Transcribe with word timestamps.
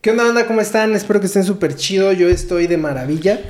¿Qué 0.00 0.10
onda, 0.10 0.24
banda? 0.24 0.46
¿Cómo 0.46 0.60
están? 0.60 0.94
Espero 0.94 1.20
que 1.20 1.26
estén 1.26 1.44
súper 1.44 1.76
chido. 1.76 2.12
Yo 2.12 2.28
estoy 2.28 2.66
de 2.66 2.76
maravilla. 2.76 3.40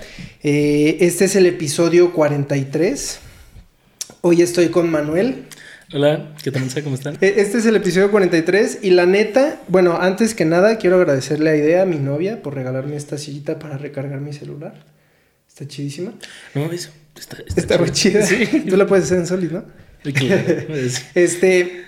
Eh, 0.43 0.99
este 1.01 1.25
es 1.25 1.37
el 1.37 1.47
episodio 1.47 2.13
43. 2.13 3.19
Hoy 4.21 4.43
estoy 4.43 4.69
con 4.69 4.91
Manuel. 4.91 5.45
Hola, 5.95 6.35
¿qué 6.43 6.51
tal? 6.51 6.63
¿Cómo 6.85 6.95
están? 6.95 7.17
Eh, 7.21 7.35
Este 7.39 7.59
es 7.59 7.67
el 7.67 7.77
episodio 7.77 8.11
43 8.11 8.79
y 8.83 8.91
la 8.91 9.05
neta, 9.07 9.61
bueno, 9.69 9.99
antes 10.01 10.35
que 10.35 10.45
nada 10.47 10.79
quiero 10.79 10.97
agradecerle 10.97 11.51
a 11.51 11.57
Idea, 11.57 11.83
a 11.83 11.87
mi 11.87 11.99
novia, 11.99 12.43
por 12.43 12.55
regalarme 12.55 12.97
esta 12.97 13.19
sillita 13.19 13.59
para 13.59 13.77
recargar 13.77 14.21
mi 14.21 14.33
celular. 14.33 14.75
Está 15.49 15.67
chidísima. 15.67 16.15
No, 16.55 16.71
eso. 16.73 16.91
Está, 17.19 17.39
Está 17.57 17.79
muy 17.79 17.91
chida. 17.91 18.25
Sí. 18.25 18.47
Tú 18.69 18.77
la 18.77 18.87
puedes 18.87 19.05
hacer 19.07 19.19
en 19.19 19.27
Solid, 19.27 19.51
¿no? 19.53 19.65
Claro, 20.15 20.75
es- 20.75 21.05
Este, 21.15 21.85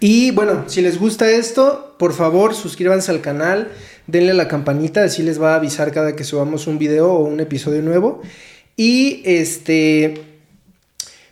y 0.00 0.30
bueno, 0.30 0.64
si 0.66 0.80
les 0.82 0.98
gusta 0.98 1.30
esto, 1.30 1.94
por 1.98 2.12
favor 2.12 2.54
suscríbanse 2.54 3.10
al 3.10 3.20
canal, 3.20 3.68
denle 4.06 4.30
a 4.30 4.34
la 4.34 4.48
campanita, 4.48 5.02
así 5.04 5.22
les 5.22 5.40
va 5.40 5.52
a 5.54 5.56
avisar 5.56 5.92
cada 5.92 6.14
que 6.14 6.24
subamos 6.24 6.66
un 6.66 6.78
video 6.78 7.12
o 7.12 7.24
un 7.24 7.40
episodio 7.40 7.82
nuevo. 7.82 8.22
Y 8.76 9.22
este, 9.24 10.22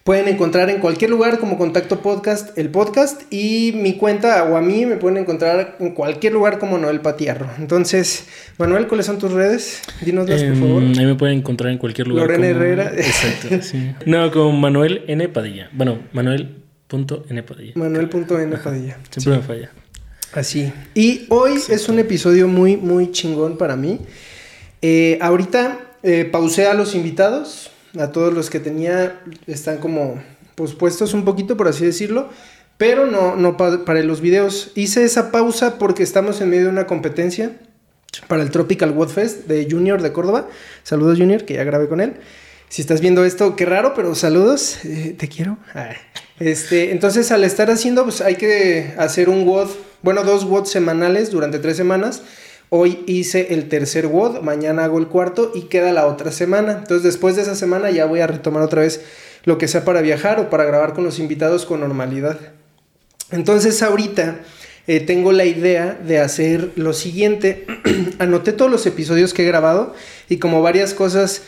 pueden 0.03 0.27
encontrar 0.29 0.69
en 0.71 0.81
cualquier 0.81 1.11
lugar 1.11 1.39
como 1.39 1.57
Contacto 1.59 2.01
Podcast 2.01 2.59
el 2.59 2.71
podcast 2.71 3.23
y 3.33 3.73
mi 3.77 3.95
cuenta 3.95 4.43
o 4.45 4.57
a 4.57 4.61
mí 4.61 4.85
me 4.85 4.97
pueden 4.97 5.19
encontrar 5.19 5.77
en 5.79 5.95
cualquier 5.95 6.33
lugar 6.33 6.59
como 6.59 6.77
Noel 6.77 7.01
Patiarro. 7.01 7.49
Entonces, 7.59 8.27
Manuel, 8.59 8.89
¿cuáles 8.89 9.07
son 9.07 9.19
tus 9.19 9.33
redes? 9.33 9.81
Dinoslas, 10.01 10.43
por 10.43 10.53
Em, 10.53 10.61
favor. 10.61 10.83
ahí 10.83 11.07
me 11.07 11.15
pueden 11.15 11.39
encontrar 11.39 11.71
en 11.73 11.79
cualquier 11.79 12.09
lugar. 12.09 12.27
Lorena 12.27 12.49
como- 12.49 12.61
Herrera. 12.65 12.93
Exacto, 12.97 13.49
sí. 13.63 13.93
No, 14.07 14.31
como 14.33 14.51
Manuel 14.53 15.05
N. 15.07 15.29
Padilla. 15.29 15.71
Bueno, 15.73 16.01
Padilla. 16.89 17.73
Manuel.n 17.75 18.57
Padilla. 18.59 18.97
Siempre 19.11 19.37
me 19.37 19.43
falla. 19.43 19.71
Así. 20.33 20.73
Y 20.95 21.27
hoy 21.31 21.55
es 21.69 21.89
un 21.89 21.99
episodio 21.99 22.47
muy, 22.49 22.77
muy 22.77 23.11
chingón 23.11 23.57
para 23.59 23.77
mí. 23.77 24.01
Eh, 24.83 25.19
ahorita 25.21 25.79
eh, 26.03 26.25
pausé 26.31 26.67
a 26.67 26.75
los 26.75 26.95
invitados, 26.95 27.71
a 27.99 28.13
todos 28.13 28.33
los 28.35 28.51
que 28.51 28.61
tenía, 28.61 29.21
están 29.47 29.79
como 29.79 30.23
pospuestos 30.55 31.15
un 31.15 31.25
poquito, 31.25 31.57
por 31.57 31.69
así 31.69 31.85
decirlo, 31.85 32.29
pero 32.77 33.07
no, 33.07 33.37
no 33.37 33.57
pa- 33.57 33.85
para 33.85 34.03
los 34.03 34.21
videos. 34.21 34.73
Hice 34.75 35.05
esa 35.05 35.31
pausa 35.33 35.79
porque 35.79 36.03
estamos 36.03 36.41
en 36.41 36.51
medio 36.51 36.65
de 36.65 36.71
una 36.71 36.87
competencia 36.87 37.53
para 38.29 38.43
el 38.43 38.51
Tropical 38.51 38.91
Wood 38.93 39.09
Fest 39.09 39.47
de 39.47 39.67
Junior 39.71 40.03
de 40.03 40.13
Córdoba. 40.13 40.49
Saludos 40.83 41.19
Junior, 41.19 41.45
que 41.45 41.55
ya 41.55 41.65
grabé 41.65 41.89
con 41.89 42.01
él. 42.01 42.15
Si 42.69 42.83
estás 42.83 43.01
viendo 43.01 43.25
esto, 43.25 43.57
qué 43.57 43.65
raro, 43.65 43.93
pero 43.95 44.15
saludos, 44.15 44.85
eh, 44.85 45.15
te 45.17 45.29
quiero. 45.29 45.57
Ah. 45.75 45.91
Este, 46.39 46.91
entonces 46.91 47.33
al 47.33 47.45
estar 47.45 47.71
haciendo, 47.71 48.05
pues 48.05 48.21
hay 48.21 48.37
que 48.37 48.95
hacer 48.99 49.29
un 49.29 49.47
WOD, 49.47 49.71
bueno, 50.03 50.23
dos 50.23 50.45
WOD 50.45 50.67
semanales 50.67 51.31
durante 51.31 51.59
tres 51.59 51.77
semanas. 51.77 52.23
Hoy 52.69 53.05
hice 53.07 53.55
el 53.55 53.69
tercer 53.69 54.09
WOD, 54.09 54.41
mañana 54.43 54.85
hago 54.85 54.99
el 54.99 55.07
cuarto 55.07 55.53
y 55.55 55.63
queda 55.63 55.93
la 55.93 56.07
otra 56.07 56.33
semana. 56.33 56.73
Entonces 56.73 57.05
después 57.05 57.37
de 57.37 57.43
esa 57.43 57.55
semana 57.55 57.91
ya 57.91 58.07
voy 58.07 58.21
a 58.21 58.27
retomar 58.27 58.63
otra 58.63 58.83
vez 58.83 59.03
lo 59.45 59.57
que 59.57 59.69
sea 59.69 59.85
para 59.85 60.03
viajar 60.03 60.41
o 60.41 60.51
para 60.51 60.65
grabar 60.65 60.93
con 60.93 61.05
los 61.05 61.19
invitados 61.19 61.65
con 61.65 61.81
normalidad. 61.81 62.39
Entonces 63.31 63.83
ahorita 63.83 64.41
eh, 64.89 65.01
tengo 65.01 65.33
la 65.33 65.45
idea 65.45 65.99
de 66.07 66.19
hacer 66.19 66.73
lo 66.77 66.93
siguiente. 66.93 67.67
Anoté 68.19 68.53
todos 68.53 68.71
los 68.71 68.85
episodios 68.87 69.33
que 69.33 69.43
he 69.43 69.47
grabado 69.47 69.95
y 70.29 70.39
como 70.39 70.61
varias 70.61 70.93
cosas 70.93 71.43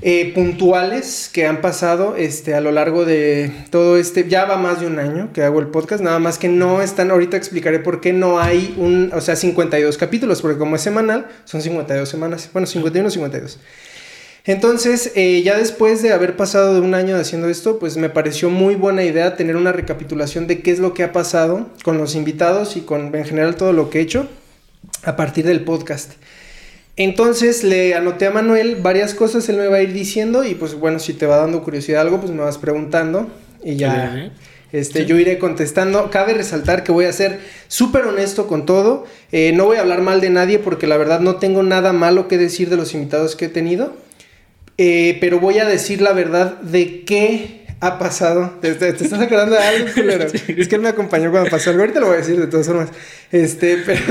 eh, 0.00 0.32
puntuales 0.34 1.30
que 1.32 1.46
han 1.46 1.60
pasado 1.60 2.16
este, 2.16 2.54
a 2.54 2.60
lo 2.60 2.72
largo 2.72 3.04
de 3.04 3.50
todo 3.70 3.96
este, 3.96 4.28
ya 4.28 4.44
va 4.44 4.56
más 4.56 4.80
de 4.80 4.86
un 4.86 4.98
año 4.98 5.30
que 5.32 5.42
hago 5.42 5.60
el 5.60 5.68
podcast, 5.68 6.02
nada 6.02 6.18
más 6.18 6.38
que 6.38 6.48
no 6.48 6.82
están, 6.82 7.10
ahorita 7.10 7.36
explicaré 7.36 7.78
por 7.78 8.00
qué 8.00 8.12
no 8.12 8.38
hay 8.38 8.74
un, 8.78 9.10
o 9.14 9.20
sea, 9.20 9.36
52 9.36 9.96
capítulos, 9.96 10.42
porque 10.42 10.58
como 10.58 10.76
es 10.76 10.82
semanal, 10.82 11.26
son 11.44 11.62
52 11.62 12.08
semanas, 12.08 12.50
bueno, 12.52 12.66
51 12.66 13.10
52. 13.10 13.58
Entonces, 14.46 15.12
eh, 15.14 15.40
ya 15.42 15.56
después 15.56 16.02
de 16.02 16.12
haber 16.12 16.36
pasado 16.36 16.74
de 16.74 16.80
un 16.80 16.94
año 16.94 17.16
haciendo 17.16 17.48
esto, 17.48 17.78
pues 17.78 17.96
me 17.96 18.10
pareció 18.10 18.50
muy 18.50 18.74
buena 18.74 19.04
idea 19.04 19.36
tener 19.36 19.56
una 19.56 19.72
recapitulación 19.72 20.46
de 20.46 20.60
qué 20.60 20.70
es 20.70 20.80
lo 20.80 20.92
que 20.92 21.02
ha 21.02 21.12
pasado 21.12 21.70
con 21.82 21.96
los 21.96 22.14
invitados 22.14 22.76
y 22.76 22.82
con 22.82 23.14
en 23.14 23.24
general 23.24 23.56
todo 23.56 23.72
lo 23.72 23.88
que 23.88 24.00
he 24.00 24.02
hecho 24.02 24.28
a 25.02 25.16
partir 25.16 25.46
del 25.46 25.64
podcast. 25.64 26.12
Entonces 26.96 27.64
le 27.64 27.94
anoté 27.94 28.26
a 28.26 28.30
Manuel 28.30 28.76
varias 28.76 29.14
cosas, 29.14 29.48
él 29.48 29.56
me 29.56 29.66
va 29.66 29.78
a 29.78 29.82
ir 29.82 29.92
diciendo 29.92 30.44
y 30.44 30.54
pues 30.54 30.74
bueno, 30.74 30.98
si 31.00 31.12
te 31.12 31.26
va 31.26 31.38
dando 31.38 31.62
curiosidad 31.64 32.02
algo, 32.02 32.20
pues 32.20 32.30
me 32.32 32.42
vas 32.42 32.58
preguntando 32.58 33.28
y 33.64 33.74
ya 33.76 34.12
Ujú. 34.16 34.30
este, 34.70 35.00
Sí. 35.00 35.06
yo 35.06 35.18
iré 35.18 35.38
contestando. 35.38 36.08
Cabe 36.10 36.34
resaltar 36.34 36.84
que 36.84 36.92
voy 36.92 37.06
a 37.06 37.12
ser 37.12 37.40
súper 37.66 38.04
honesto 38.04 38.46
con 38.46 38.64
todo, 38.64 39.04
Eh, 39.32 39.50
no 39.52 39.64
voy 39.64 39.78
a 39.78 39.80
hablar 39.80 40.00
mal 40.02 40.20
de 40.20 40.30
nadie 40.30 40.60
porque 40.60 40.86
la 40.86 40.96
verdad 40.96 41.18
no 41.18 41.36
tengo 41.36 41.64
nada 41.64 41.92
malo 41.92 42.28
que 42.28 42.38
decir 42.38 42.70
de 42.70 42.76
los 42.76 42.94
invitados 42.94 43.34
que 43.34 43.46
he 43.46 43.48
tenido, 43.48 43.92
Eh, 44.78 45.18
pero 45.20 45.40
voy 45.40 45.58
a 45.58 45.64
decir 45.64 46.00
la 46.00 46.12
verdad 46.12 46.60
de 46.60 47.02
qué 47.04 47.63
ha 47.86 47.98
pasado. 47.98 48.54
¿Te, 48.60 48.74
te- 48.74 48.92
te 48.92 49.04
estás 49.04 49.20
acordando 49.20 49.56
de 49.56 49.62
algo, 49.62 49.88
culero? 49.94 50.24
Es 50.48 50.68
que 50.68 50.74
él 50.76 50.80
me 50.80 50.88
acompañó 50.88 51.30
cuando 51.30 51.50
pasó 51.50 51.70
algo. 51.70 51.82
Ahorita 51.82 52.00
lo 52.00 52.06
voy 52.06 52.16
a 52.16 52.18
decir 52.18 52.38
de 52.40 52.46
todas 52.46 52.66
formas. 52.66 52.88
Este, 53.32 53.78
pero, 53.84 54.02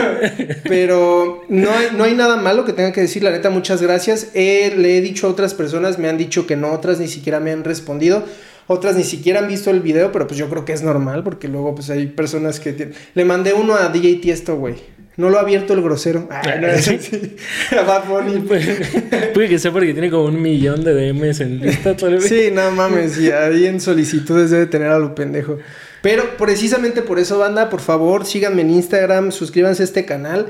pero 0.63 1.44
no, 1.50 1.69
hay, 1.72 1.88
no 1.95 2.03
hay 2.03 2.13
nada 2.16 2.38
malo 2.38 2.66
que 2.66 2.73
tenga 2.73 2.91
que 2.91 3.01
decir. 3.01 3.23
La 3.23 3.31
neta, 3.31 3.50
muchas 3.50 3.81
gracias. 3.81 4.28
Eh, 4.34 4.73
le 4.78 4.97
he 4.97 5.01
dicho 5.01 5.28
a 5.28 5.29
otras 5.29 5.53
personas, 5.53 6.00
me 6.00 6.09
han 6.09 6.17
dicho 6.17 6.45
que 6.47 6.56
no, 6.56 6.72
otras 6.72 7.00
ni 7.00 7.07
siquiera 7.07 7.39
me 7.39 7.51
han 7.51 7.63
respondido. 7.63 8.23
Otras 8.67 8.95
ni 8.95 9.03
siquiera 9.03 9.39
han 9.39 9.50
visto 9.50 9.72
el 9.72 9.81
video, 9.81 10.13
pero 10.13 10.25
pues 10.25 10.38
yo 10.40 10.50
creo 10.50 10.63
que 10.63 10.72
es 10.72 10.84
normal 10.84 11.22
porque 11.23 11.50
luego 11.50 11.75
pues 11.75 11.90
hay 11.90 12.07
personas 12.07 12.61
que... 12.61 12.72
tienen- 12.72 12.95
Le 13.13 13.25
mandé 13.25 13.51
uno 13.53 13.75
a 13.75 13.90
DJ 13.90 14.16
Tiesto, 14.22 14.55
güey. 14.55 14.75
No 15.16 15.29
lo 15.29 15.38
ha 15.38 15.41
abierto 15.41 15.74
el 15.74 15.81
grosero. 15.81 16.28
Ay, 16.31 16.59
no, 16.59 16.78
sí. 16.78 17.35
A 17.78 17.84
Bad 17.84 18.07
Bunny. 18.07 18.40
Puede, 18.47 19.31
puede 19.34 19.50
que 19.50 19.59
sea 19.59 19.72
porque 19.72 19.94
tiene 19.94 20.09
como 20.09 20.25
un 20.25 20.41
millón 20.41 20.84
de 20.84 20.94
DMs 20.94 21.40
en 21.41 21.59
lista. 21.59 21.96
tal 21.96 22.13
vez. 22.13 22.25
Sí, 22.25 22.50
no 22.51 22.72
mames, 22.72 23.19
y 23.19 23.31
ahí 23.31 23.68
en 23.68 23.79
solicitudes 23.79 24.50
debe 24.50 24.66
tener 24.66 24.90
a 24.90 25.00
lo 25.00 25.13
pendejo. 25.13 25.59
Pero 26.02 26.35
precisamente 26.38 27.02
por 27.02 27.19
eso, 27.19 27.38
banda, 27.40 27.69
por 27.69 27.79
favor, 27.79 28.25
síganme 28.25 28.62
en 28.62 28.72
Instagram, 28.72 29.31
suscríbanse 29.31 29.84
a 29.84 29.85
este 29.85 30.06
canal. 30.06 30.47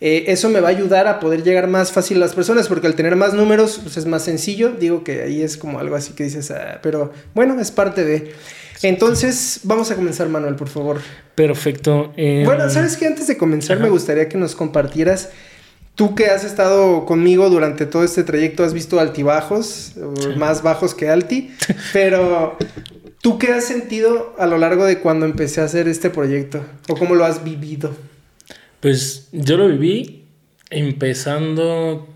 Eh, 0.00 0.24
eso 0.28 0.50
me 0.50 0.60
va 0.60 0.68
a 0.68 0.72
ayudar 0.72 1.06
a 1.06 1.20
poder 1.20 1.42
llegar 1.42 1.68
más 1.68 1.90
fácil 1.92 2.18
a 2.18 2.20
las 2.20 2.34
personas, 2.34 2.68
porque 2.68 2.86
al 2.86 2.94
tener 2.94 3.16
más 3.16 3.32
números, 3.32 3.80
pues 3.82 3.96
es 3.96 4.04
más 4.04 4.24
sencillo. 4.24 4.70
Digo 4.70 5.04
que 5.04 5.22
ahí 5.22 5.42
es 5.42 5.56
como 5.56 5.78
algo 5.78 5.96
así 5.96 6.12
que 6.12 6.24
dices, 6.24 6.50
ah, 6.50 6.80
pero 6.82 7.12
bueno, 7.34 7.58
es 7.60 7.70
parte 7.70 8.04
de. 8.04 8.32
Entonces, 8.88 9.60
vamos 9.64 9.90
a 9.90 9.96
comenzar, 9.96 10.28
Manuel, 10.28 10.54
por 10.56 10.68
favor. 10.68 11.00
Perfecto. 11.34 12.12
em, 12.16 12.44
Bueno, 12.44 12.68
¿sabes 12.70 12.96
qué? 12.96 13.06
Antes 13.06 13.26
de 13.26 13.36
comenzar, 13.36 13.76
Ajá. 13.76 13.84
me 13.84 13.90
gustaría 13.90 14.28
que 14.28 14.38
nos 14.38 14.54
compartieras. 14.54 15.30
Tú 15.94 16.14
que 16.14 16.26
has 16.26 16.44
estado 16.44 17.06
conmigo 17.06 17.48
durante 17.50 17.86
todo 17.86 18.04
este 18.04 18.22
trayecto, 18.22 18.64
has 18.64 18.74
visto 18.74 19.00
altibajos, 19.00 19.92
Sí. 19.94 20.28
más 20.36 20.62
bajos 20.62 20.94
que 20.94 21.08
alti, 21.08 21.50
pero 21.92 22.56
¿tú 23.22 23.38
qué 23.38 23.52
has 23.52 23.64
sentido 23.64 24.34
a 24.38 24.46
lo 24.46 24.58
largo 24.58 24.84
de 24.84 24.98
cuando 24.98 25.24
empecé 25.26 25.62
a 25.62 25.64
hacer 25.64 25.88
este 25.88 26.10
proyecto? 26.10 26.62
¿O 26.88 26.96
cómo 26.96 27.14
lo 27.14 27.24
has 27.24 27.42
vivido? 27.44 27.94
Pues 28.80 29.28
yo 29.32 29.56
lo 29.56 29.68
viví 29.68 30.26
empezando, 30.70 32.06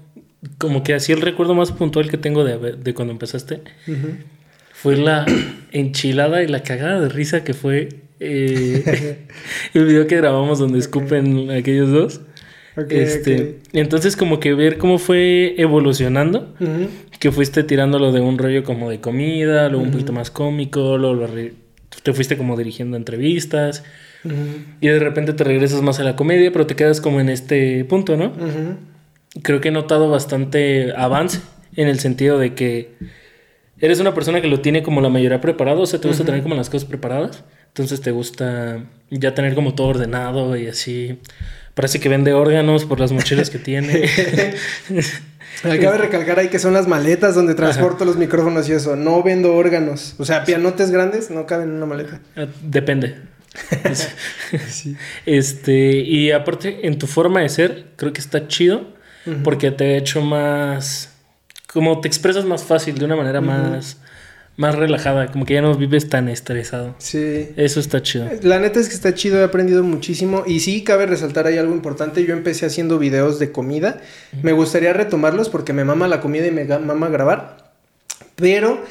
como 0.59 0.83
que 0.83 0.95
así 0.95 1.13
el 1.13 1.21
recuerdo 1.23 1.55
más 1.55 1.73
puntual 1.73 2.11
que 2.11 2.19
tengo 2.19 2.45
de, 2.45 2.95
cuando 2.95 3.13
empezaste 3.13 3.63
Ujú. 3.89 4.09
Fue 4.83 4.97
la 4.97 5.27
enchilada 5.73 6.43
y 6.43 6.49
la 6.49 6.63
cagada 6.63 7.01
de 7.01 7.09
risa 7.11 7.45
que 7.45 7.53
fue 7.53 7.91
eh, 8.19 9.27
el 9.75 9.85
video 9.85 10.07
que 10.07 10.17
grabamos 10.17 10.59
donde 10.59 10.79
escupen 10.79 11.51
aquellos 11.51 11.91
dos. 11.91 12.21
Este, 12.89 13.59
Entonces 13.75 14.17
como 14.17 14.41
que 14.41 14.55
ver 14.55 14.79
cómo 14.79 14.99
fue 14.99 15.55
evolucionando, 15.59 16.55
que 17.19 17.31
fuiste 17.31 17.63
tirándolo 17.63 18.11
de 18.11 18.21
un 18.21 18.39
rollo 18.39 18.65
como 18.65 18.89
de 18.89 19.01
comida, 19.01 19.69
luego 19.69 19.85
un 19.85 19.91
poquito 19.91 20.13
más 20.13 20.31
cómico, 20.31 20.97
luego 20.97 21.27
te 22.03 22.13
fuiste 22.15 22.39
como 22.39 22.57
dirigiendo 22.57 22.97
entrevistas. 22.97 23.85
Y 24.81 24.89
de 24.89 24.99
repente 24.99 25.35
te 25.35 25.45
regresas 25.45 25.83
más 25.83 26.01
a 26.01 26.05
la 26.05 26.17
comedia, 26.17 26.53
pero 26.53 26.67
te 26.67 26.75
quedas 26.75 27.03
como 27.03 27.21
en 27.21 27.29
este 27.29 27.85
punto, 27.85 28.17
¿no? 28.17 28.33
Creo 29.43 29.61
que 29.61 29.69
he 29.69 29.73
notado 29.73 30.09
bastante 30.09 30.95
avance 30.97 31.41
en 31.77 31.89
el 31.89 31.99
sentido 31.99 32.39
de 32.39 32.55
que 32.55 32.95
eres 33.81 34.01
una 34.01 34.15
persona 34.15 34.41
que 34.41 34.49
lo 34.49 34.61
tiene 34.61 34.83
como 34.83 35.01
la 35.01 35.09
mayoría 35.09 35.41
preparado, 35.41 35.83
o 35.83 35.87
sea, 35.87 36.01
te 36.01 36.09
gusta 36.09 36.25
tener 36.25 36.43
como 36.43 36.55
las 36.55 36.71
cosas 36.71 36.89
preparadas, 36.89 37.45
entonces 37.69 38.01
te 38.01 38.11
gusta 38.11 38.85
ya 39.11 39.35
tener 39.35 39.55
como 39.55 39.75
todo 39.75 39.89
ordenado 39.89 40.57
y 40.57 40.69
así. 40.69 41.19
Parece 41.75 42.01
que 42.01 42.09
vende 42.09 42.33
órganos 42.33 42.85
por 42.85 43.01
las 43.01 43.13
mochilas 43.13 43.49
que 43.49 43.59
tiene. 43.59 44.05
Cabe 45.63 45.99
recalcar 45.99 46.39
ahí 46.39 46.49
que 46.49 46.59
son 46.59 46.73
las 46.75 46.89
maletas 46.89 47.35
donde 47.35 47.55
transporto 47.55 48.05
los 48.05 48.17
micrófonos 48.17 48.69
y 48.69 48.73
eso. 48.73 48.97
No 48.97 49.23
vendo 49.23 49.55
órganos. 49.55 50.15
O 50.19 50.25
sea, 50.25 50.45
pianotes 50.45 50.91
grandes 50.91 51.31
no 51.31 51.47
caben 51.47 51.69
en 51.71 51.75
una 51.77 51.87
maleta. 51.87 52.21
Ah, 52.37 52.47
Depende. 52.63 53.17
Sí. 54.69 54.97
Este, 55.27 55.93
y 55.99 56.31
aparte, 56.33 56.87
en 56.87 56.99
tu 56.99 57.07
forma 57.07 57.41
de 57.41 57.49
ser, 57.49 57.87
creo 57.97 58.13
que 58.13 58.21
está 58.21 58.49
chido 58.49 58.95
porque 59.45 59.71
te 59.71 59.85
ha 59.85 59.97
hecho 59.97 60.23
más. 60.23 61.10
Como 61.73 62.01
te 62.01 62.09
expresas 62.09 62.45
más 62.45 62.65
fácil, 62.65 62.99
de 62.99 63.05
una 63.05 63.17
manera 63.17 63.41
más. 63.41 63.99
más 64.57 64.75
relajada, 64.75 65.33
como 65.33 65.47
que 65.47 65.55
ya 65.55 65.63
no 65.63 65.75
vives 65.75 66.09
tan 66.09 66.29
estresado. 66.29 66.95
Sí. 66.99 67.49
Eso 67.57 67.81
está 67.81 68.03
chido. 68.03 68.29
La 68.43 68.59
neta 68.59 68.79
es 68.79 68.89
que 68.89 68.95
está 68.95 69.15
chido, 69.15 69.41
he 69.41 69.45
aprendido 69.45 69.83
muchísimo 69.83 70.45
y 70.47 70.61
sí 70.61 70.85
cabe 70.85 71.07
resaltar 71.07 71.47
ahí 71.47 71.57
algo 71.57 71.73
importante, 71.73 72.25
yo 72.27 72.35
empecé 72.35 72.67
haciendo 72.67 72.99
videos 72.99 73.39
de 73.39 73.53
comida, 73.53 74.03
me 74.43 74.53
gustaría 74.53 74.93
retomarlos 74.93 75.49
porque 75.49 75.73
me 75.73 75.85
mama 75.85 76.09
la 76.09 76.21
comida 76.21 76.47
y 76.47 76.51
me 76.51 76.67
mama 76.67 77.09
grabar, 77.09 77.71
pero 78.37 78.85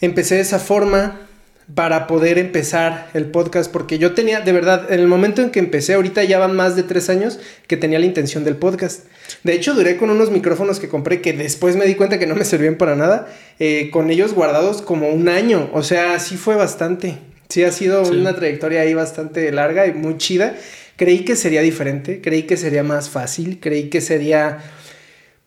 empecé 0.00 0.36
de 0.36 0.42
esa 0.42 0.60
forma 0.60 1.25
para 1.74 2.06
poder 2.06 2.38
empezar 2.38 3.10
el 3.12 3.26
podcast 3.26 3.72
porque 3.72 3.98
yo 3.98 4.12
tenía, 4.14 4.40
de 4.40 4.52
verdad, 4.52 4.92
en 4.92 5.00
el 5.00 5.08
momento 5.08 5.42
en 5.42 5.50
que 5.50 5.58
empecé, 5.58 5.94
ahorita 5.94 6.22
ya 6.24 6.38
van 6.38 6.54
más 6.54 6.76
de 6.76 6.84
tres 6.84 7.10
años 7.10 7.40
que 7.66 7.76
tenía 7.76 7.98
la 7.98 8.06
intención 8.06 8.44
del 8.44 8.56
podcast. 8.56 9.06
De 9.42 9.52
hecho, 9.54 9.74
duré 9.74 9.96
con 9.96 10.10
unos 10.10 10.30
micrófonos 10.30 10.78
que 10.78 10.88
compré 10.88 11.20
que 11.20 11.32
después 11.32 11.74
me 11.74 11.84
di 11.86 11.96
cuenta 11.96 12.18
que 12.20 12.26
no 12.26 12.36
me 12.36 12.44
servían 12.44 12.76
para 12.76 12.94
nada, 12.94 13.26
eh, 13.58 13.90
con 13.90 14.10
ellos 14.10 14.32
guardados 14.32 14.80
como 14.80 15.08
un 15.08 15.28
año, 15.28 15.68
o 15.72 15.82
sea, 15.82 16.18
sí 16.20 16.36
fue 16.36 16.54
bastante. 16.54 17.18
Sí, 17.48 17.64
ha 17.64 17.72
sido 17.72 18.04
Sí. 18.04 18.12
una 18.12 18.34
trayectoria 18.34 18.82
ahí 18.82 18.94
bastante 18.94 19.50
larga 19.52 19.86
y 19.86 19.92
muy 19.92 20.18
chida. 20.18 20.54
Creí 20.96 21.24
que 21.24 21.36
sería 21.36 21.62
diferente, 21.62 22.20
creí 22.20 22.44
que 22.44 22.56
sería 22.56 22.82
más 22.82 23.08
fácil, 23.10 23.58
creí 23.60 23.90
que 23.90 24.00
sería 24.00 24.58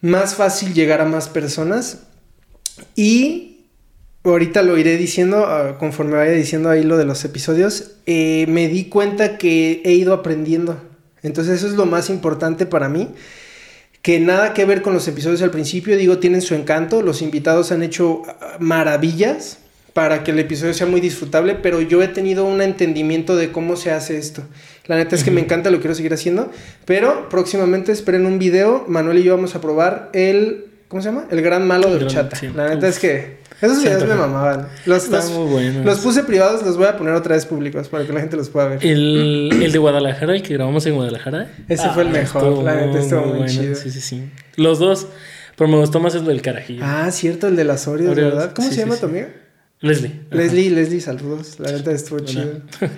más 0.01 0.35
fácil 0.35 0.73
llegar 0.73 1.01
a 1.01 1.05
más 1.05 1.27
personas. 1.27 2.03
Y 2.95 3.48
ahorita 4.23 4.61
lo 4.61 4.77
iré 4.77 4.97
diciendo, 4.97 5.45
ah, 5.47 5.77
conforme 5.79 6.17
vaya 6.17 6.31
diciendo 6.31 6.69
ahí 6.69 6.83
lo 6.83 6.97
de 6.97 7.05
los 7.05 7.23
episodios, 7.25 7.91
eh, 8.05 8.45
me 8.47 8.67
di 8.67 8.85
cuenta 8.85 9.37
que 9.37 9.81
he 9.85 9.93
ido 9.93 10.13
aprendiendo. 10.13 10.81
Entonces 11.23 11.57
eso 11.57 11.67
es 11.67 11.73
lo 11.73 11.85
más 11.85 12.09
importante 12.09 12.65
para 12.65 12.89
mí. 12.89 13.09
Que 14.01 14.19
nada 14.19 14.53
que 14.53 14.63
ver 14.63 14.81
con 14.81 14.93
los 14.93 15.07
episodios 15.07 15.41
al 15.41 15.51
principio, 15.51 15.97
digo, 15.97 16.19
tienen 16.19 16.41
su 16.41 16.55
encanto, 16.55 17.01
los 17.01 17.21
invitados 17.21 17.71
han 17.71 17.83
hecho 17.83 18.23
ah, 18.27 18.57
maravillas 18.59 19.59
para 19.93 20.23
que 20.23 20.31
el 20.31 20.39
episodio 20.39 20.73
sea 20.73 20.87
muy 20.87 21.01
disfrutable, 21.01 21.55
pero 21.55 21.81
yo 21.81 22.01
he 22.01 22.07
tenido 22.07 22.45
un 22.45 22.61
entendimiento 22.61 23.35
de 23.35 23.51
cómo 23.51 23.75
se 23.75 23.91
hace 23.91 24.17
esto. 24.17 24.43
La 24.85 24.95
neta 24.95 25.15
es 25.15 25.23
que 25.23 25.31
me 25.31 25.41
encanta, 25.41 25.71
lo 25.71 25.79
quiero 25.79 25.95
seguir 25.95 26.13
haciendo, 26.13 26.51
pero 26.85 27.27
próximamente 27.27 27.91
esperen 27.91 28.25
un 28.25 28.39
video, 28.39 28.85
Manuel 28.87 29.17
y 29.17 29.23
yo 29.23 29.35
vamos 29.35 29.55
a 29.55 29.61
probar 29.61 30.09
el, 30.13 30.67
¿cómo 30.87 31.01
se 31.01 31.09
llama? 31.09 31.25
El 31.29 31.41
gran 31.41 31.67
malo 31.67 31.93
de 31.93 32.09
sí. 32.09 32.47
La 32.55 32.69
neta 32.69 32.87
Uf. 32.87 32.93
es 32.93 32.99
que 32.99 33.38
esos 33.61 33.83
videos 33.83 34.05
me 34.07 34.15
mamaban. 34.15 34.67
Los, 34.85 35.03
Está 35.05 35.17
los- 35.17 35.31
muy 35.31 35.51
bueno. 35.51 35.83
los 35.83 35.99
puse 35.99 36.23
privados, 36.23 36.63
los 36.65 36.77
voy 36.77 36.87
a 36.87 36.97
poner 36.97 37.13
otra 37.13 37.35
vez 37.35 37.45
públicos 37.45 37.87
para 37.89 38.05
que 38.05 38.13
la 38.13 38.19
gente 38.21 38.37
los 38.37 38.49
pueda 38.49 38.67
ver. 38.69 38.85
El, 38.85 39.49
el 39.61 39.71
de 39.71 39.77
Guadalajara, 39.77 40.35
el 40.35 40.41
que 40.43 40.53
grabamos 40.53 40.85
en 40.85 40.95
Guadalajara. 40.95 41.51
Ese 41.67 41.89
fue 41.89 42.03
el 42.03 42.09
mejor, 42.09 42.43
estuvo 42.43 42.63
la 42.63 42.75
neta, 42.75 42.99
estuvo 42.99 43.25
muy 43.25 43.47
chido. 43.47 43.75
Sí, 43.75 43.91
sí, 43.91 44.01
sí. 44.01 44.29
Los 44.55 44.79
dos, 44.79 45.07
pero 45.57 45.69
me 45.69 45.77
gustó 45.77 45.99
más 45.99 46.15
el 46.15 46.25
del 46.25 46.41
carajillo. 46.41 46.81
Ah, 46.85 47.09
cierto, 47.11 47.47
el 47.47 47.55
de 47.55 47.63
las 47.65 47.87
Oreos, 47.87 48.15
¿verdad? 48.15 48.53
¿Cómo 48.53 48.67
sí, 48.69 48.75
se 48.75 48.81
llama 48.81 48.95
sí. 48.95 49.01
tu 49.01 49.07
amiga? 49.07 49.27
Leslie. 49.81 50.11
Ajá. 50.29 50.35
Leslie, 50.35 50.69
Leslie, 50.71 50.99
saludos. 51.01 51.57
La 51.59 51.71
neta 51.71 51.91
estuvo 51.91 52.17
Hola. 52.17 52.25
chido. 52.27 52.51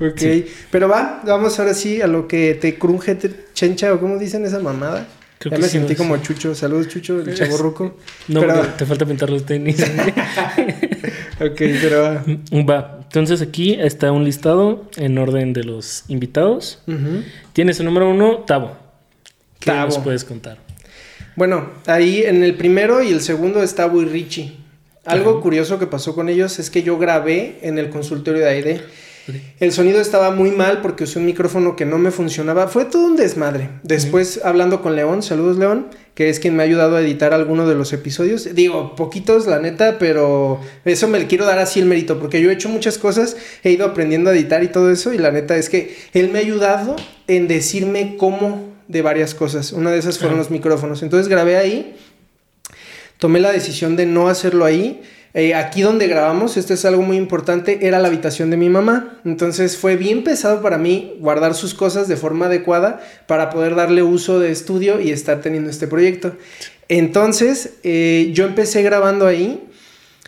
ok, 0.00 0.16
Sí. 0.18 0.46
pero 0.70 0.88
va, 0.88 1.22
vamos 1.26 1.58
ahora 1.58 1.74
sí 1.74 2.00
a 2.00 2.06
lo 2.06 2.28
que 2.28 2.54
te 2.54 2.78
cruje, 2.78 3.14
te 3.16 3.30
chencha, 3.52 3.92
o 3.92 3.98
cómo 4.00 4.16
dicen 4.18 4.44
esa 4.44 4.60
mamada. 4.60 5.06
Creo 5.38 5.52
ya 5.52 5.58
me 5.58 5.64
sí, 5.64 5.78
sentí 5.78 5.92
no 5.92 5.98
como 5.98 6.16
sé. 6.16 6.22
Chucho. 6.22 6.54
Saludos, 6.54 6.88
Chucho, 6.88 7.20
el 7.20 7.34
chavo 7.34 7.56
ruco. 7.58 7.96
No, 8.28 8.40
pero, 8.40 8.62
te 8.76 8.84
falta 8.86 9.06
pintar 9.06 9.30
los 9.30 9.46
tenis. 9.46 9.80
ok, 11.40 11.56
pero 11.56 12.02
va. 12.02 12.24
Va. 12.64 12.98
Entonces 13.04 13.40
aquí 13.40 13.74
está 13.74 14.12
un 14.12 14.24
listado 14.24 14.84
en 14.96 15.16
orden 15.18 15.52
de 15.52 15.64
los 15.64 16.04
invitados. 16.08 16.80
Ujú. 16.86 17.22
Tienes 17.52 17.78
el 17.80 17.86
número 17.86 18.10
uno, 18.10 18.38
Tavo. 18.46 18.76
¿Qué 19.58 19.66
Tavo. 19.70 19.86
nos 19.86 19.98
puedes 19.98 20.24
contar? 20.24 20.58
Bueno, 21.36 21.68
ahí 21.86 22.22
en 22.24 22.42
el 22.42 22.54
primero 22.54 23.02
y 23.02 23.10
el 23.12 23.20
segundo 23.20 23.62
está 23.62 23.86
Bui 23.86 24.04
Richie. 24.04 24.56
Algo 25.04 25.40
curioso 25.40 25.78
que 25.78 25.86
pasó 25.86 26.14
con 26.14 26.28
ellos 26.28 26.58
es 26.58 26.68
que 26.68 26.82
yo 26.82 26.98
grabé 26.98 27.58
en 27.62 27.78
el 27.78 27.88
consultorio 27.88 28.42
de 28.42 28.48
Aide. 28.50 28.80
El 29.60 29.72
sonido 29.72 30.00
estaba 30.00 30.30
muy 30.30 30.50
mal 30.50 30.80
porque 30.80 31.04
usé 31.04 31.18
un 31.18 31.26
micrófono 31.26 31.76
que 31.76 31.84
no 31.84 31.98
me 31.98 32.10
funcionaba. 32.10 32.68
Fue 32.68 32.84
todo 32.84 33.06
un 33.06 33.16
desmadre. 33.16 33.70
Después, 33.82 34.40
hablando 34.44 34.82
con 34.82 34.96
León, 34.96 35.22
saludos 35.22 35.58
León, 35.58 35.88
que 36.14 36.30
es 36.30 36.40
quien 36.40 36.56
me 36.56 36.62
ha 36.62 36.66
ayudado 36.66 36.96
a 36.96 37.00
editar 37.00 37.34
alguno 37.34 37.68
de 37.68 37.74
los 37.74 37.92
episodios. 37.92 38.54
Digo, 38.54 38.96
poquitos, 38.96 39.46
la 39.46 39.58
neta, 39.58 39.98
pero 39.98 40.60
eso 40.84 41.08
me 41.08 41.26
quiero 41.26 41.44
dar 41.44 41.58
así 41.58 41.80
el 41.80 41.86
mérito, 41.86 42.18
porque 42.18 42.40
yo 42.40 42.50
he 42.50 42.54
hecho 42.54 42.68
muchas 42.68 42.98
cosas, 42.98 43.36
he 43.62 43.70
ido 43.70 43.86
aprendiendo 43.86 44.30
a 44.30 44.32
editar 44.34 44.62
y 44.62 44.68
todo 44.68 44.90
eso, 44.90 45.12
y 45.12 45.18
la 45.18 45.30
neta 45.30 45.56
es 45.56 45.68
que 45.68 45.96
él 46.14 46.30
me 46.30 46.38
ha 46.38 46.42
ayudado 46.42 46.96
en 47.26 47.48
decirme 47.48 48.16
cómo 48.16 48.68
de 48.88 49.02
varias 49.02 49.34
cosas. 49.34 49.72
Una 49.72 49.90
de 49.90 49.98
esas 49.98 50.18
fueron 50.18 50.38
los 50.38 50.50
micrófonos. 50.50 51.02
Entonces 51.02 51.28
grabé 51.28 51.56
ahí, 51.56 51.96
tomé 53.18 53.38
la 53.38 53.52
decisión 53.52 53.96
de 53.96 54.06
no 54.06 54.28
hacerlo 54.28 54.64
ahí. 54.64 55.02
Eh, 55.34 55.54
aquí 55.54 55.82
donde 55.82 56.06
grabamos, 56.06 56.56
esto 56.56 56.72
es 56.74 56.84
algo 56.84 57.02
muy 57.02 57.16
importante, 57.16 57.86
era 57.86 57.98
la 57.98 58.08
habitación 58.08 58.50
de 58.50 58.56
mi 58.56 58.68
mamá. 58.68 59.20
Entonces 59.24 59.76
fue 59.76 59.96
bien 59.96 60.24
pesado 60.24 60.62
para 60.62 60.78
mí 60.78 61.16
guardar 61.20 61.54
sus 61.54 61.74
cosas 61.74 62.08
de 62.08 62.16
forma 62.16 62.46
adecuada 62.46 63.00
para 63.26 63.50
poder 63.50 63.74
darle 63.74 64.02
uso 64.02 64.40
de 64.40 64.50
estudio 64.50 65.00
y 65.00 65.10
estar 65.10 65.40
teniendo 65.40 65.70
este 65.70 65.86
proyecto. 65.86 66.32
Entonces 66.88 67.74
eh, 67.82 68.30
yo 68.32 68.46
empecé 68.46 68.82
grabando 68.82 69.26
ahí. 69.26 69.64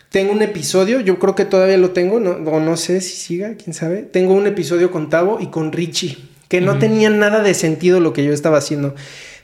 Tengo 0.09 0.33
un 0.33 0.41
episodio, 0.41 0.99
yo 0.99 1.19
creo 1.19 1.35
que 1.35 1.45
todavía 1.45 1.77
lo 1.77 1.91
tengo, 1.91 2.19
no, 2.19 2.31
o 2.31 2.59
no 2.59 2.75
sé 2.75 2.99
si 2.99 3.15
siga, 3.15 3.55
quién 3.55 3.73
sabe. 3.73 4.01
Tengo 4.01 4.33
un 4.33 4.45
episodio 4.45 4.91
con 4.91 5.09
Tavo 5.09 5.39
y 5.39 5.47
con 5.47 5.71
Richie, 5.71 6.17
que 6.49 6.59
no 6.59 6.79
tenía 6.79 7.09
nada 7.09 7.41
de 7.41 7.53
sentido 7.53 8.01
lo 8.01 8.11
que 8.11 8.25
yo 8.25 8.33
estaba 8.33 8.57
haciendo. 8.57 8.93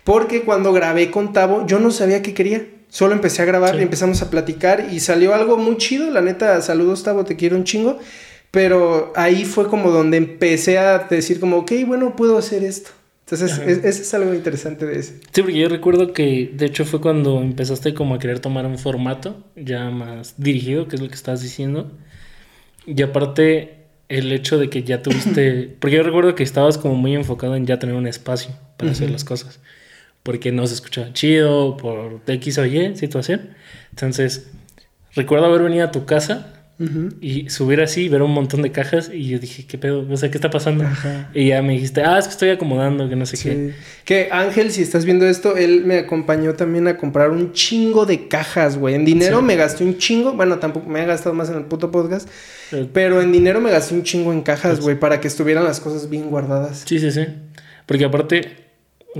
Porque 0.03 0.41
cuando 0.41 0.73
grabé 0.73 1.09
con 1.09 1.31
Tavo, 1.31 1.65
yo 1.65 1.79
no 1.79 1.89
sabía 1.91 2.21
qué 2.21 2.33
quería. 2.33 2.65
Solo 2.97 3.13
empecé 3.13 3.43
a 3.43 3.45
grabar 3.45 3.75
Sí. 3.75 3.79
y 3.81 3.83
empezamos 3.83 4.23
a 4.23 4.31
platicar 4.31 4.87
y 4.91 4.99
salió 5.01 5.35
algo 5.35 5.55
muy 5.55 5.77
chido. 5.77 6.09
La 6.09 6.21
neta, 6.21 6.59
saludos 6.63 7.03
Tavo, 7.03 7.25
te 7.25 7.35
quiero 7.35 7.55
un 7.55 7.63
chingo. 7.63 7.99
Pero 8.49 9.13
ahí 9.15 9.45
fue 9.45 9.67
como 9.67 9.91
donde 9.91 10.17
empecé 10.17 10.79
a 10.79 10.97
decir 11.07 11.39
como, 11.39 11.57
ok, 11.57 11.73
bueno, 11.85 12.15
puedo 12.15 12.39
hacer 12.39 12.63
esto. 12.63 12.89
Entonces, 13.25 13.59
es- 13.59 13.83
eso 13.85 14.01
es 14.01 14.13
algo 14.15 14.33
interesante 14.33 14.87
de 14.87 14.97
ese. 14.97 15.19
Sí, 15.31 15.41
porque 15.43 15.59
yo 15.59 15.69
recuerdo 15.69 16.11
que 16.11 16.49
de 16.51 16.65
hecho 16.65 16.85
fue 16.85 16.99
cuando 16.99 17.39
empezaste 17.39 17.93
como 17.93 18.15
a 18.15 18.19
querer 18.19 18.39
tomar 18.39 18.65
un 18.65 18.79
formato 18.79 19.43
ya 19.55 19.91
más 19.91 20.33
dirigido, 20.37 20.87
que 20.87 20.95
es 20.95 21.01
lo 21.03 21.07
que 21.07 21.13
estás 21.13 21.43
diciendo. 21.43 21.91
Y 22.87 22.99
aparte 23.03 23.75
el 24.09 24.31
hecho 24.31 24.57
de 24.57 24.71
que 24.71 24.81
ya 24.81 25.03
tuviste, 25.03 25.75
porque 25.79 25.97
yo 25.97 26.01
recuerdo 26.03 26.33
que 26.33 26.41
estabas 26.43 26.79
como 26.79 26.95
muy 26.95 27.13
enfocado 27.13 27.55
en 27.55 27.67
ya 27.67 27.77
tener 27.77 27.95
un 27.95 28.07
espacio 28.07 28.51
para 28.77 28.91
hacer 28.91 29.11
las 29.11 29.23
cosas, 29.23 29.59
porque 30.27 30.51
no 30.51 30.67
se 30.67 30.73
escuchaba 30.73 31.13
chido 31.13 31.77
por 31.77 32.19
X 32.27 32.57
o 32.57 32.65
Y 32.65 32.97
situación. 32.97 33.51
Entonces, 33.91 34.47
recuerdo 35.15 35.45
haber 35.45 35.61
venido 35.63 35.85
a 35.85 35.91
tu 35.91 36.03
casa 36.05 36.53
y 37.21 37.49
subir 37.49 37.79
así 37.81 38.01
y 38.03 38.09
ver 38.09 38.21
un 38.21 38.31
montón 38.33 38.61
de 38.61 38.71
cajas 38.73 39.09
y 39.11 39.29
yo 39.29 39.39
dije, 39.39 39.65
¿qué 39.65 39.77
pedo? 39.77 40.05
O 40.11 40.17
sea, 40.17 40.29
¿qué 40.29 40.37
está 40.37 40.49
pasando? 40.51 40.83
Ajá. 40.83 41.31
Y 41.33 41.47
ya 41.47 41.61
me 41.61 41.73
dijiste, 41.73 42.01
ah, 42.03 42.19
es 42.19 42.25
que 42.25 42.31
estoy 42.33 42.49
acomodando, 42.49 43.07
que 43.07 43.15
no 43.15 43.25
sé 43.25 43.37
qué. 43.41 43.71
Sí. 43.71 43.75
Que 44.03 44.27
Ángel, 44.31 44.69
si 44.71 44.81
estás 44.81 45.05
viendo 45.05 45.25
esto, 45.25 45.55
él 45.55 45.85
me 45.85 45.97
acompañó 45.99 46.53
también 46.55 46.87
a 46.89 46.97
comprar 46.97 47.31
un 47.31 47.53
chingo 47.53 48.05
de 48.05 48.27
cajas, 48.27 48.77
güey. 48.77 48.93
En 48.95 49.05
dinero 49.05 49.39
Sí. 49.39 49.45
me 49.45 49.55
gasté 49.55 49.85
un 49.85 49.97
chingo. 49.97 50.33
Bueno, 50.33 50.59
tampoco 50.59 50.87
me 50.89 51.01
he 51.01 51.05
gastado 51.05 51.33
más 51.33 51.49
en 51.49 51.55
el 51.55 51.63
puto 51.65 51.89
podcast. 51.89 52.27
Pero- 52.69 52.89
Pero 52.93 53.21
en 53.23 53.31
dinero 53.31 53.61
me 53.61 53.71
gasté 53.71 53.95
un 53.95 54.03
chingo 54.03 54.33
en 54.33 54.41
cajas, 54.41 54.81
güey, 54.81 54.99
para 54.99 55.21
que 55.21 55.29
estuvieran 55.29 55.63
las 55.63 55.79
cosas 55.79 56.09
bien 56.09 56.29
guardadas. 56.29 56.83
Sí, 56.85 56.99
sí, 56.99 57.11
sí. 57.11 57.25
Porque 57.87 58.03
aparte, 58.05 58.66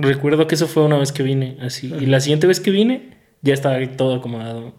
recuerdo 0.02 0.48
que 0.48 0.56
eso 0.56 0.68
fue 0.68 0.84
una 0.84 0.98
vez 0.98 1.12
que 1.12 1.24
vine, 1.24 1.58
así. 1.62 1.94
Y 2.00 2.06
la 2.06 2.20
siguiente 2.20 2.48
vez 2.48 2.60
que 2.60 2.72
vine, 2.72 3.18
ya 3.42 3.54
estaba 3.54 3.80
todo 3.96 4.16
acomodado. 4.16 4.74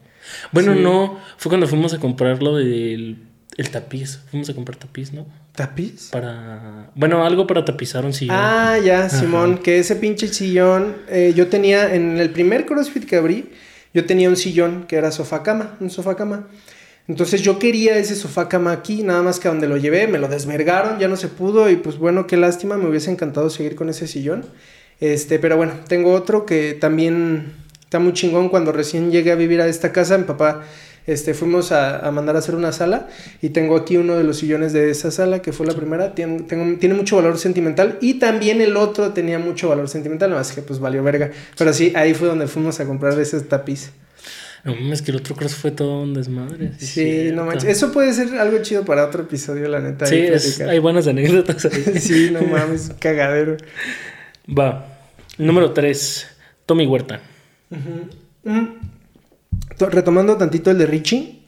Bueno, 0.52 0.74
Sí. 0.74 0.80
no, 0.80 1.18
fue 1.36 1.50
cuando 1.50 1.66
fuimos 1.66 1.94
a 1.94 1.98
comprar 1.98 2.42
lo 2.42 2.56
del 2.56 3.18
el 3.56 3.70
tapiz. 3.70 4.20
Fuimos 4.30 4.48
a 4.48 4.54
comprar 4.54 4.76
tapiz, 4.76 5.12
¿no? 5.12 5.26
¿Tapiz? 5.52 6.10
Para. 6.12 6.90
Bueno, 6.94 7.24
algo 7.26 7.46
para 7.46 7.64
tapizar 7.64 8.04
un 8.04 8.12
sillón. 8.12 8.36
Ah, 8.38 8.78
ya, 8.82 9.08
Simón, 9.08 9.58
que 9.58 9.80
ese 9.80 9.96
pinche 9.96 10.28
sillón, 10.28 10.96
eh, 11.08 11.32
yo 11.34 11.48
tenía, 11.48 11.92
en 11.92 12.18
el 12.18 12.30
primer 12.30 12.66
CrossFit 12.66 13.04
que 13.04 13.16
abrí, 13.16 13.50
yo 13.92 14.06
tenía 14.06 14.28
un 14.28 14.36
sillón 14.36 14.84
que 14.86 14.94
era 14.94 15.10
sofá 15.10 15.42
cama, 15.42 15.76
un 15.80 15.90
sofá 15.90 16.14
cama. 16.14 16.46
Entonces 17.08 17.42
yo 17.42 17.58
quería 17.58 17.96
ese 17.96 18.14
sofá 18.14 18.48
cama 18.48 18.70
aquí, 18.70 19.02
nada 19.02 19.22
más 19.22 19.40
que 19.40 19.48
a 19.48 19.50
donde 19.50 19.66
lo 19.66 19.76
llevé, 19.76 20.06
me 20.06 20.18
lo 20.18 20.28
desmergaron, 20.28 21.00
ya 21.00 21.08
no 21.08 21.16
se 21.16 21.26
pudo 21.26 21.68
y 21.70 21.76
pues 21.76 21.96
bueno, 21.98 22.26
qué 22.26 22.36
lástima, 22.36 22.76
me 22.76 22.86
hubiese 22.86 23.10
encantado 23.10 23.50
seguir 23.50 23.74
con 23.74 23.88
ese 23.88 24.06
sillón. 24.06 24.44
Este, 25.00 25.38
pero 25.38 25.56
bueno, 25.56 25.72
tengo 25.88 26.12
otro 26.12 26.44
que 26.46 26.74
también 26.80 27.52
está 27.84 27.98
muy 27.98 28.12
chingón. 28.12 28.48
Cuando 28.48 28.72
recién 28.72 29.10
llegué 29.12 29.30
a 29.32 29.36
vivir 29.36 29.60
a 29.60 29.66
esta 29.68 29.92
casa, 29.92 30.18
mi 30.18 30.24
papá, 30.24 30.62
este, 31.06 31.32
fuimos 31.34 31.72
a, 31.72 32.00
a 32.06 32.10
mandar 32.10 32.36
a 32.36 32.40
hacer 32.40 32.54
una 32.54 32.70
sala 32.72 33.08
y 33.40 33.48
tengo 33.50 33.76
aquí 33.76 33.96
uno 33.96 34.16
de 34.16 34.24
los 34.24 34.38
sillones 34.38 34.72
de 34.74 34.90
esa 34.90 35.10
sala, 35.10 35.40
que 35.40 35.52
fue 35.52 35.64
la 35.66 35.72
primera, 35.74 36.14
tiene, 36.14 36.42
tengo- 36.42 36.78
tiene 36.78 36.94
mucho 36.94 37.16
valor 37.16 37.38
sentimental 37.38 37.96
y 38.02 38.14
también 38.14 38.60
el 38.60 38.76
otro 38.76 39.12
tenía 39.14 39.38
mucho 39.38 39.68
valor 39.70 39.88
sentimental, 39.88 40.28
nada 40.30 40.40
más 40.42 40.52
que 40.52 40.60
pues 40.62 40.80
valió 40.80 41.02
verga. 41.02 41.30
Pero 41.56 41.72
sí, 41.72 41.92
ahí 41.96 42.12
fue 42.12 42.28
donde 42.28 42.46
fuimos 42.46 42.78
a 42.80 42.84
comprar 42.84 43.18
ese 43.18 43.40
tapiz. 43.40 43.90
No 44.64 44.74
mames, 44.74 45.00
que 45.00 45.12
el 45.12 45.16
otro 45.18 45.34
cross 45.36 45.54
fue 45.54 45.70
todo 45.70 46.02
un 46.02 46.12
desmadre. 46.12 46.72
Sí, 46.78 47.30
no 47.32 47.46
manches. 47.46 47.70
Eso 47.70 47.92
puede 47.92 48.12
ser 48.12 48.34
algo 48.38 48.58
chido 48.60 48.84
para 48.84 49.06
otro 49.06 49.22
episodio, 49.22 49.68
la 49.68 49.78
neta. 49.80 50.04
Sí, 50.04 50.16
es- 50.16 50.60
hay 50.60 50.78
buenas 50.80 51.06
anécdotas 51.06 51.64
ahí. 51.66 51.84
sí, 52.00 52.30
no 52.32 52.42
mames, 52.42 52.90
cagadero. 52.98 53.56
Va. 54.48 54.86
Número 55.38 55.72
3. 55.72 56.26
Tommy 56.66 56.86
Huerta. 56.86 57.20
Ujú. 57.70 58.50
Mm. 58.50 58.68
To- 59.76 59.90
Retomando 59.90 60.36
tantito 60.36 60.70
el 60.70 60.78
de 60.78 60.86
Richie. 60.86 61.42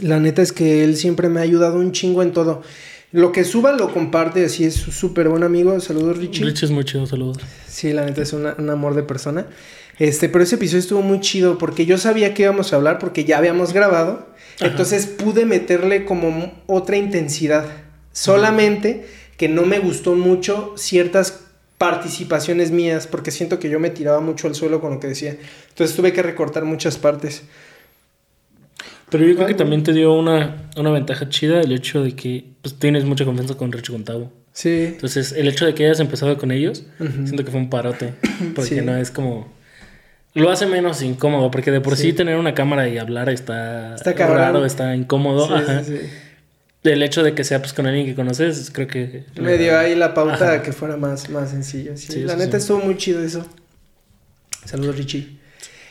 La 0.00 0.20
neta 0.20 0.42
es 0.42 0.52
que 0.52 0.84
él 0.84 0.96
siempre 0.96 1.28
me 1.28 1.40
ha 1.40 1.42
ayudado 1.42 1.78
un 1.78 1.92
chingo 1.92 2.22
en 2.22 2.32
todo. 2.32 2.62
Lo 3.10 3.32
que 3.32 3.42
suba 3.44 3.72
lo 3.72 3.92
comparte, 3.92 4.44
así 4.44 4.64
es 4.64 4.74
súper 4.74 5.28
buen 5.28 5.42
amigo. 5.42 5.78
Saludos, 5.80 6.18
Richie. 6.18 6.44
Richie 6.44 6.66
es 6.66 6.70
muy 6.70 6.84
chido, 6.84 7.06
saludos. 7.06 7.38
Sí, 7.66 7.92
la 7.92 8.04
neta 8.04 8.22
es 8.22 8.32
una- 8.32 8.54
un 8.58 8.68
amor 8.70 8.94
de 8.94 9.02
persona. 9.02 9.46
Este, 9.98 10.28
pero 10.28 10.44
ese 10.44 10.54
episodio 10.56 10.78
estuvo 10.80 11.02
muy 11.02 11.20
chido 11.20 11.58
porque 11.58 11.84
yo 11.86 11.98
sabía 11.98 12.32
que 12.34 12.42
íbamos 12.44 12.72
a 12.72 12.76
hablar 12.76 12.98
porque 13.00 13.24
ya 13.24 13.38
habíamos 13.38 13.72
grabado. 13.72 14.28
Ajá. 14.60 14.66
Entonces 14.70 15.06
pude 15.06 15.44
meterle 15.46 16.04
como 16.04 16.52
otra 16.66 16.96
intensidad. 16.96 17.64
Solamente 18.12 19.06
que 19.36 19.48
no 19.48 19.64
me 19.64 19.78
gustó 19.78 20.14
mucho 20.14 20.74
ciertas 20.76 21.44
participaciones 21.78 22.70
mías 22.72 23.06
porque 23.06 23.30
siento 23.30 23.58
que 23.58 23.70
yo 23.70 23.78
me 23.80 23.90
tiraba 23.90 24.20
mucho 24.20 24.48
al 24.48 24.54
suelo 24.54 24.80
con 24.80 24.92
lo 24.94 25.00
que 25.00 25.06
decía. 25.08 25.36
Entonces 25.68 25.96
tuve 25.96 26.12
que 26.12 26.22
recortar 26.22 26.64
muchas 26.64 26.98
partes. 26.98 27.42
Pero 29.10 29.24
yo 29.24 29.34
creo 29.36 29.46
que 29.46 29.54
también 29.54 29.82
te 29.84 29.92
dio 29.92 30.12
una, 30.12 30.68
una 30.76 30.90
ventaja 30.90 31.28
chida 31.28 31.60
el 31.60 31.72
hecho 31.72 32.02
de 32.02 32.14
que 32.14 32.44
pues, 32.60 32.74
tienes 32.78 33.04
mucha 33.04 33.24
confianza 33.24 33.54
con 33.54 33.72
Richie 33.72 33.92
Contavo. 33.92 34.30
Sí. 34.52 34.86
Entonces, 34.88 35.32
el 35.32 35.46
hecho 35.48 35.64
de 35.66 35.74
que 35.74 35.86
hayas 35.86 36.00
empezado 36.00 36.36
con 36.36 36.50
ellos, 36.50 36.84
siento 36.98 37.44
que 37.44 37.50
fue 37.50 37.60
un 37.60 37.70
parote. 37.70 38.14
Porque 38.54 38.76
Sí. 38.76 38.80
no 38.82 38.96
es 38.96 39.10
como. 39.10 39.56
Lo 40.34 40.50
hace 40.50 40.66
menos 40.66 41.02
incómodo, 41.02 41.50
porque 41.50 41.70
de 41.70 41.80
por 41.80 41.96
sí, 41.96 42.10
Sí. 42.10 42.12
tener 42.12 42.36
una 42.36 42.54
cámara 42.54 42.86
y 42.88 42.98
hablar 42.98 43.28
está, 43.30 43.94
Está 43.94 44.12
raro, 44.26 44.64
está 44.66 44.94
incómodo. 44.94 45.46
Sí, 45.48 45.54
Ajá. 45.54 45.82
El 46.84 47.02
hecho 47.02 47.22
de 47.22 47.34
que 47.34 47.44
sea 47.44 47.58
pues, 47.60 47.72
con 47.72 47.86
alguien 47.86 48.06
que 48.06 48.14
conoces, 48.14 48.70
creo 48.72 48.86
que. 48.86 49.24
Me 49.40 49.58
dio 49.58 49.78
ahí 49.78 49.94
la 49.94 50.14
pauta 50.14 50.34
Ajá. 50.34 50.52
a 50.52 50.62
que 50.62 50.72
fuera 50.72 50.96
más, 50.96 51.28
más 51.30 51.50
sencillo. 51.50 51.96
Sí, 51.96 52.12
Sí, 52.12 52.20
la 52.20 52.36
neta 52.36 52.52
sí. 52.52 52.62
estuvo 52.62 52.78
muy 52.78 52.96
chido 52.96 53.22
eso. 53.22 53.44
Saludos, 54.64 54.96
Richie. 54.96 55.38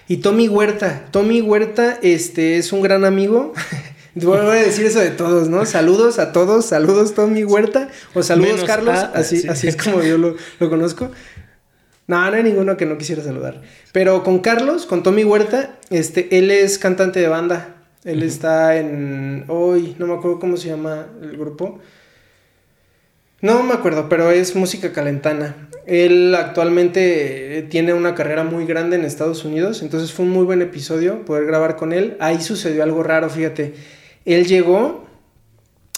Y 0.07 0.17
Tommy 0.17 0.47
Huerta. 0.47 1.05
Tommy 1.11 1.41
Huerta 1.41 1.99
este, 2.01 2.57
es 2.57 2.71
un 2.71 2.81
gran 2.81 3.03
amigo. 3.05 3.53
Voy 4.15 4.37
a 4.39 4.51
decir 4.53 4.85
eso 4.85 4.99
de 4.99 5.11
todos, 5.11 5.47
¿no? 5.49 5.65
Saludos 5.65 6.17
a 6.19 6.31
todos. 6.31 6.65
Saludos, 6.65 7.13
Tommy 7.13 7.43
Huerta. 7.43 7.89
O 8.13 8.23
saludos, 8.23 8.53
Menos 8.53 8.65
Carlos. 8.65 8.95
a- 8.97 9.11
así, 9.13 9.41
sí. 9.41 9.47
así 9.47 9.67
es 9.67 9.75
como 9.83 10.01
yo 10.01 10.17
lo, 10.17 10.35
lo 10.59 10.69
conozco. 10.69 11.11
No, 12.07 12.31
no 12.31 12.37
hay 12.37 12.43
ninguno 12.43 12.77
que 12.77 12.85
no 12.85 12.97
quisiera 12.97 13.21
saludar. 13.21 13.61
Pero 13.91 14.23
con 14.23 14.39
Carlos, 14.39 14.85
con 14.85 15.03
Tommy 15.03 15.23
Huerta, 15.25 15.77
este, 15.89 16.37
él 16.39 16.49
es 16.51 16.79
cantante 16.79 17.19
de 17.19 17.27
banda. 17.27 17.75
Él 18.03 18.23
está 18.23 18.77
en. 18.77 19.45
Hoy, 19.47 19.95
no 19.97 20.07
me 20.07 20.13
acuerdo 20.13 20.39
cómo 20.39 20.57
se 20.57 20.69
llama 20.69 21.07
el 21.21 21.37
grupo. 21.37 21.79
No 23.41 23.61
me 23.61 23.73
acuerdo, 23.73 24.09
pero 24.09 24.31
es 24.31 24.55
música 24.55 24.91
calentana. 24.91 25.69
Él 25.85 26.33
actualmente 26.35 27.59
eh, 27.59 27.61
tiene 27.61 27.93
una 27.93 28.15
carrera 28.15 28.43
muy 28.43 28.65
grande 28.65 28.95
en 28.95 29.05
Estados 29.05 29.45
Unidos, 29.45 29.83
entonces 29.83 30.11
fue 30.11 30.25
un 30.25 30.31
muy 30.31 30.43
buen 30.43 30.61
episodio 30.61 31.23
poder 31.23 31.45
grabar 31.45 31.75
con 31.75 31.93
él. 31.93 32.17
Ahí 32.19 32.41
sucedió 32.41 32.81
algo 32.81 33.03
raro, 33.03 33.29
fíjate. 33.29 33.75
Él 34.25 34.47
llegó, 34.47 35.05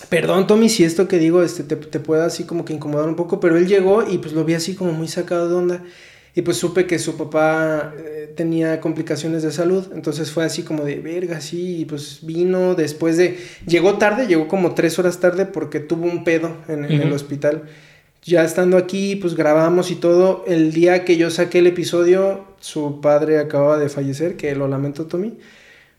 perdón 0.09 0.47
Tommy 0.47 0.67
si 0.67 0.83
esto 0.83 1.07
que 1.07 1.17
digo 1.17 1.41
este, 1.41 1.63
te, 1.63 1.77
te 1.77 1.99
pueda 1.99 2.25
así 2.25 2.43
como 2.43 2.65
que 2.65 2.73
incomodar 2.73 3.07
un 3.07 3.15
poco, 3.15 3.39
pero 3.39 3.57
él 3.57 3.67
llegó 3.67 4.03
y 4.07 4.17
pues 4.17 4.33
lo 4.33 4.43
vi 4.43 4.53
así 4.53 4.75
como 4.75 4.91
muy 4.91 5.07
sacado 5.07 5.47
de 5.47 5.55
onda. 5.55 5.83
Y 6.39 6.41
pues 6.41 6.55
supe 6.55 6.88
que 6.88 7.00
su 7.00 7.17
papá 7.17 7.93
eh, 7.98 8.31
tenía 8.34 8.79
complicaciones 8.79 9.43
de 9.43 9.51
salud, 9.51 9.88
entonces 9.93 10.31
fue 10.31 10.46
así 10.46 10.63
como 10.63 10.86
de 10.86 10.96
verga, 10.96 11.41
sí, 11.41 11.79
y 11.79 11.86
pues 11.86 12.19
vino 12.22 12.75
después 12.75 13.17
de... 13.17 13.38
Llegó 13.67 13.98
tarde, 13.98 14.25
llegó 14.25 14.48
como 14.48 14.74
tres 14.74 14.98
horas 15.00 15.19
tarde 15.19 15.46
porque 15.46 15.81
tuvo 15.81 16.05
un 16.05 16.24
pedo 16.24 16.55
en, 16.69 16.86
en 16.86 17.01
el 17.01 17.12
hospital. 17.12 17.63
Ya 18.24 18.46
estando 18.46 18.77
aquí, 18.77 19.17
pues 19.17 19.36
grabamos 19.36 19.91
y 19.91 19.96
todo. 19.96 20.46
El 20.48 20.72
día 20.72 21.03
que 21.03 21.17
yo 21.17 21.29
saqué 21.29 21.60
el 21.60 21.67
episodio, 21.67 22.46
su 22.62 23.01
padre 23.01 23.39
acababa 23.39 23.77
de 23.77 23.89
fallecer, 23.89 24.38
que 24.38 24.55
lo 24.55 24.69
lamento, 24.69 25.08
Tommy. 25.08 25.39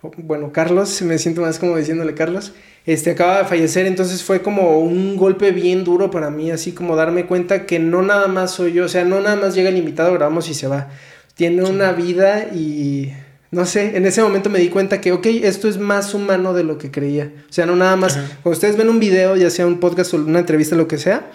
Bueno, 0.03 0.51
Carlos, 0.53 1.03
me 1.03 1.19
siento 1.19 1.43
más 1.43 1.59
como 1.59 1.77
diciéndole 1.77 2.15
Carlos. 2.15 2.53
Este 2.87 3.11
acaba 3.11 3.39
de 3.39 3.45
fallecer, 3.45 3.87
entonces 3.87 4.25
fue 4.25 4.41
como 4.41 4.81
un 4.81 5.17
golpe 5.17 5.53
bien 5.53 5.85
duro 5.85 6.11
para 6.11 6.31
mí, 6.31 6.51
así 6.51 6.73
como 6.73 6.97
darme 6.97 7.27
cuenta 7.27 7.67
que 7.67 7.79
no 7.79 8.01
nada 8.01 8.27
más 8.27 8.53
soy 8.53 8.73
yo, 8.73 8.87
o 8.87 8.89
sea, 8.89 9.05
no 9.05 9.21
nada 9.21 9.37
más 9.37 9.55
llega 9.55 9.69
el 9.69 9.77
invitado, 9.77 10.15
grabamos 10.15 10.49
y 10.49 10.55
se 10.55 10.67
va. 10.67 10.89
Tiene 11.35 11.63
una 11.65 11.93
vida 11.93 12.49
y 12.55 13.13
no 13.51 13.67
sé, 13.67 13.97
en 13.97 14.07
ese 14.07 14.23
momento 14.23 14.49
me 14.49 14.59
di 14.59 14.71
cuenta 14.71 15.01
que, 15.01 15.13
ok, 15.13 15.27
esto 15.27 15.69
es 15.69 15.77
más 15.77 16.15
humano 16.15 16.55
de 16.55 16.65
lo 16.65 16.79
que 16.79 16.91
creía. 16.91 17.33
O 17.51 17.53
sea, 17.53 17.67
no 17.67 17.77
nada 17.77 17.97
más, 17.97 18.17
Ajá. 18.17 18.27
cuando 18.43 18.57
ustedes 18.57 18.77
ven 18.77 18.89
un 18.89 19.01
video, 19.01 19.37
ya 19.37 19.51
sea 19.51 19.67
un 19.67 19.81
podcast 19.81 20.15
o 20.15 20.17
una 20.17 20.39
entrevista, 20.39 20.77
lo 20.77 20.89
que 20.89 20.97
sea, 20.97 21.31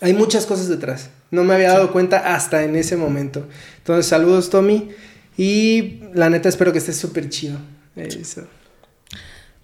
hay 0.00 0.14
muchas 0.14 0.46
cosas 0.46 0.68
detrás. 0.68 1.10
No 1.30 1.44
me 1.44 1.54
había 1.54 1.72
dado 1.72 1.92
cuenta 1.92 2.34
hasta 2.34 2.62
en 2.64 2.76
ese 2.76 2.96
momento. 2.96 3.46
Entonces, 3.78 4.06
saludos, 4.06 4.48
Tommy. 4.48 4.90
Y 5.36 6.00
la 6.14 6.30
neta, 6.30 6.48
espero 6.48 6.72
que 6.72 6.78
estés 6.78 6.96
súper 6.96 7.28
chido. 7.28 7.58
Eso. 7.94 8.46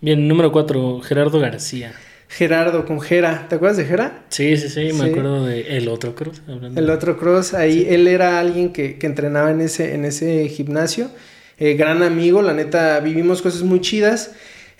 Bien, 0.00 0.26
número 0.28 0.52
4, 0.52 1.00
Gerardo 1.00 1.38
García. 1.38 1.92
Gerardo 2.28 2.86
con 2.86 3.00
Gera. 3.00 3.46
¿Te 3.48 3.56
acuerdas 3.56 3.76
de 3.76 3.84
Gera? 3.84 4.24
Sí, 4.30 4.56
sí, 4.56 4.68
sí, 4.68 4.80
me 4.94 5.04
Sí. 5.04 5.10
acuerdo 5.10 5.44
de 5.46 5.76
el 5.76 5.88
otro 5.88 6.14
cruz. 6.14 6.40
hablando. 6.48 6.80
El 6.80 6.88
otro 6.90 7.18
cross, 7.18 7.52
ahí 7.54 7.86
él 7.88 8.08
era 8.08 8.40
alguien 8.40 8.72
que, 8.72 8.96
que 8.98 9.06
entrenaba 9.06 9.50
en 9.50 9.60
ese, 9.60 9.94
en 9.94 10.04
ese 10.06 10.48
gimnasio. 10.48 11.10
Eh, 11.58 11.74
gran 11.74 12.02
amigo, 12.02 12.40
la 12.42 12.54
neta, 12.54 12.98
vivimos 13.00 13.42
cosas 13.42 13.62
muy 13.62 13.80
chidas. 13.80 14.32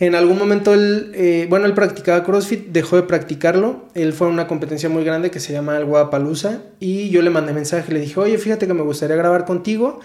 En 0.03 0.17
algún 0.17 0.37
momento 0.37 0.75
él, 0.75 1.13
eh, 1.15 1.47
bueno, 1.49 1.67
él 1.67 1.75
practicaba 1.75 2.25
CrossFit, 2.25 2.67
dejó 2.71 2.97
de 2.97 3.05
practicarlo. 3.05 3.85
Él 3.95 4.13
fue 4.13 4.27
a 4.27 4.31
una 4.31 4.49
competencia 4.49 4.89
muy 4.89 5.05
grande 5.05 5.31
que 5.31 5.39
se 5.39 5.53
llama 5.53 5.77
el 5.79 5.85
Guadalajara 5.85 6.61
y 6.81 7.09
yo 7.11 7.23
le 7.23 7.31
mandé 7.31 7.53
mensaje, 7.53 7.93
le 7.93 8.01
dije, 8.01 8.19
oye, 8.19 8.37
fíjate 8.37 8.67
que 8.67 8.75
me 8.75 8.83
gustaría 8.83 9.15
grabar 9.15 9.45
contigo, 9.45 10.01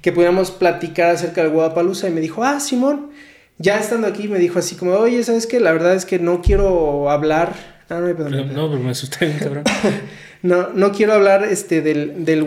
que 0.00 0.10
pudiéramos 0.10 0.52
platicar 0.52 1.10
acerca 1.10 1.42
del 1.42 1.50
Guadalajara 1.50 2.08
y 2.08 2.12
me 2.14 2.22
dijo, 2.22 2.42
ah, 2.42 2.60
Simón. 2.60 3.10
Ya 3.58 3.78
estando 3.78 4.06
aquí 4.06 4.26
me 4.26 4.38
dijo 4.38 4.58
así 4.58 4.74
como, 4.74 4.92
oye, 4.92 5.22
¿sabes 5.22 5.46
qué? 5.46 5.60
La 5.60 5.72
verdad 5.72 5.94
es 5.94 6.06
que 6.06 6.18
no 6.18 6.40
quiero 6.40 7.10
hablar... 7.10 7.52
Ah, 7.90 8.00
no, 8.00 8.06
perdón, 8.06 8.32
Pero- 8.32 8.46
no, 8.46 8.70
pero 8.70 8.82
me 8.82 8.92
asusté 8.92 9.36
cabrón. 9.38 9.64
no, 10.42 10.70
no 10.70 10.92
quiero 10.92 11.12
hablar 11.12 11.44
este, 11.44 11.82
del, 11.82 12.24
del. 12.24 12.42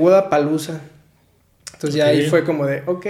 Entonces 1.75 1.97
ya 1.97 2.07
ahí 2.07 2.27
fue 2.29 2.43
como 2.43 2.65
de, 2.65 2.81
ok, 2.85 3.05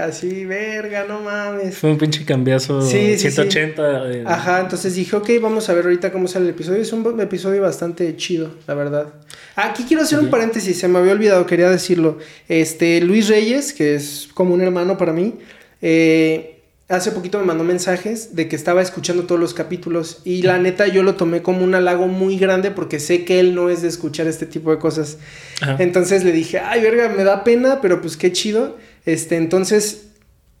así, 0.00 0.44
verga, 0.44 1.04
no 1.08 1.20
mames. 1.20 1.76
Fue 1.76 1.90
un 1.90 1.98
pinche 1.98 2.24
cambiazo 2.24 2.82
Sí, 2.82 3.16
sí, 3.18 3.30
sí. 3.30 3.30
180. 3.30 4.04
de- 4.04 4.22
Ajá, 4.26 4.60
entonces 4.60 4.94
dije, 4.94 5.16
ok, 5.16 5.30
vamos 5.40 5.68
a 5.68 5.74
ver 5.74 5.84
ahorita 5.84 6.12
cómo 6.12 6.28
sale 6.28 6.44
el 6.44 6.50
episodio. 6.50 6.82
Es 6.82 6.92
un 6.92 7.20
episodio 7.20 7.62
bastante 7.62 8.14
chido, 8.16 8.50
la 8.66 8.74
verdad. 8.74 9.08
Aquí 9.56 9.84
quiero 9.88 10.02
hacer 10.02 10.18
un 10.18 10.28
paréntesis, 10.30 10.78
se 10.78 10.86
me 10.86 10.98
había 10.98 11.12
olvidado, 11.12 11.46
quería 11.46 11.68
decirlo. 11.70 12.18
Este, 12.48 13.00
Luis 13.00 13.28
Reyes, 13.28 13.72
que 13.72 13.94
es 13.94 14.28
como 14.34 14.54
un 14.54 14.60
hermano 14.60 14.96
para 14.98 15.12
mí, 15.12 15.34
eh, 15.80 16.53
hace 16.88 17.12
poquito 17.12 17.38
me 17.38 17.44
mandó 17.44 17.64
mensajes 17.64 18.36
de 18.36 18.46
que 18.48 18.56
estaba 18.56 18.82
escuchando 18.82 19.24
todos 19.24 19.40
los 19.40 19.54
capítulos 19.54 20.20
y 20.24 20.42
la 20.42 20.58
neta 20.58 20.86
yo 20.86 21.02
lo 21.02 21.14
tomé 21.14 21.40
como 21.42 21.64
un 21.64 21.74
halago 21.74 22.08
muy 22.08 22.38
grande 22.38 22.70
porque 22.70 23.00
sé 23.00 23.24
que 23.24 23.40
él 23.40 23.54
no 23.54 23.70
es 23.70 23.80
de 23.82 23.88
escuchar 23.88 24.26
este 24.26 24.44
tipo 24.46 24.70
de 24.70 24.78
cosas. 24.78 25.16
Ajá. 25.62 25.76
Entonces 25.78 26.24
le 26.24 26.32
dije, 26.32 26.58
ay, 26.58 26.82
verga, 26.82 27.08
me 27.08 27.24
da 27.24 27.42
pena, 27.44 27.80
pero 27.80 28.00
pues 28.00 28.16
qué 28.16 28.32
chido. 28.32 28.76
Este, 29.06 29.36
entonces, 29.36 30.08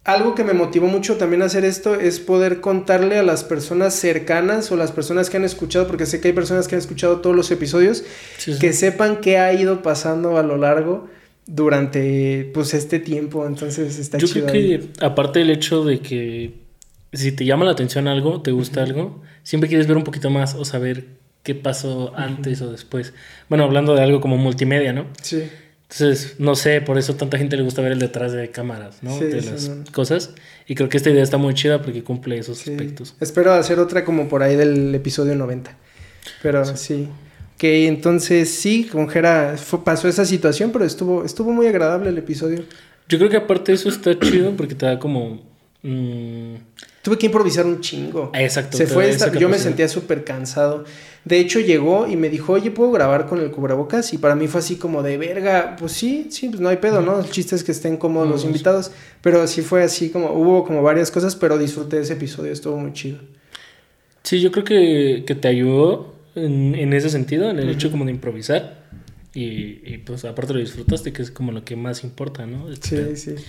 algo 0.04 0.34
que 0.34 0.44
me 0.44 0.52
motivó 0.54 0.86
mucho 0.86 1.16
también 1.16 1.42
a 1.42 1.46
hacer 1.46 1.64
esto 1.64 1.94
es 1.94 2.20
poder 2.20 2.60
contarle 2.60 3.18
a 3.18 3.22
las 3.22 3.44
personas 3.44 3.94
cercanas 3.94 4.70
o 4.72 4.76
las 4.76 4.92
personas 4.92 5.28
que 5.30 5.36
han 5.38 5.44
escuchado, 5.44 5.86
porque 5.86 6.06
sé 6.06 6.20
que 6.20 6.28
hay 6.28 6.34
personas 6.34 6.68
que 6.68 6.74
han 6.74 6.80
escuchado 6.80 7.20
todos 7.20 7.34
los 7.36 7.50
episodios, 7.50 8.04
Sí, 8.38 8.54
sí. 8.54 8.58
que 8.58 8.72
sepan 8.72 9.20
qué 9.20 9.38
ha 9.38 9.52
ido 9.52 9.82
pasando 9.82 10.36
a 10.38 10.42
lo 10.42 10.56
largo 10.56 11.08
durante 11.46 12.50
pues 12.54 12.74
este 12.74 12.98
tiempo. 12.98 13.46
Entonces 13.46 13.98
está 13.98 14.18
Yo 14.18 14.26
chido. 14.26 14.46
creo 14.46 14.62
ahí. 14.62 14.78
que, 14.78 15.04
aparte 15.04 15.40
del 15.40 15.50
hecho 15.50 15.84
de 15.84 16.00
que 16.00 16.54
si 17.12 17.32
te 17.32 17.44
llama 17.44 17.64
la 17.64 17.72
atención 17.72 18.08
algo, 18.08 18.42
te 18.42 18.50
gusta 18.50 18.82
algo, 18.82 19.22
siempre 19.42 19.68
quieres 19.68 19.86
ver 19.86 19.96
un 19.96 20.04
poquito 20.04 20.30
más 20.30 20.54
o 20.54 20.64
saber 20.64 21.06
qué 21.42 21.54
pasó 21.54 22.12
antes 22.16 22.60
o 22.62 22.72
después. 22.72 23.12
Bueno, 23.48 23.64
hablando 23.64 23.94
de 23.94 24.02
algo 24.02 24.20
como 24.20 24.36
multimedia, 24.36 24.92
¿no? 24.92 25.06
Sí. 25.22 25.44
Entonces, 25.82 26.36
no 26.38 26.56
sé, 26.56 26.80
por 26.80 26.98
eso 26.98 27.14
tanta 27.14 27.38
gente 27.38 27.56
le 27.56 27.62
gusta 27.62 27.82
ver 27.82 27.92
el 27.92 27.98
detrás 28.00 28.32
de 28.32 28.50
cámaras, 28.50 29.02
¿no? 29.02 29.16
Sí, 29.16 29.26
de 29.26 29.42
sí, 29.42 29.50
las 29.50 29.68
no. 29.68 29.84
cosas. 29.92 30.34
Y 30.66 30.74
creo 30.74 30.88
que 30.88 30.96
esta 30.96 31.10
idea 31.10 31.22
está 31.22 31.36
muy 31.36 31.54
chida 31.54 31.82
porque 31.82 32.02
cumple 32.02 32.38
esos 32.38 32.58
sí. 32.58 32.70
aspectos. 32.70 33.14
Espero 33.20 33.52
hacer 33.52 33.78
otra 33.78 34.04
como 34.04 34.28
por 34.28 34.42
ahí 34.42 34.56
del 34.56 34.92
episodio 34.94 35.36
90. 35.36 35.76
Pero 36.42 36.64
sí. 36.76 37.08
Que 37.58 37.86
entonces 37.86 38.50
sí, 38.50 38.84
con 38.84 39.08
Jera 39.08 39.56
fue- 39.56 39.84
pasó 39.84 40.08
esa 40.08 40.24
situación, 40.24 40.70
pero 40.72 40.84
estuvo, 40.84 41.24
estuvo 41.24 41.52
muy 41.52 41.66
agradable 41.66 42.10
el 42.10 42.18
episodio. 42.18 42.64
Yo 43.08 43.18
creo 43.18 43.30
que 43.30 43.36
aparte 43.36 43.72
de 43.72 43.76
eso 43.76 43.88
está 43.88 44.18
chido 44.18 44.52
porque 44.56 44.74
te 44.74 44.86
da 44.86 44.98
como... 44.98 45.40
mm, 45.82 46.54
Tuve 47.02 47.18
que 47.18 47.26
improvisar 47.26 47.66
un 47.66 47.80
chingo. 47.80 48.32
exacto. 48.34 48.76
Se 48.78 48.86
fue 48.86 49.08
esta- 49.10 49.30
yo 49.32 49.48
me 49.48 49.58
sentía 49.58 49.88
súper 49.88 50.24
cansado. 50.24 50.84
De 51.24 51.38
hecho, 51.38 51.60
llegó 51.60 52.06
y 52.08 52.16
me 52.16 52.28
dijo, 52.30 52.54
oye, 52.54 52.70
¿puedo 52.70 52.90
grabar 52.92 53.26
con 53.26 53.40
el 53.40 53.50
cubrebocas? 53.50 54.12
Y 54.14 54.18
para 54.18 54.34
mí 54.34 54.48
fue 54.48 54.60
así 54.60 54.76
como 54.76 55.02
de 55.02 55.16
verga. 55.18 55.76
Pues 55.78 55.92
sí, 55.92 56.28
sí, 56.30 56.48
pues 56.48 56.60
no 56.60 56.70
hay 56.70 56.78
pedo, 56.78 57.02
¿no? 57.02 57.18
El 57.20 57.30
chiste 57.30 57.54
es 57.56 57.62
que 57.62 57.72
estén 57.72 57.98
cómodos 57.98 58.28
los 58.28 58.44
Mm, 58.44 58.48
invitados. 58.48 58.90
Pero 59.22 59.46
sí 59.46 59.60
fue 59.62 59.82
así 59.82 60.08
como, 60.10 60.32
hubo 60.32 60.64
como 60.64 60.82
varias 60.82 61.10
cosas, 61.10 61.36
pero 61.36 61.56
disfruté 61.58 62.00
ese 62.00 62.14
episodio, 62.14 62.50
estuvo 62.52 62.76
muy 62.78 62.92
chido. 62.94 63.18
Sí, 64.22 64.40
yo 64.40 64.50
creo 64.50 64.64
que, 64.64 65.24
que 65.26 65.34
te 65.34 65.48
ayudó 65.48 66.13
en, 66.34 66.74
en 66.74 66.92
ese 66.92 67.10
sentido, 67.10 67.50
en 67.50 67.58
el 67.58 67.68
hecho 67.70 67.90
como 67.90 68.04
de 68.04 68.10
improvisar. 68.12 68.84
Y, 69.34 69.80
y, 69.84 70.02
pues 70.04 70.24
aparte 70.24 70.52
lo 70.54 70.60
disfrutaste, 70.60 71.12
que 71.12 71.22
es 71.22 71.30
como 71.30 71.50
lo 71.50 71.64
que 71.64 71.74
más 71.74 72.04
importa, 72.04 72.46
¿no? 72.46 72.70
Este 72.70 72.96
pedo. 72.96 73.16
Sí, 73.16 73.36
sí. 73.36 73.44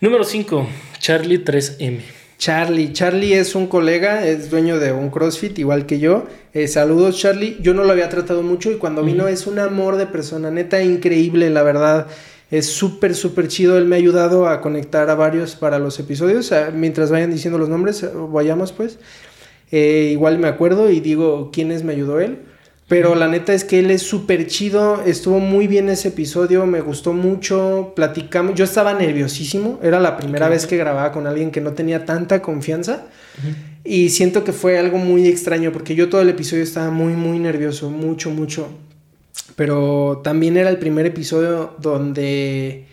Número 0.00 0.24
5, 0.24 0.68
Charlie 0.98 1.44
3M. 1.44 2.00
Charlie. 2.38 2.92
Charlie 2.92 3.34
es 3.34 3.56
un 3.56 3.66
colega, 3.66 4.24
es 4.24 4.48
dueño 4.48 4.78
de 4.78 4.92
un 4.92 5.10
CrossFit, 5.10 5.58
igual 5.58 5.86
que 5.86 5.98
yo. 5.98 6.26
Eh, 6.54 6.68
saludos, 6.68 7.18
Charlie. 7.18 7.58
Yo 7.60 7.74
no 7.74 7.82
lo 7.82 7.90
había 7.90 8.08
tratado 8.08 8.42
mucho 8.42 8.70
y 8.70 8.76
cuando 8.76 9.02
vino 9.02 9.26
es 9.26 9.48
un 9.48 9.58
amor 9.58 9.96
de 9.96 10.06
persona, 10.06 10.50
neta, 10.50 10.80
increíble, 10.82 11.50
la 11.50 11.64
verdad. 11.64 12.06
Es 12.50 12.66
súper, 12.66 13.16
súper 13.16 13.48
chido. 13.48 13.76
Él 13.76 13.86
me 13.86 13.96
ha 13.96 13.98
ayudado 13.98 14.48
a 14.48 14.60
conectar 14.60 15.10
a 15.10 15.16
varios 15.16 15.56
para 15.56 15.80
los 15.80 15.98
episodios. 15.98 16.52
Mientras 16.72 17.10
vayan 17.10 17.32
diciendo 17.32 17.58
los 17.58 17.68
nombres, 17.68 18.06
vayamos 18.30 18.70
pues. 18.72 18.98
Eh, 19.70 20.10
igual 20.12 20.38
me 20.38 20.48
acuerdo 20.48 20.90
y 20.90 21.00
digo 21.00 21.50
quiénes 21.52 21.84
me 21.84 21.92
ayudó 21.92 22.20
él. 22.20 22.40
Pero 22.88 23.14
la 23.14 23.28
neta 23.28 23.52
es 23.52 23.64
que 23.64 23.80
él 23.80 23.90
es 23.90 24.00
súper 24.00 24.46
chido, 24.46 25.02
estuvo 25.04 25.40
muy 25.40 25.66
bien 25.66 25.90
ese 25.90 26.08
episodio, 26.08 26.64
me 26.64 26.80
gustó 26.80 27.12
mucho, 27.12 27.92
platicamos, 27.94 28.54
yo 28.54 28.64
estaba 28.64 28.94
nerviosísimo, 28.94 29.78
era 29.82 30.00
la 30.00 30.16
primera 30.16 30.48
vez 30.48 30.66
que 30.66 30.78
grababa 30.78 31.12
con 31.12 31.26
alguien 31.26 31.50
que 31.50 31.60
no 31.60 31.74
tenía 31.74 32.06
tanta 32.06 32.40
confianza 32.40 33.04
y 33.84 34.08
siento 34.08 34.42
que 34.42 34.54
fue 34.54 34.78
algo 34.78 34.96
muy 34.96 35.28
extraño 35.28 35.70
porque 35.70 35.94
yo 35.94 36.08
todo 36.08 36.22
el 36.22 36.30
episodio 36.30 36.62
estaba 36.62 36.90
muy, 36.90 37.12
muy 37.12 37.38
nervioso, 37.38 37.90
mucho, 37.90 38.30
mucho. 38.30 38.70
Pero 39.54 40.22
también 40.24 40.56
era 40.56 40.70
el 40.70 40.78
primer 40.78 41.04
episodio 41.04 41.74
donde 41.78 42.86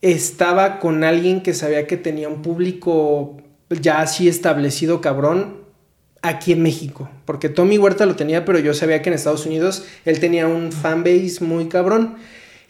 estaba 0.00 0.78
con 0.78 1.02
alguien 1.02 1.42
que 1.42 1.54
sabía 1.54 1.88
que 1.88 1.96
tenía 1.96 2.28
un 2.28 2.40
público 2.42 3.36
ya 3.70 4.00
así 4.00 4.28
establecido 4.28 5.00
cabrón 5.00 5.58
aquí 6.22 6.52
en 6.52 6.62
México. 6.62 7.08
Porque 7.24 7.48
Tommy 7.48 7.78
Huerta 7.78 8.06
lo 8.06 8.16
tenía, 8.16 8.44
pero 8.44 8.58
yo 8.58 8.74
sabía 8.74 9.02
que 9.02 9.10
en 9.10 9.14
Estados 9.14 9.46
Unidos 9.46 9.84
él 10.04 10.20
tenía 10.20 10.46
un 10.46 10.72
fanbase 10.72 11.38
muy 11.40 11.68
cabrón. 11.68 12.16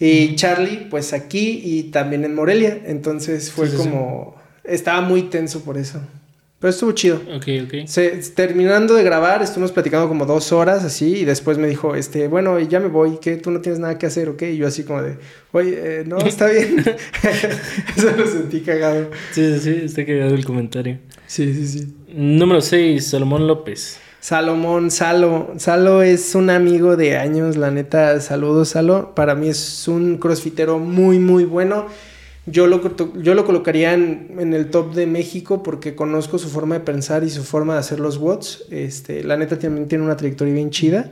Y 0.00 0.36
Charlie, 0.36 0.86
pues 0.90 1.12
aquí 1.12 1.60
y 1.64 1.84
también 1.84 2.24
en 2.24 2.34
Morelia. 2.34 2.82
Entonces 2.86 3.50
fue 3.50 3.72
como. 3.72 4.36
Estaba 4.64 5.00
muy 5.00 5.22
tenso 5.22 5.64
por 5.64 5.78
eso. 5.78 6.00
Pero 6.60 6.70
estuvo 6.70 6.90
chido. 6.90 7.22
Ok, 7.36 7.46
ok. 7.64 7.86
Se, 7.86 8.08
terminando 8.34 8.94
de 8.94 9.04
grabar, 9.04 9.42
estuvimos 9.42 9.70
platicando 9.70 10.08
como 10.08 10.26
dos 10.26 10.50
horas 10.50 10.82
así. 10.82 11.18
Y 11.18 11.24
después 11.24 11.56
me 11.56 11.68
dijo, 11.68 11.94
este, 11.94 12.26
bueno, 12.26 12.58
ya 12.58 12.80
me 12.80 12.88
voy, 12.88 13.18
que 13.18 13.36
tú 13.36 13.52
no 13.52 13.60
tienes 13.60 13.78
nada 13.78 13.96
que 13.96 14.06
hacer, 14.06 14.28
¿ok? 14.28 14.42
Y 14.42 14.56
yo 14.56 14.66
así 14.66 14.82
como 14.82 15.02
de, 15.02 15.18
oye, 15.52 16.00
eh, 16.00 16.04
no, 16.04 16.18
está 16.26 16.48
bien. 16.48 16.78
eso 17.96 18.10
lo 18.16 18.26
sentí 18.26 18.60
cagado. 18.62 19.10
Sí, 19.30 19.54
sí, 19.54 19.60
sí, 19.60 19.80
está 19.84 20.04
cagado 20.04 20.34
el 20.34 20.44
comentario. 20.44 20.98
Sí, 21.26 21.54
sí, 21.54 21.66
sí. 21.68 21.94
Número 22.08 22.60
6, 22.60 23.06
Salomón 23.06 23.46
López. 23.46 24.00
Salomón, 24.20 24.90
Salo. 24.90 25.54
Salo 25.58 26.02
es 26.02 26.34
un 26.34 26.50
amigo 26.50 26.96
de 26.96 27.18
años, 27.18 27.56
la 27.56 27.70
neta. 27.70 28.20
Saludos, 28.20 28.70
Salo. 28.70 29.14
Para 29.14 29.36
mí 29.36 29.48
es 29.48 29.86
un 29.86 30.18
crossfitero 30.18 30.80
muy, 30.80 31.20
muy 31.20 31.44
bueno. 31.44 31.86
Yo 32.50 32.66
lo, 32.66 32.96
yo 33.16 33.34
lo 33.34 33.44
colocaría 33.44 33.94
en, 33.94 34.52
el 34.52 34.70
top 34.70 34.94
de 34.94 35.06
México 35.06 35.62
porque 35.62 35.94
conozco 35.94 36.38
su 36.38 36.48
forma 36.48 36.76
de 36.76 36.84
pensar 36.84 37.24
y 37.24 37.30
su 37.30 37.44
forma 37.44 37.74
de 37.74 37.80
hacer 37.80 38.00
los 38.00 38.16
watts. 38.16 38.64
Este, 38.70 39.24
la 39.24 39.36
neta 39.36 39.58
también 39.58 39.88
tiene 39.88 40.04
una 40.04 40.16
trayectoria 40.16 40.54
bien 40.54 40.70
chida. 40.70 41.10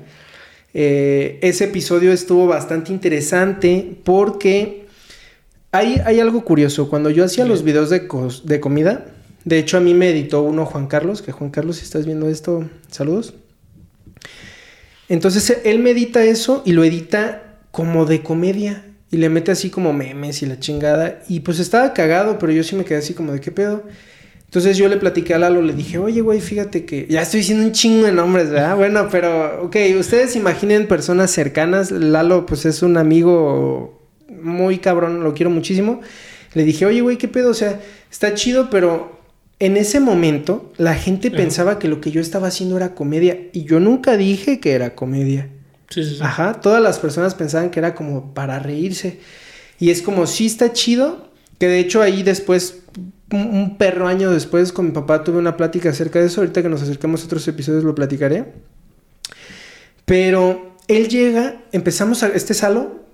Eh, 0.74 1.38
ese 1.42 1.64
episodio 1.64 2.12
estuvo 2.12 2.46
bastante 2.46 2.92
interesante 2.92 3.98
porque 4.04 4.86
hay, 5.72 6.00
hay 6.04 6.20
algo 6.20 6.44
curioso. 6.44 6.88
Cuando 6.88 7.10
yo 7.10 7.24
hacía 7.24 7.44
los 7.44 7.62
videos 7.62 7.90
de, 7.90 8.08
de 8.44 8.60
comida, 8.60 9.06
de 9.46 9.60
hecho, 9.60 9.76
a 9.76 9.80
mí 9.80 9.94
me 9.94 10.10
editó 10.10 10.42
uno 10.42 10.66
Juan 10.66 10.88
Carlos, 10.88 11.22
que 11.22 11.30
Juan 11.30 11.50
Carlos, 11.50 11.76
si 11.76 11.84
estás 11.84 12.04
viendo 12.04 12.28
esto, 12.28 12.68
saludos. 12.90 13.34
Entonces, 15.08 15.58
él 15.64 15.78
me 15.78 15.90
edita 15.90 16.24
eso 16.24 16.64
y 16.66 16.72
lo 16.72 16.82
edita 16.82 17.58
como 17.70 18.06
de 18.06 18.24
comedia. 18.24 18.84
Y 19.16 19.18
le 19.18 19.30
mete 19.30 19.50
así 19.50 19.70
como 19.70 19.94
memes 19.94 20.42
y 20.42 20.46
la 20.46 20.60
chingada. 20.60 21.22
Y 21.26 21.40
pues 21.40 21.58
estaba 21.58 21.94
cagado, 21.94 22.38
pero 22.38 22.52
yo 22.52 22.62
sí 22.62 22.76
me 22.76 22.84
quedé 22.84 22.98
así 22.98 23.14
como 23.14 23.32
de 23.32 23.40
qué 23.40 23.50
pedo. 23.50 23.82
Entonces 24.44 24.76
yo 24.76 24.90
le 24.90 24.98
platiqué 24.98 25.32
a 25.32 25.38
Lalo, 25.38 25.62
le 25.62 25.72
dije, 25.72 25.96
oye, 25.96 26.20
güey, 26.20 26.38
fíjate 26.42 26.84
que 26.84 27.06
ya 27.08 27.22
estoy 27.22 27.40
diciendo 27.40 27.64
un 27.64 27.72
chingo 27.72 28.04
de 28.04 28.12
nombres, 28.12 28.50
¿verdad? 28.50 28.76
Bueno, 28.76 29.08
pero, 29.10 29.64
ok, 29.64 29.74
ustedes 29.98 30.36
imaginen 30.36 30.86
personas 30.86 31.30
cercanas. 31.30 31.92
Lalo, 31.92 32.44
pues 32.44 32.66
es 32.66 32.82
un 32.82 32.98
amigo 32.98 34.06
muy 34.28 34.80
cabrón, 34.80 35.24
lo 35.24 35.32
quiero 35.32 35.48
muchísimo. 35.48 36.02
Le 36.52 36.64
dije, 36.64 36.84
oye, 36.84 37.00
güey, 37.00 37.16
¿qué 37.16 37.26
pedo? 37.26 37.52
O 37.52 37.54
sea, 37.54 37.80
está 38.10 38.34
chido, 38.34 38.68
pero 38.68 39.18
en 39.60 39.78
ese 39.78 39.98
momento 39.98 40.74
la 40.76 40.94
gente 40.94 41.30
pensaba 41.30 41.78
que 41.78 41.88
lo 41.88 42.02
que 42.02 42.10
yo 42.10 42.20
estaba 42.20 42.48
haciendo 42.48 42.76
era 42.76 42.94
comedia 42.94 43.38
y 43.54 43.64
yo 43.64 43.80
nunca 43.80 44.18
dije 44.18 44.60
que 44.60 44.72
era 44.72 44.94
comedia. 44.94 45.48
Sí, 45.90 46.04
sí, 46.04 46.16
sí. 46.16 46.20
Ajá, 46.20 46.60
todas 46.60 46.82
las 46.82 46.98
personas 46.98 47.34
pensaban 47.34 47.70
que 47.70 47.78
era 47.78 47.94
como 47.94 48.34
para 48.34 48.58
reírse. 48.58 49.20
Y 49.78 49.90
es 49.90 50.02
como, 50.02 50.26
sí 50.26 50.46
está 50.46 50.72
chido, 50.72 51.30
que 51.58 51.68
de 51.68 51.78
hecho 51.78 52.02
ahí 52.02 52.22
después, 52.22 52.82
un, 53.30 53.76
perro 53.78 54.08
año 54.08 54.30
después, 54.30 54.72
con 54.72 54.86
mi 54.86 54.92
papá 54.92 55.24
tuve 55.24 55.38
una 55.38 55.56
plática 55.56 55.90
acerca 55.90 56.20
de 56.20 56.26
eso, 56.26 56.40
ahorita 56.40 56.62
que 56.62 56.68
nos 56.68 56.82
acercamos 56.82 57.22
a 57.22 57.26
otros 57.26 57.46
episodios 57.48 57.84
lo 57.84 57.94
platicaré. 57.94 58.52
Pero 60.04 60.76
él 60.88 61.08
llega, 61.08 61.62
empezamos 61.72 62.22
a, 62.22 62.28
este 62.28 62.54
Salo, 62.54 63.04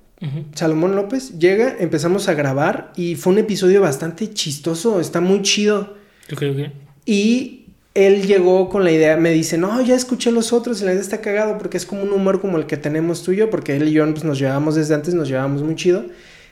Salomón 0.54 0.94
López, 0.94 1.38
llega, 1.38 1.74
empezamos 1.80 2.28
a 2.28 2.34
grabar 2.34 2.92
y 2.94 3.16
fue 3.16 3.32
un 3.32 3.40
episodio 3.40 3.80
bastante 3.80 4.32
chistoso, 4.32 5.00
está 5.00 5.20
muy 5.20 5.42
chido 5.42 5.96
y 7.04 7.61
él 7.94 8.26
llegó 8.26 8.68
con 8.68 8.84
la 8.84 8.90
idea, 8.90 9.16
me 9.16 9.30
dice, 9.30 9.58
no, 9.58 9.80
ya 9.82 9.94
escuché 9.94 10.30
los 10.30 10.52
otros 10.52 10.80
y 10.80 10.84
la 10.84 10.92
idea 10.92 11.02
está 11.02 11.20
cagado 11.20 11.58
porque 11.58 11.76
es 11.76 11.84
como 11.84 12.02
un 12.02 12.12
humor 12.12 12.40
como 12.40 12.56
el 12.56 12.66
que 12.66 12.76
tenemos 12.76 13.22
tú 13.22 13.32
y 13.32 13.36
yo, 13.36 13.50
porque 13.50 13.76
él 13.76 13.88
y 13.88 13.92
yo 13.92 14.10
pues, 14.10 14.24
nos 14.24 14.38
llevábamos 14.38 14.74
desde 14.76 14.94
antes, 14.94 15.14
nos 15.14 15.28
llevábamos 15.28 15.62
muy 15.62 15.74
chido. 15.74 16.04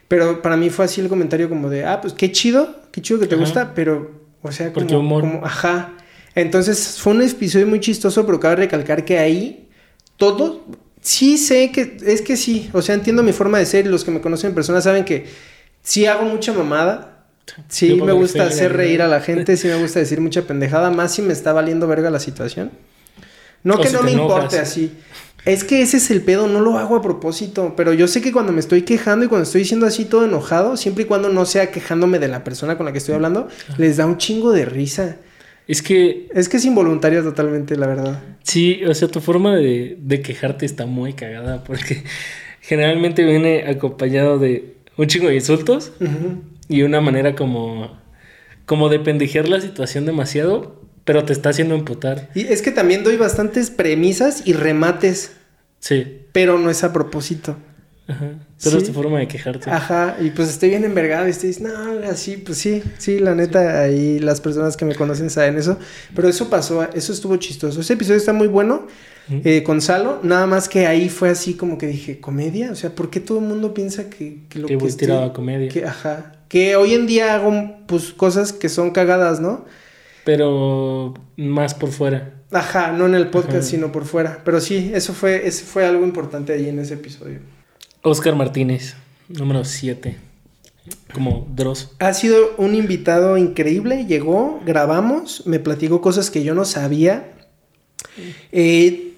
Pero 0.09 0.42
para 0.42 0.57
mí 0.57 0.70
fue 0.70 0.85
así 0.85 1.00
el 1.00 1.09
comentario 1.09 1.48
como 1.48 1.70
de, 1.70 1.85
ah, 1.87 2.00
pues 2.00 2.12
qué 2.12 2.33
chido, 2.33 2.76
qué 2.90 3.00
chido 3.00 3.20
que 3.20 3.26
te 3.26 3.37
gusta, 3.37 3.74
pero, 3.74 4.11
o 4.42 4.53
sea, 4.53 4.72
como, 4.72 4.98
humor. 4.98 5.20
como, 5.22 5.46
ajá. 5.46 5.94
Entonces 6.35 6.98
fue 6.98 7.14
un 7.14 7.22
episodio 7.22 7.66
muy 7.66 7.81
chistoso, 7.81 8.26
pero 8.26 8.40
cabe 8.40 8.57
recalcar 8.57 9.05
que 9.05 9.18
ahí 9.18 9.68
todo, 10.16 10.64
sí 11.00 11.38
sé 11.38 11.70
que, 11.70 11.96
es 12.05 12.22
que 12.22 12.37
sí, 12.37 12.70
o 12.72 12.83
sea, 12.83 12.96
entiendo 12.96 13.22
mi 13.22 13.33
forma 13.33 13.59
de 13.59 13.66
ser, 13.66 13.87
los 13.87 14.05
que 14.05 14.11
me 14.11 14.20
conocen 14.20 14.48
en 14.48 14.55
persona 14.55 14.81
saben 14.81 15.05
que 15.05 15.26
sí 15.83 16.07
hago 16.07 16.24
mucha 16.24 16.53
mamada, 16.53 17.10
Sí, 17.68 17.94
me 17.94 18.12
gusta 18.12 18.44
hacer 18.44 18.74
reír 18.74 19.02
a 19.02 19.08
la 19.08 19.20
gente, 19.20 19.56
sí 19.56 19.68
me 19.68 19.76
gusta 19.76 19.98
decir 19.98 20.20
mucha 20.20 20.42
pendejada, 20.42 20.90
más 20.90 21.14
si 21.14 21.22
me 21.22 21.32
está 21.32 21.52
valiendo 21.52 21.86
verga 21.86 22.10
la 22.10 22.20
situación. 22.20 22.70
No 23.62 23.80
que 23.80 23.90
no 23.90 24.02
me 24.02 24.12
importe 24.12 24.58
así. 24.58 24.92
Es 25.44 25.64
que 25.64 25.80
ese 25.80 25.96
es 25.96 26.10
el 26.10 26.20
pedo, 26.20 26.46
no 26.46 26.60
lo 26.60 26.78
hago 26.78 26.96
a 26.96 27.02
propósito, 27.02 27.74
pero 27.76 27.94
yo 27.94 28.08
sé 28.08 28.20
que 28.20 28.30
cuando 28.30 28.52
me 28.52 28.60
estoy 28.60 28.82
quejando 28.82 29.24
y 29.24 29.28
cuando 29.28 29.44
estoy 29.44 29.62
diciendo 29.62 29.86
así 29.86 30.04
todo 30.04 30.24
enojado, 30.24 30.76
siempre 30.76 31.04
y 31.04 31.06
cuando 31.06 31.30
no 31.30 31.46
sea 31.46 31.70
quejándome 31.70 32.18
de 32.18 32.28
la 32.28 32.44
persona 32.44 32.76
con 32.76 32.84
la 32.84 32.92
que 32.92 32.98
estoy 32.98 33.14
hablando, 33.14 33.48
les 33.78 33.96
da 33.96 34.04
un 34.04 34.18
chingo 34.18 34.52
de 34.52 34.66
risa. 34.66 35.16
Es 35.66 35.82
que... 35.82 36.28
Es 36.34 36.48
que 36.48 36.58
es 36.58 36.64
involuntario 36.66 37.22
totalmente, 37.22 37.76
la 37.76 37.86
verdad. 37.86 38.22
Sí, 38.42 38.84
o 38.84 38.92
sea, 38.92 39.08
tu 39.08 39.20
forma 39.20 39.56
de, 39.56 39.96
de 40.00 40.20
quejarte 40.20 40.66
está 40.66 40.84
muy 40.84 41.14
cagada 41.14 41.64
porque 41.64 42.04
generalmente 42.60 43.24
viene 43.24 43.64
acompañado 43.66 44.38
de 44.38 44.76
un 44.96 45.06
chingo 45.06 45.28
de 45.28 45.36
insultos 45.36 45.92
y 46.70 46.83
una 46.83 47.00
manera 47.00 47.35
como, 47.35 47.98
como 48.64 48.88
de 48.88 49.00
pendejear 49.00 49.48
la 49.48 49.61
situación 49.61 50.06
demasiado, 50.06 50.80
pero 51.04 51.24
te 51.24 51.33
está 51.33 51.48
haciendo 51.48 51.74
emputar. 51.74 52.30
Y 52.33 52.46
es 52.46 52.62
que 52.62 52.70
también 52.70 53.02
doy 53.02 53.16
bastantes 53.16 53.70
premisas 53.70 54.44
y 54.46 54.52
remates. 54.52 55.33
Sí. 55.80 56.20
Pero 56.30 56.59
no 56.59 56.70
es 56.70 56.85
a 56.85 56.92
propósito. 56.92 57.56
Ajá. 58.06 58.38
Pero 58.62 58.78
es 58.78 58.85
tu 58.85 58.92
forma 58.92 59.18
de 59.18 59.26
quejarte. 59.26 59.68
Ajá. 59.68 60.16
Y 60.20 60.30
pues 60.30 60.48
estoy 60.48 60.68
bien 60.68 60.85
envergado 60.85 61.26
y 61.26 61.30
estoy 61.30 61.56
no, 61.61 61.70
así, 62.09 62.37
pues 62.37 62.59
sí, 62.59 62.85
sí, 62.98 63.18
la 63.18 63.35
neta, 63.35 63.80
ahí 63.83 64.20
las 64.20 64.40
personas 64.40 64.76
que 64.76 64.85
me 64.85 64.94
conocen 64.94 65.28
saben 65.28 65.59
eso. 65.59 65.76
Pero 66.14 66.28
eso 66.28 66.48
pasó, 66.48 66.88
eso 66.92 67.12
estuvo 67.12 67.37
chistoso. 67.37 67.80
Ese 67.80 67.94
episodio 67.94 68.18
está 68.18 68.33
muy 68.33 68.46
bueno. 68.46 68.87
Eh, 69.44 69.62
con 69.62 69.80
Salo, 69.80 70.18
nada 70.24 70.46
más 70.48 70.68
que 70.68 70.88
ahí 70.88 71.09
fue 71.09 71.30
así 71.30 71.54
como 71.54 71.78
que 71.78 71.87
dije, 71.87 72.18
¿comedia? 72.20 72.72
O 72.72 72.74
sea, 72.74 72.90
¿por 72.90 73.11
qué 73.11 73.20
todo 73.20 73.38
el 73.38 73.44
mundo 73.44 73.74
piensa 73.74 74.11
que, 74.11 74.40
que 74.48 74.59
lo 74.59 74.66
que... 74.66 74.76
Que 74.76 74.92
tirado 74.92 75.22
a 75.22 75.33
comedia. 75.33 75.68
Que, 75.68 75.85
ajá. 75.85 76.39
Que 76.50 76.74
hoy 76.74 76.94
en 76.94 77.06
día 77.06 77.36
hago 77.36 77.76
pues 77.86 78.12
cosas 78.12 78.52
que 78.52 78.68
son 78.68 78.90
cagadas, 78.90 79.38
¿no? 79.38 79.64
Pero 80.24 81.14
más 81.36 81.74
por 81.74 81.92
fuera. 81.92 82.34
Ajá, 82.50 82.90
no 82.90 83.06
en 83.06 83.14
el 83.14 83.28
podcast, 83.28 83.70
sino 83.70 83.92
por 83.92 84.04
fuera. 84.04 84.40
Pero 84.44 84.60
sí, 84.60 84.90
eso 84.92 85.12
fue, 85.12 85.46
eso 85.46 85.64
fue 85.64 85.86
algo 85.86 86.04
importante 86.04 86.52
ahí 86.52 86.68
en 86.68 86.80
ese 86.80 86.94
episodio. 86.94 87.38
Oscar 88.02 88.34
Martínez, 88.34 88.96
número 89.28 89.64
7. 89.64 90.16
Como 91.14 91.46
Dross. 91.54 91.92
Ha 92.00 92.12
sido 92.14 92.56
un 92.56 92.74
invitado 92.74 93.36
increíble. 93.36 94.06
Llegó, 94.06 94.60
grabamos, 94.66 95.46
me 95.46 95.60
platicó 95.60 96.00
cosas 96.00 96.32
que 96.32 96.42
yo 96.42 96.56
no 96.56 96.64
sabía. 96.64 97.30
Eh, 98.50 99.12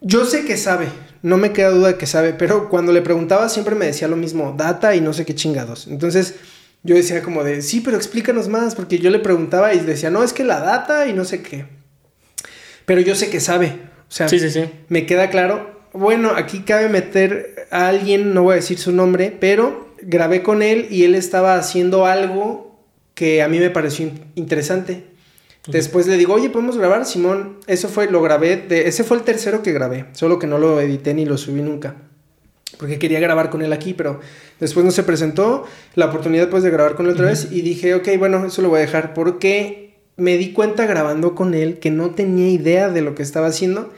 yo 0.00 0.24
sé 0.24 0.44
que 0.44 0.56
sabe, 0.56 0.86
no 1.22 1.36
me 1.36 1.52
queda 1.52 1.70
duda 1.70 1.98
que 1.98 2.06
sabe, 2.06 2.32
pero 2.32 2.68
cuando 2.68 2.92
le 2.92 3.02
preguntaba 3.02 3.48
siempre 3.48 3.74
me 3.74 3.86
decía 3.86 4.06
lo 4.06 4.14
mismo, 4.14 4.54
data 4.56 4.94
y 4.94 5.00
no 5.00 5.12
sé 5.12 5.24
qué 5.24 5.34
chingados. 5.34 5.88
Entonces 5.88 6.36
yo 6.86 6.94
decía 6.94 7.22
como 7.22 7.42
de, 7.42 7.62
sí, 7.62 7.80
pero 7.80 7.96
explícanos 7.96 8.48
más, 8.48 8.74
porque 8.74 8.98
yo 8.98 9.10
le 9.10 9.18
preguntaba 9.18 9.74
y 9.74 9.80
decía, 9.80 10.08
no, 10.08 10.22
es 10.22 10.32
que 10.32 10.44
la 10.44 10.60
data 10.60 11.08
y 11.08 11.12
no 11.12 11.24
sé 11.24 11.42
qué. 11.42 11.66
Pero 12.84 13.00
yo 13.00 13.16
sé 13.16 13.28
que 13.28 13.40
sabe, 13.40 13.80
o 14.08 14.12
sea, 14.12 14.28
sí, 14.28 14.38
sí, 14.38 14.50
sí. 14.50 14.64
me 14.88 15.04
queda 15.04 15.28
claro. 15.28 15.80
Bueno, 15.92 16.30
aquí 16.36 16.60
cabe 16.60 16.88
meter 16.88 17.66
a 17.70 17.88
alguien, 17.88 18.32
no 18.32 18.44
voy 18.44 18.52
a 18.52 18.56
decir 18.56 18.78
su 18.78 18.92
nombre, 18.92 19.36
pero 19.38 19.94
grabé 20.00 20.42
con 20.42 20.62
él 20.62 20.86
y 20.90 21.02
él 21.02 21.14
estaba 21.16 21.56
haciendo 21.56 22.06
algo 22.06 22.80
que 23.14 23.42
a 23.42 23.48
mí 23.48 23.58
me 23.58 23.70
pareció 23.70 24.10
interesante. 24.36 25.04
Después 25.66 26.06
le 26.06 26.16
digo, 26.16 26.34
oye, 26.34 26.48
¿podemos 26.48 26.76
grabar? 26.76 27.04
Simón, 27.06 27.58
eso 27.66 27.88
fue, 27.88 28.08
lo 28.08 28.22
grabé, 28.22 28.56
de, 28.56 28.86
ese 28.86 29.02
fue 29.02 29.16
el 29.16 29.24
tercero 29.24 29.62
que 29.62 29.72
grabé, 29.72 30.06
solo 30.12 30.38
que 30.38 30.46
no 30.46 30.58
lo 30.58 30.80
edité 30.80 31.12
ni 31.12 31.24
lo 31.24 31.36
subí 31.36 31.60
nunca. 31.60 31.96
Porque 32.78 32.98
quería 32.98 33.20
grabar 33.20 33.50
con 33.50 33.62
él 33.62 33.72
aquí, 33.72 33.94
pero 33.94 34.20
después 34.60 34.84
no 34.84 34.92
se 34.92 35.02
presentó 35.02 35.64
la 35.94 36.06
oportunidad 36.06 36.48
pues 36.50 36.62
de 36.62 36.70
grabar 36.70 36.94
con 36.94 37.06
él 37.06 37.12
otra 37.12 37.26
vez 37.26 37.48
y 37.50 37.62
dije, 37.62 37.94
ok, 37.94 38.08
bueno, 38.18 38.44
eso 38.46 38.62
lo 38.62 38.68
voy 38.68 38.78
a 38.78 38.82
dejar 38.82 39.14
porque 39.14 39.96
me 40.16 40.36
di 40.36 40.52
cuenta 40.52 40.86
grabando 40.86 41.34
con 41.34 41.54
él 41.54 41.78
que 41.78 41.90
no 41.90 42.10
tenía 42.10 42.48
idea 42.50 42.88
de 42.88 43.02
lo 43.02 43.14
que 43.14 43.22
estaba 43.22 43.48
haciendo 43.48 43.92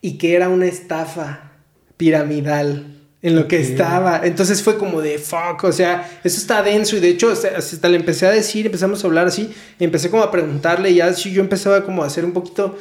y 0.00 0.18
que 0.18 0.34
era 0.34 0.48
una 0.48 0.66
estafa 0.66 1.52
piramidal 1.96 2.98
en 3.22 3.36
lo 3.36 3.46
que 3.46 3.60
estaba. 3.60 4.20
Entonces 4.24 4.62
fue 4.62 4.76
como 4.76 5.00
de 5.00 5.18
fuck, 5.18 5.64
o 5.64 5.72
sea, 5.72 6.10
eso 6.24 6.38
está 6.38 6.62
denso 6.62 6.96
y 6.96 7.00
de 7.00 7.08
hecho 7.08 7.30
hasta, 7.30 7.88
le 7.88 7.96
empecé 7.96 8.26
a 8.26 8.30
decir, 8.30 8.66
empezamos 8.66 9.02
a 9.02 9.06
hablar 9.06 9.28
así, 9.28 9.54
empecé 9.78 10.10
como 10.10 10.24
a 10.24 10.30
preguntarle 10.30 10.90
y 10.90 10.96
ya 10.96 11.06
así 11.06 11.32
yo 11.32 11.40
empezaba 11.40 11.84
como 11.84 12.02
a 12.02 12.06
hacer 12.06 12.24
un 12.24 12.32
poquito 12.32 12.76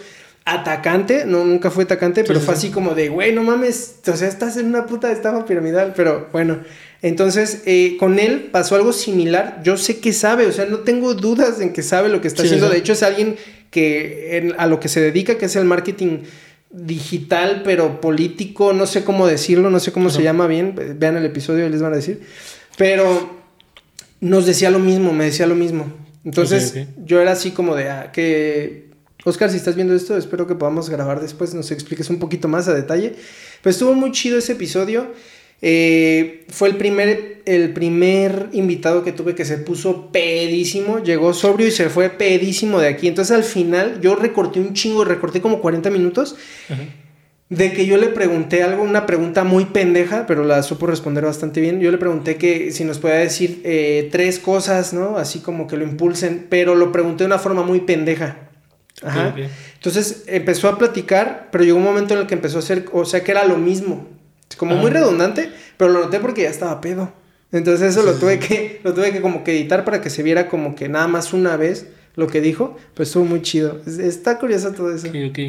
atacante, 0.46 1.26
no, 1.26 1.46
nunca 1.46 1.70
fue 1.70 1.84
atacante, 1.84 2.24
pero 2.24 2.40
fue 2.40 2.56
así 2.56 2.70
como 2.70 2.96
de, 2.96 3.10
güey, 3.10 3.34
no 3.34 3.44
mames, 3.44 3.96
o 4.08 4.16
sea, 4.16 4.28
estás 4.28 4.58
en 4.58 4.68
una 4.68 4.86
puta 4.88 5.12
estafa 5.12 5.46
piramidal, 5.46 5.94
pero 5.96 6.30
bueno, 6.32 6.60
entonces 7.02 7.62
eh, 7.66 7.96
con 8.00 8.18
él 8.18 8.50
pasó 8.52 8.76
algo 8.76 8.92
similar, 8.92 9.62
yo 9.64 9.78
sé 9.78 10.00
que 10.00 10.14
sabe, 10.14 10.48
o 10.48 10.52
sea, 10.52 10.66
no 10.66 10.80
tengo 10.80 11.14
dudas 11.14 11.62
en 11.62 11.74
que 11.74 11.84
sabe 11.84 12.10
lo 12.10 12.22
que 12.22 12.28
está 12.28 12.44
haciendo, 12.44 12.70
de 12.70 12.78
hecho 12.78 12.94
es 12.94 13.04
alguien 13.04 13.38
que 13.70 14.54
a 14.58 14.68
lo 14.68 14.80
que 14.80 14.90
se 14.90 15.00
dedica, 15.00 15.38
que 15.38 15.46
es 15.46 15.56
el 15.56 15.66
marketing 15.66 16.20
digital, 16.72 17.62
pero 17.64 18.02
político, 18.02 18.74
no 18.74 18.88
sé 18.88 19.04
cómo 19.04 19.28
decirlo, 19.28 19.70
no 19.70 19.80
sé 19.80 19.92
cómo 19.92 20.10
se 20.10 20.24
llama 20.24 20.48
bien, 20.48 20.76
vean 20.98 21.18
el 21.18 21.26
episodio 21.26 21.68
y 21.68 21.70
les 21.70 21.82
van 21.82 21.94
a 21.94 21.98
decir, 21.98 22.22
pero 22.78 23.42
nos 24.22 24.46
decía 24.46 24.72
lo 24.72 24.80
mismo, 24.80 25.14
me 25.14 25.26
decía 25.26 25.46
lo 25.48 25.56
mismo. 25.56 25.92
Entonces 26.24 26.88
yo 27.04 27.20
era 27.20 27.32
así 27.32 27.52
como 27.52 27.76
de 27.76 27.90
ah, 27.90 28.12
que, 28.12 28.91
Oscar, 29.24 29.52
si 29.52 29.58
estás 29.58 29.76
viendo 29.76 29.94
esto, 29.94 30.18
espero 30.18 30.48
que 30.48 30.56
podamos 30.56 30.90
grabar 30.90 31.22
después, 31.22 31.54
nos 31.54 31.72
expliques 31.72 32.10
un 32.10 32.18
poquito 32.18 32.48
más 32.48 32.68
a 32.68 32.74
detalle. 32.74 33.16
Pues 33.62 33.76
estuvo 33.76 33.94
muy 33.94 34.12
chido 34.12 34.40
ese 34.40 34.54
episodio. 34.54 35.12
Eh, 35.64 36.46
fue 36.50 36.70
el 36.70 36.78
primer, 36.78 37.44
el 37.46 37.72
primer 37.72 38.50
invitado 38.52 39.04
que 39.04 39.12
tuve 39.12 39.36
que 39.36 39.46
se 39.46 39.60
puso 39.60 40.12
pedísimo, 40.12 41.04
llegó 41.04 41.36
sobrio 41.36 41.68
y 41.68 41.72
se 41.72 41.90
fue 41.90 42.10
pedísimo 42.10 42.80
de 42.80 42.88
aquí. 42.88 43.08
Entonces 43.08 43.36
al 43.36 43.44
final 43.44 44.02
yo 44.02 44.16
recorté 44.16 44.60
un 44.60 44.74
chingo, 44.74 45.04
recorté 45.04 45.40
como 45.40 45.62
40 45.62 45.90
minutos. 45.92 46.36
De 47.50 47.74
que 47.74 47.86
yo 47.86 47.98
le 47.98 48.08
pregunté 48.08 48.64
algo, 48.64 48.82
una 48.82 49.06
pregunta 49.06 49.44
muy 49.44 49.66
pendeja, 49.66 50.26
pero 50.26 50.46
la 50.46 50.64
supo 50.64 50.88
responder 50.88 51.26
bastante 51.26 51.60
bien. 51.60 51.82
Yo 51.82 51.92
le 51.92 51.98
pregunté 51.98 52.38
que 52.38 52.72
si 52.72 52.86
nos 52.86 52.98
podía 52.98 53.18
decir 53.18 53.62
eh, 53.66 54.08
tres 54.10 54.40
cosas, 54.40 54.94
¿no? 54.94 55.18
Así 55.18 55.40
como 55.40 55.68
que 55.68 55.76
lo 55.76 55.84
impulsen, 55.84 56.48
pero 56.50 56.76
lo 56.76 56.94
pregunté 56.94 57.26
de 57.26 57.28
una 57.28 57.40
forma 57.40 57.62
muy 57.62 57.82
pendeja. 57.82 58.51
Ajá. 59.02 59.36
Entonces 59.76 60.24
empezó 60.28 60.68
a 60.70 60.78
platicar, 60.78 61.50
pero 61.52 61.64
llegó 61.64 61.78
un 61.78 61.84
momento 61.84 62.14
en 62.14 62.22
el 62.22 62.28
que 62.28 62.36
empezó 62.36 62.58
a 62.58 62.60
hacer, 62.60 62.86
o 62.94 63.06
sea, 63.06 63.24
que 63.24 63.32
era 63.32 63.46
lo 63.46 63.58
mismo. 63.58 64.08
Como 64.58 64.76
muy 64.76 64.92
redundante, 64.92 65.50
pero 65.78 65.92
lo 65.92 66.02
noté 66.02 66.20
porque 66.20 66.44
ya 66.44 66.50
estaba 66.50 66.82
pedo. 66.82 67.14
Entonces 67.52 67.96
eso 67.96 68.04
lo 68.04 68.14
tuve 68.14 68.40
que, 68.48 68.80
lo 68.84 68.94
tuve 68.94 69.12
que 69.12 69.22
como 69.22 69.44
que 69.44 69.54
editar 69.54 69.84
para 69.86 70.02
que 70.02 70.10
se 70.10 70.24
viera 70.24 70.48
como 70.48 70.76
que 70.76 70.90
nada 70.90 71.08
más 71.08 71.34
una 71.34 71.58
vez 71.58 71.88
lo 72.16 72.28
que 72.28 72.42
dijo, 72.42 72.78
pues 72.94 73.10
estuvo 73.10 73.26
muy 73.26 73.42
chido. 73.42 73.82
Está 73.86 74.40
curioso 74.40 74.72
todo 74.72 74.94
eso. 74.94 75.08
Ok, 75.08 75.16
ok. 75.30 75.40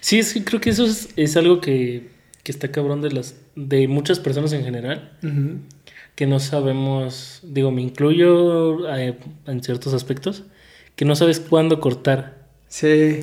Sí, 0.00 0.18
es 0.18 0.34
que 0.34 0.44
creo 0.44 0.60
que 0.60 0.70
eso 0.70 0.86
es, 1.16 1.36
algo 1.36 1.60
que, 1.60 2.08
que, 2.42 2.52
está 2.52 2.70
cabrón 2.70 3.00
de 3.00 3.10
las, 3.10 3.36
de 3.56 3.88
muchas 3.88 4.18
personas 4.20 4.52
en 4.52 4.64
general. 4.64 5.16
Que 6.14 6.26
no 6.26 6.40
sabemos, 6.40 7.40
digo, 7.44 7.70
me 7.70 7.82
incluyo 7.82 8.92
eh, 8.94 9.16
en 9.46 9.62
ciertos 9.62 9.94
aspectos, 9.94 10.44
que 10.96 11.04
no 11.04 11.14
sabes 11.14 11.40
cuándo 11.40 11.80
cortar. 11.80 12.37
Sí. 12.68 13.20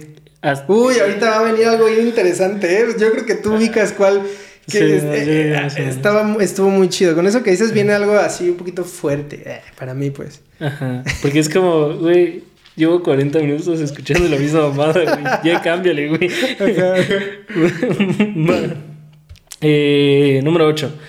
Uy, 0.67 0.99
ahorita 0.99 1.29
va 1.29 1.39
a 1.39 1.51
venir 1.51 1.67
algo 1.67 1.88
bien 1.88 2.08
interesante, 2.08 2.81
¿eh? 2.81 2.86
Yo 2.99 3.12
creo 3.12 3.25
que 3.25 3.36
tú 3.36 3.55
ubicas 3.55 3.93
cuál 3.93 4.21
que 4.69 4.97
eh, 4.97 5.67
estaba, 5.77 6.36
estuvo 6.41 6.69
muy 6.69 6.89
chido. 6.89 7.15
Con 7.15 7.25
eso 7.27 7.43
que 7.43 7.51
dices 7.51 7.71
viene 7.71 7.93
algo 7.93 8.13
así 8.13 8.49
un 8.49 8.58
poquito 8.58 8.84
fuerte. 8.84 9.43
Eh, 9.45 9.62
para 9.77 9.93
mí, 9.93 10.10
pues. 10.10 10.41
Ajá. 10.60 11.03
Porque 11.21 11.39
es 11.39 11.49
como, 11.49 11.95
güey, 11.97 12.43
llevo 12.75 13.03
40 13.03 13.39
minutos 13.39 13.79
escuchando 13.79 14.27
la 14.27 14.38
misma 14.38 14.69
mamada, 14.69 14.93
güey. 14.93 15.23
Ya 15.43 15.62
cámbiale, 15.62 16.10
güey. 16.10 16.31
eh, 19.62 20.41
número 20.43 20.67
8. 20.67 20.99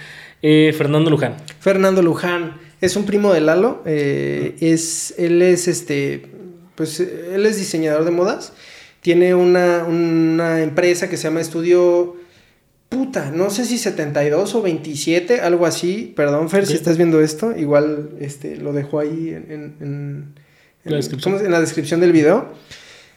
Eh, 0.42 0.75
Fernando 0.77 1.11
Luján. 1.11 1.37
Fernando 1.61 2.03
Luján. 2.03 2.59
Es 2.81 2.96
un 2.96 3.07
primo 3.07 3.33
de 3.33 3.40
Lalo. 3.40 3.83
es, 3.87 5.14
él 5.16 5.40
es 5.40 5.66
este. 5.66 6.27
Pues 6.77 7.01
él 7.01 7.45
es 7.47 7.57
diseñador 7.57 8.05
de 8.05 8.11
modas. 8.12 8.53
Tiene 9.01 9.35
una, 9.35 9.85
una 9.85 10.62
empresa 10.62 11.09
que 11.09 11.17
se 11.17 11.25
llama 11.25 11.41
Estudio 11.41 12.17
puta, 12.89 13.31
no 13.31 13.51
sé 13.51 13.65
si 13.65 13.79
72 13.79 14.55
o 14.55 14.62
27, 14.62 15.41
algo 15.41 15.67
así. 15.67 16.12
Perdón, 16.17 16.49
Fer, 16.49 16.67
si 16.67 16.75
estás 16.75 16.97
viendo 16.97 17.21
esto, 17.21 17.57
igual 17.57 18.11
este, 18.21 18.57
lo 18.57 18.73
dejo 18.73 19.01
ahí 19.01 19.31
en, 19.31 20.35
la, 20.85 20.97
descripción. 20.97 22.01
del 22.01 22.12
video. 22.12 22.53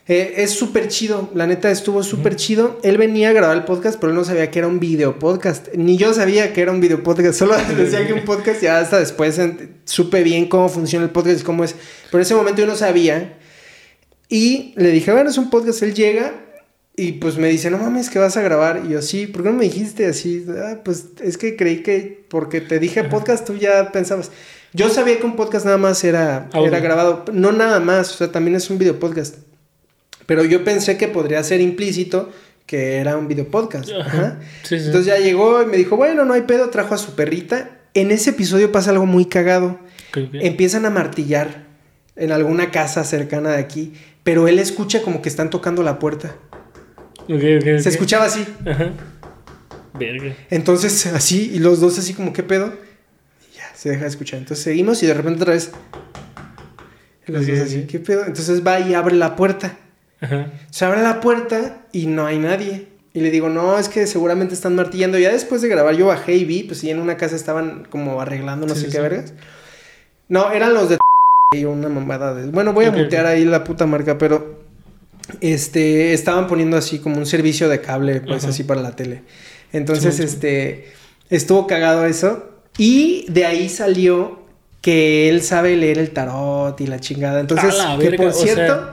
Eh, 0.07 0.41
es 0.41 0.51
súper 0.51 0.87
chido, 0.87 1.29
la 1.35 1.45
neta 1.45 1.69
estuvo 1.69 2.01
súper 2.01 2.35
chido. 2.35 2.79
Él 2.81 2.97
venía 2.97 3.29
a 3.29 3.33
grabar 3.33 3.55
el 3.55 3.63
podcast, 3.63 3.99
pero 3.99 4.11
él 4.11 4.17
no 4.17 4.23
sabía 4.23 4.49
que 4.49 4.57
era 4.57 4.67
un 4.67 4.79
video 4.79 5.19
podcast. 5.19 5.67
Ni 5.75 5.97
yo 5.97 6.13
sabía 6.15 6.51
que 6.51 6.61
era 6.61 6.71
un 6.71 6.81
video 6.81 7.03
podcast, 7.03 7.37
solo 7.37 7.55
decía 7.77 8.07
que 8.07 8.13
un 8.13 8.25
podcast, 8.25 8.61
ya 8.61 8.79
hasta 8.79 8.97
después 8.97 9.39
supe 9.85 10.23
bien 10.23 10.47
cómo 10.47 10.67
funciona 10.67 11.05
el 11.05 11.11
podcast 11.11 11.41
y 11.41 11.43
cómo 11.43 11.63
es. 11.63 11.75
Pero 12.05 12.17
en 12.17 12.21
ese 12.21 12.35
momento 12.35 12.61
yo 12.61 12.67
no 12.67 12.75
sabía. 12.75 13.35
Y 14.29 14.73
le 14.75 14.91
dije, 14.91 15.11
bueno, 15.11 15.29
es 15.29 15.37
un 15.37 15.49
podcast, 15.49 15.81
él 15.81 15.93
llega 15.93 16.33
y 16.95 17.13
pues 17.13 17.37
me 17.37 17.47
dice, 17.47 17.71
no 17.71 17.77
mames, 17.77 18.09
que 18.09 18.19
vas 18.19 18.37
a 18.37 18.41
grabar. 18.41 18.83
Y 18.85 18.89
yo, 18.89 19.01
sí, 19.01 19.25
¿por 19.25 19.43
qué 19.43 19.49
no 19.49 19.55
me 19.55 19.63
dijiste 19.63 20.05
así? 20.05 20.45
Ah, 20.49 20.77
pues 20.83 21.07
es 21.21 21.37
que 21.37 21.55
creí 21.55 21.81
que 21.81 22.25
porque 22.29 22.61
te 22.61 22.77
dije 22.77 23.03
podcast, 23.05 23.45
tú 23.45 23.55
ya 23.55 23.91
pensabas. 23.91 24.31
Yo 24.73 24.89
sabía 24.89 25.17
que 25.17 25.25
un 25.25 25.35
podcast 25.35 25.65
nada 25.65 25.77
más 25.77 26.03
era, 26.03 26.49
era 26.53 26.79
grabado. 26.79 27.25
No 27.33 27.51
nada 27.51 27.79
más, 27.79 28.13
o 28.13 28.17
sea, 28.17 28.31
también 28.31 28.55
es 28.55 28.69
un 28.69 28.77
video 28.77 28.99
podcast. 28.99 29.37
Pero 30.27 30.43
yo 30.45 30.63
pensé 30.63 30.95
que 30.95 31.07
podría 31.07 31.43
ser 31.43 31.59
implícito 31.59 32.29
que 32.67 32.97
era 32.97 33.17
un 33.17 33.27
video 33.27 33.47
podcast. 33.47 33.89
Entonces 33.89 35.05
ya 35.05 35.17
llegó 35.17 35.63
y 35.63 35.65
me 35.65 35.75
dijo, 35.75 35.97
bueno, 35.97 36.23
no 36.23 36.35
hay 36.35 36.43
pedo, 36.43 36.69
trajo 36.69 36.93
a 36.93 36.99
su 36.99 37.15
perrita. 37.15 37.79
En 37.95 38.11
ese 38.11 38.29
episodio 38.29 38.71
pasa 38.71 38.91
algo 38.91 39.07
muy 39.07 39.25
cagado. 39.25 39.79
Empiezan 40.33 40.85
a 40.85 40.91
martillar 40.91 41.65
en 42.15 42.31
alguna 42.31 42.69
casa 42.69 43.03
cercana 43.05 43.51
de 43.51 43.57
aquí, 43.57 43.93
pero 44.23 44.47
él 44.47 44.59
escucha 44.59 45.01
como 45.01 45.21
que 45.21 45.29
están 45.29 45.49
tocando 45.49 45.83
la 45.83 45.99
puerta. 45.99 46.35
Se 47.27 47.89
escuchaba 47.89 48.25
así. 48.25 48.45
Ajá. 48.65 48.91
Verga. 49.93 50.35
Entonces, 50.49 51.05
así, 51.07 51.51
y 51.53 51.59
los 51.59 51.79
dos 51.79 51.99
así 51.99 52.13
como, 52.13 52.33
¿qué 52.33 52.43
pedo? 52.43 52.73
Y 53.51 53.57
ya, 53.57 53.73
se 53.75 53.89
deja 53.89 54.03
de 54.03 54.09
escuchar. 54.09 54.39
Entonces 54.39 54.63
seguimos 54.63 55.03
y 55.03 55.07
de 55.07 55.13
repente 55.13 55.41
otra 55.41 55.53
vez. 55.53 55.71
Los 57.27 57.45
dos 57.45 57.59
así, 57.59 57.85
¿qué 57.85 57.99
pedo? 57.99 58.25
Entonces 58.25 58.65
va 58.65 58.79
y 58.79 58.93
abre 58.93 59.15
la 59.15 59.35
puerta. 59.35 59.77
Ajá. 60.21 60.51
Se 60.71 60.85
abre 60.85 61.01
la 61.01 61.21
puerta 61.21 61.85
y 61.91 62.07
no 62.07 62.25
hay 62.25 62.39
nadie. 62.39 62.87
Y 63.13 63.21
le 63.21 63.31
digo, 63.31 63.49
no, 63.49 63.77
es 63.77 63.89
que 63.89 64.07
seguramente 64.07 64.53
están 64.53 64.75
martillando. 64.75 65.17
Ya 65.17 65.31
después 65.31 65.61
de 65.61 65.67
grabar, 65.67 65.95
yo 65.95 66.07
bajé 66.07 66.35
y 66.35 66.45
vi, 66.45 66.63
pues 66.63 66.79
sí, 66.79 66.89
en 66.89 66.99
una 66.99 67.17
casa 67.17 67.35
estaban 67.35 67.85
como 67.89 68.21
arreglando 68.21 68.67
no 68.67 68.75
sé 68.75 68.87
qué 68.89 68.99
vergas. 68.99 69.33
No, 70.27 70.51
eran 70.51 70.73
los 70.73 70.89
de 70.89 70.97
una 71.51 71.89
mamada 71.89 72.35
de. 72.35 72.45
Bueno, 72.51 72.73
voy 72.73 72.85
a 72.85 72.91
mutear 72.91 73.25
ahí 73.25 73.43
la 73.43 73.63
puta 73.63 73.87
marca, 73.87 74.19
pero 74.19 74.59
este, 75.41 76.13
estaban 76.13 76.45
poniendo 76.45 76.77
así 76.77 76.99
como 76.99 77.17
un 77.17 77.25
servicio 77.25 77.67
de 77.69 77.81
cable, 77.81 78.21
pues 78.21 78.45
así 78.45 78.63
para 78.63 78.81
la 78.81 78.95
tele. 78.95 79.23
Entonces, 79.73 80.19
este, 80.19 80.91
estuvo 81.31 81.65
cagado 81.65 82.05
eso. 82.05 82.51
Y 82.77 83.25
de 83.29 83.47
ahí 83.47 83.67
salió 83.67 84.43
que 84.81 85.27
él 85.27 85.41
sabe 85.41 85.75
leer 85.75 85.97
el 85.97 86.11
tarot 86.11 86.79
y 86.81 86.85
la 86.85 86.99
chingada. 86.99 87.39
Entonces, 87.39 87.75
que 87.99 88.11
por 88.11 88.31
cierto, 88.31 88.91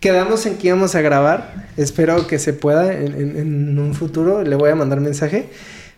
quedamos 0.00 0.46
en 0.46 0.56
que 0.56 0.68
íbamos 0.68 0.94
a 0.94 1.02
grabar. 1.02 1.68
Espero 1.76 2.26
que 2.26 2.38
se 2.38 2.54
pueda 2.54 2.90
en, 2.90 3.78
un 3.78 3.94
futuro. 3.94 4.42
Le 4.44 4.56
voy 4.56 4.70
a 4.70 4.74
mandar 4.74 5.00
mensaje. 5.00 5.50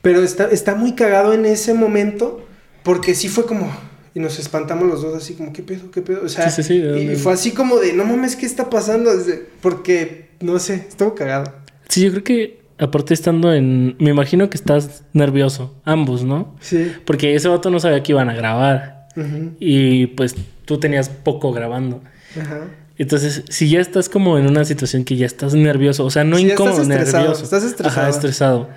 Pero 0.03 0.25
está, 0.25 0.51
está 0.51 0.75
muy 0.75 0.97
cagado 0.97 1.35
en 1.35 1.47
ese 1.47 1.73
momento 1.73 2.45
porque 2.83 3.15
sí 3.15 3.29
fue 3.29 3.47
como, 3.47 3.71
y 4.15 4.21
nos 4.21 4.39
espantamos 4.39 4.89
los 4.89 5.03
dos 5.03 5.17
así 5.17 5.35
como, 5.35 5.53
¿qué 5.53 5.63
pedo? 5.63 5.91
¿Qué 5.91 6.03
pedo? 6.03 6.23
O 6.25 6.29
sea, 6.29 6.49
y 6.49 7.17
fue 7.17 7.33
así 7.33 7.53
como 7.53 7.79
de, 7.79 7.93
no 7.93 8.05
mames, 8.05 8.37
¿qué 8.37 8.47
está 8.47 8.69
pasando? 8.69 9.11
Porque, 9.61 10.31
no 10.41 10.59
sé, 10.59 10.87
estuvo 10.89 11.15
cagado. 11.15 11.53
Sí, 11.89 12.03
yo 12.03 12.11
creo 12.11 12.25
que 12.25 12.61
aparte 12.79 13.15
estando 13.15 13.53
en, 13.53 13.97
me 13.99 14.11
imagino 14.11 14.51
que 14.51 14.57
estás 14.57 15.05
nervioso, 15.13 15.75
ambos, 15.85 16.25
¿no? 16.25 16.57
Sí. 16.61 16.93
Porque 17.05 17.35
ese 17.35 17.49
vato 17.49 17.71
no 17.71 17.79
sabía 17.79 18.03
que 18.03 18.13
iban 18.13 18.29
a 18.31 18.35
grabar. 18.35 19.09
Y 19.59 20.07
pues 20.07 20.35
tú 20.65 20.79
tenías 20.79 21.09
poco 21.11 21.53
grabando. 21.53 22.03
Ajá. 22.41 22.69
Entonces, 22.97 23.45
si 23.49 23.69
ya 23.69 23.81
estás 23.81 24.09
como 24.09 24.39
en 24.39 24.47
una 24.47 24.65
situación 24.65 25.05
que 25.05 25.17
ya 25.17 25.27
estás 25.27 25.55
nervioso, 25.55 26.05
o 26.05 26.11
sea, 26.11 26.25
no 26.25 26.39
incómodo, 26.39 26.85
nervioso. 26.85 27.45
Estás 27.45 27.65
estresado. 27.65 28.01
Ajá, 28.01 28.09
estresado. 28.09 28.69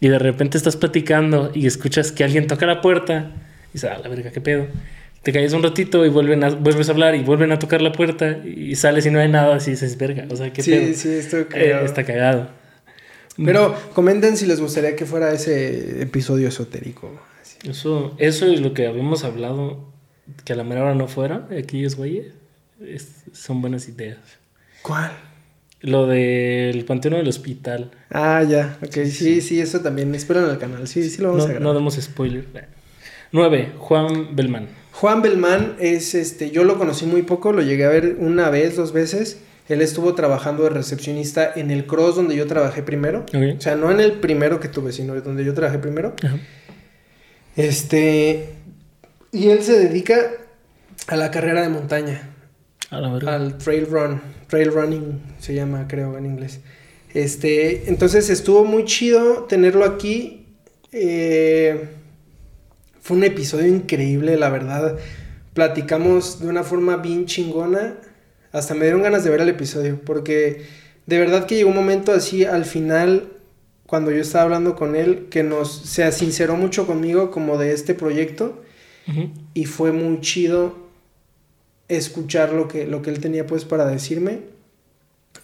Y 0.00 0.08
de 0.08 0.18
repente 0.18 0.58
estás 0.58 0.76
platicando 0.76 1.50
y 1.54 1.66
escuchas 1.66 2.12
que 2.12 2.24
alguien 2.24 2.46
toca 2.46 2.66
la 2.66 2.80
puerta 2.80 3.32
dices, 3.74 3.90
ah, 3.92 3.98
la 4.02 4.08
verga, 4.08 4.30
qué 4.30 4.40
pedo. 4.40 4.66
te 5.22 5.32
callas 5.32 5.52
un 5.54 5.62
ratito 5.62 6.04
y 6.04 6.08
vuelven 6.10 6.42
a, 6.44 6.50
vuelves 6.50 6.88
a 6.88 6.92
hablar 6.92 7.14
y 7.14 7.22
vuelven 7.22 7.50
a 7.52 7.58
tocar 7.58 7.80
la 7.82 7.92
puerta 7.92 8.38
y 8.44 8.74
sales 8.76 9.04
y 9.06 9.10
no 9.10 9.18
hay 9.20 9.28
nada, 9.28 9.56
así 9.56 9.70
dices, 9.72 9.96
verga, 9.98 10.26
o 10.30 10.36
sea, 10.36 10.52
qué 10.52 10.62
Sí, 10.62 10.70
pedo? 10.70 10.94
sí, 10.94 11.08
estoy 11.10 11.40
Eh, 11.42 11.46
cagado. 11.48 11.84
está 11.86 12.04
cagado. 12.04 12.48
Pero 13.42 13.74
comenten 13.94 14.36
si 14.36 14.46
les 14.46 14.60
gustaría 14.60 14.94
que 14.96 15.06
fuera 15.06 15.32
ese 15.32 16.02
episodio 16.02 16.48
esotérico. 16.48 17.20
así. 17.42 17.56
Eso, 17.68 18.14
eso 18.18 18.46
y 18.48 18.58
lo 18.58 18.74
que 18.74 18.86
habíamos 18.86 19.24
hablado, 19.24 19.92
que 20.44 20.52
a 20.52 20.56
la 20.56 20.62
mera 20.64 20.82
hora 20.82 20.94
no 20.94 21.08
fuera, 21.08 21.48
aquellos 21.58 21.96
güeyes, 21.96 22.26
es- 22.86 23.24
son 23.32 23.60
buenas 23.60 23.88
ideas. 23.88 24.18
¿Cuál? 24.82 25.10
Lo 25.80 26.06
del 26.06 26.84
panteón 26.84 27.14
del 27.14 27.28
hospital. 27.28 27.90
Ah, 28.10 28.42
ya, 28.48 28.78
ok, 28.82 29.04
sí, 29.06 29.40
sí, 29.40 29.60
eso 29.60 29.80
también. 29.80 30.14
Espero 30.14 30.44
en 30.44 30.50
el 30.50 30.58
canal, 30.58 30.86
sí, 30.86 31.08
sí 31.10 31.20
lo 31.20 31.28
vamos 31.28 31.44
No, 31.44 31.44
a 31.46 31.48
grabar. 31.54 31.62
no 31.62 31.74
demos 31.74 31.94
spoiler. 31.96 32.44
9. 33.34 33.72
Juan 33.78 34.36
Belmán. 34.36 34.68
Juan 34.92 35.20
Belmán 35.20 35.74
es 35.80 36.14
este, 36.14 36.50
yo 36.52 36.62
lo 36.62 36.78
conocí 36.78 37.04
muy 37.04 37.22
poco, 37.22 37.52
lo 37.52 37.62
llegué 37.62 37.84
a 37.84 37.88
ver 37.88 38.16
una 38.20 38.48
vez, 38.48 38.76
dos 38.76 38.92
veces. 38.92 39.40
Él 39.68 39.82
estuvo 39.82 40.14
trabajando 40.14 40.62
de 40.62 40.70
recepcionista 40.70 41.52
en 41.56 41.72
el 41.72 41.84
cross 41.84 42.14
donde 42.14 42.36
yo 42.36 42.46
trabajé 42.46 42.82
primero. 42.84 43.26
O 43.34 43.60
sea, 43.60 43.74
no 43.74 43.90
en 43.90 43.98
el 43.98 44.12
primero 44.20 44.60
que 44.60 44.68
tuve, 44.68 44.92
sino 44.92 45.20
donde 45.20 45.44
yo 45.44 45.52
trabajé 45.52 45.78
primero. 45.78 46.14
Ajá. 46.22 46.38
Este. 47.56 48.50
Y 49.32 49.48
él 49.48 49.62
se 49.62 49.78
dedica 49.80 50.16
a 51.08 51.16
la 51.16 51.30
carrera 51.30 51.62
de 51.62 51.70
montaña, 51.70 52.30
A 52.90 53.00
la 53.00 53.12
verga. 53.12 53.34
al 53.34 53.58
trail 53.58 53.86
run. 53.86 54.20
Trail 54.46 54.70
running 54.72 55.22
se 55.38 55.54
llama, 55.54 55.86
creo, 55.88 56.16
en 56.16 56.26
inglés. 56.26 56.60
Este, 57.12 57.88
entonces 57.88 58.30
estuvo 58.30 58.64
muy 58.64 58.84
chido 58.84 59.44
tenerlo 59.44 59.84
aquí. 59.84 60.46
Eh, 60.92 61.88
fue 63.04 63.18
un 63.18 63.24
episodio 63.24 63.66
increíble, 63.66 64.38
la 64.38 64.48
verdad. 64.48 64.96
Platicamos 65.52 66.40
de 66.40 66.48
una 66.48 66.62
forma 66.62 66.96
bien 66.96 67.26
chingona. 67.26 67.98
Hasta 68.50 68.72
me 68.72 68.86
dieron 68.86 69.02
ganas 69.02 69.24
de 69.24 69.28
ver 69.28 69.42
el 69.42 69.50
episodio. 69.50 70.00
Porque 70.06 70.64
de 71.04 71.18
verdad 71.18 71.44
que 71.44 71.54
llegó 71.54 71.68
un 71.68 71.76
momento 71.76 72.12
así 72.12 72.46
al 72.46 72.64
final, 72.64 73.28
cuando 73.84 74.10
yo 74.10 74.22
estaba 74.22 74.44
hablando 74.44 74.74
con 74.74 74.96
él, 74.96 75.26
que 75.28 75.42
nos 75.42 75.70
se 75.84 76.10
sinceró 76.12 76.56
mucho 76.56 76.86
conmigo 76.86 77.30
como 77.30 77.58
de 77.58 77.72
este 77.72 77.92
proyecto. 77.92 78.62
Y 79.52 79.66
fue 79.66 79.92
muy 79.92 80.22
chido 80.22 80.74
escuchar 81.88 82.54
lo 82.54 82.68
que, 82.68 82.86
lo 82.86 83.02
que 83.02 83.10
él 83.10 83.20
tenía 83.20 83.46
pues 83.46 83.66
para 83.66 83.84
decirme. 83.84 84.38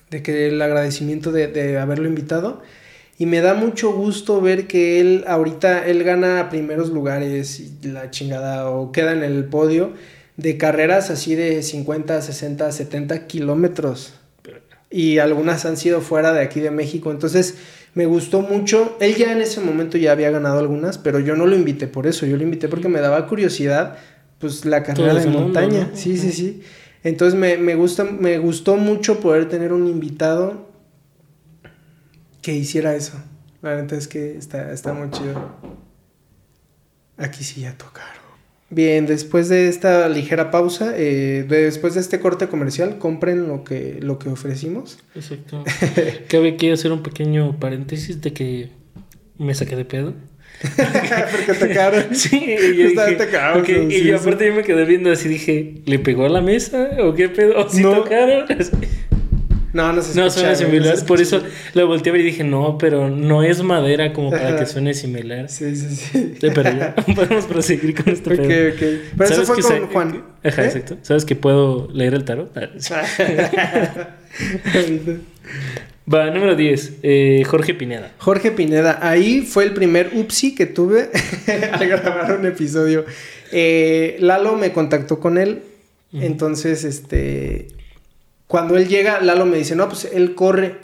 De 0.08 0.22
que 0.22 0.48
el 0.48 0.62
agradecimiento 0.62 1.30
de, 1.30 1.48
de 1.48 1.76
haberlo 1.76 2.08
invitado. 2.08 2.62
Y 3.20 3.26
me 3.26 3.42
da 3.42 3.52
mucho 3.52 3.92
gusto 3.92 4.40
ver 4.40 4.66
que 4.66 4.98
él 4.98 5.24
ahorita, 5.26 5.86
él 5.86 6.04
gana 6.04 6.48
primeros 6.48 6.88
lugares 6.88 7.60
y 7.60 7.86
la 7.86 8.10
chingada 8.10 8.70
o 8.70 8.92
queda 8.92 9.12
en 9.12 9.22
el 9.22 9.44
podio 9.44 9.92
de 10.38 10.56
carreras 10.56 11.10
así 11.10 11.34
de 11.34 11.62
50, 11.62 12.22
60, 12.22 12.72
70 12.72 13.26
kilómetros. 13.26 14.14
Y 14.88 15.18
algunas 15.18 15.66
han 15.66 15.76
sido 15.76 16.00
fuera 16.00 16.32
de 16.32 16.40
aquí 16.40 16.60
de 16.60 16.70
México. 16.70 17.10
Entonces 17.10 17.56
me 17.92 18.06
gustó 18.06 18.40
mucho. 18.40 18.96
Él 19.00 19.14
ya 19.16 19.32
en 19.32 19.42
ese 19.42 19.60
momento 19.60 19.98
ya 19.98 20.12
había 20.12 20.30
ganado 20.30 20.58
algunas, 20.58 20.96
pero 20.96 21.20
yo 21.20 21.36
no 21.36 21.44
lo 21.44 21.54
invité 21.56 21.88
por 21.88 22.06
eso. 22.06 22.24
Yo 22.24 22.38
lo 22.38 22.42
invité 22.42 22.68
porque 22.68 22.88
me 22.88 23.00
daba 23.02 23.26
curiosidad, 23.26 23.98
pues 24.38 24.64
la 24.64 24.82
carrera 24.82 25.12
de 25.12 25.26
mundo, 25.26 25.40
montaña. 25.40 25.88
¿no? 25.90 25.94
Sí, 25.94 26.16
sí, 26.16 26.32
sí. 26.32 26.62
Entonces 27.04 27.38
me, 27.38 27.58
me, 27.58 27.74
gusta, 27.74 28.04
me 28.04 28.38
gustó 28.38 28.78
mucho 28.78 29.20
poder 29.20 29.46
tener 29.50 29.74
un 29.74 29.88
invitado 29.88 30.69
que 32.42 32.54
hiciera 32.54 32.94
eso. 32.94 33.14
La 33.62 33.76
neta 33.76 33.96
es 33.96 34.08
que 34.08 34.36
está, 34.36 34.72
está 34.72 34.92
muy 34.92 35.10
chido. 35.10 35.54
Aquí 37.18 37.44
sí 37.44 37.60
ya 37.62 37.76
tocaron. 37.76 38.20
Bien, 38.70 39.04
después 39.04 39.48
de 39.48 39.68
esta 39.68 40.08
ligera 40.08 40.50
pausa, 40.52 40.92
eh, 40.96 41.44
después 41.48 41.94
de 41.94 42.00
este 42.00 42.20
corte 42.20 42.46
comercial, 42.46 42.98
compren 42.98 43.48
lo 43.48 43.64
que, 43.64 43.98
lo 44.00 44.18
que 44.18 44.28
ofrecimos. 44.28 44.98
Exacto. 45.14 45.64
Cabe 46.28 46.56
que 46.56 46.72
hacer 46.72 46.92
un 46.92 47.02
pequeño 47.02 47.58
paréntesis 47.58 48.20
de 48.20 48.32
que 48.32 48.70
me 49.38 49.54
saqué 49.54 49.74
de 49.74 49.84
pedo. 49.84 50.14
Porque 51.32 51.54
tocaron. 51.54 52.04
Sí, 52.14 52.36
y 52.36 52.76
yo 52.76 52.88
dije, 52.88 53.88
y 53.90 54.04
yo 54.04 54.16
aparte 54.18 54.46
yo 54.46 54.54
me 54.54 54.62
quedé 54.62 54.84
viendo 54.84 55.10
así, 55.10 55.28
dije, 55.28 55.82
¿le 55.86 55.98
pegó 55.98 56.26
a 56.26 56.28
la 56.28 56.40
mesa? 56.40 56.90
¿O 57.00 57.14
qué 57.14 57.28
pedo? 57.28 57.58
¿O 57.58 57.68
sí 57.68 57.82
No. 57.82 57.96
tocaron? 58.02 58.44
No, 59.72 59.92
no 59.92 60.02
se 60.02 60.18
No, 60.18 60.26
escucha, 60.26 60.30
suena 60.30 60.50
no 60.50 60.56
similar. 60.56 60.96
se 60.96 61.04
Por 61.04 61.20
eso 61.20 61.42
lo 61.74 61.86
volteé 61.86 62.10
a 62.10 62.12
ver 62.14 62.22
y 62.22 62.24
dije, 62.24 62.42
no, 62.44 62.76
pero 62.78 63.08
no 63.08 63.42
es 63.44 63.62
madera 63.62 64.12
como 64.12 64.30
para 64.30 64.56
que 64.56 64.66
suene 64.66 64.94
similar. 64.94 65.48
Sí, 65.48 65.76
sí, 65.76 65.94
sí. 65.94 66.34
Pero 66.40 66.62
ya 66.62 66.94
podemos 67.14 67.44
proseguir 67.46 67.94
con 67.94 68.12
este 68.12 68.32
Ok, 68.34 68.40
pedo. 68.40 68.70
ok. 68.72 68.78
Pero 69.16 69.24
eso 69.24 69.44
¿Sabes 69.44 69.46
fue 69.46 69.56
que 69.56 69.62
con 69.62 69.72
sé- 69.72 69.92
Juan. 69.92 70.24
Ajá, 70.42 70.62
¿Eh? 70.62 70.66
exacto. 70.66 70.96
¿Sabes 71.02 71.24
que 71.24 71.36
puedo 71.36 71.88
leer 71.92 72.14
el 72.14 72.24
tarot? 72.24 72.50
Ah. 72.56 72.68
Va, 76.12 76.30
número 76.30 76.56
10. 76.56 76.92
eh, 77.02 77.44
Jorge 77.46 77.74
Pineda. 77.74 78.10
Jorge 78.18 78.50
Pineda, 78.50 78.98
ahí 79.00 79.42
fue 79.42 79.62
el 79.64 79.72
primer 79.74 80.10
upsi 80.14 80.54
que 80.56 80.66
tuve 80.66 81.10
al 81.72 81.88
grabar 81.88 82.36
un 82.38 82.46
episodio. 82.46 83.04
Eh, 83.52 84.16
Lalo 84.20 84.56
me 84.56 84.72
contactó 84.72 85.20
con 85.20 85.38
él, 85.38 85.62
entonces, 86.12 86.82
este, 86.84 87.68
cuando 88.50 88.76
él 88.76 88.88
llega, 88.88 89.20
Lalo 89.20 89.46
me 89.46 89.58
dice, 89.58 89.76
no, 89.76 89.88
pues 89.88 90.08
él 90.12 90.34
corre, 90.34 90.80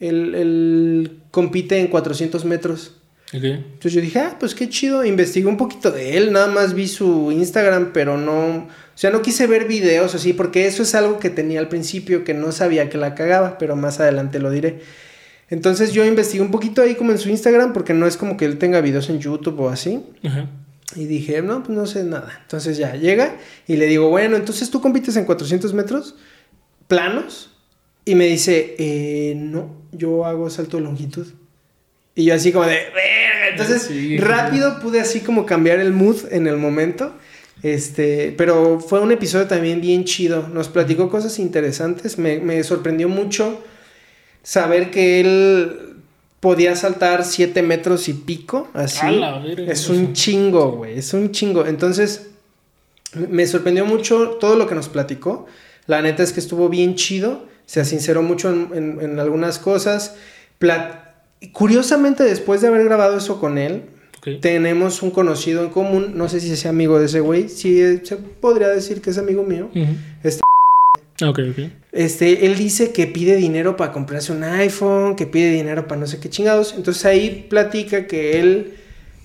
él, 0.00 0.34
él 0.34 1.20
compite 1.30 1.78
en 1.78 1.86
400 1.86 2.44
metros. 2.44 2.96
Entonces 3.32 3.92
yo 3.92 4.00
dije, 4.00 4.18
ah, 4.18 4.36
pues 4.40 4.52
qué 4.52 4.68
chido, 4.68 5.04
investigué 5.04 5.46
un 5.46 5.56
poquito 5.56 5.92
de 5.92 6.16
él, 6.16 6.32
nada 6.32 6.48
más 6.48 6.74
vi 6.74 6.88
su 6.88 7.30
Instagram, 7.30 7.92
pero 7.92 8.18
no, 8.18 8.56
o 8.56 8.68
sea, 8.96 9.10
no 9.10 9.22
quise 9.22 9.46
ver 9.46 9.68
videos 9.68 10.16
así, 10.16 10.32
porque 10.32 10.66
eso 10.66 10.82
es 10.82 10.96
algo 10.96 11.20
que 11.20 11.30
tenía 11.30 11.60
al 11.60 11.68
principio, 11.68 12.24
que 12.24 12.34
no 12.34 12.50
sabía 12.50 12.88
que 12.88 12.98
la 12.98 13.14
cagaba, 13.14 13.58
pero 13.58 13.76
más 13.76 14.00
adelante 14.00 14.40
lo 14.40 14.50
diré. 14.50 14.80
Entonces 15.50 15.92
yo 15.92 16.04
investigué 16.04 16.42
un 16.42 16.50
poquito 16.50 16.82
ahí 16.82 16.96
como 16.96 17.12
en 17.12 17.18
su 17.18 17.28
Instagram, 17.28 17.72
porque 17.72 17.94
no 17.94 18.08
es 18.08 18.16
como 18.16 18.36
que 18.36 18.44
él 18.44 18.58
tenga 18.58 18.80
videos 18.80 19.08
en 19.08 19.20
YouTube 19.20 19.60
o 19.60 19.68
así. 19.68 20.04
Ajá. 20.24 20.48
Y 20.96 21.06
dije, 21.06 21.42
no, 21.42 21.62
pues 21.62 21.78
no 21.78 21.86
sé 21.86 22.02
nada. 22.02 22.40
Entonces 22.42 22.76
ya 22.76 22.96
llega 22.96 23.36
y 23.68 23.76
le 23.76 23.86
digo, 23.86 24.08
bueno, 24.10 24.34
entonces 24.34 24.68
tú 24.70 24.80
compites 24.80 25.16
en 25.16 25.26
400 25.26 25.72
metros 25.74 26.16
planos. 26.88 27.50
Y 28.04 28.14
me 28.14 28.26
dice, 28.26 28.74
eh, 28.78 29.34
no, 29.36 29.74
yo 29.92 30.24
hago 30.26 30.50
salto 30.50 30.76
de 30.76 30.82
longitud. 30.82 31.26
Y 32.14 32.24
yo 32.26 32.34
así 32.34 32.52
como 32.52 32.66
de, 32.66 32.74
"Verga". 32.94 33.48
Entonces 33.50 33.82
Sí. 33.82 34.18
rápido 34.18 34.78
pude 34.80 35.00
así 35.00 35.20
como 35.20 35.46
cambiar 35.46 35.80
el 35.80 35.92
mood 35.92 36.16
en 36.30 36.46
el 36.46 36.56
momento. 36.56 37.12
Este, 37.62 38.34
pero 38.36 38.78
fue 38.80 39.00
un 39.00 39.10
episodio 39.12 39.46
también 39.46 39.80
bien 39.80 40.04
chido. 40.04 40.48
Nos 40.48 40.68
platicó 40.68 41.08
cosas 41.10 41.38
interesantes. 41.38 42.18
Me, 42.18 42.38
me 42.38 42.62
sorprendió 42.62 43.08
mucho 43.08 43.62
saber 44.42 44.90
que 44.90 45.20
él 45.20 45.94
podía 46.40 46.76
saltar 46.76 47.24
7 47.24 47.62
metros 47.62 48.08
y 48.08 48.12
pico. 48.12 48.68
Así. 48.74 49.06
Es 49.66 49.88
un 49.88 50.12
chingo, 50.12 50.72
güey. 50.72 50.98
Es 50.98 51.14
un 51.14 51.30
chingo. 51.30 51.64
Entonces, 51.64 52.26
me 53.14 53.46
sorprendió 53.46 53.86
mucho 53.86 54.36
todo 54.40 54.56
lo 54.56 54.66
que 54.66 54.74
nos 54.74 54.88
platicó. 54.90 55.46
La 55.86 56.02
neta 56.02 56.22
es 56.22 56.32
que 56.32 56.40
estuvo 56.40 56.68
bien 56.68 56.94
chido. 56.94 57.46
Se 57.66 57.84
sinceró 57.84 58.22
mucho 58.22 58.50
en, 58.50 58.68
en- 58.74 58.98
en 59.00 59.18
algunas 59.20 59.58
cosas. 59.58 60.16
Plat- 60.60 61.00
Curiosamente, 61.52 62.24
después 62.24 62.60
de 62.62 62.68
haber 62.68 62.84
grabado 62.84 63.18
eso 63.18 63.38
con 63.38 63.58
él, 63.58 63.82
tenemos 64.40 65.02
un 65.02 65.10
conocido 65.10 65.62
en 65.62 65.68
común. 65.70 66.12
No 66.14 66.28
sé 66.30 66.40
si 66.40 66.56
sea 66.56 66.70
amigo 66.70 66.98
de 66.98 67.06
ese 67.06 67.20
güey. 67.20 67.48
Sí, 67.50 67.98
se 68.02 68.16
podría 68.16 68.68
decir 68.68 69.02
que 69.02 69.10
es 69.10 69.18
amigo 69.18 69.42
mío. 69.42 69.68
Este- 70.22 70.42
Ok, 71.22 71.38
ok. 71.50 71.70
Este, 71.92 72.46
él 72.46 72.56
dice 72.56 72.90
que 72.92 73.06
pide 73.06 73.36
dinero 73.36 73.76
para 73.76 73.92
comprarse 73.92 74.32
un 74.32 74.42
iPhone, 74.42 75.14
que 75.14 75.26
pide 75.26 75.50
dinero 75.52 75.86
para 75.86 76.00
no 76.00 76.06
sé 76.06 76.18
qué 76.18 76.28
chingados. 76.30 76.74
Entonces 76.76 77.04
ahí 77.04 77.46
platica 77.48 78.06
que 78.06 78.40
él 78.40 78.74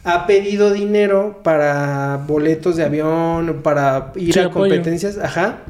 ha 0.04 0.28
pedido 0.28 0.72
dinero 0.72 1.40
para 1.44 2.24
boletos 2.28 2.76
de 2.76 2.84
avión, 2.84 3.62
para 3.64 4.12
ir 4.18 4.34
Sí, 4.34 4.40
a 4.40 4.46
apoyo. 4.46 4.70
competencias, 4.74 5.18
ajá. 5.18 5.64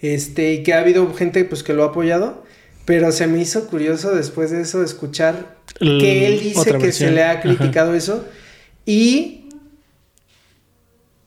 Este, 0.00 0.52
y 0.52 0.62
que 0.62 0.74
ha 0.74 0.80
habido 0.80 1.12
gente 1.14 1.44
pues 1.44 1.62
que 1.62 1.72
lo 1.74 1.82
ha 1.84 1.88
apoyado, 1.88 2.44
pero 2.84 3.10
se 3.12 3.26
me 3.26 3.40
hizo 3.40 3.66
curioso 3.66 4.14
después 4.14 4.50
de 4.50 4.60
eso 4.62 4.82
escuchar 4.82 5.56
que 5.78 6.26
él 6.26 6.40
dice 6.40 6.64
que 6.72 6.78
versión. 6.78 7.10
se 7.10 7.14
le 7.14 7.22
ha 7.22 7.32
Ajá. 7.32 7.42
criticado 7.42 7.94
eso 7.94 8.24
y 8.86 9.44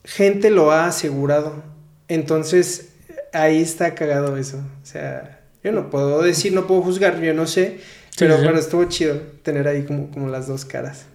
gente 0.04 0.50
lo 0.50 0.72
ha 0.72 0.86
asegurado. 0.86 1.62
Entonces, 2.08 2.88
ahí 3.32 3.60
está 3.60 3.94
cagado 3.94 4.36
eso. 4.36 4.58
O 4.82 4.86
sea, 4.86 5.40
yo 5.62 5.72
no 5.72 5.90
puedo 5.90 6.22
decir, 6.22 6.52
no 6.52 6.66
puedo 6.66 6.82
juzgar, 6.82 7.20
yo 7.20 7.32
no 7.34 7.46
sé, 7.46 7.78
pero, 8.18 8.36
sí. 8.36 8.42
pero 8.44 8.58
estuvo 8.58 8.84
chido 8.84 9.16
tener 9.42 9.68
ahí 9.68 9.84
como, 9.84 10.10
como 10.10 10.28
las 10.28 10.48
dos 10.48 10.64
caras. 10.64 11.06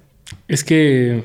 Es 0.47 0.63
que. 0.63 1.23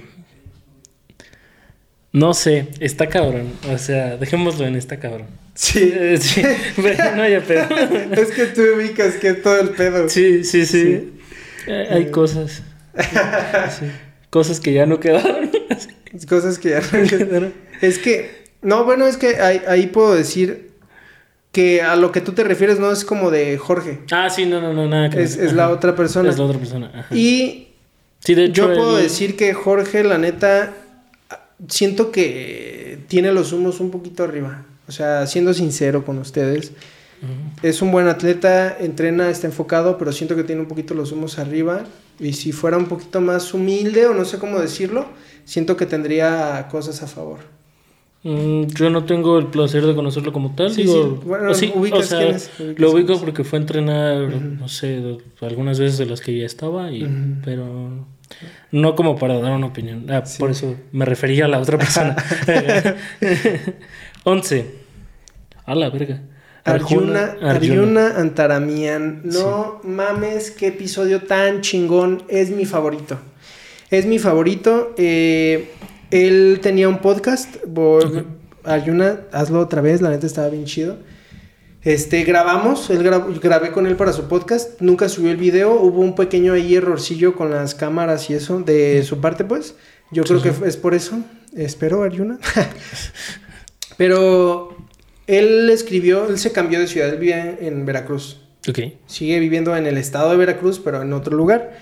No 2.13 2.35
sé, 2.35 2.69
está 2.81 3.09
cabrón. 3.09 3.53
O 3.73 3.79
sea, 3.79 4.17
dejémoslo 4.17 4.67
en 4.67 4.77
está 4.77 4.99
cabrón. 4.99 5.27
Sí. 5.55 5.93
Eh, 5.95 6.17
sí, 6.19 6.43
pero 6.77 7.17
no 7.17 7.23
haya 7.23 7.41
pedo. 7.43 7.67
es 8.13 8.31
que 8.31 8.47
tú 8.47 8.63
ubicas 8.77 9.15
que 9.17 9.35
todo 9.35 9.61
el 9.61 9.71
pedo. 9.71 10.09
Sí, 10.09 10.45
sí, 10.45 10.65
sí. 10.67 10.83
Sí. 10.85 11.13
Eh, 11.67 11.87
hay 11.91 12.11
cosas. 12.11 12.63
Sí. 13.79 13.87
Cosas 14.31 14.61
que 14.61 14.73
ya 14.73 14.87
no 14.87 14.99
quedaron. 15.01 15.51
Cosas 16.29 16.59
que 16.59 16.71
ya 16.71 16.81
no- 16.81 17.09
Quedaron. 17.09 17.53
Es 17.81 17.99
que 17.99 18.45
No, 18.63 18.85
bueno, 18.85 19.07
es 19.07 19.17
que 19.17 19.37
ahí, 19.41 19.61
ahí 19.67 19.87
puedo 19.89 20.15
decir 20.15 20.71
que 21.53 21.83
a 21.83 21.97
lo 21.97 22.13
que 22.13 22.21
tú 22.23 22.33
te 22.33 22.45
refieres 22.45 22.79
no 22.79 22.91
es 22.91 23.05
como 23.05 23.31
de 23.31 23.59
Jorge. 23.59 24.01
Ah, 24.11 24.31
sí, 24.31 24.47
no, 24.47 24.61
no, 24.61 24.73
no, 24.73 24.89
nada 24.89 25.11
que 25.11 25.23
Es, 25.23 25.37
es 25.37 25.53
la 25.53 25.69
otra 25.71 25.95
persona. 25.95 26.31
Es 26.31 26.39
la 26.39 26.45
otra 26.45 26.59
persona. 26.59 26.91
ajá. 26.95 27.15
Y 27.15 27.69
sí, 28.21 28.35
de 28.35 28.45
hecho, 28.47 28.69
yo 28.69 28.75
puedo 28.75 28.97
decir 28.97 29.37
que 29.37 29.53
Jorge, 29.53 30.03
la 30.05 30.17
neta, 30.17 30.73
siento 31.69 32.11
que 32.11 32.99
tiene 33.09 33.33
los 33.33 33.53
humos 33.53 33.81
un 33.81 33.91
poquito 33.91 34.25
arriba. 34.25 34.65
O 34.93 34.95
sea, 34.95 35.27
siendo 35.27 35.55
sincero 35.55 36.05
con 36.05 36.19
ustedes, 36.19 36.73
es 37.63 37.81
un 37.81 37.93
buen 37.93 38.09
atleta, 38.09 38.77
entrena, 38.79 39.31
está 39.31 39.47
enfocado, 39.47 39.97
pero 39.97 40.13
siento 40.13 40.37
que 40.37 40.45
tiene 40.45 40.61
un 40.61 40.69
poquito 40.69 40.93
los 40.93 41.13
humos 41.13 41.39
arriba. 41.39 41.85
Y 42.21 42.35
si 42.35 42.53
fuera 42.53 42.77
un 42.77 42.85
poquito 42.85 43.23
más 43.23 43.55
humilde, 43.55 44.05
o 44.05 44.13
no 44.13 44.27
sé 44.27 44.39
cómo 44.39 44.61
decirlo, 44.61 45.07
siento 45.47 45.79
que 45.79 45.87
tendría 45.87 46.69
cosas 46.71 47.03
a 47.03 47.07
favor. 47.07 47.39
Mm, 48.23 48.65
yo 48.67 48.91
no 48.91 49.07
tengo 49.07 49.39
el 49.39 49.47
placer 49.47 49.87
de 49.87 49.95
conocerlo 49.95 50.31
como 50.31 50.55
tal. 50.55 50.71
Sí, 50.71 50.83
digo, 50.83 51.21
sí. 51.23 51.27
Bueno, 51.27 51.51
o 51.53 51.55
sí, 51.55 51.73
ubicas 51.75 52.01
o 52.01 52.03
sea, 52.03 52.29
es, 52.29 52.51
lo 52.77 52.93
ubico 52.93 53.19
porque 53.19 53.45
fue 53.45 53.61
a 53.61 53.63
entrenar, 53.63 54.29
no 54.29 54.69
sé, 54.69 55.19
algunas 55.41 55.79
veces 55.79 55.97
de 55.97 56.05
las 56.05 56.21
que 56.21 56.37
ya 56.37 56.45
estaba, 56.45 56.93
y, 56.93 57.09
pero 57.43 58.05
no 58.73 58.95
como 58.95 59.17
para 59.17 59.41
dar 59.41 59.53
una 59.53 59.69
opinión. 59.69 60.05
Ah, 60.11 60.23
Sí. 60.27 60.39
Por 60.39 60.51
eso 60.51 60.77
me 60.93 61.07
refería 61.07 61.47
a 61.47 61.49
la 61.49 61.61
otra 61.61 61.79
persona. 61.79 62.15
11. 64.25 64.82
A 65.67 65.75
la 65.75 65.91
verga. 65.91 66.23
Arjuna, 66.65 67.37
Arjuna 67.43 68.15
Antaramian. 68.19 69.23
No 69.25 69.81
mames, 69.85 70.51
qué 70.53 70.69
episodio 70.69 71.23
tan 71.23 71.61
chingón. 71.61 72.23
Es 72.29 72.51
mi 72.51 72.65
favorito. 72.67 73.19
Es 73.91 74.07
mi 74.07 74.19
favorito. 74.19 74.95
Eh, 74.97 75.71
él 76.11 76.61
tenía 76.63 76.89
un 76.89 76.99
podcast. 76.99 77.57
Voy- 77.67 78.05
Ok. 78.05 78.25
Arjuna, 78.65 79.21
hazlo 79.33 79.59
otra 79.61 79.81
vez. 79.83 80.01
La 80.03 80.11
neta 80.11 80.27
estaba 80.27 80.49
bien 80.49 80.65
chido. 80.65 80.99
Este, 81.83 82.23
grabamos, 82.23 82.91
él 82.91 83.03
grab- 83.03 83.41
grabé 83.41 83.73
con 83.73 83.89
él 83.89 83.97
para 83.97 84.13
su 84.13 84.29
podcast, 84.29 84.81
nunca 84.81 85.09
subió 85.09 85.33
el 85.33 85.37
video, 85.37 85.73
hubo 85.81 86.01
un 86.01 86.15
pequeño 86.15 86.53
ahí 86.53 86.77
errorcillo 86.77 87.35
con 87.35 87.51
las 87.51 87.75
cámaras 87.75 88.31
y 88.31 88.35
eso 88.35 88.61
de 88.61 89.03
su 89.03 89.21
parte, 89.21 89.45
pues. 89.45 89.75
Yo 90.13 90.23
Sí, 90.23 90.29
creo 90.29 90.41
sí. 90.55 90.61
que 90.61 90.69
es 90.69 90.77
por 90.77 90.95
eso. 90.95 91.19
Espero, 91.57 92.05
Arjuna. 92.05 92.39
Pero 93.97 94.77
él 95.27 95.71
escribió, 95.71 96.29
él 96.29 96.39
se 96.39 96.53
cambió 96.53 96.81
de 96.81 96.87
ciudad, 96.87 97.09
él 97.09 97.19
vivía 97.19 97.57
en, 97.61 97.85
Veracruz. 97.87 98.41
Ok. 98.69 98.79
Sigue 99.07 99.39
viviendo 99.39 99.77
en 99.77 99.87
el 99.87 99.99
estado 99.99 100.31
de 100.31 100.37
Veracruz, 100.37 100.79
pero 100.79 101.03
en 101.03 101.13
otro 101.13 101.37
lugar. 101.37 101.79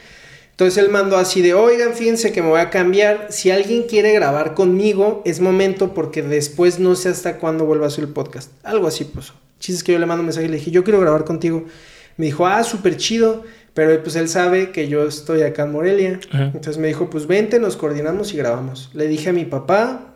Entonces 0.51 0.83
él 0.83 0.91
mandó 0.91 1.17
así 1.17 1.41
de, 1.41 1.55
oigan, 1.55 1.95
fíjense 1.95 2.33
que 2.33 2.43
me 2.43 2.49
voy 2.49 2.61
a 2.61 2.69
cambiar. 2.69 3.29
Si 3.31 3.51
alguien 3.51 3.85
quiere 3.85 4.13
grabar 4.13 4.55
conmigo, 4.55 5.23
es 5.25 5.41
momento 5.41 5.95
porque 5.95 6.23
después 6.23 6.79
no 6.79 6.95
sé 6.97 7.09
hasta 7.09 7.39
cuándo 7.39 7.65
vuelva 7.65 7.87
a 7.87 7.91
subir 7.91 8.09
el 8.09 8.15
podcast. 8.15 8.53
Algo 8.63 8.87
así 8.87 9.05
puso. 9.05 9.35
Chistes 9.59 9.83
que 9.83 9.93
yo 9.93 9.99
le 9.99 10.07
mando 10.07 10.21
un 10.21 10.27
mensaje 10.27 10.47
y 10.47 10.51
le 10.51 10.57
dije, 10.57 10.71
yo 10.71 10.85
quiero 10.85 11.01
grabar 11.01 11.25
contigo. 11.25 11.65
Me 12.19 12.27
dijo, 12.27 12.47
ah, 12.47 12.63
súper 12.63 12.97
chido. 12.99 13.45
Pero 13.73 14.03
pues 14.03 14.17
él 14.17 14.29
sabe 14.29 14.73
que 14.73 14.89
yo 14.89 15.07
estoy 15.07 15.43
acá 15.43 15.63
en 15.63 15.73
Morelia. 15.73 16.21
Entonces 16.33 16.77
me 16.77 16.89
dijo, 16.89 17.09
pues 17.09 17.27
vente, 17.27 17.59
nos 17.61 17.77
coordinamos 17.77 18.35
y 18.35 18.37
grabamos. 18.37 18.91
Le 18.93 19.07
dije 19.07 19.31
a 19.31 19.33
mi 19.33 19.45
papá, 19.45 20.10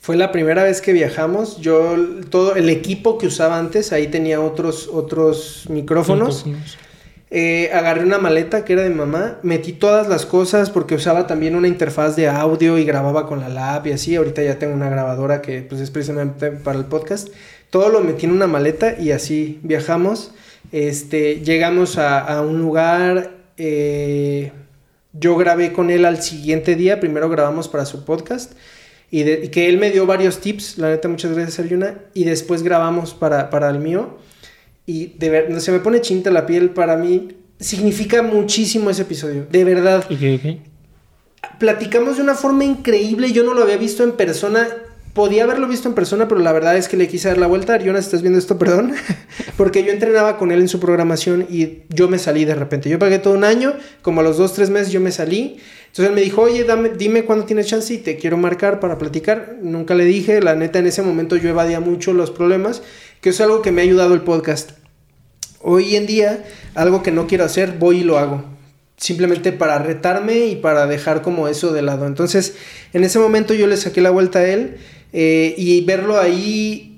fue 0.00 0.16
la 0.16 0.32
primera 0.32 0.64
vez 0.64 0.80
que 0.80 0.92
viajamos. 0.92 1.60
Yo, 1.60 1.94
todo 2.30 2.56
el 2.56 2.68
equipo 2.70 3.18
que 3.18 3.26
usaba 3.26 3.58
antes, 3.58 3.92
ahí 3.92 4.08
tenía 4.08 4.40
otros, 4.40 4.88
otros 4.92 5.66
micrófonos. 5.68 6.44
Eh, 7.32 7.70
agarré 7.72 8.02
una 8.02 8.18
maleta 8.18 8.64
que 8.64 8.72
era 8.72 8.82
de 8.82 8.90
mamá, 8.90 9.38
metí 9.44 9.72
todas 9.72 10.08
las 10.08 10.26
cosas 10.26 10.68
porque 10.68 10.96
usaba 10.96 11.28
también 11.28 11.54
una 11.54 11.68
interfaz 11.68 12.16
de 12.16 12.28
audio 12.28 12.76
y 12.76 12.84
grababa 12.84 13.26
con 13.28 13.38
la 13.40 13.48
lab 13.48 13.86
y 13.86 13.92
así. 13.92 14.16
Ahorita 14.16 14.42
ya 14.42 14.58
tengo 14.58 14.74
una 14.74 14.88
grabadora 14.90 15.40
que 15.42 15.62
pues 15.62 15.80
es 15.80 15.90
precisamente 15.90 16.50
para 16.50 16.78
el 16.78 16.86
podcast. 16.86 17.28
Todo 17.70 17.88
lo 17.88 18.00
metí 18.00 18.26
en 18.26 18.32
una 18.32 18.48
maleta 18.48 18.98
y 18.98 19.12
así 19.12 19.60
viajamos. 19.62 20.32
Este, 20.72 21.40
llegamos 21.40 21.98
a, 21.98 22.18
a 22.18 22.40
un 22.42 22.58
lugar. 22.60 23.30
eh, 23.58 24.50
yo 25.12 25.36
grabé 25.36 25.72
con 25.72 25.90
él 25.90 26.04
al 26.04 26.22
siguiente 26.22 26.74
día. 26.74 27.00
Primero 27.00 27.28
grabamos 27.28 27.68
para 27.68 27.84
su 27.84 28.04
podcast. 28.04 28.52
Y, 29.10 29.22
de- 29.24 29.40
y 29.44 29.48
que 29.48 29.68
él 29.68 29.78
me 29.78 29.90
dio 29.90 30.06
varios 30.06 30.40
tips. 30.40 30.78
La 30.78 30.88
neta, 30.90 31.08
muchas 31.08 31.32
gracias, 31.32 31.58
Arjuna. 31.58 31.94
Y 32.14 32.24
después 32.24 32.62
grabamos 32.62 33.12
para, 33.14 33.50
para 33.50 33.68
el 33.70 33.78
mío. 33.80 34.18
Y 34.86 35.14
de 35.18 35.30
verdad, 35.30 35.58
se 35.58 35.72
me 35.72 35.80
pone 35.80 36.00
chinta 36.00 36.30
la 36.30 36.46
piel 36.46 36.70
para 36.70 36.96
mí. 36.96 37.36
Significa 37.58 38.22
muchísimo 38.22 38.88
ese 38.90 39.02
episodio. 39.02 39.46
De 39.50 39.64
verdad. 39.64 40.04
Ok, 40.10 40.18
ok. 40.36 40.56
Platicamos 41.58 42.16
de 42.16 42.22
una 42.22 42.34
forma 42.34 42.64
increíble. 42.64 43.32
Yo 43.32 43.44
no 43.44 43.54
lo 43.54 43.62
había 43.62 43.76
visto 43.76 44.04
en 44.04 44.12
persona. 44.12 44.66
Podía 45.14 45.42
haberlo 45.42 45.66
visto 45.66 45.88
en 45.88 45.94
persona, 45.94 46.28
pero 46.28 46.40
la 46.40 46.52
verdad 46.52 46.76
es 46.76 46.86
que 46.88 46.96
le 46.96 47.08
quise 47.08 47.28
dar 47.28 47.38
la 47.38 47.48
vuelta. 47.48 47.76
Jonas, 47.78 48.04
estás 48.04 48.22
viendo 48.22 48.38
esto, 48.38 48.58
perdón. 48.58 48.92
Porque 49.56 49.82
yo 49.84 49.90
entrenaba 49.92 50.38
con 50.38 50.52
él 50.52 50.60
en 50.60 50.68
su 50.68 50.78
programación 50.80 51.46
y 51.50 51.80
yo 51.88 52.08
me 52.08 52.18
salí 52.18 52.44
de 52.44 52.54
repente. 52.54 52.88
Yo 52.88 52.98
pagué 52.98 53.18
todo 53.18 53.34
un 53.34 53.44
año, 53.44 53.74
como 54.02 54.20
a 54.20 54.24
los 54.24 54.38
dos, 54.38 54.54
tres 54.54 54.70
meses 54.70 54.92
yo 54.92 55.00
me 55.00 55.10
salí. 55.10 55.58
Entonces 55.90 56.10
él 56.10 56.14
me 56.14 56.20
dijo, 56.20 56.42
oye, 56.42 56.62
dame, 56.62 56.90
dime 56.90 57.24
cuándo 57.24 57.46
tienes 57.46 57.66
chance 57.66 57.92
y 57.92 57.98
te 57.98 58.16
quiero 58.16 58.36
marcar 58.36 58.78
para 58.78 58.96
platicar. 58.96 59.56
Nunca 59.60 59.96
le 59.96 60.04
dije, 60.04 60.40
la 60.40 60.54
neta 60.54 60.78
en 60.78 60.86
ese 60.86 61.02
momento 61.02 61.34
yo 61.34 61.48
evadía 61.48 61.80
mucho 61.80 62.12
los 62.12 62.30
problemas, 62.30 62.82
que 63.20 63.30
es 63.30 63.40
algo 63.40 63.60
que 63.60 63.72
me 63.72 63.80
ha 63.80 63.84
ayudado 63.84 64.14
el 64.14 64.20
podcast. 64.20 64.70
Hoy 65.60 65.96
en 65.96 66.06
día, 66.06 66.44
algo 66.76 67.02
que 67.02 67.10
no 67.10 67.26
quiero 67.26 67.42
hacer, 67.42 67.74
voy 67.76 67.98
y 67.98 68.04
lo 68.04 68.18
hago. 68.18 68.44
Simplemente 68.98 69.50
para 69.50 69.80
retarme 69.80 70.46
y 70.46 70.54
para 70.54 70.86
dejar 70.86 71.22
como 71.22 71.48
eso 71.48 71.72
de 71.72 71.82
lado. 71.82 72.06
Entonces, 72.06 72.54
en 72.92 73.02
ese 73.02 73.18
momento 73.18 73.52
yo 73.52 73.66
le 73.66 73.76
saqué 73.76 74.00
la 74.00 74.10
vuelta 74.10 74.38
a 74.38 74.46
él 74.46 74.76
eh, 75.12 75.56
y 75.58 75.84
verlo 75.84 76.20
ahí 76.20 76.90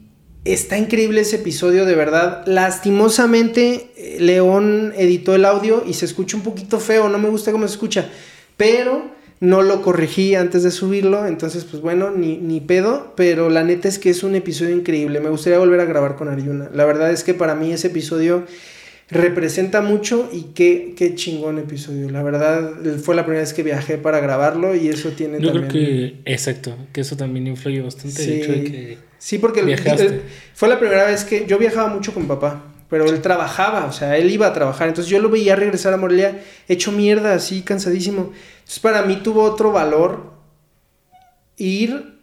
está 0.44 0.76
increíble 0.76 1.22
ese 1.22 1.36
episodio, 1.36 1.86
de 1.86 1.94
verdad. 1.94 2.44
Lastimosamente, 2.46 3.90
eh, 3.96 4.16
León 4.20 4.92
editó 4.96 5.34
el 5.34 5.46
audio 5.46 5.82
y 5.86 5.94
se 5.94 6.04
escucha 6.04 6.36
un 6.36 6.42
poquito 6.42 6.78
feo, 6.78 7.08
no 7.08 7.18
me 7.18 7.30
gusta 7.30 7.52
cómo 7.52 7.66
se 7.66 7.72
escucha, 7.72 8.10
pero 8.56 9.10
no 9.40 9.62
lo 9.62 9.82
corregí 9.82 10.36
antes 10.36 10.62
de 10.62 10.70
subirlo, 10.70 11.26
entonces 11.26 11.64
pues 11.64 11.82
bueno, 11.82 12.12
ni, 12.12 12.36
ni 12.36 12.60
pedo, 12.60 13.12
pero 13.16 13.50
la 13.50 13.64
neta 13.64 13.88
es 13.88 13.98
que 13.98 14.10
es 14.10 14.22
un 14.22 14.36
episodio 14.36 14.74
increíble, 14.76 15.18
me 15.18 15.30
gustaría 15.30 15.58
volver 15.58 15.80
a 15.80 15.84
grabar 15.84 16.14
con 16.14 16.28
Arjuna. 16.28 16.70
La 16.72 16.84
verdad 16.84 17.10
es 17.10 17.24
que 17.24 17.34
para 17.34 17.56
mí 17.56 17.72
ese 17.72 17.88
episodio 17.88 18.44
representa 19.12 19.82
mucho 19.82 20.30
y 20.32 20.52
qué, 20.54 20.94
qué 20.96 21.14
chingón 21.14 21.58
episodio. 21.58 22.08
La 22.10 22.22
verdad 22.22 22.72
fue 23.02 23.14
la 23.14 23.24
primera 23.24 23.42
vez 23.42 23.52
que 23.52 23.62
viajé 23.62 23.98
para 23.98 24.20
grabarlo 24.20 24.74
y 24.74 24.88
eso 24.88 25.10
tiene 25.10 25.40
Yo 25.40 25.52
también... 25.52 25.68
creo 25.68 25.84
que, 25.84 26.32
exacto, 26.32 26.76
que 26.92 27.02
eso 27.02 27.16
también 27.16 27.46
influye 27.46 27.80
bastante. 27.82 28.22
El 28.22 28.30
hecho 28.30 28.52
de 28.52 28.64
que. 28.64 28.98
Sí, 29.18 29.38
porque 29.38 29.62
viajaste. 29.62 30.20
fue 30.54 30.68
la 30.68 30.78
primera 30.78 31.06
vez 31.06 31.24
que 31.24 31.46
yo 31.46 31.58
viajaba 31.58 31.88
mucho 31.92 32.14
con 32.14 32.26
papá, 32.26 32.71
pero 32.92 33.06
él 33.06 33.22
trabajaba, 33.22 33.86
o 33.86 33.92
sea, 33.92 34.18
él 34.18 34.30
iba 34.30 34.46
a 34.46 34.52
trabajar, 34.52 34.86
entonces 34.86 35.10
yo 35.10 35.18
lo 35.18 35.30
veía 35.30 35.56
regresar 35.56 35.94
a 35.94 35.96
Morelia 35.96 36.42
hecho 36.68 36.92
mierda, 36.92 37.32
así 37.32 37.62
cansadísimo. 37.62 38.32
Entonces 38.58 38.80
para 38.80 39.00
mí 39.00 39.16
tuvo 39.22 39.44
otro 39.44 39.72
valor 39.72 40.34
ir 41.56 42.18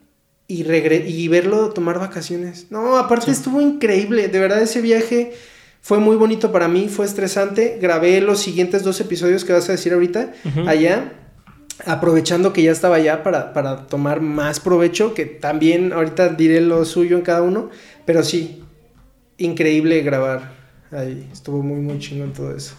y, 0.47 0.63
regre- 0.63 1.05
y 1.08 1.27
verlo 1.27 1.69
tomar 1.71 1.97
vacaciones. 1.97 2.67
No, 2.69 2.97
aparte 2.97 3.25
Sí. 3.25 3.32
estuvo 3.32 3.62
increíble, 3.62 4.27
de 4.27 4.39
verdad 4.39 4.62
ese 4.62 4.79
viaje 4.82 5.34
fue 5.82 5.97
muy 5.97 6.15
bonito 6.17 6.51
para 6.51 6.67
mí, 6.67 6.88
fue 6.88 7.08
estresante. 7.08 7.79
Grabé 7.82 8.21
los 8.21 8.39
siguientes 8.39 8.84
dos 8.84 9.01
episodios 9.01 9.43
que 9.45 9.53
vas 9.53 9.67
a 9.69 9.71
decir 9.71 9.93
ahorita 9.93 10.34
allá, 10.67 11.13
aprovechando 11.88 12.53
que 12.53 12.62
ya 12.62 12.71
estaba 12.71 12.97
allá 12.97 13.23
para, 13.23 13.53
para 13.53 13.88
tomar 13.88 14.21
más 14.21 14.60
provecho, 14.60 15.15
que 15.15 15.25
también 15.25 15.93
ahorita 15.93 16.29
diré 16.29 16.62
lo 16.62 16.86
suyo 16.86 17.15
en 17.17 17.23
cada 17.23 17.41
uno, 17.41 17.71
pero 18.05 18.21
sí, 18.21 18.62
increíble 19.39 20.01
grabar 20.03 20.58
ahí, 20.91 21.28
estuvo 21.32 21.62
muy, 21.62 21.80
muy 21.80 21.99
chingón 21.99 22.34
todo 22.34 22.56
eso. 22.56 22.75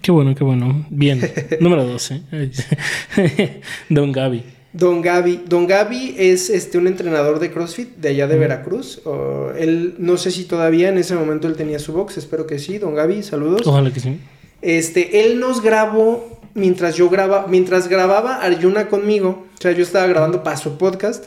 Qué 0.00 0.10
bueno, 0.10 0.34
qué 0.34 0.44
bueno. 0.44 0.86
Bien. 0.90 1.20
Número 1.60 1.84
12. 1.84 2.22
Don 3.88 4.12
Gaby. 4.12 4.42
Don 4.72 5.02
Gaby, 5.02 5.42
Don 5.46 5.66
Gaby 5.66 6.14
es 6.16 6.48
este 6.48 6.78
un 6.78 6.86
entrenador 6.86 7.38
de 7.38 7.50
CrossFit 7.50 7.96
de 7.96 8.08
allá 8.08 8.26
de. 8.26 8.38
Veracruz. 8.38 9.02
o 9.04 9.50
él 9.56 9.94
no 9.98 10.16
sé 10.16 10.30
si 10.30 10.44
todavía 10.44 10.88
en 10.88 10.96
ese 10.96 11.14
momento 11.14 11.46
él 11.46 11.56
tenía 11.56 11.78
su 11.78 11.92
box, 11.92 12.16
espero 12.16 12.46
que 12.46 12.58
sí. 12.58 12.78
Don 12.78 12.94
Gaby, 12.94 13.22
saludos. 13.22 13.66
Ojalá 13.66 13.92
que 13.92 14.00
sí. 14.00 14.18
Este, 14.62 15.24
él 15.24 15.38
nos 15.40 15.62
grabó 15.62 16.40
mientras 16.54 16.96
yo 16.96 17.10
grababa, 17.10 17.46
mientras 17.48 17.88
grababa 17.88 18.36
Arjuna 18.36 18.88
conmigo, 18.88 19.46
o 19.58 19.60
sea, 19.60 19.72
yo 19.72 19.82
estaba 19.82 20.06
grabando 20.06 20.42
para 20.42 20.56
su 20.56 20.78
podcast. 20.78 21.26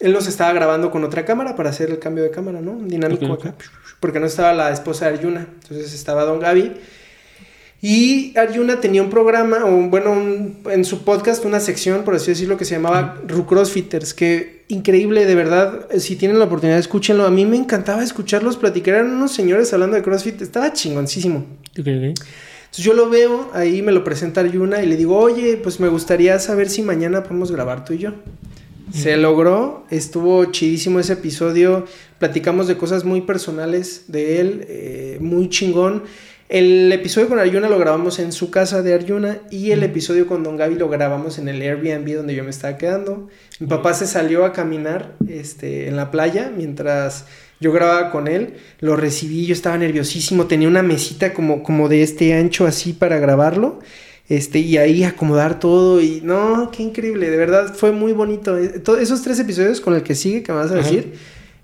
Él 0.00 0.12
nos 0.12 0.26
estaba 0.28 0.52
grabando 0.52 0.90
con 0.90 1.02
otra 1.04 1.24
cámara 1.24 1.56
para 1.56 1.70
hacer 1.70 1.90
el 1.90 1.98
cambio 1.98 2.22
de 2.24 2.30
cámara, 2.30 2.60
¿no? 2.60 2.78
Dinámico 2.80 3.24
acá. 3.34 3.54
Porque 4.00 4.20
no 4.20 4.26
estaba 4.26 4.52
la 4.52 4.70
esposa 4.72 5.08
de 5.10 5.16
Arjuna. 5.18 5.46
Entonces 5.62 5.92
estaba 5.92 6.24
Don 6.24 6.38
Gaby. 6.40 6.72
Y 7.80 8.36
Arjuna 8.36 8.80
tenía 8.80 9.02
un 9.02 9.10
programa, 9.10 9.58
o 9.64 9.70
bueno, 9.88 10.10
un- 10.10 10.58
en 10.68 10.84
su 10.84 11.04
podcast, 11.04 11.44
una 11.44 11.60
sección, 11.60 12.02
por 12.04 12.16
así 12.16 12.30
decirlo, 12.32 12.56
que 12.56 12.64
se 12.64 12.74
llamaba 12.74 13.20
Ru 13.26 13.46
Crossfitters, 13.46 14.14
que 14.14 14.64
increíble, 14.66 15.24
de 15.26 15.34
verdad, 15.36 15.86
si 15.98 16.16
tienen 16.16 16.40
la 16.40 16.46
oportunidad, 16.46 16.78
escúchenlo. 16.78 17.24
A 17.24 17.30
mí 17.30 17.46
me 17.46 17.56
encantaba 17.56 18.02
escucharlos 18.02 18.56
platicar, 18.56 18.94
eran 18.96 19.12
unos 19.12 19.32
señores 19.32 19.72
hablando 19.72 19.94
de 19.96 20.02
CrossFit, 20.02 20.42
estaba 20.42 20.72
chingoncísimo. 20.72 21.38
Ok, 21.78 21.78
ok. 21.78 21.86
Entonces 21.86 22.84
yo 22.84 22.94
lo 22.94 23.08
veo, 23.10 23.48
ahí 23.54 23.80
me 23.80 23.92
lo 23.92 24.02
presenta 24.02 24.40
Arjuna 24.40 24.82
y 24.82 24.86
le 24.86 24.96
digo, 24.96 25.16
oye, 25.16 25.56
pues 25.56 25.78
me 25.78 25.86
gustaría 25.88 26.38
saber 26.40 26.68
si 26.70 26.82
mañana 26.82 27.22
podemos 27.22 27.52
grabar 27.52 27.84
tú 27.84 27.92
y 27.94 27.98
yo. 27.98 28.12
Se 28.92 29.16
logró, 29.16 29.84
estuvo 29.90 30.44
chidísimo 30.46 30.98
ese 30.98 31.14
episodio, 31.14 31.84
platicamos 32.18 32.66
de 32.66 32.76
cosas 32.76 33.04
muy 33.04 33.20
personales 33.20 34.04
de 34.08 34.40
él, 34.40 34.66
eh, 34.68 35.18
muy 35.20 35.48
chingón. 35.48 36.04
El 36.48 36.90
episodio 36.92 37.28
con 37.28 37.38
Arjuna 37.38 37.68
lo 37.68 37.78
grabamos 37.78 38.18
en 38.18 38.32
su 38.32 38.50
casa 38.50 38.82
de 38.82 38.94
Arjuna 38.94 39.38
y 39.50 39.72
el 39.72 39.82
episodio 39.82 40.26
con 40.26 40.42
Don 40.42 40.56
Gaby 40.56 40.76
lo 40.76 40.88
grabamos 40.88 41.38
en 41.38 41.48
el 41.48 41.60
Airbnb 41.60 42.10
donde 42.14 42.34
yo 42.34 42.42
me 42.42 42.48
estaba 42.48 42.78
quedando. 42.78 43.28
Mi 43.60 43.66
papá 43.66 43.92
se 43.92 44.06
salió 44.06 44.46
a 44.46 44.54
caminar 44.54 45.14
este, 45.28 45.88
en 45.88 45.96
la 45.96 46.10
playa 46.10 46.50
mientras 46.56 47.26
yo 47.60 47.70
grababa 47.70 48.10
con 48.10 48.28
él. 48.28 48.54
Lo 48.80 48.96
recibí, 48.96 49.44
yo 49.44 49.52
estaba 49.52 49.76
nerviosísimo, 49.76 50.46
tenía 50.46 50.68
una 50.68 50.82
mesita 50.82 51.34
como, 51.34 51.62
como 51.62 51.90
de 51.90 52.02
este 52.02 52.32
ancho 52.32 52.66
así 52.66 52.94
para 52.94 53.18
grabarlo. 53.18 53.80
Este, 54.28 54.58
y 54.58 54.76
ahí 54.76 55.04
acomodar 55.04 55.58
todo 55.58 56.02
y 56.02 56.20
no, 56.22 56.70
qué 56.70 56.82
increíble, 56.82 57.30
de 57.30 57.36
verdad 57.36 57.74
fue 57.74 57.92
muy 57.92 58.12
bonito. 58.12 58.58
Eh, 58.58 58.82
esos 59.00 59.22
tres 59.22 59.38
episodios 59.38 59.80
con 59.80 59.94
el 59.94 60.02
que 60.02 60.14
sigue, 60.14 60.42
que 60.42 60.52
me 60.52 60.58
vas 60.58 60.70
a 60.70 60.76
decir, 60.76 61.14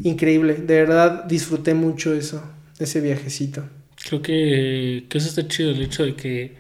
increíble, 0.02 0.54
de 0.54 0.80
verdad 0.80 1.24
disfruté 1.24 1.74
mucho 1.74 2.14
eso, 2.14 2.42
ese 2.78 3.00
viajecito. 3.02 3.64
Creo 4.08 4.22
que, 4.22 5.04
que 5.08 5.18
eso 5.18 5.28
está 5.28 5.46
chido, 5.46 5.70
el 5.70 5.82
hecho 5.82 6.04
de 6.04 6.14
que 6.14 6.54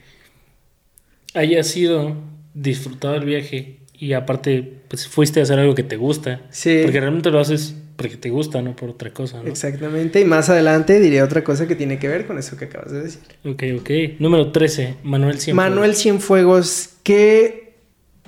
haya 1.32 1.64
sido 1.64 2.16
disfrutado 2.52 3.14
el 3.14 3.24
viaje 3.24 3.80
y 3.98 4.12
aparte 4.12 4.82
pues 4.88 5.08
fuiste 5.08 5.40
a 5.40 5.44
hacer 5.44 5.58
algo 5.58 5.74
que 5.74 5.82
te 5.82 5.96
gusta. 5.96 6.42
Sí. 6.50 6.80
Porque 6.82 7.00
realmente 7.00 7.30
lo 7.30 7.40
haces 7.40 7.74
porque 7.96 8.16
te 8.16 8.30
gusta, 8.30 8.60
no 8.62 8.74
por 8.74 8.90
otra 8.90 9.12
cosa, 9.12 9.42
¿no? 9.42 9.48
Exactamente. 9.48 10.20
Y 10.20 10.24
más 10.24 10.48
adelante 10.50 11.00
diré 11.00 11.22
otra 11.22 11.44
cosa 11.44 11.66
que 11.66 11.76
tiene 11.76 11.98
que 11.98 12.08
ver 12.08 12.26
con 12.26 12.38
eso 12.38 12.56
que 12.56 12.66
acabas 12.66 12.92
de 12.92 13.02
decir. 13.02 13.22
Ok, 13.44 13.62
ok. 13.80 13.90
Número 14.20 14.50
13, 14.50 14.96
Manuel 15.02 15.38
Cienfuegos. 15.38 15.70
Manuel 15.70 15.94
Cienfuegos, 15.94 16.90
qué 17.02 17.74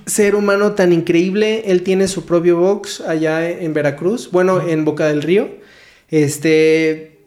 ser 0.07 0.37
humano 0.37 0.73
tan 0.73 0.93
increíble. 0.93 1.65
Él 1.67 1.83
tiene 1.83 2.09
su 2.09 2.25
propio 2.25 2.59
box 2.59 3.01
allá 3.01 3.49
en 3.49 3.75
Veracruz, 3.75 4.31
bueno, 4.31 4.67
en 4.67 4.85
Boca 4.85 5.09
del 5.09 5.23
Río. 5.23 5.49
Este, 6.09 7.19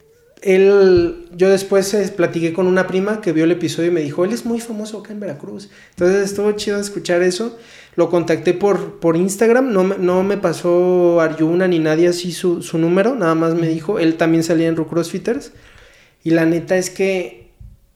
él, 0.42 1.28
yo 1.36 1.50
después 1.50 1.94
eh, 1.94 2.12
platiqué 2.16 2.54
con 2.54 2.68
una 2.68 2.88
prima 2.88 3.20
que 3.20 3.34
vio 3.34 3.44
el 3.44 3.52
episodio 3.52 3.90
y 3.90 3.94
me 3.94 4.02
dijo, 4.02 4.24
él 4.24 4.32
es 4.32 4.46
muy 4.46 4.62
famoso 4.62 5.00
acá 5.00 5.12
en 5.12 5.20
Veracruz. 5.20 5.70
Entonces 5.92 6.30
estuvo 6.30 6.52
chido 6.54 6.80
escuchar 6.80 7.22
eso. 7.22 7.58
Lo 8.00 8.10
contacté 8.10 8.54
por, 8.54 9.02
por 9.02 9.18
Instagram, 9.18 9.74
no, 9.74 9.84
no 9.84 10.24
me 10.24 10.38
pasó 10.38 11.20
Arjuna 11.20 11.68
ni 11.68 11.80
nadie 11.80 12.08
así 12.08 12.32
su, 12.32 12.62
su 12.62 12.78
número, 12.78 13.14
nada 13.14 13.36
más 13.36 13.56
me 13.56 13.68
dijo, 13.68 14.00
él 14.00 14.16
también 14.16 14.42
salía 14.42 14.70
en 14.70 14.78
Rucrossfitters. 14.78 15.52
Y 16.24 16.30
la 16.30 16.46
neta 16.46 16.78
es 16.78 16.90
que 16.90 17.52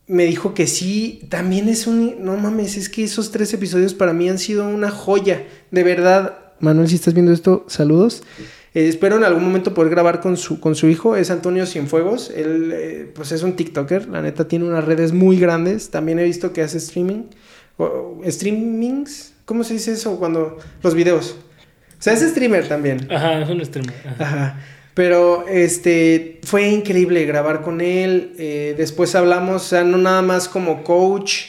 me 0.07 0.25
dijo 0.25 0.53
que 0.53 0.67
sí, 0.67 1.21
también 1.29 1.69
es 1.69 1.87
un... 1.87 2.17
No 2.19 2.35
mames, 2.35 2.75
es 2.75 2.89
que 2.89 3.05
esos 3.05 3.31
tres 3.31 3.53
episodios 3.53 3.93
para 3.93 4.11
mí 4.11 4.27
han 4.27 4.39
sido 4.39 4.67
una 4.67 4.91
joya. 4.91 5.47
De 5.71 5.83
verdad, 5.83 6.37
Manuel, 6.59 6.89
si 6.89 6.95
estás 6.95 7.13
viendo 7.13 7.31
esto, 7.31 7.63
saludos. 7.69 8.23
Eh, 8.73 8.89
espero 8.89 9.15
en 9.15 9.23
algún 9.23 9.45
momento 9.45 9.73
poder 9.73 9.89
grabar 9.89 10.19
con 10.19 10.35
su, 10.35 10.59
con 10.59 10.75
su 10.75 10.89
hijo, 10.89 11.15
es 11.15 11.31
Antonio 11.31 11.65
Cienfuegos. 11.65 12.29
Él, 12.29 12.71
eh, 12.73 13.11
pues 13.15 13.31
es 13.31 13.41
un 13.41 13.55
TikToker, 13.55 14.09
la 14.09 14.21
neta 14.21 14.49
tiene 14.49 14.65
unas 14.65 14.83
redes 14.83 15.13
muy 15.13 15.39
grandes. 15.39 15.91
También 15.91 16.19
he 16.19 16.25
visto 16.25 16.51
que 16.51 16.61
hace 16.61 16.79
streaming. 16.79 17.27
O, 17.77 18.19
streamings, 18.27 19.32
¿cómo 19.45 19.63
se 19.63 19.73
dice 19.73 19.93
eso? 19.93 20.17
Cuando 20.17 20.57
los 20.81 20.93
videos. 20.93 21.35
O 21.99 22.01
sea, 22.03 22.13
es 22.13 22.21
streamer 22.21 22.67
también. 22.67 23.07
Ajá, 23.11 23.41
es 23.41 23.49
un 23.49 23.63
streamer. 23.63 23.95
Ajá. 24.19 24.59
Pero 24.93 25.47
este 25.47 26.39
fue 26.43 26.69
increíble 26.69 27.25
grabar 27.25 27.61
con 27.61 27.81
él. 27.81 28.33
Eh, 28.37 28.75
después 28.77 29.15
hablamos, 29.15 29.63
o 29.63 29.65
sea, 29.65 29.83
no 29.83 29.97
nada 29.97 30.21
más 30.21 30.47
como 30.47 30.83
coach, 30.83 31.45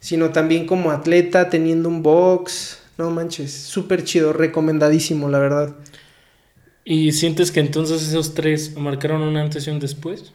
sino 0.00 0.30
también 0.30 0.66
como 0.66 0.90
atleta, 0.90 1.48
teniendo 1.48 1.88
un 1.88 2.02
box. 2.02 2.80
No 2.98 3.10
manches, 3.10 3.52
súper 3.52 4.04
chido, 4.04 4.32
recomendadísimo, 4.32 5.28
la 5.28 5.38
verdad. 5.38 5.76
¿Y 6.84 7.12
sientes 7.12 7.52
que 7.52 7.60
entonces 7.60 8.02
esos 8.02 8.34
tres 8.34 8.76
marcaron 8.76 9.22
un 9.22 9.36
antes 9.36 9.66
y 9.66 9.70
un 9.70 9.78
después? 9.78 10.32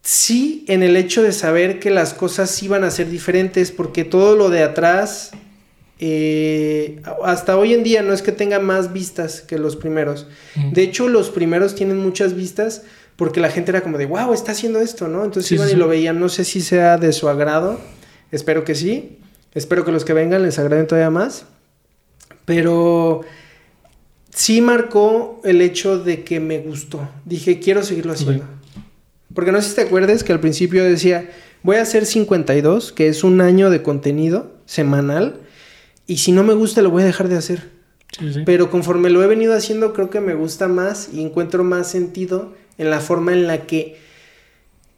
Sí, 0.00 0.64
en 0.68 0.82
el 0.82 0.96
hecho 0.96 1.22
de 1.22 1.32
saber 1.32 1.78
que 1.78 1.90
las 1.90 2.14
cosas 2.14 2.62
iban 2.62 2.84
a 2.84 2.90
ser 2.90 3.10
diferentes, 3.10 3.72
porque 3.72 4.04
todo 4.04 4.36
lo 4.36 4.48
de 4.48 4.62
atrás, 4.62 5.32
eh, 5.98 7.00
hasta 7.24 7.56
hoy 7.56 7.72
en 7.72 7.82
día 7.82 8.02
no 8.02 8.12
es 8.12 8.22
que 8.22 8.32
tenga 8.32 8.58
más 8.58 8.92
vistas 8.92 9.40
que 9.40 9.58
los 9.58 9.76
primeros. 9.76 10.26
De 10.72 10.82
hecho, 10.82 11.08
los 11.08 11.30
primeros 11.30 11.74
tienen 11.74 11.98
muchas 11.98 12.34
vistas 12.34 12.82
porque 13.16 13.40
la 13.40 13.50
gente 13.50 13.70
era 13.70 13.80
como 13.80 13.96
de, 13.96 14.06
wow, 14.06 14.32
está 14.32 14.52
haciendo 14.52 14.78
esto, 14.80 15.08
¿no? 15.08 15.24
Entonces 15.24 15.52
iban 15.52 15.70
y 15.70 15.74
lo 15.74 15.88
veían, 15.88 16.20
no 16.20 16.28
sé 16.28 16.44
si 16.44 16.60
sea 16.60 16.98
de 16.98 17.12
su 17.12 17.28
agrado, 17.28 17.80
espero 18.30 18.64
que 18.64 18.74
sí, 18.74 19.18
espero 19.54 19.84
que 19.84 19.92
los 19.92 20.04
que 20.04 20.12
vengan 20.12 20.42
les 20.42 20.58
agraden 20.58 20.86
todavía 20.86 21.10
más, 21.10 21.46
pero 22.44 23.22
sí 24.34 24.60
marcó 24.60 25.40
el 25.44 25.62
hecho 25.62 25.98
de 25.98 26.24
que 26.24 26.40
me 26.40 26.58
gustó. 26.58 27.08
Dije, 27.24 27.58
quiero 27.58 27.82
seguirlo 27.82 28.12
haciendo. 28.12 28.44
Porque 29.34 29.50
no 29.50 29.62
sé 29.62 29.70
si 29.70 29.76
te 29.76 29.82
acuerdas 29.82 30.22
que 30.22 30.32
al 30.32 30.40
principio 30.40 30.84
decía, 30.84 31.30
voy 31.62 31.76
a 31.76 31.82
hacer 31.82 32.04
52, 32.04 32.92
que 32.92 33.08
es 33.08 33.24
un 33.24 33.40
año 33.40 33.70
de 33.70 33.82
contenido 33.82 34.52
semanal, 34.66 35.40
y 36.06 36.18
si 36.18 36.32
no 36.32 36.42
me 36.42 36.54
gusta 36.54 36.82
lo 36.82 36.90
voy 36.90 37.02
a 37.02 37.06
dejar 37.06 37.28
de 37.28 37.36
hacer. 37.36 37.76
Pero 38.46 38.70
conforme 38.70 39.10
lo 39.10 39.22
he 39.22 39.26
venido 39.26 39.54
haciendo, 39.54 39.92
creo 39.92 40.08
que 40.10 40.20
me 40.20 40.34
gusta 40.34 40.68
más 40.68 41.10
y 41.12 41.20
encuentro 41.20 41.64
más 41.64 41.90
sentido 41.90 42.54
en 42.78 42.90
la 42.90 43.00
forma 43.00 43.32
en 43.32 43.46
la 43.46 43.66
que... 43.66 43.98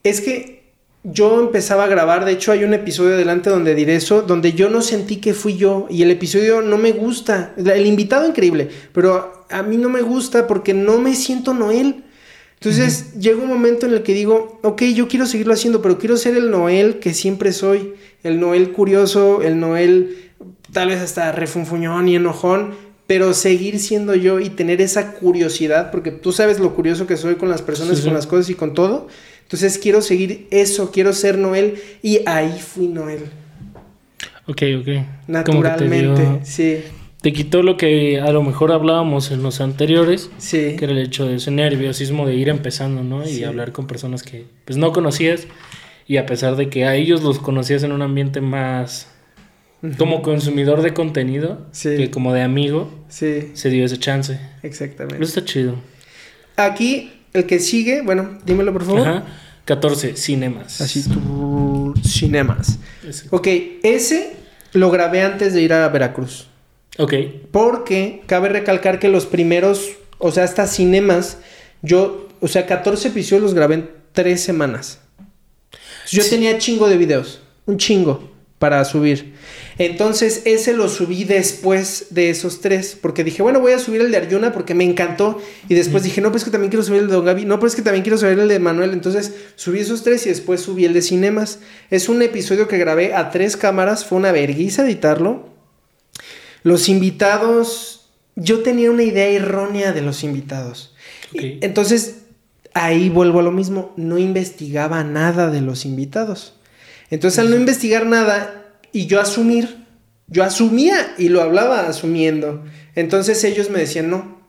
Es 0.05 0.21
que 0.21 0.59
yo 1.03 1.41
empezaba 1.41 1.85
a 1.85 1.89
grabar, 1.89 2.25
de 2.25 2.33
hecho 2.33 2.53
hay 2.53 2.65
un 2.65 2.75
episodio 2.75 3.15
adelante 3.15 3.51
donde 3.51 3.75
diré 3.75 3.97
eso, 3.97 4.23
donde 4.23 4.53
yo 4.53 4.69
no 4.69 4.83
sentí 4.83 5.17
que 5.17 5.35
fui 5.35 5.57
yo 5.57 5.87
y 5.91 6.03
el 6.03 6.11
episodio 6.11 6.61
no 6.61 6.77
me 6.77 6.93
gusta, 6.93 7.55
el 7.57 7.87
invitado 7.87 8.29
increíble, 8.29 8.69
pero 8.93 9.47
a 9.49 9.63
mí 9.63 9.77
no 9.77 9.89
me 9.89 10.03
gusta 10.03 10.47
porque 10.47 10.75
no 10.75 10.99
me 10.99 11.15
siento 11.15 11.55
Noel. 11.55 12.05
Entonces 12.55 13.15
llega 13.15 13.41
un 13.41 13.49
momento 13.49 13.87
en 13.87 13.95
el 13.95 14.03
que 14.03 14.13
digo, 14.13 14.59
ok, 14.63 14.83
yo 14.95 15.07
quiero 15.07 15.27
seguirlo 15.27 15.55
haciendo, 15.55 15.81
pero 15.81 15.99
quiero 15.99 16.17
ser 16.17 16.37
el 16.37 16.51
Noel 16.51 16.99
que 16.99 17.15
siempre 17.15 17.53
soy, 17.53 17.95
el 18.25 18.41
Noel 18.41 18.73
curioso, 18.73 19.43
el 19.43 19.61
Noel 19.61 20.28
tal 20.73 20.89
vez 20.89 21.01
hasta 21.01 21.33
refunfuñón 21.33 22.09
y 22.09 22.17
enojón, 22.17 22.75
pero 23.07 23.33
seguir 23.33 23.79
siendo 23.79 24.15
yo 24.15 24.39
y 24.39 24.51
tener 24.51 24.81
esa 24.81 25.13
curiosidad, 25.13 25.91
porque 25.91 26.11
tú 26.11 26.33
sabes 26.33 26.61
lo 26.61 26.75
curioso 26.75 27.07
que 27.07 27.17
soy 27.17 27.37
con 27.37 27.49
las 27.49 27.63
personas, 27.63 28.03
con 28.03 28.13
las 28.13 28.27
cosas 28.27 28.51
y 28.51 28.55
con 28.55 28.75
todo. 28.75 29.09
Entonces 29.43 29.79
quiero 29.79 30.03
seguir 30.03 30.47
eso, 30.51 30.91
quiero 30.91 31.15
ser 31.15 31.39
Noel 31.39 31.81
y 32.03 32.21
ahí 32.27 32.61
fui 32.61 32.87
Noel. 32.87 33.21
Ok, 34.47 34.63
ok. 34.81 34.89
Naturalmente, 35.27 36.23
te 36.23 36.45
sí. 36.45 36.79
Te 37.23 37.33
quitó 37.33 37.63
lo 37.63 37.77
que 37.77 38.21
a 38.21 38.31
lo 38.31 38.43
mejor 38.43 38.71
hablábamos 38.71 39.31
en 39.33 39.43
los 39.43 39.61
anteriores, 39.61 40.31
sí. 40.39 40.77
que 40.79 40.85
era 40.85 40.93
el 40.93 40.99
hecho 40.99 41.27
de 41.27 41.37
ese 41.37 41.51
nerviosismo 41.51 42.27
de 42.27 42.37
ir 42.37 42.49
empezando, 42.49 43.03
¿no? 43.03 43.27
Y 43.27 43.43
hablar 43.43 43.73
con 43.73 43.87
personas 43.87 44.23
que 44.23 44.45
pues 44.65 44.77
no 44.77 44.93
conocías 44.93 45.49
y 46.07 46.19
a 46.19 46.27
pesar 46.27 46.57
de 46.57 46.69
que 46.69 46.85
a 46.85 46.95
ellos 46.95 47.23
los 47.23 47.39
conocías 47.39 47.83
en 47.83 47.93
un 47.93 48.03
ambiente 48.03 48.41
más 48.41 49.09
como 49.97 50.23
consumidor 50.23 50.83
de 50.83 50.93
contenido 50.93 51.67
que 51.81 52.11
como 52.11 52.33
de 52.33 52.43
amigo, 52.43 53.05
sí. 53.09 53.51
se 53.55 53.71
dio 53.71 53.85
ese 53.85 53.99
chance. 53.99 54.41
Exactamente. 54.63 55.23
Eso 55.23 55.39
está 55.39 55.45
chido. 55.45 55.77
Aquí 56.57 57.13
el 57.33 57.47
que 57.47 57.61
sigue, 57.61 58.03
bueno, 58.03 58.39
dímelo 58.45 58.73
por 58.73 58.85
favor. 58.85 59.07
Ajá. 59.07 59.25
14, 59.65 60.17
cinemas. 60.17 60.81
Así, 60.81 61.03
tú, 61.03 61.93
cinemas. 62.03 62.79
Ok, 63.31 63.49
ese 63.83 64.35
lo 64.73 64.91
grabé 64.91 65.21
antes 65.21 65.53
de 65.53 65.61
ir 65.61 65.75
a 65.75 65.87
Veracruz. 65.91 66.49
Ok. 66.97 67.13
Porque 67.53 68.23
cabe 68.27 68.49
recalcar 68.49 68.99
que 68.99 69.09
los 69.09 69.27
primeros, 69.27 69.91
o 70.17 70.33
sea, 70.33 70.45
hasta 70.45 70.67
cinemas, 70.67 71.39
yo, 71.83 72.29
o 72.41 72.49
sea, 72.49 72.67
14 72.67 73.09
episodios 73.09 73.43
los 73.43 73.55
grabé 73.55 73.75
en 73.75 73.91
3 74.13 74.43
semanas. 74.43 75.01
Yo 76.11 76.27
tenía 76.27 76.57
chingo 76.57 76.89
de 76.89 76.97
videos, 76.97 77.43
un 77.67 77.77
chingo 77.77 78.33
para 78.59 78.83
subir. 78.87 79.35
Entonces 79.79 80.43
ese 80.45 80.73
lo 80.73 80.89
subí 80.89 81.25
después 81.25 82.09
de 82.11 82.31
esos 82.31 82.61
tres, 82.61 82.99
porque 83.01 83.23
dije, 83.23 83.43
bueno, 83.43 83.61
voy 83.61 83.73
a 83.73 83.79
subir 83.79 84.01
el 84.01 84.11
de 84.11 84.17
Arjuna 84.17 84.53
porque 84.53 84.75
me 84.75 84.85
encantó. 84.85 85.41
Y 85.69 85.75
después 85.75 86.03
dije, 86.03 86.21
no, 86.21 86.33
pues 86.33 86.45
que 86.45 86.51
también 86.51 86.71
quiero 86.71 86.85
subir 86.85 87.03
el 87.03 87.09
de 87.09 87.15
Don 87.15 87.25
Gaby, 87.25 87.45
no, 87.45 87.61
pues 87.61 87.77
que 87.77 87.83
también 87.83 88.03
quiero 88.03 88.19
subir 88.19 88.39
el 88.39 88.49
de 88.49 88.59
Manuel. 88.59 88.93
Entonces 88.93 89.33
subí 89.55 89.79
esos 89.79 90.03
tres 90.03 90.27
y 90.27 90.31
después 90.31 90.61
subí 90.61 90.85
el 90.85 90.93
de 90.93 91.03
Cinemas. 91.03 91.61
Es 91.91 92.09
un 92.09 92.21
episodio 92.23 92.67
que 92.67 92.77
grabé 92.77 93.15
a 93.15 93.31
tres 93.31 93.57
cámaras, 93.57 94.05
fue 94.05 94.19
una 94.19 94.33
vergüenza 94.33 94.85
editarlo. 94.85 95.49
Los 96.65 96.89
invitados, 96.89 98.11
yo 98.35 98.63
tenía 98.63 98.91
una 98.91 99.05
idea 99.05 99.29
errónea 99.29 99.93
de 99.93 100.03
los 100.03 100.25
invitados. 100.25 100.95
Entonces 101.33 102.17
ahí 102.75 103.09
vuelvo 103.09 103.41
a 103.41 103.43
lo 103.43 103.53
mismo, 103.53 103.93
no 103.97 104.19
investigaba 104.19 105.05
nada 105.05 105.51
de 105.51 105.61
los 105.61 105.85
invitados. 105.85 106.55
Entonces 107.11 107.39
al 107.39 107.51
no 107.51 107.57
investigar 107.57 108.07
nada, 108.07 108.58
y 108.93 109.07
yo 109.07 109.21
asumir, 109.21 109.87
yo 110.27 110.45
asumía 110.45 111.15
y 111.19 111.29
lo 111.29 111.43
hablaba 111.43 111.89
asumiendo. 111.89 112.65
Entonces 112.95 113.43
ellos 113.45 113.71
me 113.71 113.79
decían, 113.79 114.11
no, 114.11 114.43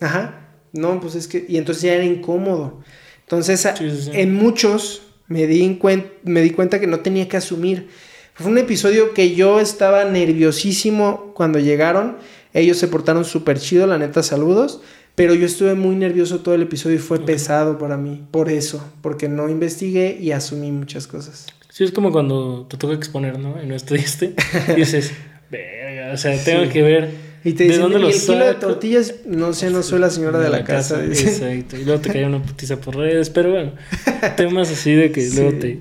ajá, 0.00 0.48
no, 0.72 1.00
pues 1.00 1.14
es 1.14 1.28
que, 1.28 1.44
y 1.48 1.58
entonces 1.58 1.82
ya 1.82 1.94
era 1.94 2.04
incómodo. 2.04 2.82
Entonces 3.20 3.66
en 4.12 4.34
muchos 4.34 5.02
me 5.28 5.46
di, 5.46 5.78
me 6.24 6.42
di 6.42 6.50
cuenta 6.50 6.80
que 6.80 6.86
no 6.86 7.00
tenía 7.00 7.28
que 7.28 7.36
asumir. 7.36 7.88
Fue 8.34 8.50
un 8.50 8.58
episodio 8.58 9.12
que 9.14 9.34
yo 9.34 9.60
estaba 9.60 10.04
nerviosísimo 10.04 11.32
cuando 11.34 11.58
llegaron. 11.58 12.16
Ellos 12.54 12.78
se 12.78 12.88
portaron 12.88 13.24
súper 13.24 13.58
chido, 13.58 13.86
la 13.86 13.98
neta, 13.98 14.22
saludos. 14.22 14.80
Pero 15.14 15.34
yo 15.34 15.44
estuve 15.44 15.74
muy 15.74 15.94
nervioso 15.94 16.40
todo 16.40 16.54
el 16.54 16.62
episodio 16.62 16.96
y 16.96 16.98
fue 16.98 17.20
pesado 17.20 17.78
para 17.78 17.98
mí. 17.98 18.26
Por 18.30 18.48
eso, 18.48 18.82
porque 19.02 19.28
no 19.28 19.50
investigué 19.50 20.18
y 20.18 20.32
asumí 20.32 20.72
muchas 20.72 21.06
cosas. 21.06 21.46
Sí, 21.72 21.84
es 21.84 21.90
como 21.90 22.12
cuando 22.12 22.66
te 22.68 22.76
toca 22.76 22.92
exponer, 22.92 23.38
¿no? 23.38 23.56
Y 23.62 23.66
no 23.66 23.74
estudiaste. 23.74 24.34
Y 24.76 24.80
dices, 24.80 25.10
verga, 25.50 26.12
o 26.12 26.16
sea, 26.18 26.36
tengo 26.44 26.70
que 26.70 26.82
ver. 26.82 27.10
Y 27.44 27.54
te 27.54 27.64
¿De 27.64 27.70
dicen, 27.70 27.82
dónde 27.84 27.98
"¿Y 27.98 28.02
lo 28.02 28.08
el 28.10 28.14
kilo 28.14 28.34
de 28.36 28.52
saco?" 28.52 28.60
tortillas? 28.60 29.14
No 29.24 29.54
sé, 29.54 29.70
no 29.70 29.82
soy 29.82 29.98
la 29.98 30.10
señora 30.10 30.38
de 30.38 30.50
la, 30.50 30.64
casa. 30.64 31.02
Exacto. 31.02 31.78
Y 31.78 31.84
luego 31.86 32.02
te 32.02 32.12
cae 32.12 32.26
una 32.26 32.42
putiza 32.42 32.76
por 32.76 32.96
redes. 32.96 33.30
Pero 33.30 33.52
bueno, 33.52 33.72
temas 34.36 34.70
así 34.70 34.92
de 34.92 35.12
que 35.12 35.26
luego 35.30 35.52
te 35.58 35.80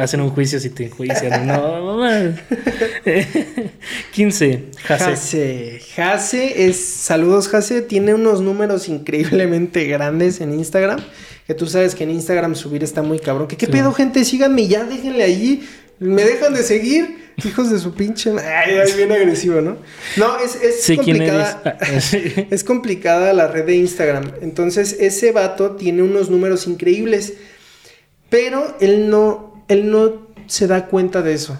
hacen 0.00 0.20
un 0.20 0.30
juicio 0.30 0.60
si 0.60 0.70
te 0.70 0.84
enjuician. 0.84 1.48
No, 1.48 1.96
mamá. 1.96 2.36
15. 4.12 4.64
Jase. 4.84 5.04
Jase. 5.04 5.80
Jase 5.96 6.66
es. 6.68 6.76
Saludos, 6.78 7.48
Jase. 7.48 7.82
Tiene 7.82 8.14
unos 8.14 8.40
números 8.40 8.88
increíblemente 8.88 9.84
grandes 9.86 10.40
en 10.40 10.54
Instagram. 10.54 11.00
Que 11.46 11.54
tú 11.54 11.66
sabes 11.66 11.94
que 11.94 12.04
en 12.04 12.10
Instagram 12.10 12.54
subir 12.54 12.82
está 12.82 13.02
muy 13.02 13.18
cabrón. 13.18 13.48
¿Qué, 13.48 13.56
qué 13.56 13.66
Sí. 13.66 13.72
pedo, 13.72 13.92
gente? 13.92 14.24
Síganme 14.24 14.66
ya, 14.66 14.84
déjenle 14.84 15.22
allí. 15.24 15.62
Me 15.98 16.24
dejan 16.24 16.54
de 16.54 16.62
seguir. 16.62 17.24
Hijos 17.44 17.68
de 17.70 17.78
su 17.78 17.92
pinche. 17.94 18.30
Ay, 18.30 18.76
ay, 18.78 18.92
bien 18.96 19.10
agresivo, 19.12 19.60
¿no? 19.60 19.76
No, 20.16 20.38
es, 20.38 20.54
es 20.56 20.96
complicada. 20.96 21.62
Ah. 21.64 21.78
Es 22.50 22.62
complicada 22.64 23.32
la 23.32 23.48
red 23.48 23.64
de 23.64 23.74
Instagram. 23.76 24.30
Entonces, 24.40 24.96
ese 25.00 25.32
vato 25.32 25.72
tiene 25.72 26.02
unos 26.02 26.30
números 26.30 26.66
increíbles. 26.66 27.34
Pero 28.30 28.76
él 28.80 29.10
no, 29.10 29.64
él 29.68 29.90
no 29.90 30.28
se 30.46 30.66
da 30.66 30.86
cuenta 30.86 31.22
de 31.22 31.34
eso. 31.34 31.58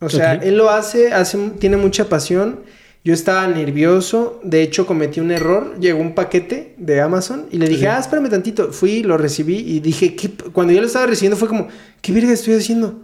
O 0.00 0.08
sea, 0.08 0.34
él 0.34 0.56
lo 0.56 0.70
hace, 0.70 1.12
hace, 1.12 1.36
tiene 1.58 1.76
mucha 1.76 2.08
pasión. 2.08 2.60
Yo 3.08 3.14
estaba 3.14 3.46
nervioso. 3.46 4.38
De 4.44 4.60
hecho, 4.60 4.84
cometí 4.84 5.18
un 5.18 5.30
error. 5.30 5.80
Llegó 5.80 5.98
un 5.98 6.14
paquete 6.14 6.74
de 6.76 7.00
Amazon 7.00 7.46
y 7.50 7.56
le 7.56 7.66
dije, 7.66 7.88
Ok. 7.88 7.94
ah, 7.94 8.00
espérame 8.00 8.28
tantito. 8.28 8.70
Fui, 8.70 9.02
lo 9.02 9.16
recibí 9.16 9.56
y 9.56 9.80
dije, 9.80 10.14
¿qué? 10.14 10.28
cuando 10.52 10.74
yo 10.74 10.82
lo 10.82 10.86
estaba 10.86 11.06
recibiendo 11.06 11.38
fue 11.38 11.48
como, 11.48 11.68
¿qué 12.02 12.12
verga 12.12 12.30
estoy 12.30 12.52
haciendo? 12.52 13.00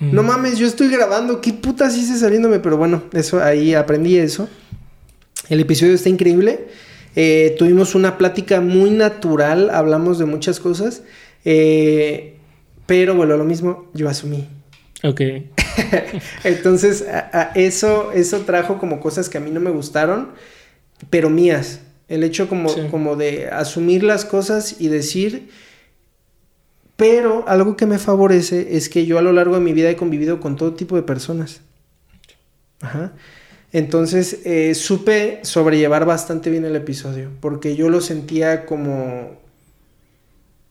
Mm. 0.00 0.14
No 0.14 0.22
mames, 0.22 0.58
yo 0.58 0.66
estoy 0.66 0.88
grabando. 0.90 1.40
¿Qué 1.40 1.54
putas 1.54 1.96
hice 1.96 2.18
saliéndome? 2.18 2.60
Pero 2.60 2.76
bueno, 2.76 3.04
eso 3.14 3.42
ahí 3.42 3.72
aprendí 3.72 4.18
eso. 4.18 4.50
El 5.48 5.60
episodio 5.60 5.94
está 5.94 6.10
increíble. 6.10 6.66
Eh, 7.16 7.56
tuvimos 7.58 7.94
una 7.94 8.18
plática 8.18 8.60
muy 8.60 8.90
natural. 8.90 9.70
Hablamos 9.70 10.18
de 10.18 10.26
muchas 10.26 10.60
cosas. 10.60 11.04
Eh, 11.46 12.36
pero 12.84 13.14
bueno, 13.14 13.34
lo 13.38 13.44
mismo, 13.44 13.86
yo 13.94 14.10
asumí. 14.10 14.46
Ok. 15.02 15.22
Entonces, 16.44 17.04
a- 17.08 17.30
a- 17.32 17.52
eso, 17.54 18.12
eso 18.12 18.40
trajo 18.42 18.78
como 18.78 19.00
cosas 19.00 19.28
que 19.28 19.38
a 19.38 19.40
mí 19.40 19.50
no 19.50 19.60
me 19.60 19.70
gustaron, 19.70 20.30
pero 21.10 21.30
mías. 21.30 21.80
El 22.08 22.24
hecho 22.24 22.48
como, 22.48 22.68
Sí. 22.70 22.80
como 22.90 23.16
de 23.16 23.48
asumir 23.48 24.02
las 24.02 24.24
cosas 24.24 24.76
y 24.80 24.88
decir... 24.88 25.50
Pero 26.96 27.44
algo 27.46 27.76
que 27.76 27.86
me 27.86 27.98
favorece 27.98 28.76
es 28.76 28.88
que 28.88 29.06
yo 29.06 29.18
a 29.18 29.22
lo 29.22 29.32
largo 29.32 29.54
de 29.54 29.60
mi 29.60 29.72
vida 29.72 29.88
he 29.88 29.94
convivido 29.96 30.40
con 30.40 30.56
todo 30.56 30.74
tipo 30.74 30.96
de 30.96 31.02
personas. 31.02 31.60
Ajá. 32.80 33.12
Entonces, 33.72 34.40
eh, 34.44 34.74
supe 34.74 35.38
sobrellevar 35.42 36.06
bastante 36.06 36.50
bien 36.50 36.64
el 36.64 36.74
episodio, 36.74 37.30
porque 37.40 37.76
yo 37.76 37.88
lo 37.88 38.00
sentía 38.00 38.66
como... 38.66 39.38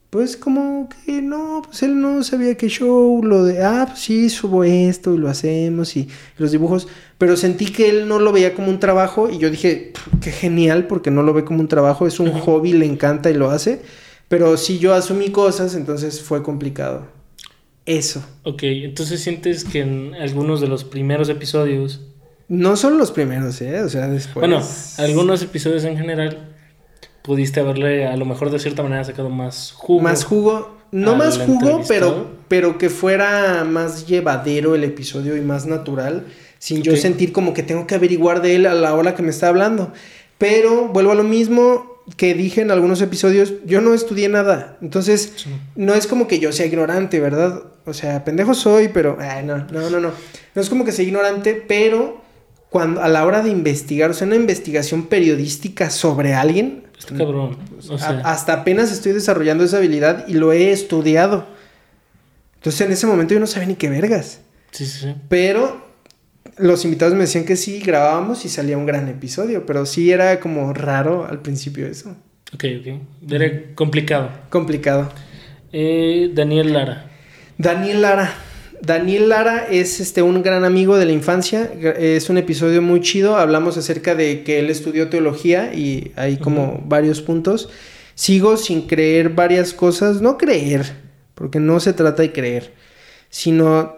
Pues 0.09 0.37
como 0.37 0.87
que 1.05 1.21
no, 1.21 1.61
pues 1.65 1.83
él 1.83 1.99
no 1.99 2.23
sabía 2.23 2.55
qué 2.55 2.69
show, 2.69 3.21
lo 3.23 3.43
de, 3.43 3.61
ah, 3.61 3.85
pues 3.89 3.99
sí, 3.99 4.29
subo 4.29 4.63
esto 4.63 5.13
y 5.13 5.17
lo 5.17 5.27
hacemos 5.29 5.97
y 5.97 6.07
los 6.37 6.51
dibujos, 6.51 6.87
pero 7.17 7.35
sentí 7.35 7.65
que 7.71 7.89
él 7.89 8.07
no 8.07 8.17
lo 8.19 8.31
veía 8.31 8.53
como 8.55 8.69
un 8.69 8.79
trabajo 8.79 9.29
y 9.29 9.37
yo 9.37 9.49
dije, 9.51 9.91
"Pff, 9.93 10.19
qué 10.21 10.31
genial 10.31 10.87
porque 10.87 11.11
no 11.11 11.23
lo 11.23 11.33
ve 11.33 11.43
como 11.43 11.59
un 11.59 11.67
trabajo, 11.67 12.07
es 12.07 12.19
un 12.21 12.31
hobby, 12.31 12.71
le 12.73 12.85
encanta 12.85 13.29
y 13.29 13.33
lo 13.33 13.49
hace, 13.51 13.81
pero 14.29 14.55
si 14.57 14.79
yo 14.79 14.93
asumí 14.93 15.29
cosas, 15.31 15.75
entonces 15.75 16.21
fue 16.21 16.41
complicado. 16.41 17.07
Eso. 17.85 18.23
Ok, 18.43 18.63
entonces 18.63 19.21
sientes 19.21 19.63
que 19.63 19.79
en 19.81 20.13
algunos 20.15 20.59
de 20.61 20.67
los 20.67 20.83
primeros 20.83 21.29
episodios, 21.29 22.01
No 22.49 22.77
son 22.77 22.97
los 22.97 23.11
primeros, 23.11 23.61
¿eh? 23.61 23.81
O 23.81 23.89
sea, 23.89 24.07
después... 24.07 24.35
bueno, 24.47 24.61
algunos 24.97 25.41
episodios 25.41 25.83
en 25.83 25.97
general, 25.97 26.56
pudiste 27.27 27.59
haberle 27.59 28.07
a 28.07 28.15
lo 28.15 28.25
mejor 28.25 28.49
de 28.49 28.57
cierta 28.57 28.81
manera 28.81 29.03
sacado 29.03 29.29
más 29.29 29.73
jugo. 29.75 30.01
Más 30.01 30.23
jugo, 30.23 30.77
no 30.91 31.15
más 31.17 31.37
jugo, 31.37 31.81
pero, 31.87 32.31
pero 32.47 32.77
que 32.77 32.89
fuera 32.89 33.65
más 33.65 34.07
llevadero 34.07 34.73
el 34.73 34.85
episodio 34.85 35.35
y 35.35 35.41
más 35.41 35.65
natural, 35.65 36.25
sin 36.57 36.81
yo 36.81 36.95
sentir 36.95 37.33
como 37.33 37.53
que 37.53 37.63
tengo 37.63 37.85
que 37.85 37.95
averiguar 37.95 38.41
de 38.41 38.55
él 38.55 38.65
a 38.65 38.73
la 38.73 38.95
hora 38.95 39.13
que 39.13 39.21
me 39.23 39.29
está 39.29 39.49
hablando. 39.49 39.91
Pero 40.37 40.87
vuelvo 40.87 41.11
a 41.11 41.15
lo 41.15 41.23
mismo 41.23 41.97
que 42.15 42.33
dije 42.33 42.61
en 42.61 42.71
algunos 42.71 43.01
episodios, 43.01 43.55
yo 43.65 43.81
no 43.81 43.93
estudié 43.93 44.29
nada, 44.29 44.77
entonces 44.81 45.33
Sí. 45.35 45.49
no 45.75 45.93
es 45.93 46.07
como 46.07 46.27
que 46.29 46.39
yo 46.39 46.53
sea 46.53 46.65
ignorante, 46.65 47.19
¿verdad? 47.19 47.63
O 47.85 47.93
sea, 47.93 48.23
pendejo 48.23 48.53
soy, 48.53 48.87
pero 48.87 49.17
ay, 49.19 49.43
no, 49.45 49.57
no, 49.71 49.89
no, 49.89 49.99
no. 49.99 50.11
No 50.55 50.61
es 50.61 50.69
como 50.69 50.85
que 50.85 50.93
sea 50.93 51.03
ignorante, 51.03 51.61
pero 51.67 52.21
cuando 52.69 53.01
a 53.01 53.09
la 53.09 53.25
hora 53.25 53.41
de 53.43 53.49
investigar, 53.49 54.09
o 54.09 54.13
sea, 54.13 54.25
una 54.27 54.35
investigación 54.37 55.07
periodística 55.07 55.89
sobre 55.89 56.33
alguien, 56.33 56.86
Está 56.97 57.15
cabrón. 57.15 57.57
O 57.89 57.95
a- 57.95 57.99
sea, 57.99 58.21
hasta 58.25 58.53
apenas 58.53 58.91
estoy 58.91 59.11
desarrollando 59.13 59.63
esa 59.63 59.77
habilidad 59.77 60.25
y 60.27 60.33
lo 60.33 60.51
he 60.53 60.71
estudiado. 60.71 61.47
Entonces 62.55 62.81
en 62.81 62.91
ese 62.91 63.07
momento 63.07 63.33
yo 63.33 63.39
no 63.39 63.47
sabía 63.47 63.67
ni 63.67 63.75
qué 63.75 63.89
vergas. 63.89 64.39
sí, 64.71 64.85
sí, 64.85 64.99
sí. 65.01 65.15
Pero 65.29 65.85
los 66.57 66.83
invitados 66.85 67.13
me 67.13 67.21
decían 67.21 67.45
que 67.45 67.55
sí, 67.55 67.79
grabábamos 67.79 68.43
y 68.45 68.49
salía 68.49 68.77
un 68.77 68.85
gran 68.87 69.07
episodio. 69.07 69.65
Pero 69.65 69.85
sí 69.85 70.11
era 70.11 70.39
como 70.39 70.73
raro 70.73 71.25
al 71.29 71.41
principio 71.41 71.85
eso. 71.87 72.15
Ok, 72.53 72.63
ok. 72.81 73.31
Era 73.31 73.75
complicado. 73.75 74.29
Complicado. 74.49 75.11
Eh, 75.71 76.31
Daniel 76.33 76.73
Lara. 76.73 77.11
Daniel 77.57 78.01
Lara. 78.01 78.33
Daniel 78.81 79.29
Lara 79.29 79.67
es 79.69 79.99
este, 79.99 80.21
un 80.21 80.43
gran 80.43 80.63
amigo 80.63 80.97
de 80.97 81.05
la 81.05 81.11
infancia. 81.11 81.71
Es 81.99 82.29
un 82.29 82.37
episodio 82.37 82.81
muy 82.81 83.01
chido. 83.01 83.37
Hablamos 83.37 83.77
acerca 83.77 84.15
de 84.15 84.43
que 84.43 84.59
él 84.59 84.69
estudió 84.69 85.09
teología 85.09 85.73
y 85.73 86.11
hay 86.15 86.37
como 86.37 86.83
varios 86.85 87.21
puntos. 87.21 87.69
Sigo 88.15 88.55
sin 88.57 88.83
creer 88.87 89.29
varias 89.29 89.73
cosas. 89.73 90.21
No 90.21 90.37
creer, 90.37 90.85
porque 91.35 91.59
no 91.59 91.79
se 91.79 91.93
trata 91.93 92.21
de 92.21 92.31
creer, 92.31 92.73
sino, 93.29 93.95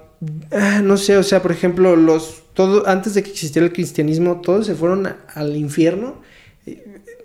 ah, 0.51 0.81
no 0.83 0.97
sé, 0.97 1.17
o 1.17 1.23
sea, 1.23 1.41
por 1.41 1.51
ejemplo, 1.51 1.95
los, 1.95 2.43
todo, 2.53 2.87
antes 2.87 3.13
de 3.13 3.23
que 3.23 3.31
existiera 3.31 3.65
el 3.65 3.73
cristianismo, 3.73 4.41
todos 4.41 4.65
se 4.65 4.75
fueron 4.75 5.07
a- 5.07 5.17
al 5.35 5.55
infierno. 5.55 6.21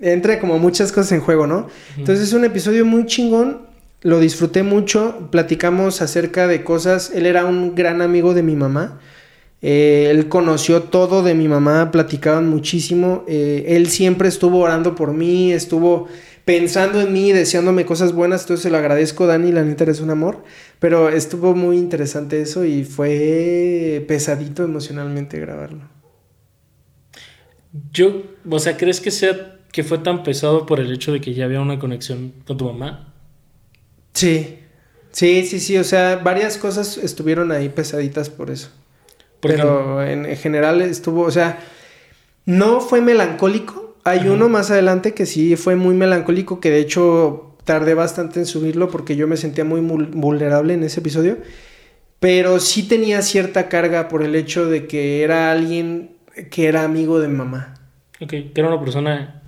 Entra 0.01 0.41
como 0.41 0.59
muchas 0.59 0.93
cosas 0.93 1.13
en 1.13 1.21
juego, 1.21 1.47
¿no? 1.47 1.69
Entonces 1.97 2.29
es 2.29 2.33
un 2.33 2.45
episodio 2.45 2.85
muy 2.85 3.07
chingón. 3.07 3.73
Lo 4.05 4.21
disfruté 4.21 4.63
mucho. 4.63 5.29
Platicamos 5.31 6.03
acerca 6.03 6.47
de 6.47 6.63
cosas. 6.63 7.11
Él 7.15 7.25
era 7.25 7.47
un 7.47 7.75
gran 7.75 8.03
amigo 8.03 8.35
de 8.35 8.43
mi 8.43 8.55
mamá. 8.55 9.01
Eh, 9.63 10.09
él 10.11 10.29
conoció 10.29 10.83
todo 10.83 11.23
de 11.23 11.35
mi 11.35 11.49
mamá. 11.49 11.91
Platicaban 11.91 12.47
muchísimo. 12.47 13.25
Eh, 13.27 13.65
él 13.69 13.89
siempre 13.89 14.29
estuvo 14.29 14.59
orando 14.59 14.95
por 14.95 15.15
mí. 15.15 15.53
Estuvo 15.53 16.07
pensando 16.45 17.01
en 17.01 17.15
mí, 17.15 17.33
deseándome 17.33 17.87
cosas 17.87 18.13
buenas. 18.13 18.43
Entonces 18.43 18.65
se 18.65 18.71
lo 18.71 18.77
agradezco, 18.77 19.27
Dani. 19.27 19.53
La 19.53 19.63
neta 19.63 19.85
eres 19.85 20.01
un 20.01 20.11
amor. 20.11 20.45
Pero 20.81 21.09
estuvo 21.09 21.55
muy 21.55 21.79
interesante 21.79 22.43
eso 22.43 22.67
y 22.67 22.85
fue 22.85 24.05
pesadito 24.07 24.65
emocionalmente 24.65 25.41
grabarlo. 25.41 25.89
Yo, 27.91 28.23
o 28.51 28.59
sea, 28.59 28.77
¿crees 28.77 29.01
que 29.01 29.11
sea 29.11 29.61
que 29.73 29.83
fue 29.83 29.97
tan 29.97 30.25
pesado 30.25 30.67
por 30.67 30.79
el 30.79 30.93
hecho 30.93 31.11
de 31.11 31.23
que 31.23 31.33
ya 31.33 31.47
había 31.47 31.63
una 31.63 31.79
conexión 31.79 32.35
con 32.47 32.59
tu 32.59 32.67
mamá? 32.67 33.14
Sí. 34.15 34.61
Sí, 35.13 35.45
sí, 35.47 35.61
sí. 35.61 35.77
O 35.79 35.85
sea, 35.85 36.17
varias 36.17 36.59
cosas 36.59 36.99
estuvieron 36.99 37.53
ahí 37.53 37.69
pesaditas 37.69 38.31
por 38.31 38.51
eso. 38.51 38.71
Pero 39.41 40.03
en, 40.03 40.25
en 40.27 40.37
general 40.37 40.81
estuvo, 40.81 41.23
o 41.23 41.31
sea, 41.31 41.59
no 42.47 42.81
fue 42.81 43.01
melancólico. 43.01 43.97
Hay 44.05 44.21
Ajá. 44.21 44.33
uno 44.33 44.49
más 44.49 44.71
adelante 44.71 45.15
que 45.15 45.27
sí 45.27 45.57
fue 45.57 45.77
muy 45.77 45.95
melancólico, 45.95 46.61
que 46.61 46.71
de 46.71 46.81
hecho 46.81 47.57
tardé 47.65 47.95
bastante 47.95 48.41
en 48.41 48.47
subirlo 48.47 48.91
porque 48.91 49.17
yo 49.17 49.27
me 49.27 49.37
sentía 49.37 49.65
muy 49.65 49.81
vulnerable 49.81 50.75
en 50.75 50.83
ese 50.83 51.01
episodio. 51.01 51.39
Pero 52.21 52.59
sí 52.59 52.89
tenía 52.89 53.21
cierta 53.23 53.69
carga 53.69 54.09
por 54.09 54.23
el 54.23 54.35
hecho 54.35 54.67
de 54.67 54.87
que 54.87 55.23
era 55.23 55.53
alguien 55.53 56.17
que 56.51 56.67
era 56.67 56.85
amigo 56.85 57.21
de 57.21 57.29
mamá. 57.29 57.75
Ok, 58.21 58.31
que 58.31 58.53
era 58.57 58.69
una 58.69 58.81
persona 58.81 59.43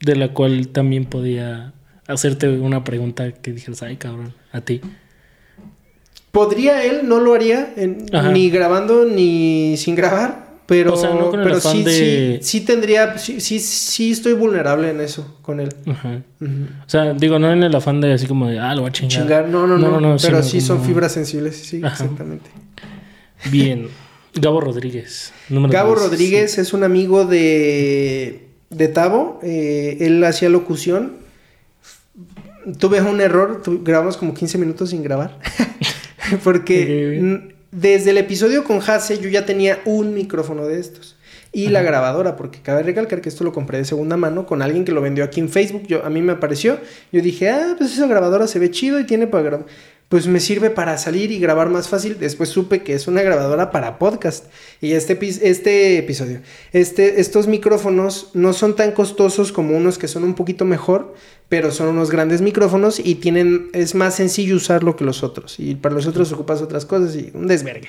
de 0.00 0.16
la 0.16 0.32
cual 0.32 0.68
también 0.68 1.06
podía 1.06 1.74
hacerte 2.12 2.48
una 2.48 2.84
pregunta 2.84 3.32
que 3.32 3.52
dijeras, 3.52 3.82
ay 3.82 3.96
cabrón, 3.96 4.34
a 4.52 4.60
ti. 4.60 4.80
Podría 6.30 6.82
él, 6.84 7.00
no 7.08 7.20
lo 7.20 7.34
haría, 7.34 7.74
en- 7.76 8.06
ni 8.32 8.48
grabando 8.50 9.04
ni 9.04 9.76
sin 9.76 9.94
grabar, 9.94 10.52
pero, 10.66 10.94
O 10.94 10.96
sea, 10.96 11.10
no 11.10 11.30
con 11.30 11.40
el 11.40 11.46
pero 11.46 11.60
sí, 11.60 11.82
de- 11.82 12.38
sí, 12.40 12.58
sí 12.60 12.64
tendría, 12.64 13.18
sí, 13.18 13.40
sí, 13.40 13.58
sí 13.58 14.12
estoy 14.12 14.32
vulnerable 14.32 14.88
en 14.90 15.00
eso 15.02 15.36
con 15.42 15.60
él. 15.60 15.68
Ajá. 15.86 16.22
Ujú. 16.40 16.50
O 16.86 16.88
sea, 16.88 17.12
digo, 17.12 17.38
no 17.38 17.52
en 17.52 17.62
el 17.62 17.74
afán 17.74 18.00
de 18.00 18.14
así 18.14 18.26
como 18.26 18.48
de, 18.48 18.58
ah, 18.58 18.74
lo 18.74 18.80
voy 18.82 18.88
a 18.88 18.92
chingar. 18.92 19.20
Chingar, 19.20 19.48
no, 19.48 19.66
no, 19.66 19.76
no, 19.76 20.00
pero 20.00 20.18
sino 20.18 20.42
sí 20.42 20.60
son 20.62 20.82
fibras 20.82 21.12
sensibles, 21.12 21.56
sí, 21.56 21.80
Ajá. 21.84 21.92
exactamente. 22.04 22.48
Bien. 23.50 23.88
Gabo 24.34 24.62
Rodríguez. 24.62 25.34
Gabo 25.50 25.94
Rodríguez 25.94 26.56
es 26.56 26.72
un 26.72 26.84
amigo 26.84 27.26
de, 27.26 28.48
de 28.70 28.88
Tavo. 28.88 29.38
Eh, 29.42 29.98
él 30.00 30.24
hacía 30.24 30.48
locución. 30.48 31.20
Tuve 32.78 33.00
un 33.00 33.20
error. 33.20 33.62
grabamos 33.82 34.16
como 34.16 34.34
15 34.34 34.58
minutos 34.58 34.90
sin 34.90 35.02
grabar. 35.02 35.38
Porque 36.44 37.52
desde 37.70 38.10
el 38.10 38.18
episodio 38.18 38.64
con 38.64 38.78
Hase 38.78 39.18
yo 39.18 39.28
ya 39.28 39.44
tenía 39.46 39.80
un 39.84 40.14
micrófono 40.14 40.66
de 40.66 40.78
estos. 40.78 41.16
Y 41.54 41.68
la 41.68 41.82
grabadora, 41.82 42.34
porque 42.34 42.62
cabe 42.62 42.82
recalcar 42.82 43.20
que 43.20 43.28
esto 43.28 43.44
lo 43.44 43.52
compré 43.52 43.76
de 43.76 43.84
segunda 43.84 44.16
mano 44.16 44.46
con 44.46 44.62
alguien 44.62 44.86
que 44.86 44.92
lo 44.92 45.02
vendió 45.02 45.22
aquí 45.22 45.38
en 45.38 45.50
Facebook. 45.50 45.82
Yo, 45.86 46.02
a 46.02 46.08
mí 46.08 46.22
me 46.22 46.32
apareció. 46.32 46.78
Yo 47.12 47.20
dije, 47.20 47.50
ah, 47.50 47.74
pues 47.76 47.92
esa 47.92 48.06
grabadora 48.06 48.46
se 48.46 48.58
ve 48.58 48.70
chido 48.70 48.98
y 48.98 49.04
tiene 49.04 49.26
para 49.26 49.42
grabar 49.44 49.66
pues 50.12 50.26
me 50.26 50.40
sirve 50.40 50.68
para 50.68 50.98
salir 50.98 51.32
y 51.32 51.38
grabar 51.38 51.70
más 51.70 51.88
fácil. 51.88 52.18
Después 52.20 52.50
supe 52.50 52.82
que 52.82 52.92
es 52.92 53.08
una 53.08 53.22
grabadora 53.22 53.70
para 53.70 53.98
podcast. 53.98 54.44
Y 54.82 54.92
este, 54.92 55.18
este 55.22 55.96
episodio, 55.96 56.42
este, 56.74 57.18
estos 57.22 57.46
micrófonos 57.46 58.28
no 58.34 58.52
son 58.52 58.76
tan 58.76 58.92
costosos 58.92 59.52
como 59.52 59.74
unos 59.74 59.96
que 59.96 60.08
son 60.08 60.24
un 60.24 60.34
poquito 60.34 60.66
mejor, 60.66 61.14
pero 61.48 61.70
son 61.70 61.88
unos 61.88 62.10
grandes 62.10 62.42
micrófonos 62.42 63.00
y 63.02 63.14
tienen, 63.14 63.70
es 63.72 63.94
más 63.94 64.16
sencillo 64.16 64.56
usarlo 64.56 64.96
que 64.96 65.04
los 65.04 65.22
otros. 65.22 65.58
Y 65.58 65.76
para 65.76 65.94
los 65.94 66.06
otros 66.06 66.30
ocupas 66.30 66.60
otras 66.60 66.84
cosas 66.84 67.16
y 67.16 67.30
un 67.32 67.46
desvergue. 67.46 67.88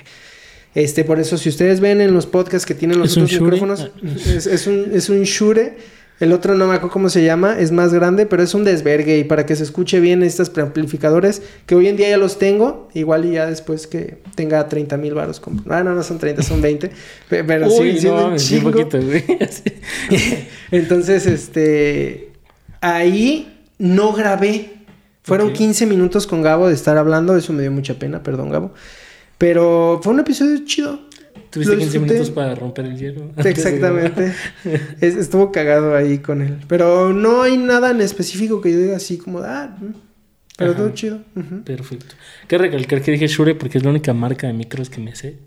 Este, 0.74 1.04
por 1.04 1.20
eso, 1.20 1.36
si 1.36 1.50
ustedes 1.50 1.80
ven 1.80 2.00
en 2.00 2.14
los 2.14 2.24
podcasts 2.24 2.64
que 2.64 2.74
tienen 2.74 3.00
los 3.00 3.18
otros 3.18 3.32
micrófonos, 3.38 3.90
es, 4.26 4.46
es, 4.46 4.66
un, 4.66 4.92
es 4.94 5.10
un 5.10 5.24
Shure 5.24 5.76
el 6.20 6.32
otro 6.32 6.54
no 6.54 6.66
me 6.68 6.74
acuerdo 6.74 6.92
cómo 6.92 7.08
se 7.08 7.24
llama, 7.24 7.58
es 7.58 7.72
más 7.72 7.92
grande, 7.92 8.24
pero 8.24 8.42
es 8.42 8.54
un 8.54 8.64
desvergue 8.64 9.18
y 9.18 9.24
para 9.24 9.46
que 9.46 9.56
se 9.56 9.64
escuche 9.64 9.98
bien 9.98 10.22
estos 10.22 10.48
preamplificadores, 10.48 11.42
que 11.66 11.74
hoy 11.74 11.88
en 11.88 11.96
día 11.96 12.08
ya 12.08 12.18
los 12.18 12.38
tengo, 12.38 12.88
igual 12.94 13.24
y 13.24 13.32
ya 13.32 13.46
después 13.46 13.88
que 13.88 14.18
tenga 14.36 14.68
30 14.68 14.96
mil 14.96 15.14
baros. 15.14 15.42
Ah, 15.68 15.82
no, 15.82 15.94
no 15.94 16.02
son 16.04 16.18
30, 16.18 16.42
son 16.42 16.62
20, 16.62 16.90
pero 17.28 17.68
sí, 17.68 17.98
siendo 17.98 18.28
un 18.28 18.36
chingo. 18.36 18.70
Poquito, 18.70 18.98
Entonces, 20.70 21.26
este, 21.26 22.30
ahí 22.80 23.66
no 23.78 24.12
grabé. 24.12 24.70
Fueron 25.22 25.52
15 25.52 25.86
minutos 25.86 26.26
con 26.26 26.42
Gabo 26.42 26.68
de 26.68 26.74
estar 26.74 26.98
hablando, 26.98 27.34
eso 27.34 27.52
me 27.52 27.62
dio 27.62 27.72
mucha 27.72 27.98
pena, 27.98 28.22
perdón 28.22 28.50
Gabo. 28.50 28.72
Pero 29.38 30.00
fue 30.02 30.12
un 30.12 30.20
episodio 30.20 30.64
chido. 30.64 31.00
Tuviste 31.54 31.78
15 31.78 31.98
minutos 32.00 32.30
para 32.30 32.52
romper 32.56 32.86
el 32.86 32.98
hielo. 32.98 33.30
Exactamente. 33.36 34.34
estuvo 35.00 35.52
cagado 35.52 35.94
ahí 35.94 36.18
con 36.18 36.42
él. 36.42 36.58
Pero 36.66 37.12
no 37.12 37.42
hay 37.42 37.56
nada 37.56 37.92
en 37.92 38.00
específico 38.00 38.60
que 38.60 38.72
yo 38.72 38.78
diga 38.78 38.96
así 38.96 39.18
como, 39.18 39.38
ah, 39.38 39.76
mm", 39.80 39.94
pero 40.58 40.74
todo 40.74 40.90
chido. 40.90 41.20
Perfecto. 41.64 42.16
Que 42.48 42.58
recalcar 42.58 43.02
que 43.02 43.12
dije 43.12 43.28
Shure 43.28 43.54
porque 43.54 43.78
es 43.78 43.84
la 43.84 43.90
única 43.90 44.12
marca 44.12 44.48
de 44.48 44.52
micros 44.52 44.90
que 44.90 45.00
me 45.00 45.14
sé. 45.14 45.38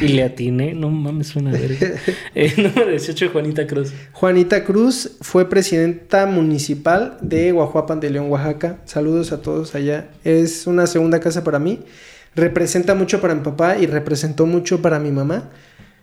y 0.00 0.08
le 0.08 0.22
atiné, 0.22 0.72
no 0.72 0.88
mames, 0.88 1.26
suena 1.28 1.52
verga. 1.52 1.92
Eh, 2.34 2.54
número 2.56 2.90
18, 2.90 3.28
Juanita 3.30 3.66
Cruz. 3.66 3.92
Juanita 4.12 4.64
Cruz 4.64 5.12
fue 5.20 5.50
presidenta 5.50 6.24
municipal 6.24 7.18
de 7.20 7.52
Guajuapan 7.52 8.00
de 8.00 8.08
León, 8.08 8.30
Oaxaca. 8.30 8.78
Saludos 8.86 9.30
a 9.30 9.42
todos 9.42 9.74
allá. 9.74 10.08
Es 10.24 10.66
una 10.66 10.86
segunda 10.86 11.20
casa 11.20 11.44
para 11.44 11.58
mí 11.58 11.80
representa 12.34 12.94
mucho 12.94 13.20
para 13.20 13.34
mi 13.34 13.42
papá 13.42 13.78
y 13.78 13.86
representó 13.86 14.46
mucho 14.46 14.82
para 14.82 14.98
mi 14.98 15.10
mamá. 15.10 15.50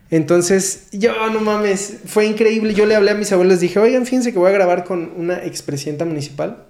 Entonces, 0.10 0.88
yo 0.92 1.30
no 1.30 1.40
mames, 1.40 2.00
fue 2.06 2.26
increíble. 2.26 2.74
Yo 2.74 2.86
le 2.86 2.96
hablé 2.96 3.12
a 3.12 3.16
mis 3.16 3.32
abuelos, 3.32 3.62
dije, 3.62 3.80
oigan, 3.80 4.06
fíjense 4.06 4.34
que 4.34 4.40
voy 4.40 4.50
a 4.50 4.54
grabar 4.54 4.84
con 4.84 5.14
una 5.16 5.46
expresidenta 5.46 6.04
municipal. 6.04 6.66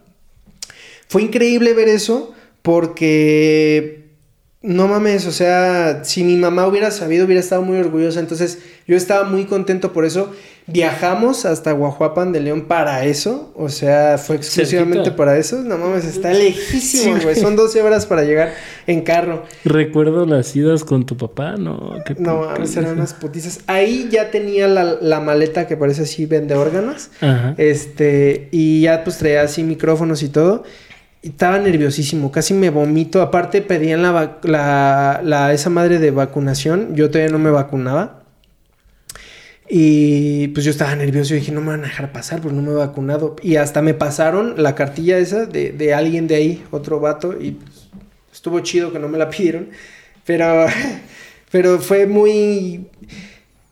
Fue 1.07 1.23
increíble 1.23 1.73
ver 1.73 1.89
eso 1.89 2.33
porque, 2.61 4.09
no 4.61 4.87
mames, 4.87 5.25
o 5.25 5.31
sea, 5.31 6.03
si 6.03 6.23
mi 6.23 6.37
mamá 6.37 6.67
hubiera 6.67 6.91
sabido, 6.91 7.25
hubiera 7.25 7.41
estado 7.41 7.63
muy 7.63 7.77
orgullosa. 7.77 8.19
Entonces, 8.19 8.59
yo 8.87 8.95
estaba 8.95 9.27
muy 9.27 9.45
contento 9.45 9.91
por 9.91 10.05
eso. 10.05 10.33
Viajamos 10.67 11.45
hasta 11.45 11.71
Guajuapan 11.71 12.31
de 12.31 12.39
León 12.39 12.67
para 12.67 13.05
eso. 13.05 13.51
O 13.55 13.69
sea, 13.69 14.17
fue 14.17 14.37
exclusivamente 14.37 15.11
para 15.11 15.37
eso. 15.37 15.57
No 15.63 15.77
mames, 15.77 16.05
está 16.05 16.31
lejísimo, 16.33 17.17
güey. 17.21 17.35
Son 17.35 17.55
12 17.55 17.81
horas 17.81 18.05
para 18.05 18.23
llegar 18.23 18.53
en 18.87 19.01
carro. 19.01 19.43
Recuerdo 19.65 20.25
las 20.25 20.55
idas 20.55 20.83
con 20.83 21.05
tu 21.05 21.17
papá, 21.17 21.55
¿no? 21.57 21.95
no 22.17 22.41
mames, 22.41 22.77
eran 22.77 22.93
unas 22.93 23.13
putizas. 23.13 23.61
Ahí 23.67 24.07
ya 24.11 24.31
tenía 24.31 24.67
la, 24.67 25.19
maleta 25.19 25.67
que 25.67 25.77
parece 25.77 26.03
así, 26.03 26.25
vende 26.25 26.55
órganos. 26.55 27.09
Ajá. 27.21 27.55
Este, 27.57 28.49
y 28.51 28.81
ya 28.81 29.03
pues 29.03 29.17
traía 29.17 29.41
así 29.41 29.63
micrófonos 29.63 30.23
y 30.23 30.29
todo. 30.29 30.63
Y 31.23 31.29
estaba 31.29 31.59
nerviosísimo, 31.59 32.31
casi 32.31 32.53
me 32.53 32.69
vomito. 32.69 33.21
Aparte 33.21 33.61
pedían 33.61 34.01
la, 34.01 34.39
la, 34.43 35.21
la, 35.23 35.53
esa 35.53 35.69
madre 35.69 35.99
de 35.99 36.11
vacunación. 36.11 36.95
Yo 36.95 37.09
todavía 37.09 37.31
no 37.31 37.39
me 37.39 37.51
vacunaba. 37.51 38.20
Y 39.73 40.49
pues 40.49 40.65
yo 40.65 40.71
estaba 40.71 40.93
nervioso 40.97 41.33
y 41.33 41.37
dije, 41.37 41.53
no 41.53 41.61
me 41.61 41.67
van 41.67 41.85
a 41.85 41.87
dejar 41.87 42.11
pasar, 42.11 42.41
pues 42.41 42.53
no 42.53 42.61
me 42.61 42.71
he 42.71 42.75
vacunado. 42.75 43.37
Y 43.41 43.55
hasta 43.55 43.81
me 43.81 43.93
pasaron 43.93 44.61
la 44.61 44.75
cartilla 44.75 45.17
esa 45.17 45.45
de, 45.45 45.71
de 45.71 45.93
alguien 45.93 46.27
de 46.27 46.35
ahí, 46.35 46.63
otro 46.71 46.99
vato, 46.99 47.39
y 47.39 47.51
pues, 47.51 47.87
estuvo 48.33 48.59
chido 48.59 48.91
que 48.91 48.99
no 48.99 49.07
me 49.07 49.17
la 49.17 49.29
pidieron. 49.29 49.69
Pero, 50.25 50.65
pero 51.51 51.79
fue 51.79 52.05
muy... 52.05 52.87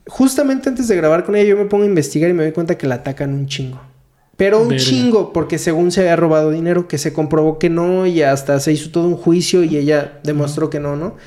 Justamente 0.08 0.70
antes 0.70 0.88
de 0.88 0.96
grabar 0.96 1.26
con 1.26 1.36
ella 1.36 1.50
yo 1.50 1.58
me 1.58 1.66
pongo 1.66 1.84
a 1.84 1.88
investigar 1.88 2.30
y 2.30 2.34
me 2.34 2.44
doy 2.44 2.54
cuenta 2.54 2.78
que 2.78 2.88
la 2.88 2.96
atacan 2.96 3.34
un 3.34 3.48
chingo. 3.48 3.82
Pero 4.38 4.62
un 4.62 4.78
chingo, 4.78 5.34
porque 5.34 5.58
según 5.58 5.92
se 5.92 6.00
había 6.00 6.16
robado 6.16 6.52
dinero, 6.52 6.88
que 6.88 6.98
se 6.98 7.12
comprobó 7.12 7.60
que 7.60 7.70
no 7.70 8.08
y 8.08 8.22
hasta 8.22 8.62
se 8.62 8.72
hizo 8.72 8.90
todo 8.90 9.06
un 9.06 9.18
juicio 9.18 9.66
y 9.66 9.76
ella 9.76 10.18
demostró 10.24 10.70
que 10.70 10.80
no, 10.80 10.96
¿no? 10.96 11.18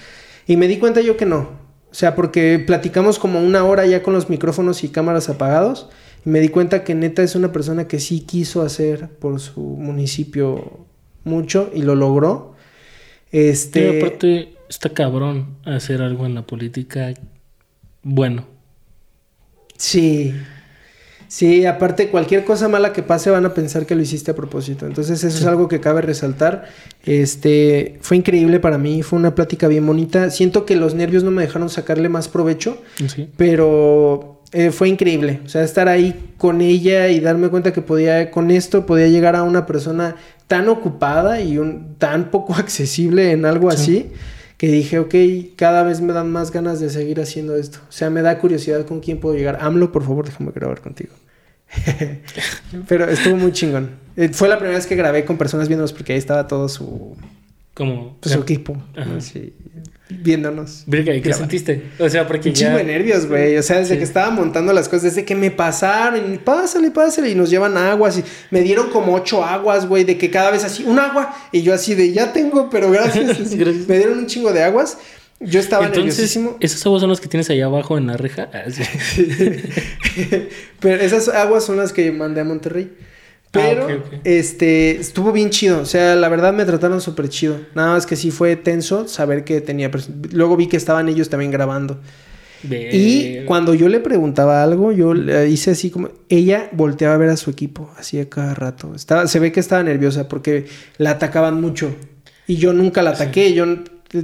Y 0.47 0.57
me 0.57 0.67
di 0.67 0.79
cuenta 0.79 1.03
yo 1.03 1.19
que 1.19 1.27
no. 1.27 1.62
O 1.93 1.95
sea, 1.95 2.15
porque 2.17 2.59
platicamos 2.59 3.19
como 3.19 3.39
una 3.39 3.65
hora 3.65 3.85
ya 3.85 4.03
con 4.03 4.15
los 4.15 4.31
micrófonos 4.31 4.83
y 4.83 4.89
cámaras 4.89 5.29
apagados. 5.29 5.91
Y 6.25 6.31
me 6.31 6.41
di 6.41 6.49
cuenta 6.49 6.85
que 6.85 6.95
neta 6.95 7.23
es 7.23 7.37
una 7.37 7.53
persona 7.53 7.87
que 7.87 8.01
sí 8.01 8.21
quiso 8.21 8.63
hacer 8.63 9.11
por 9.11 9.39
su 9.41 9.61
municipio 9.61 10.87
mucho 11.25 11.71
y 11.75 11.83
lo 11.83 11.95
logró. 11.95 12.55
Este. 13.31 14.01
aparte, 14.01 14.55
está 14.71 14.89
cabrón 14.89 15.59
hacer 15.67 16.01
algo 16.01 16.25
en 16.25 16.35
la 16.35 16.43
política 16.43 17.13
bueno. 18.03 18.47
Sí. 19.77 20.35
Sí, 21.33 21.65
aparte 21.65 22.11
cualquier 22.11 22.45
cosa 22.45 22.69
mala 22.69 22.93
que 22.93 23.03
pase 23.03 23.31
van 23.31 23.47
a 23.47 23.55
pensar 23.55 23.87
que 23.87 23.95
lo 23.95 24.03
hiciste 24.03 24.33
a 24.33 24.35
propósito. 24.35 24.85
Entonces 24.85 25.25
eso 25.25 25.39
es 25.39 25.47
algo 25.47 25.67
que 25.67 25.81
cabe 25.81 26.03
resaltar. 26.03 26.67
Este, 27.07 27.97
fue 28.03 28.19
increíble 28.19 28.61
para 28.61 28.77
mí, 28.77 29.03
fue 29.03 29.19
una 29.19 29.35
plática 29.35 29.67
bien 29.67 29.87
bonita. 29.87 30.29
Siento 30.29 30.67
que 30.67 30.77
los 30.77 30.95
nervios 30.95 31.25
no 31.25 31.31
me 31.31 31.41
dejaron 31.41 31.71
sacarle 31.71 32.11
más 32.11 32.29
provecho, 32.29 32.83
pero 33.39 34.43
eh, 34.53 34.73
fue 34.73 34.91
increíble. 34.91 35.41
O 35.47 35.49
sea, 35.49 35.63
estar 35.63 35.89
ahí 35.89 36.35
con 36.37 36.61
ella 36.61 37.09
y 37.09 37.19
darme 37.21 37.49
cuenta 37.49 37.73
que 37.73 37.81
podía, 37.81 38.31
con 38.31 38.51
esto 38.51 38.85
podía 38.85 39.09
llegar 39.09 39.35
a 39.35 39.43
una 39.43 39.65
persona 39.65 40.17
tan 40.49 40.69
ocupada 40.69 41.41
y 41.41 41.57
un, 41.57 41.95
tan 41.97 42.31
poco 42.31 42.55
accesible 42.57 43.33
en 43.33 43.47
algo 43.47 43.71
así 43.71 44.13
que 44.63 44.69
dije, 44.69 45.01
ok, 45.01 45.13
cada 45.57 45.83
vez 45.83 46.01
me 46.01 46.13
dan 46.13 46.31
más 46.31 46.53
ganas 46.53 46.79
de 46.79 46.89
seguir 46.89 47.21
haciendo 47.21 47.57
esto. 47.57 47.81
O 47.89 47.91
sea, 47.91 48.11
me 48.11 48.23
da 48.23 48.39
curiosidad 48.39 48.87
con 48.87 49.01
quién 49.01 49.19
puedo 49.19 49.35
llegar. 49.35 49.59
AMLO, 49.61 49.91
por 49.91 50.05
favor, 50.05 50.25
déjame 50.25 50.53
grabar 50.53 50.81
contigo. 50.81 51.13
Pero 52.87 53.09
estuvo 53.09 53.35
muy 53.35 53.51
chingón. 53.51 53.97
Eh, 54.17 54.29
fue 54.29 54.47
la 54.47 54.59
primera 54.59 54.79
vez 54.79 54.87
que 54.87 54.95
grabé 54.95 55.25
con 55.25 55.37
personas 55.37 55.67
viéndonos 55.67 55.93
porque 55.93 56.13
ahí 56.13 56.19
estaba 56.21 56.47
todo 56.47 56.69
su... 56.69 57.17
Como... 57.75 58.17
Pues, 58.21 58.35
su 58.37 58.41
equipo. 58.41 58.81
Así, 58.95 59.53
viéndonos. 60.21 60.85
¿y 60.87 61.21
qué 61.21 61.33
sentiste? 61.33 61.83
O 61.99 62.09
sea, 62.09 62.27
porque 62.27 62.51
Un 62.51 62.55
chingo 62.55 62.77
de 62.77 62.85
nervios, 62.85 63.27
güey. 63.27 63.57
O 63.57 63.63
sea, 63.63 63.79
desde 63.79 63.99
que 63.99 64.05
estaba 64.05 64.31
montando 64.31 64.73
las 64.73 64.89
cosas, 64.89 65.03
desde 65.05 65.25
que 65.25 65.35
me 65.35 65.51
pasaron, 65.51 66.33
y 66.33 66.39
pásale, 66.39 66.91
pásale, 66.91 67.31
y 67.31 67.35
nos 67.35 67.51
llevan 67.51 67.77
aguas, 67.77 68.19
y 68.19 68.25
me 68.51 68.61
dieron 68.61 68.91
como 68.91 69.15
ocho 69.15 69.45
aguas, 69.45 69.87
güey, 69.87 70.05
de 70.05 70.19
que 70.19 70.31
cada 70.31 70.51
vez 70.51 70.65
así, 70.65 70.85
un 70.85 70.99
agua, 70.99 71.35
y 71.53 71.63
yo 71.63 71.75
así 71.75 71.95
de, 71.95 72.13
ya 72.13 72.33
tengo, 72.33 72.69
pero 72.71 72.91
gracias. 72.91 73.53
Me 73.89 73.99
dieron 73.99 74.19
un 74.19 74.27
chingo 74.27 74.53
de 74.53 74.63
aguas. 74.63 74.99
Yo 75.41 75.59
estaba 75.59 75.87
Entonces, 75.87 76.05
nerviosísimo. 76.05 76.57
¿Esas 76.61 76.87
aguas 76.87 77.01
son 77.01 77.11
las 77.11 77.21
que 77.21 77.29
tienes 77.29 77.51
allá 77.51 77.67
abajo 77.67 77.99
en 77.99 78.07
la 78.07 78.17
reja? 78.17 78.49
Ah, 78.53 78.65
pero 80.81 81.03
esas 81.03 81.29
aguas 81.29 81.65
son 81.65 81.77
las 81.77 81.93
que 81.93 82.11
mandé 82.13 82.41
a 82.41 82.45
Monterrey. 82.45 82.93
Pero, 83.53 83.87
ah, 83.87 84.21
este, 84.25 84.93
estuvo 84.93 85.31
bien 85.31 85.51
chido. 85.51 85.81
O 85.81 85.85
sea, 85.85 86.17
la 86.17 86.29
verdad 86.31 86.55
me 86.55 86.65
trataron 86.65 87.03
súper 87.03 87.29
chido. 87.29 87.61
Nada 87.75 87.93
más 87.93 88.07
que 88.07 88.17
sí 88.17 88.31
fue 88.31 88.57
tenso 88.57 89.07
saber 89.07 89.45
que 89.45 89.61
tenía. 89.61 89.91
Luego 90.33 90.57
vi 90.57 90.69
que 90.69 90.79
estaban 90.79 91.09
ellos 91.09 91.29
también 91.29 91.51
grabando. 91.51 92.01
Y 92.65 93.45
cuando 93.45 93.75
yo 93.75 93.89
le 93.89 94.01
preguntaba 94.01 94.63
algo, 94.63 94.91
yo 94.93 95.13
le 95.13 95.49
hice 95.51 95.73
así 95.73 95.91
como. 95.91 96.09
Ella 96.31 96.71
volteaba 96.73 97.15
a 97.15 97.19
ver 97.19 97.29
a 97.29 97.37
su 97.37 97.51
equipo, 97.51 97.91
así 97.99 98.19
a 98.19 98.29
cada 98.31 98.55
rato. 98.55 98.95
Estaba, 98.95 99.27
se 99.27 99.39
ve 99.39 99.53
que 99.53 99.61
estaba 99.61 99.83
nerviosa 99.83 100.29
porque 100.29 100.67
la 100.97 101.11
atacaban 101.11 101.61
mucho. 101.61 101.95
Y 102.47 102.57
yo 102.57 102.73
nunca 102.73 103.03
la 103.03 103.11
ataqué. 103.11 103.53
Yo 103.53 103.67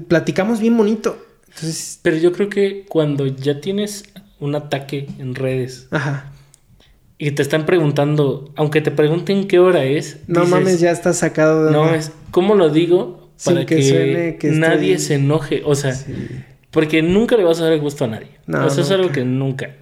platicamos 0.09 0.61
bien 0.61 0.76
bonito. 0.76 1.22
Entonces... 1.49 1.99
Pero 2.01 2.16
yo 2.16 2.33
creo 2.33 2.49
que 2.49 2.87
cuando 2.89 3.26
ya 3.26 3.61
tienes 3.61 4.05
un 4.41 4.55
ataque 4.55 5.07
en 5.18 5.35
redes. 5.35 5.87
Ajá 5.91 6.33
y 7.18 7.32
te 7.32 7.42
están 7.42 7.66
preguntando, 7.66 8.52
aunque 8.56 8.80
te 8.80 8.90
pregunten 8.90 9.48
qué 9.48 9.58
hora 9.58 9.84
es. 9.84 10.18
No 10.28 10.46
mames, 10.46 10.80
ya 10.80 10.90
estás 10.92 11.18
sacado 11.18 11.66
de. 11.66 11.72
No 11.72 11.92
es. 11.94 12.12
¿Cómo 12.30 12.54
lo 12.54 12.70
digo? 12.70 13.28
Para 13.44 13.66
que, 13.66 14.38
nadie 14.52 14.98
se 14.98 15.14
enoje. 15.14 15.62
O 15.64 15.74
sea, 15.74 15.96
Porque 16.70 17.02
nunca 17.02 17.36
le 17.36 17.44
vas 17.44 17.60
a 17.60 17.64
dar 17.64 17.72
el 17.72 17.80
gusto 17.80 18.04
a 18.04 18.08
nadie. 18.08 18.28
No, 18.46 18.66
o 18.66 18.70
sea, 18.70 18.84
es 18.84 18.90
algo 18.90 19.10
que 19.10 19.24
nunca. 19.24 19.74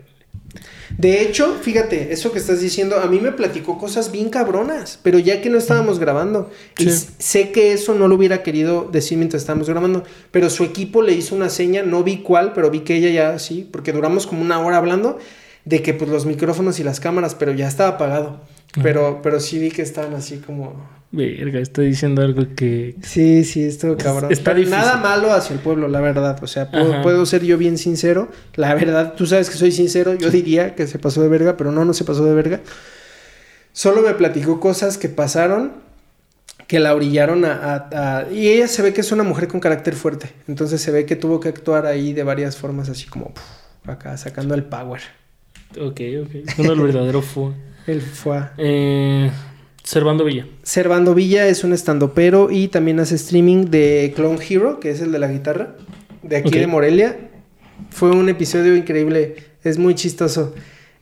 De 0.99 1.21
hecho, 1.23 1.55
fíjate, 1.61 2.13
eso 2.13 2.33
que 2.33 2.39
estás 2.39 2.61
diciendo, 2.61 2.97
a 3.01 3.07
mí 3.07 3.19
me 3.21 3.33
platicó 3.33 3.77
cosas 3.77 4.13
bien 4.13 4.31
cabronas, 4.31 4.99
pero 5.03 5.19
ya 5.19 5.43
que 5.43 5.51
no 5.51 5.59
estábamos 5.59 5.99
grabando, 5.99 6.51
y 6.79 6.85
Sí. 6.85 6.89
s- 6.89 7.09
sé 7.19 7.51
que 7.51 7.73
eso 7.73 7.95
no 7.95 8.07
lo 8.09 8.15
hubiera 8.15 8.43
querido 8.45 8.89
decir 8.91 9.19
mientras 9.19 9.43
estábamos 9.43 9.69
grabando, 9.69 10.05
pero 10.31 10.49
su 10.49 10.63
equipo 10.65 11.03
le 11.03 11.13
hizo 11.13 11.35
una 11.35 11.51
seña, 11.51 11.83
no 11.83 12.03
vi 12.05 12.19
cuál, 12.19 12.53
pero 12.55 12.71
vi 12.71 12.81
que 12.81 12.95
ella 12.97 13.11
ya 13.11 13.39
sí, 13.41 13.69
porque 13.71 13.93
duramos 13.93 14.27
como 14.27 14.41
una 14.43 14.61
hora 14.61 14.77
hablando 14.79 15.19
de 15.67 15.83
que 15.83 15.93
pues 15.93 16.11
los 16.11 16.25
micrófonos 16.25 16.81
y 16.81 16.85
las 16.85 16.99
cámaras, 17.01 17.35
pero 17.35 17.53
ya 17.53 17.69
estaba 17.69 17.91
apagado. 17.91 18.41
Pero, 18.83 19.21
pero 19.23 19.39
sí 19.41 19.59
vi 19.59 19.71
que 19.71 19.83
estaban 19.83 20.15
así 20.15 20.39
como... 20.39 20.97
Verga, 21.13 21.61
estoy 21.61 21.87
diciendo 21.87 22.21
algo 22.21 22.43
que. 22.55 22.97
Sí, 23.01 23.45
sí, 23.45 23.63
esto 23.63 23.97
cabrón. 23.97 24.31
está 24.33 24.53
difícil. 24.53 24.77
Nada 24.77 24.97
malo 24.99 25.33
hacia 25.33 25.55
el 25.55 25.61
pueblo, 25.61 25.89
la 25.89 26.01
verdad. 26.01 26.43
O 26.43 26.47
sea, 26.47 26.71
puedo, 26.71 27.01
puedo 27.01 27.25
ser 27.25 27.43
yo 27.45 27.57
bien 27.57 27.79
sincero. 27.79 28.29
La 28.57 28.75
verdad, 28.75 29.15
tú 29.17 29.25
sabes 29.25 29.49
que 29.49 29.57
soy 29.57 29.71
sincero. 29.73 30.15
Yo 30.15 30.31
diría 30.31 30.75
que 30.75 30.87
se 30.87 30.99
pasó 30.99 31.23
de 31.23 31.29
verga, 31.29 31.57
pero 31.57 31.71
no, 31.73 31.85
no 31.85 31.95
se 31.95 32.05
pasó 32.05 32.25
de 32.25 32.35
verga. 32.35 32.61
Solo 33.73 34.03
me 34.03 34.13
platicó 34.15 34.59
cosas 34.61 34.99
que 34.99 35.09
pasaron 35.09 35.73
que 36.67 36.81
la 36.81 36.95
orillaron 36.95 37.45
a, 37.45 37.53
a- 37.93 38.19
a- 38.19 38.31
Y 38.33 38.49
ella 38.49 38.67
se 38.69 38.83
ve 38.83 38.93
que 38.93 39.01
es 39.01 39.13
una 39.13 39.23
mujer 39.23 39.49
con 39.49 39.61
carácter 39.61 39.95
fuerte. 39.95 40.31
Entonces 40.49 40.81
se 40.83 40.91
ve 40.91 41.07
que 41.07 41.17
tuvo 41.17 41.41
que 41.41 41.49
actuar 41.49 41.87
ahí 41.87 42.13
de 42.13 42.25
varias 42.25 42.57
formas, 42.57 42.89
así 42.89 43.07
como 43.07 43.33
puf, 43.33 43.89
acá 43.89 44.17
sacando 44.19 44.55
el 44.55 44.65
power. 44.65 45.01
Ok, 45.73 46.01
ok. 46.23 46.51
Siendo 46.55 46.73
el 46.73 46.81
verdadero 46.81 47.23
fue. 47.23 47.53
El 47.87 48.01
fue. 48.01 48.43
Eh, 48.59 49.31
Servando 49.85 50.25
Villa. 50.25 50.47
Servando 50.65 51.15
Villa 51.15 51.47
es 51.47 51.63
un 51.63 51.73
estandopero 51.73 52.51
y 52.51 52.67
también 52.67 52.99
hace 52.99 53.15
streaming 53.15 53.67
de 53.67 54.13
Clone 54.17 54.39
Hero, 54.49 54.81
que 54.81 54.91
es 54.91 55.01
el 55.01 55.13
de 55.13 55.21
la 55.21 55.29
guitarra, 55.29 55.77
de 56.25 56.37
aquí 56.39 56.59
de 56.59 56.67
Morelia. 56.67 57.17
Fue 57.91 58.11
un 58.11 58.29
episodio 58.29 58.75
increíble, 58.75 59.37
es 59.63 59.79
muy 59.79 59.95
chistoso. 59.95 60.55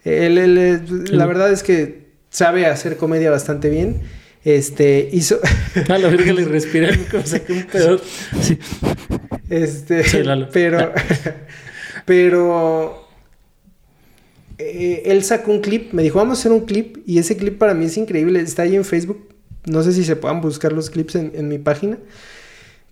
Él, 0.05 0.83
la 1.11 1.25
verdad 1.25 1.51
es 1.51 1.62
que 1.62 2.09
sabe 2.29 2.67
hacer 2.67 2.99
comedia 2.99 3.31
bastante 3.31 3.71
bien. 3.71 4.03
Este 4.45 5.09
hizo, 5.11 5.39
A 5.89 5.97
la 5.97 6.09
verga 6.09 6.35
le 6.35 6.61
saqué 6.61 7.53
un 7.55 7.62
pedo. 7.65 8.01
Sí. 8.43 8.59
este, 9.49 10.05
Sí, 10.05 10.23
Lalo. 10.23 10.51
pero, 10.53 10.93
pero 12.05 13.04
eh, 14.59 15.03
él 15.07 15.25
sacó 15.25 15.51
un 15.51 15.61
clip, 15.61 15.93
me 15.93 16.03
dijo 16.03 16.19
vamos 16.19 16.39
a 16.39 16.41
hacer 16.41 16.53
un 16.53 16.65
clip 16.67 16.99
y 17.07 17.19
ese 17.19 17.37
clip 17.37 17.59
para 17.59 17.75
mí 17.75 17.87
es 17.87 17.97
increíble, 17.97 18.41
está 18.41 18.63
ahí 18.63 18.77
en 18.77 18.85
Facebook, 18.85 19.29
no 19.67 19.83
sé 19.83 19.93
si 19.93 20.05
se 20.05 20.17
puedan 20.17 20.41
buscar 20.41 20.73
los 20.73 20.91
clips 20.91 21.15
en, 21.17 21.33
en 21.35 21.49
mi 21.49 21.59
página, 21.59 21.99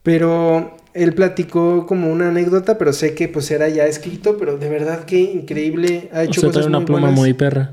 pero 0.03 0.77
él 0.95 1.15
platicó 1.15 1.87
como 1.87 2.11
una 2.13 2.29
anécdota, 2.29 2.79
pero 2.79 2.93
sé 2.93 3.15
que 3.15 3.29
pues 3.29 3.51
era 3.51 3.69
ya 3.69 3.87
escrito, 3.87 4.37
pero 4.37 4.59
de 4.59 4.69
verdad 4.69 5.05
que 5.05 5.21
increíble, 5.21 6.11
ha 6.13 6.23
O 6.23 6.23
hecho 6.23 6.41
sea, 6.41 6.51
cosas 6.51 6.53
trae 6.53 6.67
una 6.67 6.81
muy 6.81 6.87
pluma 6.87 7.11
buenas. 7.11 7.13
muy 7.13 7.33
perra. 7.35 7.73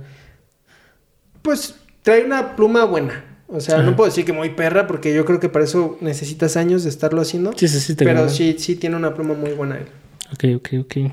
Pues 1.42 1.76
trae 2.04 2.24
una 2.26 2.56
pluma 2.56 2.86
buena. 2.86 3.26
O 3.48 3.60
sea, 3.62 3.80
Ajá. 3.80 3.84
no 3.84 3.96
puedo 3.96 4.10
decir 4.10 4.26
que 4.26 4.34
muy 4.34 4.52
perra, 4.52 4.86
porque 4.86 5.14
yo 5.14 5.26
creo 5.26 5.40
que 5.40 5.50
para 5.50 5.66
eso 5.66 5.98
necesitas 6.02 6.56
años 6.56 6.84
de 6.84 6.90
estarlo 6.90 7.22
haciendo. 7.22 7.52
Sí, 7.56 7.68
sí, 7.68 7.80
sí. 7.80 7.96
te 7.96 8.06
pero 8.06 8.30
sí, 8.30 8.56
sí 8.60 8.76
tiene 8.76 8.96
una 8.96 9.14
pluma 9.16 9.34
muy 9.34 9.52
buena 9.54 9.78
él. 9.80 9.88
Ok, 10.34 10.46
ok, 10.58 10.70
ok. 10.82 11.12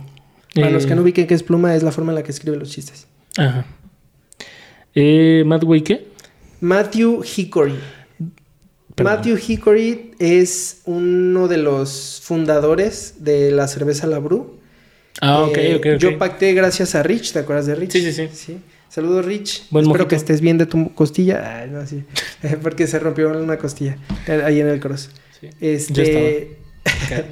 Para 0.56 0.68
Eh, 0.68 0.72
los 0.72 0.86
que 0.86 0.94
no 0.96 1.02
ubiquen 1.02 1.26
qué 1.28 1.34
es 1.34 1.42
pluma, 1.44 1.74
es 1.76 1.82
la 1.84 1.92
forma 1.92 2.10
en 2.12 2.16
la 2.16 2.22
que 2.24 2.32
escribe 2.32 2.56
los 2.56 2.70
chistes. 2.70 3.06
Ajá. 3.36 3.64
Eh, 4.94 5.44
Matt 5.46 5.62
Way, 5.64 5.82
¿qué? 5.82 6.08
Matthew 6.60 7.22
Hickory. 7.36 7.74
Perdón. 8.94 9.12
Matthew 9.14 9.36
Hickory 9.46 10.12
es 10.18 10.80
uno 10.86 11.48
de 11.48 11.58
los 11.58 12.20
fundadores 12.24 13.16
de 13.18 13.50
la 13.52 13.68
cerveza 13.68 14.06
Labru. 14.06 14.58
Ah, 15.20 15.42
ok, 15.42 15.56
Eh, 15.58 15.76
ok, 15.76 15.86
ok. 15.94 15.98
Yo 16.00 16.18
pacté 16.18 16.52
gracias 16.54 16.94
a 16.94 17.02
Rich, 17.02 17.32
¿te 17.34 17.38
acuerdas 17.40 17.66
de 17.66 17.74
Rich? 17.74 17.92
Sí, 17.92 18.12
sí, 18.12 18.28
sí. 18.32 18.58
Saludos, 18.88 19.24
Rich. 19.26 19.64
Buen 19.70 19.82
Espero 19.84 19.88
mojito. 20.04 20.08
que 20.08 20.16
estés 20.16 20.40
bien 20.40 20.56
de 20.56 20.64
tu 20.64 20.94
costilla. 20.94 21.60
Ay, 21.60 21.70
no, 21.70 21.86
sí. 21.86 22.04
Porque 22.62 22.86
se 22.86 22.98
rompió 22.98 23.28
una 23.38 23.58
costilla 23.58 23.98
eh, 24.26 24.40
ahí 24.44 24.60
en 24.60 24.68
el 24.68 24.80
cross. 24.80 25.10
Sí. 25.40 25.48
Este. 25.60 26.56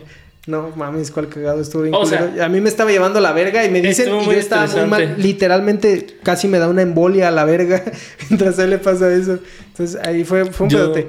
no 0.47 0.71
mames, 0.77 1.11
cuál 1.11 1.29
cagado 1.29 1.61
estuvo 1.61 1.83
bien. 1.83 1.95
O 1.95 2.05
sea, 2.05 2.35
a 2.43 2.49
mí 2.49 2.61
me 2.61 2.69
estaba 2.69 2.91
llevando 2.91 3.19
la 3.21 3.33
verga 3.33 3.65
y 3.65 3.71
me 3.71 3.81
dicen, 3.81 4.09
y 4.15 4.25
yo 4.27 4.33
estaba 4.33 4.67
muy 4.67 4.87
mal. 4.87 5.15
Literalmente 5.19 6.19
casi 6.23 6.49
me 6.49 6.59
da 6.59 6.69
una 6.69 6.83
embolia 6.83 7.29
a 7.29 7.31
la 7.31 7.45
verga 7.45 7.83
mientras 8.29 8.59
a 8.59 8.65
él 8.65 8.71
le 8.71 8.79
pasa 8.79 9.13
eso. 9.13 9.39
Entonces 9.69 9.99
ahí 10.05 10.25
fue, 10.25 10.45
fue 10.47 10.65
un 10.67 10.71
Yo- 10.71 10.79
pedote. 10.79 11.09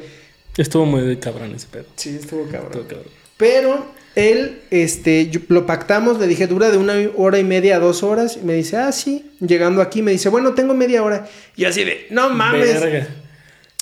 Estuvo 0.58 0.86
muy 0.86 1.18
cabrón 1.18 1.54
ese 1.54 1.68
pedo. 1.70 1.86
Sí, 1.96 2.16
estuvo 2.16 2.44
cabrón. 2.46 2.68
Estuvo 2.72 2.88
cabrón. 2.88 3.08
Pero 3.36 3.86
él, 4.16 4.62
este, 4.70 5.30
yo- 5.30 5.42
lo 5.50 5.66
pactamos, 5.66 6.18
le 6.18 6.28
dije, 6.28 6.48
dura 6.48 6.72
de 6.72 6.78
una 6.78 6.94
hora 7.18 7.38
y 7.38 7.44
media 7.44 7.76
a 7.76 7.80
dos 7.80 8.04
horas. 8.04 8.38
Y 8.42 8.46
me 8.46 8.54
dice, 8.54 8.78
ah, 8.78 8.92
sí. 8.94 9.32
Llegando 9.42 9.82
aquí, 9.82 10.02
me 10.02 10.12
dice, 10.12 10.30
bueno, 10.30 10.54
tengo 10.54 10.74
media 10.74 11.04
hora. 11.04 11.28
Y 11.58 11.64
yo 11.64 11.68
así 11.70 11.84
de, 11.84 12.08
no 12.10 12.30
mames. 12.30 12.80
Verga. 12.80 13.08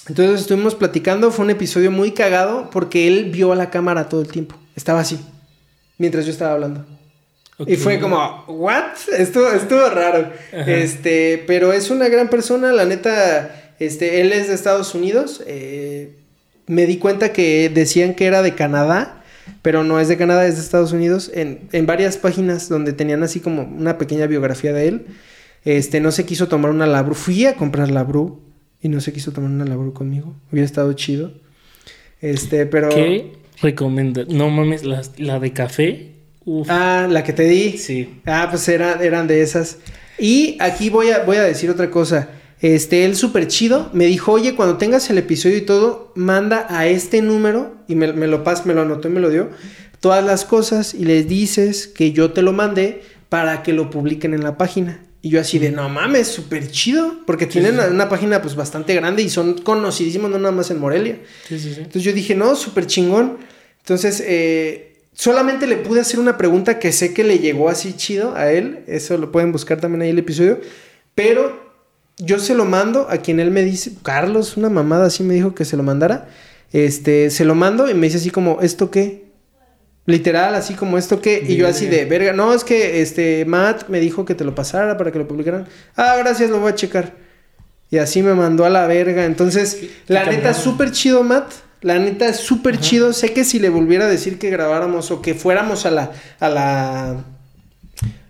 Entonces 0.10 0.42
estuvimos 0.42 0.74
platicando, 0.76 1.30
fue 1.32 1.46
un 1.46 1.52
episodio 1.52 1.92
muy 1.92 2.12
cagado 2.12 2.70
porque 2.72 3.08
él 3.08 3.30
vio 3.32 3.52
a 3.52 3.56
la 3.56 3.70
cámara 3.70 4.10
todo 4.10 4.22
el 4.22 4.28
tiempo. 4.28 4.56
Estaba 4.76 5.00
así, 5.02 5.20
mientras 5.98 6.26
yo 6.26 6.32
estaba 6.32 6.54
hablando. 6.54 6.86
Y 7.68 7.76
fue 7.76 8.00
como, 8.00 8.46
¿what? 8.48 8.94
Estuvo, 9.18 9.48
estuvo 9.52 9.88
raro. 9.90 10.32
Ajá. 10.52 10.72
Este, 10.72 11.44
pero 11.46 11.72
es 11.72 11.90
una 11.92 12.10
gran 12.10 12.30
persona, 12.30 12.72
la 12.72 12.86
neta. 12.86 13.74
Este, 13.80 14.22
él 14.22 14.34
es 14.34 14.48
de 14.48 14.56
Estados 14.56 14.96
Unidos. 14.96 15.44
eh, 15.46 16.16
me 16.66 16.86
di 16.86 16.98
cuenta 16.98 17.34
que 17.34 17.70
decían 17.70 18.16
que 18.16 18.26
era 18.26 18.42
de 18.42 18.56
Canadá, 18.56 19.22
pero 19.62 19.84
no 19.84 20.00
es 20.00 20.08
de 20.08 20.18
Canadá, 20.18 20.48
es 20.48 20.56
de 20.56 20.62
Estados 20.62 20.94
Unidos. 20.94 21.30
En, 21.34 21.68
en 21.72 21.86
varias 21.86 22.18
páginas 22.18 22.70
donde 22.70 22.94
tenían 22.94 23.22
así 23.24 23.40
como 23.40 23.64
una 23.64 23.98
pequeña 23.98 24.28
biografía 24.28 24.74
de 24.74 24.88
él. 24.88 25.06
Este, 25.66 26.00
no 26.00 26.12
se 26.12 26.26
quiso 26.26 26.48
tomar 26.48 26.72
una 26.72 26.88
labru. 26.88 27.16
Fui 27.16 27.46
a 27.46 27.56
comprar 27.56 27.92
labru 27.92 28.42
y 28.82 28.90
no 28.90 29.00
se 29.00 29.14
quiso 29.14 29.32
tomar 29.32 29.52
una 29.52 29.66
labru 29.66 29.94
conmigo. 29.94 30.36
Hubiera 30.52 30.66
estado 30.66 30.92
chido. 30.94 31.34
Este, 32.22 32.66
pero. 32.66 32.90
¿Qué 32.90 33.43
recomienda? 33.62 34.24
No 34.28 34.50
mames, 34.50 34.84
la, 34.84 35.02
la 35.18 35.40
de 35.40 35.54
café. 35.54 36.12
Uf. 36.46 36.68
Ah, 36.70 37.08
la 37.10 37.24
que 37.24 37.34
te 37.34 37.44
di. 37.44 37.78
Sí. 37.78 38.20
Ah, 38.26 38.48
pues 38.50 38.68
era- 38.68 39.02
eran 39.04 39.28
de 39.28 39.42
esas. 39.42 39.78
Y 40.20 40.58
aquí 40.60 40.90
voy 40.90 41.10
a, 41.12 41.24
voy 41.24 41.38
a 41.38 41.44
decir 41.44 41.70
otra 41.70 41.90
cosa. 41.90 42.30
Este, 42.62 43.04
él 43.04 43.16
súper 43.16 43.48
chido, 43.48 43.90
me 43.94 44.06
dijo, 44.06 44.32
oye, 44.32 44.56
cuando 44.56 44.78
tengas 44.78 45.10
el 45.10 45.18
episodio 45.18 45.58
y 45.58 45.62
todo, 45.62 46.14
manda 46.16 46.66
a 46.70 46.88
este 46.88 47.22
número, 47.22 47.76
y 47.90 47.96
me, 47.96 48.14
me 48.14 48.28
lo 48.28 48.44
pas, 48.46 48.66
me 48.66 48.74
lo 48.74 48.84
anotó 48.84 49.10
y 49.10 49.12
me 49.12 49.20
lo 49.20 49.30
dio, 49.30 49.50
todas 50.00 50.24
las 50.24 50.46
cosas, 50.46 50.94
y 50.94 51.04
les 51.04 51.28
dices 51.28 51.88
que 51.88 52.14
yo 52.14 52.32
te 52.32 52.42
lo 52.42 52.54
mandé 52.54 53.02
para 53.28 53.64
que 53.64 53.74
lo 53.74 53.90
publiquen 53.90 54.34
en 54.34 54.44
la 54.44 54.58
página. 54.58 55.03
Y 55.26 55.30
yo 55.30 55.40
así 55.40 55.58
de, 55.58 55.72
no 55.72 55.88
mames, 55.88 56.28
súper 56.28 56.70
chido, 56.70 57.22
porque 57.26 57.48
tienen 57.48 57.76
una, 57.76 57.88
una 57.88 58.10
página 58.10 58.42
pues 58.42 58.58
bastante 58.58 58.94
grande 58.94 59.24
y 59.24 59.30
son 59.30 59.58
conocidísimos, 59.58 60.30
no 60.30 60.38
nada 60.38 60.52
más 60.52 60.70
en 60.70 60.80
Morelia. 60.80 61.18
Sí, 61.48 61.58
sí, 61.58 61.74
sí. 61.74 61.78
Entonces 61.78 62.04
yo 62.04 62.12
dije, 62.12 62.36
no, 62.36 62.58
súper 62.58 62.88
chingón. 62.88 63.38
Entonces, 63.80 64.22
eh, 64.28 64.98
solamente 65.14 65.66
le 65.66 65.78
pude 65.78 66.02
hacer 66.02 66.20
una 66.20 66.36
pregunta 66.38 66.78
que 66.78 66.92
sé 66.92 67.14
que 67.14 67.24
le 67.24 67.40
llegó 67.40 67.70
así 67.70 67.94
chido 67.94 68.36
a 68.36 68.52
él. 68.52 68.84
Eso 68.86 69.18
lo 69.18 69.32
pueden 69.32 69.54
buscar 69.54 69.80
también 69.80 70.02
ahí 70.02 70.10
el 70.10 70.20
episodio. 70.20 70.60
Pero 71.16 71.74
yo 72.18 72.38
se 72.38 72.54
lo 72.54 72.66
mando 72.66 73.08
a 73.10 73.20
quien 73.20 73.40
él 73.40 73.50
me 73.50 73.64
dice, 73.64 73.94
Carlos, 74.04 74.58
una 74.58 74.70
mamada 74.70 75.06
así 75.06 75.24
me 75.24 75.36
dijo 75.36 75.56
que 75.56 75.64
se 75.64 75.78
lo 75.78 75.84
mandara. 75.84 76.28
Este, 76.74 77.30
se 77.30 77.46
lo 77.46 77.56
mando 77.56 77.90
y 77.90 77.94
me 77.94 78.08
dice 78.08 78.18
así 78.18 78.30
como, 78.30 78.60
¿esto 78.60 78.92
qué? 78.92 79.23
Literal, 80.06 80.54
así 80.56 80.74
como 80.74 80.98
esto 80.98 81.22
qué. 81.22 81.44
Y 81.48 81.56
yo 81.56 81.68
así 81.68 81.86
de, 81.86 82.04
verga, 82.06 82.34
no, 82.34 82.54
es 82.54 82.64
que 82.66 83.02
este, 83.02 83.46
Matt 83.46 83.88
me 83.88 84.00
dijo 84.02 84.26
que 84.26 84.36
te 84.36 84.44
lo 84.44 84.54
pasara 84.54 84.98
para 84.98 85.12
que 85.12 85.20
lo 85.20 85.28
publicaran. 85.28 85.66
Ah, 85.96 86.16
gracias, 86.18 86.50
lo 86.50 86.60
voy 86.60 86.72
a 86.72 86.76
checar. 86.76 87.14
Y 87.90 88.00
así 88.00 88.22
me 88.22 88.34
mandó 88.34 88.66
a 88.66 88.70
la 88.70 88.86
verga. 88.88 89.24
Entonces, 89.24 89.82
la 90.08 90.26
neta, 90.26 90.54
súper 90.54 90.92
chido, 90.92 91.24
Matt. 91.24 91.52
La 91.82 92.00
neta, 92.00 92.28
es 92.28 92.38
súper 92.38 92.80
chido. 92.80 93.14
Sé 93.14 93.34
que 93.34 93.44
si 93.46 93.60
le 93.60 93.70
volviera 93.70 94.06
a 94.06 94.10
decir 94.10 94.40
que 94.40 94.50
grabáramos 94.50 95.12
o 95.12 95.22
que 95.22 95.36
fuéramos 95.36 95.86
a 95.86 95.92
la, 95.92 96.12
a 96.40 96.50
la, 96.50 97.24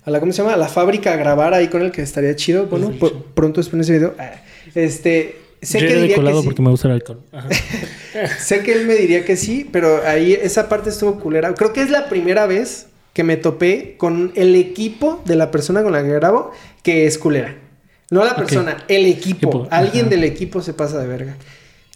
a 0.06 0.12
la, 0.12 0.20
¿cómo 0.20 0.32
se 0.32 0.42
llama? 0.42 0.54
A 0.54 0.58
la 0.58 0.68
fábrica 0.68 1.14
a 1.14 1.16
grabar 1.16 1.54
ahí 1.54 1.70
con 1.70 1.82
el 1.82 1.92
que 1.92 2.02
estaría 2.02 2.36
chido. 2.36 2.66
Bueno, 2.68 2.92
pronto 3.34 3.62
esperen 3.62 3.82
ese 3.82 3.94
video. 3.94 4.16
Ah, 4.20 4.32
Este, 4.76 5.40
sé 5.62 5.80
Yo 5.80 5.88
que 5.88 5.94
diría 5.94 6.10
que 6.10 6.16
colado 6.16 6.42
sí. 6.42 6.46
porque 6.46 6.62
me 6.62 6.70
gusta 6.70 6.88
el 6.88 6.96
alcohol. 6.96 7.22
Ajá. 7.32 7.50
Sé 8.40 8.62
que 8.64 8.74
él 8.74 8.86
me 8.88 8.96
diría 8.96 9.26
que 9.26 9.36
sí, 9.38 9.68
pero 9.72 10.02
ahí 10.06 10.34
esa 10.34 10.70
parte 10.70 10.90
estuvo 10.90 11.20
culera. 11.20 11.54
Creo 11.54 11.74
que 11.74 11.82
es 11.82 11.90
la 11.90 12.10
primera 12.10 12.46
vez 12.46 12.88
que 13.14 13.24
me 13.24 13.38
topé 13.38 13.96
con 13.98 14.32
el 14.36 14.56
equipo 14.56 15.22
de 15.26 15.36
la 15.36 15.52
persona 15.52 15.84
con 15.84 15.92
la 15.94 16.04
que 16.04 16.10
grabo 16.14 16.52
que 16.84 17.06
es 17.08 17.18
culera. 17.18 17.56
No 18.10 18.24
la 18.26 18.36
persona, 18.36 18.84
el 18.88 19.06
equipo. 19.06 19.48
Equipo, 19.48 19.68
Alguien 19.72 20.06
ajá. 20.06 20.10
del 20.16 20.24
equipo 20.24 20.62
se 20.62 20.74
pasa 20.74 21.00
de 21.00 21.08
verga. 21.08 21.36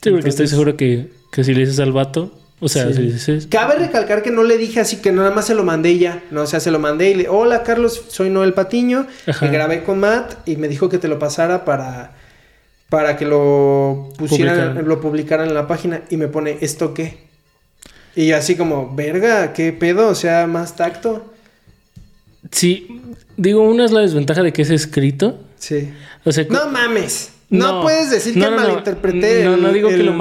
Sí, 0.01 0.09
porque 0.11 0.29
estoy 0.29 0.47
seguro 0.47 0.75
que, 0.77 1.09
que 1.31 1.43
si 1.43 1.53
le 1.53 1.61
dices 1.61 1.79
al 1.79 1.91
vato, 1.91 2.31
o 2.59 2.67
sea, 2.69 2.87
Sí. 2.87 2.93
si 2.93 2.99
le 3.03 3.11
dices. 3.13 3.47
Cabe 3.47 3.75
recalcar 3.75 4.23
que 4.23 4.31
no 4.31 4.43
le 4.43 4.57
dije 4.57 4.79
así 4.79 4.97
que 4.97 5.11
nada 5.11 5.29
más 5.31 5.45
se 5.45 5.53
lo 5.53 5.63
mandé 5.63 5.91
y 5.91 5.99
ya. 5.99 6.23
No, 6.31 6.41
o 6.43 6.47
sea, 6.47 6.59
se 6.59 6.71
lo 6.71 6.79
mandé 6.79 7.11
y 7.11 7.15
le, 7.15 7.29
hola 7.29 7.61
Carlos, 7.63 8.05
soy 8.07 8.29
Noel 8.31 8.53
Patiño. 8.53 9.05
Me 9.41 9.49
grabé 9.49 9.83
con 9.83 9.99
Matt 9.99 10.47
y 10.47 10.55
me 10.57 10.67
dijo 10.67 10.89
que 10.89 10.97
te 10.97 11.07
lo 11.07 11.19
pasara 11.19 11.65
para, 11.65 12.15
para 12.89 13.17
que 13.17 13.25
lo 13.25 14.09
pusieran, 14.17 14.55
Publicaran. 14.55 14.87
lo 14.87 15.01
publicaran 15.01 15.47
en 15.49 15.53
la 15.53 15.67
página. 15.67 16.01
Y 16.09 16.17
me 16.17 16.27
pone, 16.27 16.57
¿esto 16.61 16.93
qué? 16.93 17.17
Y 18.15 18.31
así 18.31 18.55
como, 18.55 18.95
verga, 18.95 19.53
¿qué 19.53 19.71
pedo? 19.73 20.07
O 20.09 20.15
sea, 20.15 20.47
más 20.47 20.75
tacto. 20.75 21.33
Sí, 22.51 23.01
digo, 23.35 23.61
una 23.61 23.85
es 23.85 23.91
la 23.91 24.01
desventaja 24.01 24.41
de 24.43 24.53
que 24.53 24.61
es 24.61 24.69
escrito. 24.69 25.39
Sí. 25.57 25.89
O 26.23 26.31
sea, 26.31 26.45
No 26.49 26.69
mames. 26.71 27.33
No, 27.49 27.81
puedes 27.81 28.11
decir 28.11 28.35
no, 28.35 28.45
que 28.45 28.51
no, 28.51 28.57
malinterpreté. 28.57 29.43
No, 29.45 29.53
el- 29.55 29.61
no 29.63 29.71
digo 29.71 29.87
que 29.89 29.97
lo 29.97 30.13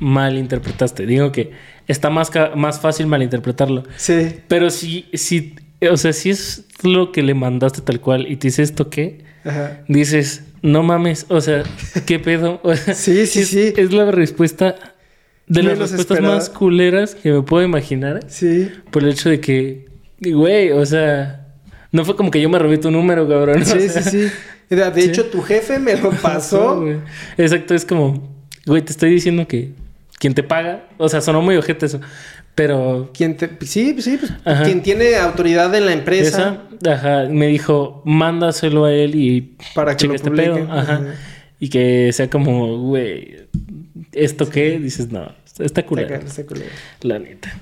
malinterpretaste. 0.00 1.06
Digo 1.06 1.30
que 1.30 1.52
está 1.86 2.10
más, 2.10 2.30
más 2.56 2.80
fácil 2.80 3.06
malinterpretarlo. 3.06 3.84
Sí. 3.96 4.40
Pero 4.48 4.70
si, 4.70 5.06
si, 5.14 5.54
o 5.88 5.96
sea, 5.96 6.12
si 6.12 6.30
es 6.30 6.64
lo 6.82 7.12
que 7.12 7.22
le 7.22 7.34
mandaste 7.34 7.82
tal 7.82 8.00
cual 8.00 8.26
y 8.30 8.36
te 8.36 8.48
dice 8.48 8.62
esto 8.62 8.90
qué, 8.90 9.22
Ajá. 9.44 9.82
dices, 9.86 10.42
no 10.64 10.82
mames, 10.82 11.26
o 11.28 11.40
sea, 11.40 11.62
¿qué 12.06 12.18
pedo? 12.18 12.58
O 12.64 12.74
sea, 12.74 12.94
Sí, 12.94 13.26
sí, 13.26 13.40
es, 13.40 13.48
sí. 13.48 13.72
Es 13.76 13.92
la 13.92 14.10
respuesta 14.10 14.74
de 15.46 15.62
las 15.62 15.78
respuestas 15.78 16.16
esperada. 16.16 16.34
más 16.36 16.48
culeras 16.48 17.14
que 17.14 17.30
me 17.30 17.42
puedo 17.42 17.62
imaginar 17.64 18.20
Sí. 18.28 18.70
por 18.90 19.02
el 19.04 19.10
hecho 19.10 19.28
de 19.28 19.40
que, 19.40 19.86
güey, 20.20 20.70
o 20.72 20.84
sea, 20.86 21.48
no 21.92 22.04
fue 22.04 22.16
como 22.16 22.30
que 22.30 22.40
yo 22.40 22.48
me 22.48 22.58
robé 22.58 22.78
tu 22.78 22.90
número, 22.90 23.28
cabrón. 23.28 23.60
o 23.62 23.64
Sí, 23.64 23.88
sea, 23.90 24.02
sí, 24.02 24.10
sí. 24.10 24.74
De 24.74 24.92
Sí. 24.94 25.00
hecho, 25.02 25.26
tu 25.26 25.42
jefe 25.42 25.78
me 25.78 25.96
lo 25.96 26.10
pasó. 26.10 26.82
Exacto, 27.36 27.74
es 27.74 27.84
como, 27.84 28.34
güey, 28.66 28.80
te 28.82 28.92
estoy 28.92 29.10
diciendo 29.10 29.46
que 29.46 29.72
quien 30.18 30.34
te 30.34 30.42
paga, 30.42 30.88
o 30.98 31.08
sea, 31.08 31.20
sonó 31.20 31.42
muy 31.42 31.56
ojete 31.56 31.86
eso, 31.86 32.00
pero 32.54 33.10
Quien 33.12 33.36
te, 33.36 33.48
sí, 33.66 33.96
sí, 34.00 34.16
pues, 34.18 34.32
Ajá. 34.44 34.62
quien 34.64 34.82
tiene 34.82 35.16
autoridad 35.16 35.74
en 35.74 35.86
la 35.86 35.92
empresa 35.92 36.60
esa, 36.82 36.92
ajá, 36.92 37.28
me 37.28 37.48
dijo, 37.48 38.02
mándaselo 38.04 38.84
a 38.84 38.92
él 38.92 39.14
y 39.14 39.56
para 39.74 39.96
que 39.96 40.06
lo 40.06 40.14
este 40.14 40.30
publique. 40.30 40.50
pedo, 40.50 40.72
ajá, 40.72 41.02
y 41.58 41.68
que 41.68 42.10
sea 42.12 42.30
como, 42.30 42.78
güey, 42.78 43.46
¿esto 44.12 44.48
qué? 44.48 44.78
Dices, 44.78 45.10
no, 45.10 45.32
está 45.58 45.84
culero, 45.84 46.14
está 46.14 46.44
culero. 46.44 46.70
la 47.02 47.18
neta. 47.18 47.52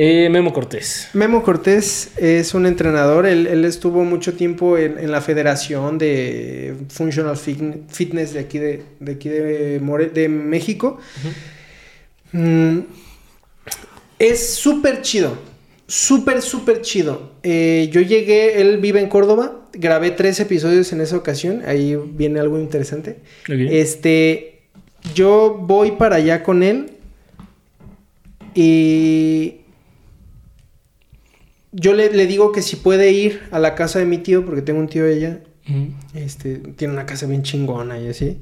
Eh, 0.00 0.28
Memo 0.30 0.52
Cortés. 0.52 1.08
Memo 1.12 1.42
Cortés 1.42 2.12
es 2.18 2.54
un 2.54 2.66
entrenador. 2.66 3.26
Él, 3.26 3.48
él 3.48 3.64
estuvo 3.64 4.04
mucho 4.04 4.34
tiempo 4.34 4.78
en, 4.78 4.96
en 4.96 5.10
la 5.10 5.20
Federación 5.20 5.98
de 5.98 6.76
Functional 6.88 7.34
Fit- 7.34 7.82
Fitness 7.88 8.32
de 8.34 8.38
aquí 8.38 8.58
de, 8.60 8.84
de 9.00 9.12
aquí 9.12 9.28
de, 9.28 9.80
More- 9.82 10.10
de 10.10 10.28
México. 10.28 10.98
Mm, 12.32 12.80
es 14.18 14.54
súper 14.54 15.02
chido. 15.02 15.36
Súper, 15.86 16.42
súper 16.42 16.82
chido. 16.82 17.32
Eh, 17.42 17.88
yo 17.90 18.00
llegué, 18.02 18.60
él 18.60 18.78
vive 18.78 19.00
en 19.00 19.08
Córdoba. 19.08 19.68
Grabé 19.72 20.10
tres 20.10 20.38
episodios 20.40 20.92
en 20.92 21.00
esa 21.00 21.16
ocasión. 21.16 21.62
Ahí 21.66 21.96
viene 21.96 22.40
algo 22.40 22.58
interesante. 22.58 23.20
Este, 23.48 24.62
yo 25.14 25.56
voy 25.58 25.92
para 25.92 26.16
allá 26.16 26.42
con 26.42 26.62
él 26.62 26.90
y 28.54 29.60
yo 31.72 31.94
le, 31.94 32.10
le 32.12 32.26
digo 32.26 32.52
que 32.52 32.62
si 32.62 32.76
puede 32.76 33.12
ir 33.12 33.42
a 33.50 33.58
la 33.58 33.74
casa 33.74 33.98
de 33.98 34.04
mi 34.06 34.18
tío, 34.18 34.44
porque 34.44 34.62
tengo 34.62 34.80
un 34.80 34.88
tío 34.88 35.06
allá, 35.06 35.40
este, 36.14 36.56
tiene 36.56 36.94
una 36.94 37.06
casa 37.06 37.26
bien 37.26 37.42
chingona 37.42 38.00
y 38.00 38.08
así. 38.08 38.38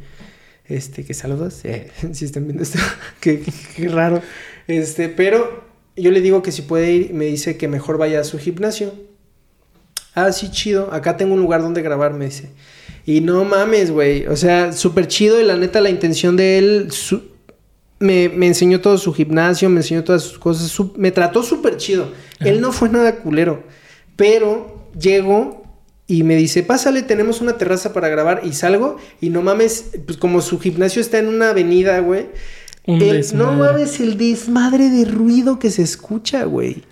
Este, 0.68 1.04
que 1.04 1.14
saludos, 1.14 1.60
eh, 1.64 1.90
si 2.12 2.24
están 2.24 2.44
viendo 2.44 2.62
esto, 2.62 2.78
qué, 3.20 3.42
raro. 3.88 4.20
Este, 4.66 5.08
pero 5.08 5.64
yo 5.96 6.10
le 6.10 6.20
digo 6.20 6.42
que 6.42 6.52
si 6.52 6.62
puede 6.62 6.92
ir, 6.92 7.14
me 7.14 7.26
dice 7.26 7.56
que 7.56 7.68
mejor 7.68 7.98
vaya 7.98 8.20
a 8.20 8.24
su 8.24 8.38
gimnasio. 8.38 8.92
Ah, 10.14 10.32
sí, 10.32 10.50
chido. 10.50 10.92
Acá 10.92 11.16
tengo 11.16 11.34
un 11.34 11.40
lugar 11.40 11.60
donde 11.62 11.82
grabar, 11.82 12.14
me 12.14 12.24
dice. 12.24 12.48
Y 13.04 13.20
no 13.20 13.44
mames, 13.44 13.90
güey. 13.90 14.26
O 14.26 14.34
sea, 14.36 14.72
súper 14.72 15.06
chido. 15.08 15.40
Y 15.40 15.44
la 15.44 15.56
neta, 15.56 15.80
la 15.80 15.90
intención 15.90 16.36
de 16.36 16.58
él. 16.58 16.90
su- 16.90 17.36
me, 17.98 18.28
me 18.30 18.46
enseñó 18.46 18.80
todo 18.80 18.98
su 18.98 19.12
gimnasio, 19.12 19.68
me 19.70 19.80
enseñó 19.80 20.04
todas 20.04 20.22
sus 20.22 20.38
cosas. 20.38 20.68
su- 20.68 20.94
me 20.96 21.10
trató 21.12 21.42
súper 21.42 21.76
chido. 21.76 22.10
Él 22.40 22.60
no 22.62 22.72
fue 22.72 22.88
nada 22.88 23.16
culero. 23.16 23.62
Pero 24.16 24.88
llego 24.98 25.65
y 26.08 26.22
me 26.22 26.36
dice, 26.36 26.62
pásale, 26.62 27.02
tenemos 27.02 27.40
una 27.40 27.58
terraza 27.58 27.92
para 27.92 28.08
grabar. 28.08 28.42
Y 28.44 28.52
salgo. 28.52 28.96
Y 29.20 29.30
no 29.30 29.42
mames, 29.42 29.86
pues 30.06 30.16
como 30.18 30.40
su 30.40 30.58
gimnasio 30.60 31.00
está 31.02 31.18
en 31.18 31.26
una 31.28 31.50
avenida, 31.50 31.98
güey. 32.00 32.26
Un 32.86 33.02
el- 33.02 33.24
no 33.34 33.52
mames 33.58 33.98
el 34.00 34.16
desmadre 34.16 34.88
de 34.90 35.04
ruido 35.04 35.58
que 35.58 35.70
se 35.70 35.82
escucha, 35.82 36.44
güey. 36.44 36.84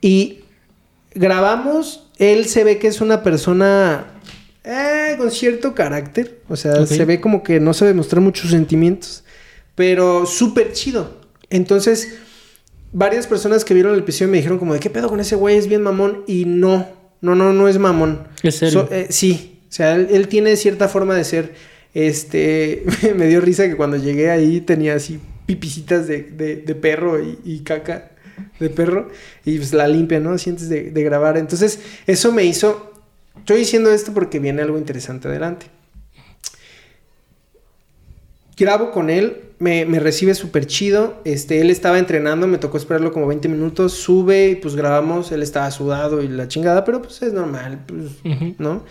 Y 0.00 0.40
grabamos. 1.14 2.06
Él 2.18 2.46
se 2.46 2.64
ve 2.64 2.78
que 2.78 2.86
es 2.88 3.00
una 3.00 3.22
persona 3.22 4.06
eh, 4.64 5.14
con 5.18 5.30
cierto 5.30 5.74
carácter. 5.74 6.40
O 6.48 6.56
sea, 6.56 6.86
se 6.86 7.04
ve 7.04 7.20
como 7.20 7.42
que 7.42 7.60
no 7.60 7.72
sabe 7.74 7.94
mostrar 7.94 8.20
muchos 8.20 8.50
sentimientos. 8.50 9.24
Pero 9.74 10.26
súper 10.26 10.72
chido. 10.72 11.18
Entonces, 11.48 12.16
varias 12.92 13.26
personas 13.26 13.64
que 13.64 13.74
vieron 13.74 13.94
el 13.94 14.00
episodio 14.00 14.30
me 14.30 14.36
dijeron 14.36 14.58
como 14.58 14.74
de 14.74 14.80
qué 14.80 14.90
pedo 14.90 15.08
con 15.08 15.18
ese 15.20 15.34
güey, 15.34 15.56
es 15.56 15.66
bien 15.66 15.82
mamón. 15.82 16.22
Y 16.26 16.44
no, 16.44 16.86
no, 17.20 17.34
no, 17.34 17.52
no 17.52 17.68
es 17.68 17.78
mamón. 17.78 18.26
¿Es 18.42 18.56
serio? 18.56 18.86
So- 18.88 18.94
eh, 18.94 19.06
sí, 19.10 19.60
o 19.68 19.72
sea, 19.72 19.94
él, 19.94 20.08
él 20.10 20.28
tiene 20.28 20.56
cierta 20.56 20.88
forma 20.88 21.14
de 21.14 21.24
ser. 21.24 21.54
Este, 21.94 22.84
me 23.16 23.26
dio 23.26 23.40
risa 23.40 23.66
que 23.68 23.76
cuando 23.76 23.96
llegué 23.96 24.30
ahí 24.30 24.60
tenía 24.60 24.94
así 24.94 25.18
pipicitas 25.46 26.06
de, 26.06 26.22
de- 26.22 26.56
de 26.56 26.74
perro 26.74 27.22
y, 27.22 27.38
y 27.44 27.60
caca 27.60 28.10
de 28.58 28.70
perro 28.70 29.08
y 29.44 29.56
pues 29.58 29.72
la 29.74 29.86
limpia, 29.88 30.20
¿no? 30.20 30.30
Así 30.32 30.48
antes 30.50 30.68
de, 30.68 30.90
de 30.90 31.02
grabar. 31.02 31.36
Entonces, 31.36 31.80
eso 32.06 32.32
me 32.32 32.44
hizo. 32.44 32.86
Estoy 33.38 33.58
diciendo 33.58 33.90
esto 33.92 34.12
porque 34.14 34.38
viene 34.38 34.62
algo 34.62 34.78
interesante 34.78 35.28
adelante. 35.28 35.66
Grabo 38.60 38.90
con 38.92 39.10
él, 39.10 39.38
me, 39.58 39.84
me 39.86 39.98
recibe 40.00 40.34
súper 40.34 40.66
chido. 40.66 41.14
Este, 41.24 41.60
él 41.60 41.70
estaba 41.70 41.98
entrenando, 41.98 42.46
me 42.46 42.58
tocó 42.58 42.76
esperarlo 42.76 43.12
como 43.12 43.26
20 43.26 43.48
minutos. 43.48 43.94
Sube 43.94 44.50
y 44.50 44.54
pues 44.54 44.76
grabamos. 44.76 45.32
Él 45.32 45.42
estaba 45.42 45.70
sudado 45.70 46.22
y 46.22 46.28
la 46.28 46.46
chingada, 46.46 46.84
pero 46.84 47.02
pues 47.02 47.20
es 47.22 47.32
normal, 47.32 47.80
pues. 47.86 48.04
¿no? 48.58 48.84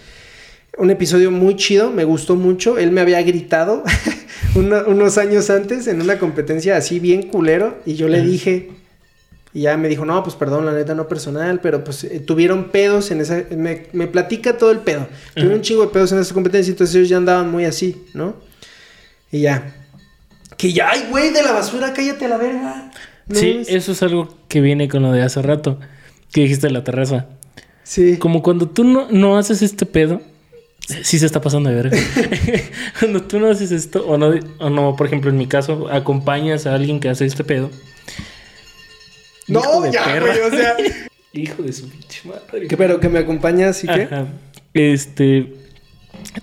Un 0.78 0.90
episodio 0.92 1.30
muy 1.32 1.56
chido, 1.56 1.92
me 1.92 2.04
gustó 2.04 2.36
mucho. 2.36 2.78
Él 2.78 2.92
me 2.92 3.02
había 3.02 3.22
gritado 3.22 3.84
una- 4.56 4.84
unos 4.84 5.18
años 5.18 5.50
antes 5.50 5.88
en 5.88 6.02
una 6.02 6.18
competencia 6.20 6.78
así 6.78 7.00
bien 7.00 7.24
culero 7.24 7.78
y 7.86 7.96
yo 7.96 8.08
le 8.08 8.22
dije, 8.22 8.70
y 9.54 9.62
ya 9.62 9.76
me 9.78 9.88
dijo, 9.90 10.06
no, 10.06 10.24
pues 10.24 10.36
perdón, 10.36 10.66
la 10.66 10.74
neta 10.74 10.94
no 10.96 11.08
personal, 11.08 11.60
pero 11.62 11.84
pues 11.84 12.04
eh, 12.06 12.20
tuvieron 12.20 12.66
pedos 12.70 13.12
en 13.12 13.20
esa, 13.22 13.44
me, 13.58 13.88
me 13.94 14.08
platica 14.08 14.58
todo 14.58 14.72
el 14.72 14.80
pedo. 14.80 15.08
Tuvieron 15.34 15.56
un 15.58 15.62
chingo 15.64 15.82
de 15.82 15.88
pedos 15.90 16.12
en 16.12 16.20
esa 16.20 16.34
competencia, 16.34 16.72
entonces 16.72 16.96
ellos 16.96 17.10
ya 17.10 17.18
andaban 17.18 17.50
muy 17.52 17.66
así, 17.66 18.06
¿no? 18.14 18.36
Y 19.32 19.42
ya. 19.42 19.76
Que 20.58 20.74
ya, 20.74 20.90
ay, 20.92 21.08
güey, 21.10 21.32
de 21.32 21.42
la 21.44 21.52
basura, 21.54 21.94
cállate 21.94 22.26
a 22.26 22.28
la 22.30 22.38
verga. 22.38 22.92
No, 23.28 23.36
sí, 23.40 23.60
es- 23.62 23.70
eso 23.70 23.92
es 23.92 24.02
algo 24.04 24.36
que 24.48 24.60
viene 24.62 24.88
con 24.90 25.04
lo 25.04 25.12
de 25.12 25.22
hace 25.22 25.42
rato, 25.42 25.80
que 26.32 26.42
dijiste 26.42 26.68
de 26.68 26.74
la 26.74 26.84
terraza. 26.84 27.28
sí. 27.84 28.18
Como 28.18 28.42
cuando 28.44 28.68
tú 28.70 28.84
no, 28.84 29.08
no 29.12 29.38
haces 29.38 29.62
este 29.62 29.86
pedo, 29.86 30.22
sí 31.04 31.20
se 31.20 31.26
está 31.26 31.40
pasando 31.42 31.70
de 31.70 31.76
verga. 31.76 31.98
cuando 33.00 33.22
tú 33.24 33.40
no 33.40 33.48
haces 33.50 33.72
esto, 33.72 34.06
o 34.08 34.18
no, 34.18 34.34
o 34.60 34.70
no, 34.70 34.96
por 34.96 35.08
ejemplo, 35.08 35.30
en 35.30 35.38
mi 35.38 35.48
caso, 35.48 35.88
acompañas 35.92 36.66
a 36.66 36.74
alguien 36.76 37.00
que 37.00 37.10
hace 37.10 37.26
este 37.26 37.44
pedo. 37.44 37.70
Hijo 39.48 39.62
No, 39.64 39.82
de 39.82 39.92
ya, 39.92 40.20
güey, 40.20 40.40
o 40.40 40.50
sea. 40.52 40.76
Hijo 41.34 41.62
de 41.62 41.72
su 41.74 41.88
pinche 41.90 42.22
madre. 42.28 42.68
que, 42.68 42.76
pero 42.76 43.00
que 43.00 43.08
me 43.10 43.20
acompañas 43.20 43.84
y 43.84 43.88
que. 43.88 44.02
Ajá. 44.04 44.26
Este, 44.74 45.54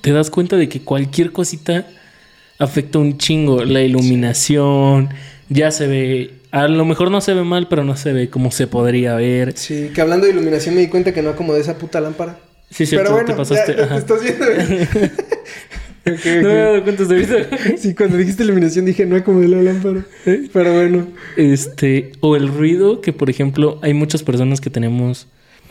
te 0.01 0.12
das 0.12 0.30
cuenta 0.30 0.57
de 0.57 0.68
que 0.68 0.80
cualquier 0.80 1.32
cosita 1.32 1.87
afecta 2.59 2.98
un 2.98 3.18
chingo. 3.18 3.64
La 3.64 3.82
iluminación, 3.82 5.11
ya 5.48 5.70
se 5.70 5.86
ve. 5.86 6.30
A 6.50 6.68
lo 6.68 6.84
mejor 6.84 7.11
no 7.11 7.20
se 7.20 7.34
ve 7.34 7.44
mal, 7.44 7.68
pero 7.68 7.84
no 7.84 7.96
se 7.96 8.12
ve 8.12 8.30
como 8.30 8.50
se 8.50 8.66
podría 8.66 9.14
ver. 9.16 9.57
Sí, 9.57 9.90
que 9.94 10.00
hablando 10.00 10.26
de 10.26 10.32
iluminación 10.32 10.74
me 10.74 10.80
di 10.80 10.88
cuenta 10.88 11.12
que 11.12 11.22
no 11.22 11.30
acomodé 11.30 11.61
esa 11.61 11.76
puta 11.76 12.00
lámpara. 12.00 12.38
Sí, 12.70 12.86
cierto, 12.86 13.04
Pero 13.04 13.14
bueno, 13.14 13.28
te 13.28 13.34
pasaste. 13.34 13.76
ya, 13.76 13.88
te 13.88 13.96
estás 13.96 14.22
viendo. 14.22 14.46
No 16.07 16.12
me 16.14 16.52
he 16.52 16.57
dado 16.62 16.84
cuenta 16.84 17.02
hasta 17.02 17.14
ahorita. 17.14 17.76
Sí, 17.78 17.92
cuando 17.92 18.16
dijiste 18.16 18.44
iluminación 18.44 18.84
dije 18.84 19.04
no 19.07 19.16
acomodé 19.16 19.48
la 19.48 19.61
lámpara. 19.61 20.07
Pero 20.24 20.72
bueno. 20.72 21.09
Este, 21.36 22.12
o 22.20 22.36
el 22.36 22.46
ruido, 22.46 23.00
que 23.00 23.12
por 23.12 23.28
ejemplo, 23.28 23.80
hay 23.82 23.92
muchas 23.92 24.22
personas 24.22 24.61
que 24.61 24.70
tenemos 24.70 25.26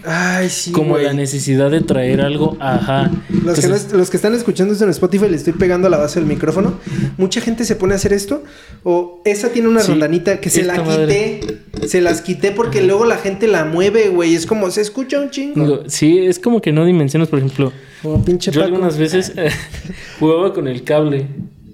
Ay, 0.05 0.49
sí. 0.49 0.71
como 0.71 0.97
la 0.97 1.13
necesidad 1.13 1.71
de 1.71 1.81
traer 1.81 2.21
algo. 2.21 2.57
Ajá. 2.59 3.11
Los, 3.29 3.29
que 3.29 3.33
no 3.33 3.39
Entonces, 3.75 3.85
es- 3.87 3.93
los 3.93 4.09
que 4.09 4.17
están 4.17 4.33
escuchando 4.33 4.73
esto 4.73 4.85
en 4.85 4.91
Spotify 4.91 5.27
le 5.29 5.35
estoy 5.35 5.53
pegando 5.53 5.87
a 5.87 5.89
la 5.89 5.97
base 5.97 6.19
del 6.19 6.27
micrófono. 6.29 6.79
Mucha 7.17 7.41
gente 7.41 7.65
se 7.65 7.75
pone 7.75 7.93
a 7.93 7.95
hacer 7.97 8.13
esto. 8.13 8.43
O 8.83 9.21
esa 9.25 9.49
tiene 9.49 9.67
una 9.67 9.81
Sí, 9.81 9.91
rondanita 9.91 10.39
que 10.39 10.49
se 10.49 10.63
la 10.63 10.81
quité. 10.83 11.39
Se 11.87 12.01
las 12.01 12.21
quité 12.21 12.51
porque 12.51 12.81
luego 12.81 13.05
la 13.05 13.17
gente 13.17 13.47
la 13.47 13.65
mueve, 13.65 14.09
güey. 14.09 14.35
Es 14.35 14.45
como 14.45 14.69
se 14.71 14.81
escucha 14.81 15.19
un 15.19 15.29
chingo. 15.29 15.83
sí, 15.87 16.19
es 16.19 16.39
como 16.39 16.61
que 16.61 16.71
no 16.71 16.85
dimensionas, 16.85 17.27
por 17.29 17.39
ejemplo. 17.39 17.71
Como 18.01 18.23
pinche 18.23 18.51
Yo 18.51 18.61
Paco. 18.61 18.73
algunas 18.73 18.97
veces 18.97 19.33
jugaba 20.19 20.53
con 20.53 20.67
el 20.67 20.83
cable, 20.83 21.27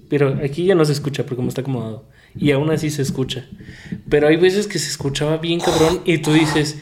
pero 0.09 0.37
aquí 0.43 0.65
ya 0.65 0.75
no 0.75 0.85
se 0.85 0.93
escucha 0.93 1.23
porque 1.23 1.35
como 1.37 1.49
está 1.49 1.61
acomodado. 1.61 2.05
Y 2.37 2.51
aún 2.51 2.71
así 2.71 2.89
se 2.89 3.01
escucha. 3.01 3.45
Pero 4.09 4.27
hay 4.27 4.37
veces 4.37 4.67
que 4.67 4.79
se 4.79 4.89
escuchaba 4.89 5.37
bien 5.37 5.59
cabrón 5.59 5.99
y 6.05 6.19
tú 6.19 6.31
dices, 6.31 6.77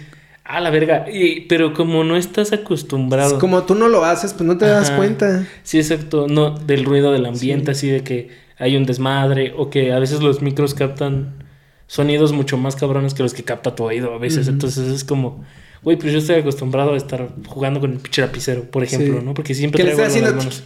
ah, 0.49 0.59
la 0.59 0.69
verga. 0.69 1.05
Y- 1.11 1.41
pero 1.41 1.73
como 1.73 2.03
no 2.03 2.17
estás 2.17 2.51
acostumbrado. 2.51 3.39
Como 3.39 3.63
tú 3.63 3.75
no 3.75 3.87
lo 3.87 4.03
haces, 4.03 4.33
pues 4.33 4.45
no 4.47 4.57
te 4.57 4.65
das 4.65 4.91
cuenta. 4.91 5.47
Sí, 5.63 5.77
exacto. 5.77 6.27
No, 6.27 6.51
del 6.51 6.83
ruido 6.85 7.11
del 7.11 7.25
ambiente, 7.25 7.71
así 7.71 7.87
de 7.89 8.03
que 8.03 8.29
hay 8.57 8.75
un 8.75 8.85
desmadre 8.85 9.53
o 9.55 9.69
que 9.69 9.93
a 9.93 9.99
veces 9.99 10.21
los 10.21 10.41
micros 10.41 10.73
captan 10.73 11.43
sonidos 11.87 12.33
mucho 12.33 12.57
más 12.57 12.75
cabrones 12.75 13.13
que 13.13 13.23
los 13.23 13.33
que 13.33 13.43
capta 13.43 13.75
tu 13.75 13.83
oído 13.83 14.13
a 14.13 14.17
veces. 14.17 14.47
Entonces 14.47 14.87
es 14.91 15.03
como, 15.03 15.43
Güey, 15.81 15.97
pues 15.97 16.11
yo 16.11 16.19
estoy 16.19 16.35
acostumbrado 16.35 16.93
a 16.93 16.97
estar 16.97 17.29
jugando 17.47 17.79
con 17.79 17.93
el 17.93 17.99
pinche 17.99 18.21
lapicero, 18.21 18.63
por 18.69 18.83
ejemplo, 18.83 19.19
Sí. 19.19 19.25
¿no? 19.25 19.33
Porque 19.33 19.53
siempre 19.53 19.81
traigo 19.81 20.03
algo 20.03 20.15
en 20.17 20.23
las 20.23 20.35
manos. 20.35 20.63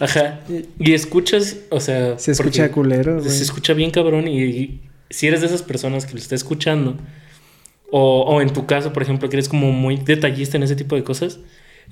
Ajá. 0.00 0.40
Y 0.80 0.94
escuchas, 0.94 1.58
o 1.70 1.78
sea... 1.78 2.18
Se 2.18 2.32
escucha 2.32 2.68
culero, 2.72 3.18
güey. 3.20 3.30
Se 3.30 3.44
escucha 3.44 3.72
bien 3.72 3.92
cabrón 3.92 4.26
y, 4.26 4.42
y 4.42 4.80
si 5.10 5.28
eres 5.28 5.42
de 5.42 5.46
esas 5.46 5.62
personas 5.62 6.06
que 6.06 6.14
lo 6.14 6.18
está 6.18 6.34
escuchando, 6.34 6.96
o, 7.90 8.22
o 8.22 8.40
en 8.42 8.52
tu 8.52 8.66
caso, 8.66 8.92
por 8.92 9.02
ejemplo, 9.02 9.28
que 9.28 9.36
eres 9.36 9.48
como 9.48 9.72
muy 9.72 9.96
detallista 9.96 10.56
en 10.56 10.62
ese 10.62 10.76
tipo 10.76 10.94
de 10.96 11.04
cosas, 11.04 11.38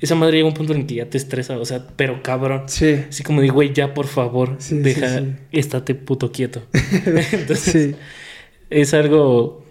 esa 0.01 0.15
madre 0.15 0.37
llega 0.37 0.47
a 0.47 0.51
un 0.51 0.55
punto 0.55 0.75
en 0.75 0.81
el 0.81 0.87
que 0.87 0.97
ya 0.97 1.07
te 1.09 1.17
estresa, 1.17 1.57
o 1.59 1.65
sea, 1.65 1.87
pero 1.97 2.23
cabrón. 2.23 2.65
Sí. 2.67 3.05
Así 3.09 3.23
como 3.23 3.41
de, 3.41 3.49
güey, 3.49 3.73
ya 3.73 3.95
por 3.95 4.07
favor, 4.07 4.57
Sí, 4.59 4.77
sí, 4.77 4.79
deja, 4.83 5.19
sí. 5.21 5.27
estate 5.53 5.95
puto 5.95 6.33
quieto. 6.33 6.63
Entonces, 7.33 7.73
Sí. 7.73 7.95
es 8.69 8.93
algo 8.93 9.65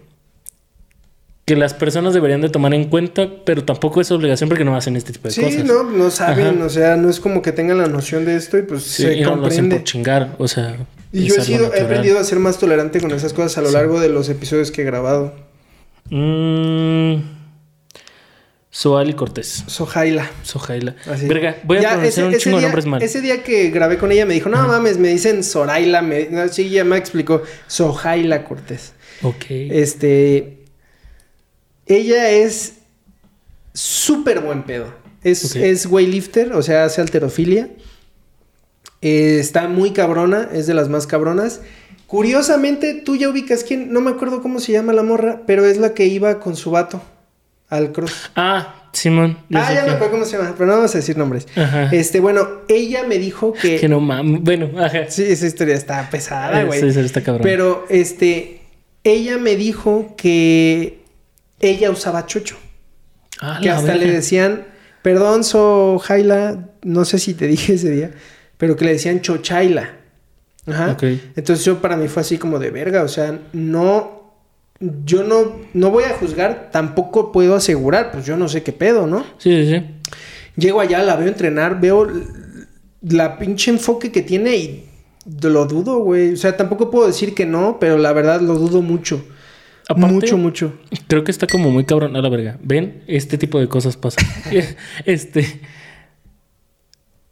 que 1.44 1.54
las 1.54 1.74
personas 1.74 2.12
deberían 2.12 2.40
de 2.40 2.48
tomar 2.48 2.74
en 2.74 2.88
cuenta, 2.90 3.30
pero 3.44 3.62
tampoco 3.64 4.00
es 4.00 4.10
obligación 4.10 4.48
porque 4.48 4.64
no 4.64 4.74
hacen 4.74 4.96
este 4.96 5.12
tipo 5.12 5.28
de 5.28 5.34
Sí, 5.34 5.42
cosas. 5.42 5.64
no, 5.64 5.84
no 5.84 6.10
saben, 6.10 6.56
Ajá. 6.56 6.64
o 6.64 6.68
sea, 6.68 6.96
no 6.96 7.08
es 7.08 7.20
como 7.20 7.40
que 7.40 7.52
tengan 7.52 7.78
la 7.78 7.86
noción 7.86 8.24
de 8.24 8.34
esto 8.34 8.58
y 8.58 8.62
pues 8.62 8.82
Sí, 8.82 9.04
se 9.04 9.18
y 9.18 9.20
no 9.20 9.36
lo 9.36 9.46
hacen 9.46 9.66
comprende. 9.66 9.76
por 9.76 9.84
chingar, 9.84 10.34
o 10.38 10.48
sea. 10.48 10.76
Y 11.12 11.26
yo 11.26 11.36
he, 11.36 11.40
sido, 11.42 11.72
he 11.72 11.82
aprendido 11.82 12.18
a 12.18 12.24
ser 12.24 12.40
más 12.40 12.58
tolerante 12.58 13.00
con 13.00 13.12
esas 13.12 13.32
cosas 13.32 13.56
a 13.58 13.60
lo 13.62 13.70
largo 13.70 14.00
de 14.00 14.08
los 14.08 14.28
episodios 14.28 14.72
que 14.72 14.82
he 14.82 14.84
grabado. 14.84 15.34
Mm, 16.10 17.22
Soal 18.70 19.08
y 19.10 19.14
Cortés. 19.14 19.64
Sojaila. 19.66 20.30
Sojaila. 20.42 20.96
Así. 21.10 21.26
Verga, 21.26 21.56
voy 21.64 21.78
a 21.78 21.82
Ya, 21.82 21.90
pronunciar 21.94 22.26
un 22.26 22.32
ese 22.34 22.42
chingo 22.42 22.56
de 22.58 22.62
nombres 22.64 22.86
mal. 22.86 23.02
Ese 23.02 23.20
día 23.22 23.42
que 23.42 23.70
grabé 23.70 23.96
con 23.98 24.12
ella 24.12 24.26
me 24.26 24.34
dijo, 24.34 24.48
no 24.50 24.66
mames, 24.68 24.98
me 24.98 25.08
dicen 25.08 25.42
Zoraila, 25.42 26.02
me... 26.02 26.28
no, 26.30 26.46
sí, 26.48 26.68
ya 26.68 26.84
me 26.84 26.96
explicó, 26.98 27.42
Sojaila 27.68 28.44
Cortés. 28.44 28.92
Ok. 29.22 29.44
Este, 29.48 30.58
ella 31.86 32.30
es 32.30 32.74
súper 33.72 34.40
buen 34.40 34.62
pedo. 34.64 34.92
Es, 35.22 35.44
Ok. 35.56 35.56
es 35.56 35.86
weightlifter, 35.86 36.52
o 36.52 36.62
sea, 36.62 36.84
hace 36.84 37.00
alterofilia. 37.00 37.70
Eh, 39.00 39.38
está 39.40 39.68
muy 39.68 39.92
cabrona, 39.92 40.48
es 40.52 40.66
de 40.66 40.74
las 40.74 40.88
más 40.88 41.06
cabronas. 41.06 41.62
Curiosamente, 42.06 42.94
tú 42.94 43.16
ya 43.16 43.28
ubicas 43.28 43.64
quién, 43.64 43.92
no 43.92 44.00
me 44.00 44.10
acuerdo 44.12 44.40
cómo 44.42 44.60
se 44.60 44.72
llama 44.72 44.92
la 44.92 45.02
morra, 45.02 45.42
pero 45.46 45.64
es 45.66 45.76
la 45.76 45.92
que 45.92 46.06
iba 46.06 46.38
con 46.38 46.54
su 46.54 46.70
vato 46.70 47.02
al 47.68 47.92
cross. 47.92 48.30
Ah, 48.36 48.88
Simón. 48.92 49.38
ah, 49.52 49.72
ya 49.74 49.84
me 49.84 49.90
acuerdo 49.92 50.12
cómo 50.12 50.24
se 50.24 50.36
llama, 50.38 50.54
pero 50.56 50.66
no 50.66 50.76
vamos 50.76 50.94
a 50.94 50.98
decir 50.98 51.16
nombres. 51.16 51.46
Ajá. 51.56 51.90
Este, 51.92 52.20
bueno, 52.20 52.48
ella 52.68 53.04
me 53.04 53.18
dijo 53.18 53.52
que. 53.52 53.78
Que 53.78 53.88
no 53.88 54.00
mames. 54.00 54.40
Bueno, 54.42 54.70
ajá. 54.78 55.10
Sí, 55.10 55.24
esa 55.24 55.46
historia 55.46 55.74
está 55.74 56.08
pesada, 56.08 56.62
güey. 56.62 56.80
Sí, 56.80 56.92
sí, 56.92 57.00
está 57.00 57.22
cabrón. 57.22 57.42
Pero, 57.42 57.84
este, 57.88 58.60
ella 59.04 59.36
me 59.38 59.56
dijo 59.56 60.14
que 60.16 61.00
ella 61.60 61.90
usaba 61.90 62.26
chocho. 62.26 62.56
Ah, 63.40 63.58
que 63.62 63.68
hasta 63.68 63.96
le 63.96 64.10
decían, 64.10 64.64
perdón, 65.02 65.44
so 65.44 65.98
Jaila, 65.98 66.70
no 66.82 67.04
sé 67.04 67.18
si 67.18 67.34
te 67.34 67.46
dije 67.48 67.74
ese 67.74 67.90
día, 67.90 68.12
pero 68.56 68.76
que 68.76 68.84
le 68.84 68.92
decían 68.92 69.20
chochaila. 69.20 69.90
Ajá. 70.66 70.92
Ok. 70.92 71.02
Entonces 71.36 71.64
yo 71.64 71.80
para 71.80 71.96
mí 71.96 72.08
fue 72.08 72.22
así 72.22 72.38
como 72.38 72.58
de 72.58 72.70
verga, 72.70 73.02
o 73.02 73.08
sea, 73.08 73.38
no, 73.52 74.34
yo 75.04 75.22
no, 75.22 75.56
no 75.74 75.90
voy 75.90 76.04
a 76.04 76.10
juzgar, 76.10 76.70
tampoco 76.72 77.32
puedo 77.32 77.54
asegurar, 77.54 78.10
pues 78.12 78.26
yo 78.26 78.36
no 78.36 78.48
sé 78.48 78.62
qué 78.62 78.72
pedo, 78.72 79.06
¿no? 79.06 79.24
Sí, 79.38 79.64
sí, 79.64 79.70
sí. 79.70 79.84
Llego 80.56 80.80
allá, 80.80 81.02
la 81.02 81.16
veo 81.16 81.28
entrenar, 81.28 81.80
veo 81.80 82.08
la 83.02 83.38
pinche 83.38 83.70
enfoque 83.70 84.10
que 84.10 84.22
tiene 84.22 84.56
y 84.56 84.84
lo 85.42 85.66
dudo, 85.66 85.98
güey. 85.98 86.32
O 86.32 86.36
sea, 86.36 86.56
tampoco 86.56 86.90
puedo 86.90 87.06
decir 87.06 87.34
que 87.34 87.46
no, 87.46 87.78
pero 87.80 87.98
la 87.98 88.12
verdad 88.12 88.40
lo 88.40 88.54
dudo 88.54 88.82
mucho. 88.82 89.24
Aparte, 89.88 90.14
mucho, 90.14 90.38
mucho. 90.38 90.72
Creo 91.06 91.22
que 91.22 91.30
está 91.30 91.46
como 91.46 91.70
muy 91.70 91.84
cabrón 91.84 92.16
a 92.16 92.22
la 92.22 92.28
verga. 92.28 92.58
¿Ven? 92.62 93.04
Este 93.06 93.38
tipo 93.38 93.60
de 93.60 93.68
cosas 93.68 93.96
pasan. 93.96 94.24
este. 95.04 95.60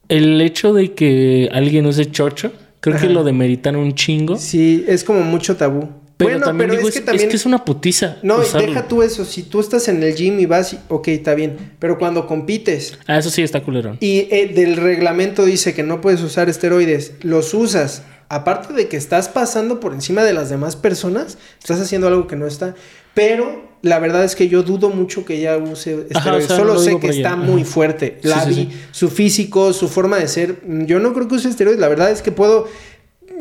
El 0.09 0.41
hecho 0.41 0.73
de 0.73 0.93
que 0.93 1.49
alguien 1.53 1.87
use 1.87 2.11
chocho, 2.11 2.53
creo 2.91 3.01
que 3.01 3.09
lo 3.09 3.25
demeritan 3.25 3.77
un 3.77 3.95
chingo. 3.95 4.37
Sí, 4.37 4.85
es 4.89 5.05
como 5.05 5.21
mucho 5.23 5.57
tabú. 5.57 5.89
Pero 6.17 6.31
bueno, 6.31 6.47
también 6.47 6.69
pero 6.71 6.79
digo, 6.79 6.89
es 6.89 6.95
es, 6.95 7.01
que 7.01 7.07
también... 7.07 7.27
es 7.29 7.31
que 7.33 7.37
es 7.37 7.45
una 7.45 7.65
putiza. 7.65 8.19
No, 8.23 8.39
y 8.39 8.43
usarlo. 8.43 8.69
deja 8.69 8.87
tú 8.87 9.03
eso. 9.03 9.25
Si 9.25 9.43
tú 9.43 9.59
estás 9.59 9.89
en 9.89 10.01
el 10.03 10.15
gym 10.15 10.39
y 10.39 10.47
vas, 10.47 10.73
y- 10.75 10.79
ok, 10.89 11.09
está 11.09 11.35
bien. 11.35 11.73
Pero 11.81 11.99
cuando 11.99 12.29
compites 12.29 12.97
Ah, 13.09 13.19
eso 13.19 13.31
sí 13.31 13.43
está 13.43 13.63
culerón. 13.65 13.97
y 14.01 14.29
eh, 14.31 14.53
del 14.55 14.77
reglamento 14.77 15.45
dice 15.45 15.75
que 15.75 15.83
no 15.83 16.01
puedes 16.01 16.23
usar 16.23 16.49
esteroides, 16.49 17.15
los 17.23 17.53
usas, 17.53 18.05
aparte 18.29 18.73
de 18.75 18.87
que 18.87 18.97
estás 18.97 19.29
pasando 19.29 19.81
por 19.81 19.93
encima 19.93 20.23
de 20.23 20.35
las 20.35 20.51
demás 20.51 20.77
personas, 20.77 21.37
estás 21.59 21.81
haciendo 21.81 22.07
algo 22.07 22.29
que 22.29 22.37
no 22.37 22.47
está. 22.47 22.77
Pero 23.15 23.63
la 23.83 23.99
verdad 23.99 24.25
es 24.25 24.35
que 24.35 24.49
yo 24.49 24.63
dudo 24.63 24.91
mucho 24.91 25.25
que 25.25 25.37
ella 25.37 25.57
use 25.59 25.93
esteroides. 25.93 26.17
Ajá, 26.17 26.37
o 26.37 26.41
sea, 26.41 26.57
Solo 26.57 26.75
lo 26.75 26.81
sé 26.81 26.99
que 26.99 27.07
ella. 27.09 27.17
está 27.17 27.29
Ajá. 27.35 27.37
muy 27.37 27.65
fuerte. 27.65 28.19
Sí, 28.23 28.29
La 28.29 28.41
sí, 28.45 28.49
vi, 28.51 28.55
sí. 28.55 28.71
su 28.93 29.09
físico, 29.11 29.73
su 29.73 29.89
forma 29.89 30.19
de 30.19 30.29
ser. 30.29 30.57
Yo 30.87 30.99
no 31.01 31.13
creo 31.13 31.29
que 31.29 31.35
use 31.37 31.49
esteroides. 31.49 31.81
La 31.81 31.89
verdad 31.89 32.11
es 32.11 32.23
que 32.23 32.33
puedo 32.33 32.67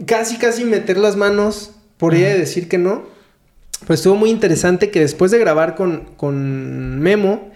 casi, 0.05 0.37
casi 0.37 0.65
meter 0.65 0.97
las 0.97 1.15
manos 1.15 1.71
por 1.97 2.13
ella 2.13 2.35
y 2.35 2.39
decir 2.39 2.67
que 2.67 2.77
no. 2.77 3.03
Pues 3.87 3.99
estuvo 3.99 4.15
muy 4.15 4.29
interesante 4.29 4.89
que 4.91 4.99
después 5.01 5.31
de 5.31 5.39
grabar 5.39 5.75
con, 5.75 6.05
con 6.17 6.99
Memo, 6.99 7.51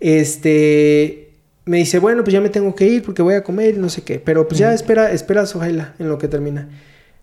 este, 0.00 1.30
me 1.64 1.78
dice, 1.78 1.98
bueno, 1.98 2.22
pues 2.24 2.32
ya 2.32 2.40
me 2.40 2.48
tengo 2.48 2.74
que 2.74 2.86
ir 2.86 3.02
porque 3.02 3.22
voy 3.22 3.34
a 3.34 3.42
comer 3.44 3.74
y 3.74 3.78
no 3.78 3.88
sé 3.88 4.02
qué. 4.02 4.18
Pero 4.18 4.46
pues 4.48 4.58
ya 4.58 4.72
espera, 4.74 5.12
espera 5.12 5.42
a 5.42 5.46
Sohaila 5.46 5.94
en 5.98 6.08
lo 6.08 6.18
que 6.18 6.28
termina. 6.28 6.68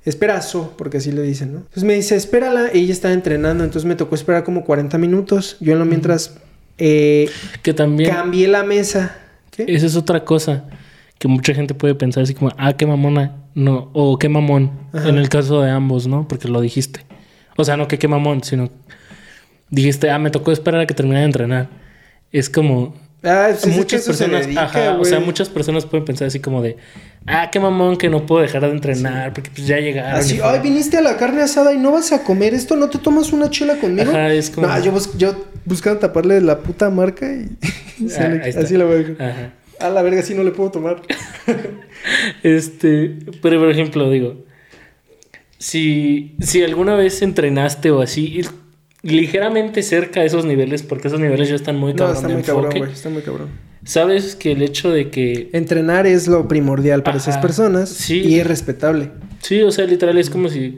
Espera 0.04 0.38
a 0.38 0.42
So, 0.42 0.74
porque 0.78 0.98
así 0.98 1.12
le 1.12 1.22
dicen, 1.22 1.54
¿no? 1.54 1.58
Entonces 1.60 1.84
me 1.84 1.94
dice, 1.94 2.16
espérala. 2.16 2.70
Ella 2.74 2.92
está 2.92 3.14
entrenando, 3.14 3.64
entonces 3.64 3.88
me 3.88 3.96
tocó 3.96 4.16
esperar 4.16 4.44
como 4.44 4.64
40 4.64 4.98
minutos. 4.98 5.58
Yo 5.60 5.74
en 5.74 5.80
lo 5.80 5.86
mientras 5.86 6.38
eh, 6.78 7.30
Que 7.62 7.74
también. 7.74 8.10
cambié 8.10 8.48
la 8.48 8.64
mesa. 8.64 9.16
¿Qué? 9.52 9.66
Esa 9.68 9.86
es 9.86 9.96
otra 9.96 10.26
cosa 10.26 10.66
que 11.20 11.28
mucha 11.28 11.54
gente 11.54 11.76
puede 11.76 11.94
pensar 11.94 12.24
así 12.24 12.34
como, 12.34 12.52
ah, 12.58 12.74
qué 12.74 12.88
mamona. 12.88 13.36
No, 13.54 13.92
o 13.94 14.18
qué 14.18 14.28
mamón. 14.30 14.72
Ajá. 14.92 15.10
En 15.10 15.18
el 15.18 15.30
caso 15.30 15.62
de 15.62 15.70
ambos, 15.70 16.08
¿no? 16.08 16.28
Porque 16.28 16.48
lo 16.48 16.62
dijiste. 16.62 17.06
O 17.58 17.64
sea, 17.64 17.78
no 17.78 17.88
que 17.88 18.00
qué 18.00 18.08
mamón, 18.08 18.44
sino 18.44 18.70
dijiste, 19.70 20.10
ah, 20.10 20.18
me 20.18 20.32
tocó 20.32 20.52
esperar 20.52 20.82
a 20.82 20.86
que 20.88 20.94
termine 20.94 21.20
de 21.20 21.26
entrenar. 21.26 21.70
Es 22.32 22.50
como 22.50 22.96
Ah, 23.24 23.50
pues 23.52 23.68
muchas 23.76 24.02
se 24.04 24.08
personas, 24.10 24.46
dedica, 24.48 24.64
ajá, 24.64 24.98
o 25.00 25.06
sea, 25.06 25.20
muchas 25.20 25.48
personas 25.48 25.86
pueden 25.86 26.06
pensar 26.06 26.28
así 26.28 26.40
como 26.40 26.62
de, 26.64 26.78
ah, 27.28 27.50
qué 27.52 27.60
mamón 27.60 27.98
que 27.98 28.10
no 28.10 28.26
puedo 28.26 28.42
dejar 28.42 28.64
de 28.64 28.72
entrenar 28.72 29.32
porque 29.34 29.52
pues 29.54 29.68
ya 29.68 29.78
llegaron. 29.80 30.20
Así, 30.20 30.36
y 30.36 30.38
fueron". 30.40 30.56
ay, 30.56 30.62
viniste 30.62 30.98
a 30.98 31.02
la 31.02 31.18
carne 31.18 31.44
asada 31.44 31.72
y 31.74 31.78
no 31.78 31.92
vas 31.92 32.12
a 32.14 32.24
comer 32.24 32.56
esto, 32.56 32.76
¿no 32.76 32.90
te 32.90 32.98
tomas 32.98 33.32
una 33.32 33.50
chela 33.52 33.76
conmigo? 33.78 34.10
Ajá, 34.10 34.34
es 34.34 34.50
como- 34.50 34.66
No, 34.66 34.84
yo, 34.84 34.92
bus- 34.92 35.16
yo 35.18 35.36
buscando 35.66 36.00
taparle 36.00 36.42
la 36.42 36.58
puta 36.60 36.90
marca 36.90 37.28
y 37.32 37.48
Ah, 38.20 38.40
así 38.60 38.76
la 38.76 38.86
voy 38.86 38.96
a 38.96 38.98
dejar. 38.98 39.22
Ajá. 39.30 39.54
A 39.80 39.90
la 39.90 40.02
verga, 40.02 40.24
sí 40.24 40.34
no 40.34 40.44
le 40.44 40.52
puedo 40.52 40.72
tomar. 40.72 41.02
Este, 42.44 43.16
pero 43.42 43.60
por 43.60 43.70
ejemplo, 43.70 44.10
digo, 44.10 44.44
si, 45.60 46.36
si 46.40 46.64
alguna 46.64 46.96
vez 46.96 47.22
entrenaste 47.22 47.92
o 47.92 48.02
así, 48.02 48.42
ligeramente 49.04 49.82
cerca 49.84 50.20
de 50.22 50.28
esos 50.28 50.46
niveles, 50.46 50.84
porque 50.84 51.08
esos 51.08 51.20
niveles 51.20 51.50
ya 51.50 51.56
están 51.56 51.78
muy 51.78 51.94
No, 51.94 51.98
cabrón 51.98 52.16
está 52.16 52.28
de 52.28 52.34
muy 52.36 52.44
cabrón, 52.44 52.74
güey, 52.78 52.92
está 52.92 53.10
muy 53.10 53.22
cabrón. 53.22 53.50
sabes 53.84 54.36
que 54.36 54.52
el 54.52 54.62
hecho 54.62 54.92
de 54.92 55.10
que, 55.10 55.50
Entrenar 55.54 56.06
es 56.08 56.28
lo 56.28 56.48
primordial 56.48 57.02
para 57.04 57.18
Ajá, 57.18 57.30
esas 57.30 57.42
personas 57.42 57.90
sí. 57.90 58.22
y 58.22 58.40
es 58.40 58.46
respetable. 58.48 59.12
sí, 59.40 59.62
o 59.64 59.72
sea, 59.72 59.86
literal 59.86 60.18
es 60.18 60.30
como 60.30 60.50
si 60.50 60.78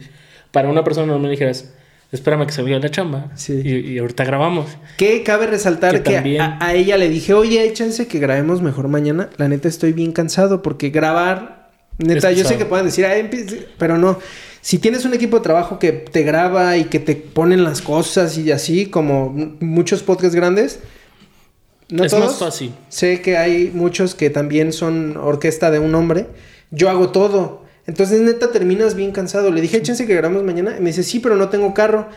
para 0.52 0.70
una 0.70 0.84
persona 0.84 1.12
no 1.12 1.20
me 1.20 1.30
dijeras, 1.30 1.74
espérame 2.14 2.46
que 2.46 2.54
se 2.54 2.62
vaya 2.62 2.80
la 2.80 2.90
chamba 2.92 3.32
Sí. 3.36 3.60
y, 3.64 3.94
y 3.94 3.98
ahorita 3.98 4.24
grabamos. 4.24 4.68
Que 4.98 5.24
cabe 5.24 5.48
resaltar 5.48 5.92
Que 5.96 6.04
que, 6.04 6.14
también- 6.14 6.42
a, 6.42 6.58
a 6.62 6.74
ella 6.76 6.96
le 6.96 7.10
dije, 7.10 7.34
oye, 7.34 7.66
échense 7.66 8.08
que 8.08 8.20
grabemos 8.20 8.62
mejor 8.62 8.88
mañana. 8.88 9.30
La 9.38 9.48
neta 9.50 9.68
estoy 9.68 9.92
bien 9.94 10.12
cansado 10.14 10.62
porque 10.62 10.92
grabar, 10.92 11.72
neta, 11.98 12.30
Es 12.32 12.38
yo 12.38 12.46
sé 12.46 12.58
que 12.58 12.66
pueden 12.66 12.86
decir, 12.86 13.06
pero 13.78 13.98
no. 13.98 14.20
Si 14.64 14.80
tienes 14.80 15.04
un 15.04 15.14
equipo 15.14 15.40
de 15.40 15.44
trabajo 15.44 15.78
que 15.78 15.92
te 15.92 16.24
graba 16.24 16.78
y 16.78 16.86
que 16.86 17.00
te 17.00 17.18
ponen 17.18 17.66
las 17.66 17.82
cosas 17.82 18.38
y 18.38 18.50
así, 18.50 18.86
como 18.86 19.30
muchos 19.60 20.04
podcasts 20.04 20.36
grandes, 20.36 20.80
no 21.90 22.06
es 22.06 22.12
todos. 22.12 22.28
más 22.28 22.40
fácil. 22.40 22.74
Sé 22.88 23.22
que 23.22 23.36
hay 23.36 23.72
muchos 23.74 24.16
que 24.16 24.30
también 24.30 24.72
son 24.72 25.18
orquesta 25.18 25.70
de 25.70 25.80
un 25.80 25.94
hombre. 25.96 26.28
Yo 26.72 26.90
hago 26.90 27.10
todo. 27.10 27.66
Entonces, 27.88 28.22
neta, 28.22 28.54
terminas 28.54 28.96
bien 28.96 29.12
cansado. 29.12 29.52
Le 29.52 29.60
dije, 29.60 29.76
échense 29.76 30.08
que 30.08 30.16
grabamos 30.16 30.44
mañana. 30.44 30.78
Y 30.78 30.82
me 30.82 30.92
dice, 30.92 31.04
sí, 31.04 31.20
pero 31.20 31.36
no 31.36 31.50
tengo 31.50 31.74
carro. 31.74 32.08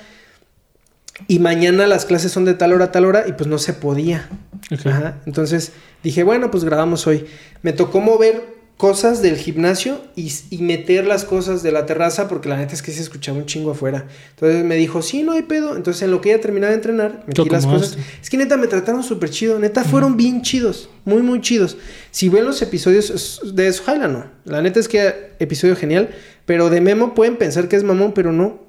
Y 1.26 1.40
mañana 1.40 1.88
las 1.88 2.04
clases 2.04 2.30
son 2.30 2.44
de 2.44 2.54
tal 2.54 2.72
hora 2.72 2.84
a 2.84 2.92
tal 2.92 3.06
hora 3.06 3.24
y 3.26 3.32
pues 3.32 3.48
no 3.48 3.58
se 3.58 3.72
podía. 3.72 4.28
Ok. 4.70 4.86
Ajá. 4.86 5.16
Entonces 5.26 5.72
dije, 6.04 6.22
bueno, 6.22 6.52
pues 6.52 6.62
grabamos 6.62 7.08
hoy. 7.08 7.26
Me 7.62 7.72
tocó 7.72 8.00
mover 8.00 8.55
cosas 8.76 9.22
del 9.22 9.36
gimnasio 9.36 10.00
y, 10.16 10.30
y 10.50 10.58
meter 10.58 11.06
las 11.06 11.24
cosas 11.24 11.62
de 11.62 11.72
la 11.72 11.86
terraza 11.86 12.28
porque 12.28 12.48
la 12.48 12.58
neta 12.58 12.74
es 12.74 12.82
que 12.82 12.92
se 12.92 13.00
escuchaba 13.00 13.38
un 13.38 13.46
chingo 13.46 13.70
afuera. 13.70 14.06
Entonces 14.30 14.64
me 14.64 14.76
dijo, 14.76 15.00
sí, 15.00 15.22
no 15.22 15.32
hay 15.32 15.42
pedo. 15.42 15.76
Entonces 15.76 16.02
en 16.02 16.10
lo 16.10 16.20
que 16.20 16.32
ella 16.32 16.42
terminaba 16.42 16.70
de 16.70 16.76
entrenar, 16.76 17.24
metí 17.26 17.48
las 17.48 17.64
cosas. 17.64 17.96
Es 18.22 18.28
que 18.28 18.36
neta 18.36 18.56
me 18.58 18.66
trataron 18.66 19.02
súper 19.02 19.30
chido. 19.30 19.58
Neta 19.58 19.82
fueron 19.82 20.16
bien 20.16 20.42
chidos. 20.42 20.90
Muy, 21.04 21.22
muy 21.22 21.40
chidos. 21.40 21.78
Si 22.10 22.28
ven 22.28 22.44
los 22.44 22.60
episodios 22.60 23.40
de 23.54 23.72
Sohaila, 23.72 24.08
no. 24.08 24.26
La 24.44 24.60
neta 24.60 24.78
es 24.78 24.88
que 24.88 25.30
episodio 25.38 25.74
genial. 25.74 26.10
Pero 26.44 26.68
de 26.68 26.80
Memo 26.80 27.14
pueden 27.14 27.36
pensar 27.36 27.68
que 27.68 27.76
es 27.76 27.82
mamón, 27.82 28.12
pero 28.12 28.30
no. 28.32 28.60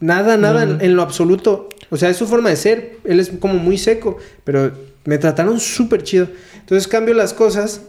Nada, 0.00 0.36
nada, 0.36 0.64
en, 0.64 0.80
en 0.82 0.94
lo 0.94 1.02
absoluto. 1.02 1.70
O 1.88 1.96
sea, 1.96 2.10
es 2.10 2.18
su 2.18 2.26
forma 2.26 2.50
de 2.50 2.56
ser. 2.56 2.98
Él 3.04 3.18
es 3.18 3.30
como 3.40 3.54
muy 3.54 3.78
seco, 3.78 4.18
pero 4.44 4.72
me 5.06 5.16
trataron 5.16 5.58
súper 5.58 6.02
chido. 6.02 6.28
Entonces 6.60 6.86
cambio 6.86 7.14
las 7.14 7.32
cosas, 7.32 7.80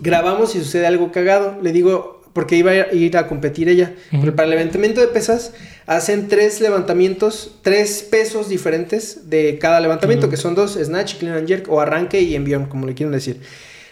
grabamos 0.00 0.54
y 0.54 0.60
sucede 0.60 0.86
algo 0.86 1.12
cagado. 1.12 1.58
Le 1.62 1.72
digo, 1.72 2.22
porque 2.32 2.56
iba 2.56 2.70
a 2.70 2.92
ir 2.92 3.16
a 3.16 3.28
competir 3.28 3.68
ella. 3.68 3.94
Ujú. 4.12 4.20
Pero 4.20 4.36
para 4.36 4.44
el 4.44 4.50
levantamiento 4.50 5.00
de 5.00 5.08
pesas, 5.08 5.54
hacen 5.86 6.28
tres 6.28 6.60
levantamientos, 6.60 7.58
tres 7.62 8.02
pesos 8.02 8.48
diferentes 8.48 9.30
de 9.30 9.58
cada 9.58 9.80
levantamiento, 9.80 10.28
que 10.28 10.36
son 10.36 10.54
dos, 10.54 10.74
snatch, 10.74 11.16
clean 11.16 11.36
and 11.36 11.48
jerk, 11.48 11.70
o 11.70 11.80
arranque 11.80 12.20
y 12.20 12.34
envión, 12.34 12.66
como 12.66 12.86
le 12.86 12.94
quieren 12.94 13.12
decir. 13.12 13.40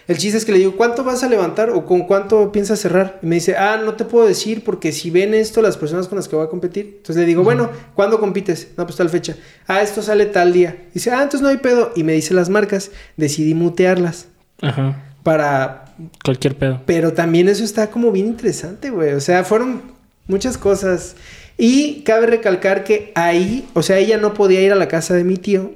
El 0.07 0.17
chiste 0.19 0.37
es 0.37 0.45
que 0.45 0.51
le 0.51 0.59
digo, 0.59 0.75
¿cuánto 0.75 1.03
vas 1.03 1.23
a 1.23 1.29
levantar 1.29 1.71
o 1.71 1.87
con 1.87 2.01
cuánto 2.05 2.51
piensas 2.51 2.79
cerrar? 2.79 3.17
Y 3.23 3.25
me 3.25 3.35
dice, 3.35 3.55
ah, 3.57 3.81
no 3.83 3.95
te 3.95 4.05
puedo 4.05 4.27
decir 4.27 4.63
porque 4.63 4.91
si 4.91 5.09
ven 5.09 5.33
esto 5.33 5.63
las 5.63 5.77
personas 5.77 6.07
con 6.07 6.17
las 6.17 6.27
que 6.27 6.35
voy 6.35 6.45
a 6.45 6.49
competir. 6.49 6.97
Entonces 6.97 7.15
le 7.15 7.25
digo, 7.25 7.43
bueno, 7.43 7.71
¿cuándo 7.95 8.19
compites? 8.19 8.67
No, 8.77 8.85
pues 8.85 8.97
tal 8.97 9.09
fecha. 9.09 9.35
Ah, 9.65 9.81
esto 9.81 10.03
sale 10.03 10.27
tal 10.27 10.53
día. 10.53 10.77
dice, 10.93 11.09
ah, 11.09 11.23
entonces 11.23 11.41
no 11.41 11.47
hay 11.47 11.57
pedo. 11.57 11.91
Y 11.95 12.03
me 12.03 12.13
dice 12.13 12.35
las 12.35 12.49
marcas. 12.49 12.91
Decidí 13.17 13.55
mutearlas 13.55 14.27
Ajá. 14.61 15.04
Para... 15.25 15.85
Cualquier 16.23 16.55
pedo. 16.55 16.81
Pero 16.85 17.13
también 17.13 17.49
eso 17.49 17.63
está 17.63 17.89
como 17.89 18.11
bien 18.11 18.27
interesante, 18.27 18.91
güey. 18.91 19.13
O 19.13 19.19
sea, 19.19 19.43
fueron 19.43 19.81
muchas 20.27 20.55
cosas. 20.57 21.15
Y 21.57 22.03
cabe 22.03 22.27
recalcar 22.27 22.83
que 22.83 23.11
ahí, 23.15 23.67
o 23.73 23.81
sea, 23.81 23.97
ella 23.97 24.17
no 24.17 24.35
podía 24.35 24.61
ir 24.61 24.71
a 24.71 24.75
la 24.75 24.87
casa 24.87 25.15
de 25.15 25.23
mi 25.23 25.37
tío. 25.37 25.73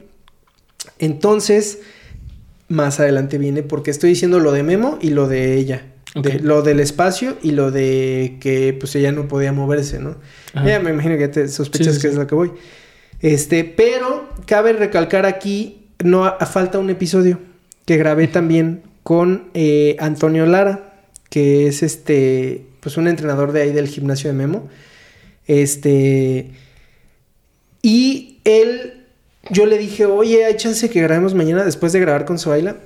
Entonces, 1.00 1.80
más 2.68 3.00
adelante 3.00 3.40
viene 3.40 3.64
porque 3.64 3.90
estoy 3.90 4.12
diciendo 4.12 4.40
lo 4.40 4.52
de 4.52 4.62
Memo 4.62 5.00
y 5.02 5.10
lo 5.10 5.28
de 5.28 5.56
ella. 5.56 5.86
De- 6.14 6.40
lo 6.40 6.62
del 6.62 6.80
espacio 6.80 7.38
y 7.42 7.52
lo 7.52 7.72
de 7.72 8.38
que 8.42 8.76
pues 8.80 8.96
ella 8.96 9.12
no 9.12 9.28
podía 9.28 9.52
moverse, 9.52 10.00
¿no? 10.00 10.16
Ajá. 10.54 10.68
Ya 10.68 10.80
me 10.80 10.92
imagino 10.92 11.18
que 11.18 11.28
te 11.28 11.48
sospechas 11.48 11.88
Sí, 11.88 11.94
sí, 11.96 12.02
que 12.02 12.08
es 12.10 12.16
lo 12.16 12.28
que 12.28 12.36
voy. 12.36 12.52
Este, 13.20 13.64
pero 13.64 14.30
cabe 14.46 14.74
recalcar 14.74 15.26
aquí, 15.26 15.88
no 16.04 16.38
falta 16.52 16.78
un 16.78 16.90
episodio 16.90 17.40
que 17.86 17.98
grabé 17.98 18.28
también 18.28 18.84
con 19.04 19.50
eh, 19.54 19.96
Antonio 20.00 20.46
Lara, 20.46 20.94
que 21.30 21.68
es 21.68 21.84
este, 21.84 22.66
pues 22.80 22.98
un 22.98 23.08
entrenador 23.08 23.52
de 23.52 23.62
ahí 23.62 23.72
del 23.72 23.88
gimnasio 23.88 24.30
de 24.30 24.36
Memo. 24.36 24.70
Este, 25.48 26.52
y 27.82 28.40
él, 28.44 29.06
yo 29.50 29.66
le 29.66 29.78
dije, 29.78 30.06
oye, 30.06 30.46
hay 30.46 30.58
chance 30.58 30.90
que 30.90 31.02
grabemos 31.02 31.34
mañana 31.34 31.64
después 31.64 31.94
de 31.94 32.00
grabar 32.00 32.26
con 32.26 32.40
Zoaila. 32.40 32.78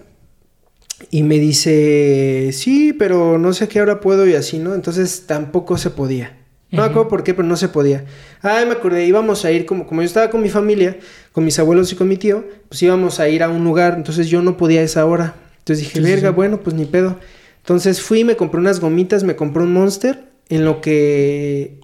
Y 1.11 1.23
me 1.23 1.39
dice, 1.39 2.51
sí, 2.53 2.93
pero 2.93 3.37
no 3.37 3.53
sé 3.53 3.65
a 3.65 3.67
qué 3.67 3.81
hora 3.81 3.99
puedo 3.99 4.25
y 4.25 4.35
así, 4.35 4.59
¿no? 4.59 4.73
Entonces 4.73 5.25
tampoco 5.27 5.77
se 5.77 5.89
podía. 5.89 6.37
No 6.71 6.81
me 6.81 6.87
acuerdo 6.87 7.07
por 7.07 7.23
qué, 7.23 7.35
pero 7.35 7.47
no 7.47 7.55
se 7.55 7.69
podía. 7.69 8.05
Ay, 8.41 8.65
me 8.65 8.71
acordé, 8.71 9.05
íbamos 9.05 9.45
a 9.45 9.51
ir, 9.51 9.67
como, 9.67 9.85
como 9.85 10.01
yo 10.01 10.07
estaba 10.07 10.31
con 10.31 10.41
mi 10.41 10.49
familia, 10.49 10.97
con 11.31 11.45
mis 11.45 11.59
abuelos 11.59 11.91
y 11.91 11.95
con 11.95 12.07
mi 12.07 12.17
tío, 12.17 12.45
pues 12.67 12.81
íbamos 12.81 13.19
a 13.19 13.29
ir 13.29 13.43
a 13.43 13.49
un 13.49 13.63
lugar, 13.63 13.93
entonces 13.95 14.27
yo 14.27 14.41
no 14.41 14.57
podía 14.57 14.81
a 14.81 14.83
esa 14.83 15.05
hora. 15.05 15.35
Entonces 15.63 15.85
dije, 15.85 15.99
Sí, 15.99 16.03
verga, 16.05 16.29
sí. 16.29 16.35
bueno, 16.35 16.59
pues 16.61 16.75
ni 16.75 16.85
pedo. 16.85 17.19
Entonces 17.57 18.01
fui, 18.01 18.23
me 18.23 18.35
compré 18.35 18.59
unas 18.59 18.79
gomitas, 18.79 19.23
me 19.23 19.35
compré 19.35 19.63
un 19.63 19.73
Monster, 19.73 20.25
en 20.49 20.65
lo 20.65 20.81
que... 20.81 21.79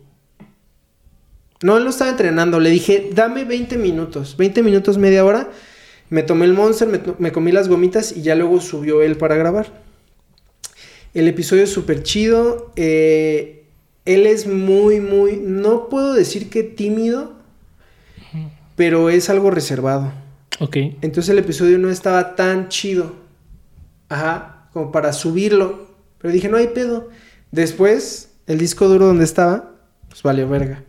No, 1.61 1.77
él 1.77 1.83
no 1.83 1.89
estaba 1.89 2.09
entrenando, 2.11 2.59
le 2.59 2.69
dije, 2.69 3.09
dame 3.13 3.43
20 3.45 3.77
minutos, 3.77 4.35
20 4.37 4.63
minutos, 4.63 4.97
media 4.97 5.25
hora. 5.25 5.49
Me 6.09 6.23
tomé 6.23 6.45
el 6.45 6.53
Monster, 6.53 7.15
me 7.19 7.31
comí 7.31 7.51
las 7.51 7.67
gomitas 7.67 8.15
y 8.15 8.21
ya 8.21 8.35
luego 8.35 8.59
subió 8.61 9.01
él 9.01 9.17
para 9.17 9.35
grabar. 9.35 9.67
El 11.13 11.27
episodio 11.27 11.63
es 11.63 11.69
súper 11.71 12.03
chido. 12.03 12.71
eh, 12.75 13.55
él 14.05 14.25
es 14.25 14.47
muy, 14.47 15.01
muy, 15.01 15.35
no 15.37 15.87
puedo 15.87 16.13
decir 16.13 16.49
que 16.49 16.63
tímido, 16.63 17.33
pero 18.75 19.09
es 19.09 19.29
algo 19.29 19.51
reservado. 19.51 20.11
Ok. 20.59 20.77
Entonces 21.01 21.29
el 21.29 21.37
episodio 21.39 21.77
no 21.77 21.89
estaba 21.91 22.35
tan 22.35 22.69
chido. 22.69 23.13
Ajá, 24.09 24.69
como 24.73 24.91
para 24.91 25.13
subirlo. 25.13 25.87
Pero 26.19 26.33
dije, 26.33 26.49
no 26.49 26.57
hay 26.57 26.67
pedo. 26.67 27.09
Después, 27.51 28.31
el 28.47 28.57
disco 28.59 28.87
duro 28.87 29.05
donde 29.07 29.23
estaba, 29.23 29.71
pues 30.09 30.21
valió 30.23 30.47
verga. 30.49 30.83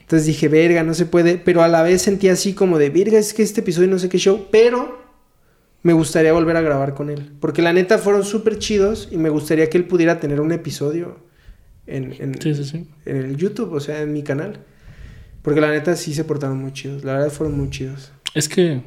Entonces 0.00 0.26
dije, 0.26 0.48
verga, 0.48 0.82
no 0.84 0.94
se 0.94 1.04
puede. 1.06 1.36
Pero 1.36 1.62
a 1.62 1.68
la 1.68 1.82
vez 1.82 2.02
sentí 2.02 2.28
así 2.28 2.54
como 2.54 2.78
de, 2.78 2.90
verga, 2.90 3.18
es 3.18 3.34
que 3.34 3.42
este 3.42 3.60
episodio 3.60 3.88
no 3.88 3.98
sé 3.98 4.08
qué 4.08 4.18
show. 4.18 4.46
Pero 4.52 5.04
me 5.82 5.92
gustaría 5.92 6.32
volver 6.32 6.56
a 6.56 6.60
grabar 6.60 6.94
con 6.94 7.10
él. 7.10 7.32
Porque 7.40 7.60
la 7.62 7.72
neta 7.72 7.98
fueron 7.98 8.24
súper 8.24 8.58
chidos 8.58 9.08
y 9.10 9.16
me 9.18 9.28
gustaría 9.28 9.68
que 9.68 9.76
él 9.78 9.84
pudiera 9.86 10.20
tener 10.20 10.40
un 10.40 10.52
episodio 10.52 11.18
en, 11.86 12.14
en- 12.20 12.40
Sí, 12.40 12.54
sí, 12.54 12.64
sí. 12.64 12.88
en 13.04 13.16
el 13.16 13.36
YouTube, 13.36 13.72
o 13.72 13.80
sea, 13.80 14.00
en 14.00 14.12
mi 14.12 14.22
canal. 14.22 14.60
Porque 15.42 15.60
la 15.60 15.70
neta 15.70 15.94
sí 15.96 16.14
se 16.14 16.24
portaron 16.24 16.58
muy 16.58 16.72
chidos. 16.72 17.04
La 17.04 17.14
verdad 17.14 17.30
fueron 17.30 17.56
muy 17.58 17.70
chidos. 17.70 18.10
Es 18.34 18.48
que 18.48 18.82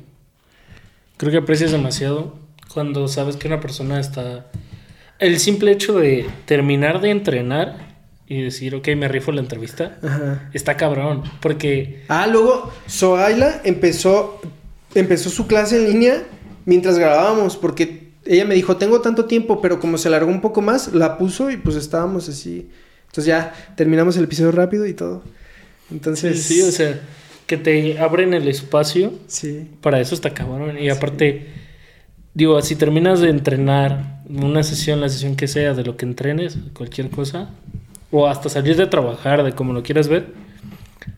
creo 1.17 1.31
que 1.31 1.37
aprecias 1.37 1.71
demasiado 1.71 2.38
cuando 2.73 3.07
sabes 3.07 3.35
que 3.35 3.47
una 3.47 3.59
persona 3.59 3.99
está... 3.99 4.45
El 5.19 5.39
simple 5.39 5.71
hecho 5.71 5.97
de 5.99 6.25
terminar 6.45 7.01
de 7.01 7.09
entrenar 7.09 7.89
y 8.27 8.41
decir, 8.41 8.75
ok, 8.75 8.87
me 8.95 9.07
rifo 9.07 9.31
la 9.31 9.41
entrevista, 9.41 9.97
Ajá. 10.01 10.49
está 10.53 10.77
cabrón. 10.77 11.23
Porque... 11.41 12.03
Ah, 12.07 12.27
luego 12.27 12.71
Zoaila 12.89 13.61
empezó, 13.65 14.39
empezó 14.95 15.29
su 15.29 15.47
clase 15.47 15.77
en 15.77 15.91
línea 15.91 16.23
mientras 16.65 16.97
grabábamos, 16.97 17.57
porque 17.57 18.09
ella 18.25 18.45
me 18.45 18.55
dijo, 18.55 18.77
tengo 18.77 19.01
tanto 19.01 19.25
tiempo, 19.25 19.59
pero 19.61 19.79
como 19.79 19.97
se 19.97 20.07
alargó 20.07 20.29
un 20.29 20.41
poco 20.41 20.61
más, 20.61 20.93
la 20.93 21.17
puso 21.17 21.49
y 21.49 21.57
pues 21.57 21.75
estábamos 21.75 22.29
así. 22.29 22.69
Entonces 23.07 23.25
ya 23.25 23.53
terminamos 23.75 24.15
el 24.17 24.25
episodio 24.25 24.51
rápido 24.51 24.85
y 24.85 24.93
todo. 24.93 25.23
Entonces, 25.91 26.43
Sí, 26.43 26.61
o 26.61 26.71
sea, 26.71 26.99
que 27.47 27.57
te 27.57 27.97
abren 27.97 28.33
el 28.35 28.47
espacio, 28.47 29.11
sí. 29.27 29.67
para 29.81 29.99
eso 29.99 30.13
está 30.13 30.33
cabrón. 30.33 30.77
Y 30.77 30.89
aparte, 30.89 31.47
digo, 32.33 32.61
si 32.61 32.75
terminas 32.75 33.19
de 33.21 33.29
entrenar 33.29 34.21
una 34.29 34.63
sesión, 34.63 35.01
la 35.01 35.09
sesión 35.09 35.35
que 35.35 35.47
sea, 35.47 35.73
de 35.73 35.83
lo 35.83 35.97
que 35.97 36.05
entrenes, 36.05 36.57
cualquier 36.73 37.09
cosa, 37.09 37.49
o 38.11 38.27
hasta 38.27 38.49
salir 38.49 38.75
de 38.75 38.87
trabajar, 38.87 39.43
de 39.43 39.51
como 39.53 39.73
lo 39.73 39.83
quieras 39.83 40.07
ver, 40.07 40.27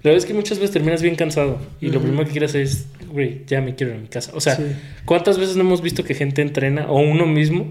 la 0.04 0.12
verdad 0.12 0.18
es 0.18 0.26
que 0.26 0.34
muchas 0.34 0.58
veces 0.60 0.72
terminas 0.72 1.02
bien 1.02 1.16
cansado 1.16 1.58
y 1.82 1.88
lo 1.88 1.98
Ujú. 2.00 2.08
primero 2.08 2.26
que 2.26 2.32
quieres 2.32 2.56
es, 2.56 2.88
güey, 3.12 3.44
ya 3.48 3.62
me 3.62 3.76
quiero 3.76 3.94
ir 3.94 4.00
a 4.00 4.02
mi 4.02 4.08
casa. 4.08 4.32
O 4.36 4.40
sea, 4.42 4.56
Sí. 4.56 4.64
¿cuántas 5.06 5.38
veces 5.38 5.56
no 5.56 5.62
hemos 5.64 5.82
visto 5.82 6.04
que 6.04 6.14
gente 6.14 6.42
entrena 6.42 6.86
o 6.90 7.00
uno 7.02 7.26
mismo 7.26 7.68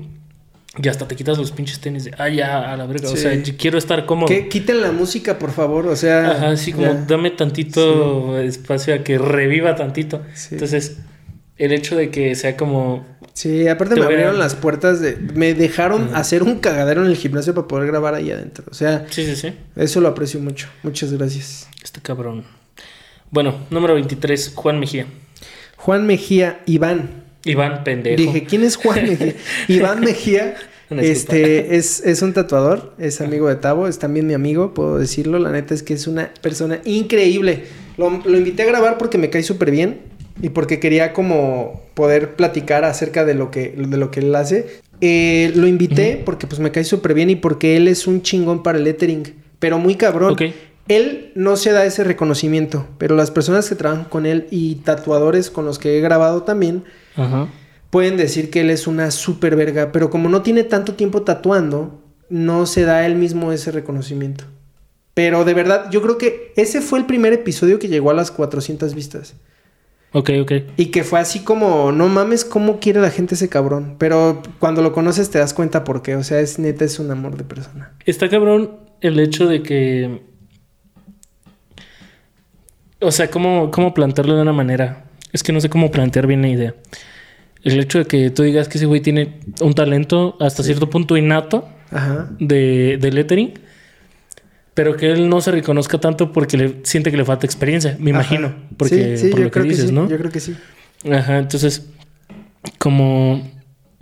y 0.81 0.89
hasta 0.89 1.09
te 1.09 1.17
quitas 1.17 1.39
los 1.39 1.51
pinches 1.51 1.81
tenis 1.81 2.05
de, 2.05 2.13
ah, 2.19 2.29
ya, 2.29 2.73
a 2.73 2.77
la 2.77 2.87
verga? 2.87 3.09
O 3.09 3.17
Sí. 3.17 3.23
sea, 3.23 3.35
yo 3.35 3.55
quiero 3.57 3.79
estar 3.79 4.07
cómodo. 4.07 4.27
Que 4.29 4.49
quiten 4.49 4.81
la 4.83 4.93
música, 4.93 5.39
por 5.39 5.51
favor, 5.51 5.87
o 5.87 5.97
sea. 5.97 6.31
Ajá, 6.33 6.57
sí, 6.57 6.73
como 6.73 6.87
ya. 6.87 7.05
dame 7.09 7.31
tantito 7.31 8.39
espacio 8.39 8.95
a 8.95 8.99
que 8.99 9.17
reviva 9.19 9.75
tantito. 9.75 10.23
Sí. 10.35 10.49
Entonces, 10.53 10.99
el 11.61 11.73
hecho 11.73 11.97
de 11.97 12.11
que 12.11 12.35
sea 12.35 12.57
como, 12.57 13.07
Sí, 13.35 13.69
aparte 13.69 13.95
Te 13.95 14.01
me 14.01 14.07
a- 14.07 14.09
abrieron 14.09 14.39
las 14.39 14.55
puertas 14.55 15.01
de... 15.01 15.17
Me 15.35 15.55
dejaron 15.55 16.15
hacer 16.15 16.43
un 16.43 16.59
cagadero 16.59 17.03
en 17.05 17.09
el 17.11 17.17
gimnasio 17.17 17.55
para 17.55 17.69
poder 17.69 17.87
grabar 17.87 18.15
ahí 18.15 18.31
adentro. 18.31 18.65
O 18.71 18.75
sea, 18.75 19.07
sí, 19.09 19.25
sí, 19.25 19.37
sí, 19.37 19.53
eso 19.77 20.01
lo 20.01 20.09
aprecio 20.09 20.41
mucho. 20.41 20.69
Muchas 20.83 21.13
gracias. 21.13 21.69
este 21.83 22.01
cabrón. 22.01 22.45
Bueno, 23.31 23.55
número 23.71 23.95
23, 23.95 24.53
Juan 24.57 24.81
Mejía. 24.81 25.07
Juan 25.77 26.07
Mejía, 26.07 26.61
Iván. 26.67 27.25
Iván 27.45 27.85
Pendejo. 27.85 28.17
Dije, 28.17 28.45
¿quién 28.45 28.65
es 28.65 28.77
Juan 28.77 29.05
Mejía? 29.07 29.35
Iván 29.69 30.01
Mejía 30.01 30.57
este, 30.91 31.77
es, 31.77 32.01
es 32.05 32.21
un 32.23 32.33
tatuador, 32.33 32.95
es 32.99 33.21
amigo 33.21 33.49
de 33.49 33.55
Tavo, 33.57 33.87
es 33.87 33.99
también 33.99 34.27
mi 34.27 34.35
amigo, 34.35 34.75
puedo 34.75 34.99
decirlo. 34.99 35.39
La 35.39 35.51
neta 35.51 35.73
es 35.73 35.83
que 35.83 35.95
es 35.95 36.07
una 36.07 36.31
persona 36.43 36.81
increíble. 36.85 37.65
Lo, 37.97 38.11
lo 38.11 38.37
invité 38.37 38.65
a 38.65 38.67
grabar 38.67 38.99
porque 38.99 39.19
me 39.19 39.31
cae 39.31 39.43
súper 39.45 39.71
bien 39.71 40.10
y 40.43 40.51
porque 40.51 40.81
quería 40.81 41.13
como 41.13 41.83
poder 41.95 42.35
platicar 42.35 42.85
acerca 42.85 43.25
de 43.25 43.35
lo 43.35 43.51
que, 43.51 43.71
de 43.71 43.97
lo 43.97 44.11
que 44.11 44.21
él 44.21 44.35
hace. 44.35 44.81
Eh, 45.01 45.53
lo 45.55 45.67
invité 45.67 46.21
porque 46.25 46.47
pues 46.47 46.61
me 46.61 46.71
cae 46.71 46.85
súper 46.85 47.15
bien 47.15 47.31
y 47.31 47.37
porque 47.37 47.77
él 47.77 47.89
es 47.89 48.07
un 48.07 48.23
chingón 48.23 48.63
para 48.63 48.79
el 48.79 48.85
lettering, 48.85 49.35
pero 49.59 49.79
muy 49.79 49.95
cabrón. 49.97 50.33
Ok. 50.33 50.43
Él 50.89 51.31
no 51.37 51.57
se 51.57 51.71
da 51.71 51.85
ese 51.85 52.03
reconocimiento, 52.03 52.89
pero 52.99 53.15
las 53.15 53.31
personas 53.31 53.69
que 53.69 53.77
trabajan 53.77 54.05
con 54.05 54.27
él 54.27 54.49
y 54.51 54.77
tatuadores 54.77 55.49
con 55.49 55.65
los 55.65 55.79
que 55.79 55.97
he 55.97 56.01
grabado 56.01 56.43
también 56.43 56.83
pueden 57.91 58.17
decir 58.17 58.51
que 58.51 58.63
él 58.63 58.71
es 58.71 58.87
una 58.87 59.11
super 59.11 59.55
verga, 59.55 59.93
pero 59.93 60.11
como 60.11 60.29
no 60.29 60.43
tiene 60.43 60.65
tanto 60.65 60.95
tiempo 60.95 61.23
tatuando, 61.23 62.01
no 62.29 62.67
se 62.67 62.83
da 62.83 63.07
él 63.07 63.15
mismo 63.15 63.53
ese 63.53 63.71
reconocimiento. 63.71 64.45
Pero 65.15 65.45
de 65.45 65.55
verdad, 65.55 65.91
yo 65.91 66.03
creo 66.03 66.19
que 66.19 66.53
ese 66.57 66.81
fue 66.81 66.99
el 66.99 67.07
primer 67.07 67.33
episodio 67.33 67.79
que 67.79 67.89
llegó 67.89 68.11
a 68.11 68.15
las 68.15 68.31
400 68.31 68.95
vistas. 68.95 69.35
Ok, 70.13 70.31
ok. 70.43 70.53
Y 70.77 70.87
que 70.87 71.05
fue 71.05 71.21
así 71.21 71.41
como, 71.41 71.93
no 71.93 72.09
mames, 72.09 72.45
cómo 72.45 72.81
quiere 72.81 73.01
la 73.01 73.11
gente 73.11 73.37
ese 73.37 73.49
cabrón. 73.49 73.95
Pero 73.99 74.43
cuando 74.59 74.83
lo 74.83 74.93
conoces 74.93 75.31
te 75.31 75.39
das 75.39 75.55
cuenta 75.55 75.85
por 75.85 76.03
qué. 76.03 76.17
O 76.17 76.25
sea, 76.25 76.41
es 76.41 76.59
neta, 76.59 76.85
es 76.85 76.99
un 76.99 77.11
amor 77.11 77.37
de 77.37 77.45
persona. 77.45 77.93
Está 78.07 78.29
cabrón 78.29 78.73
el 79.01 79.21
hecho 79.21 79.47
de 79.47 79.63
que. 79.63 80.23
O 83.01 83.13
sea, 83.13 83.31
¿cómo, 83.31 83.71
cómo 83.71 83.95
plantearlo 83.95 84.35
de 84.35 84.43
una 84.43 84.53
manera? 84.53 85.05
Es 85.33 85.43
que 85.43 85.53
no 85.53 85.61
sé 85.61 85.71
cómo 85.71 85.91
plantear 85.91 86.27
bien 86.27 86.43
la 86.43 86.49
idea. 86.49 86.75
El 87.63 87.79
hecho 87.79 87.99
de 87.99 88.07
que 88.07 88.31
tú 88.31 88.43
digas 88.43 88.69
que 88.69 88.79
ese 88.79 88.87
güey 88.87 89.01
tiene 89.01 89.41
un 89.61 89.75
talento 89.75 90.37
hasta 90.41 90.63
cierto 90.63 90.91
punto 90.91 91.17
innato 91.17 91.69
Ajá. 91.91 92.31
de, 92.39 92.99
de 93.01 93.13
lettering, 93.13 93.55
pero 94.83 94.97
que 94.97 95.13
él 95.13 95.29
no 95.29 95.43
se 95.43 95.51
reconozca 95.51 95.99
tanto 95.99 96.33
porque 96.33 96.57
le 96.57 96.77
siente 96.85 97.11
que 97.11 97.19
le 97.19 97.25
falta 97.27 97.45
experiencia, 97.45 97.99
me 98.01 98.13
Ajá. 98.13 98.21
imagino, 98.21 98.55
porque 98.79 99.19
Sí, 99.19 99.25
sí, 99.25 99.29
por 99.31 99.41
yo 99.41 99.45
lo 99.45 99.51
que 99.51 99.61
dices, 99.61 99.89
sí, 99.89 99.93
¿no? 99.93 100.09
Yo 100.09 100.17
creo 100.17 100.31
que 100.31 100.41
sí. 100.41 100.57
Ajá, 101.13 101.37
entonces, 101.37 101.85
como 102.79 103.47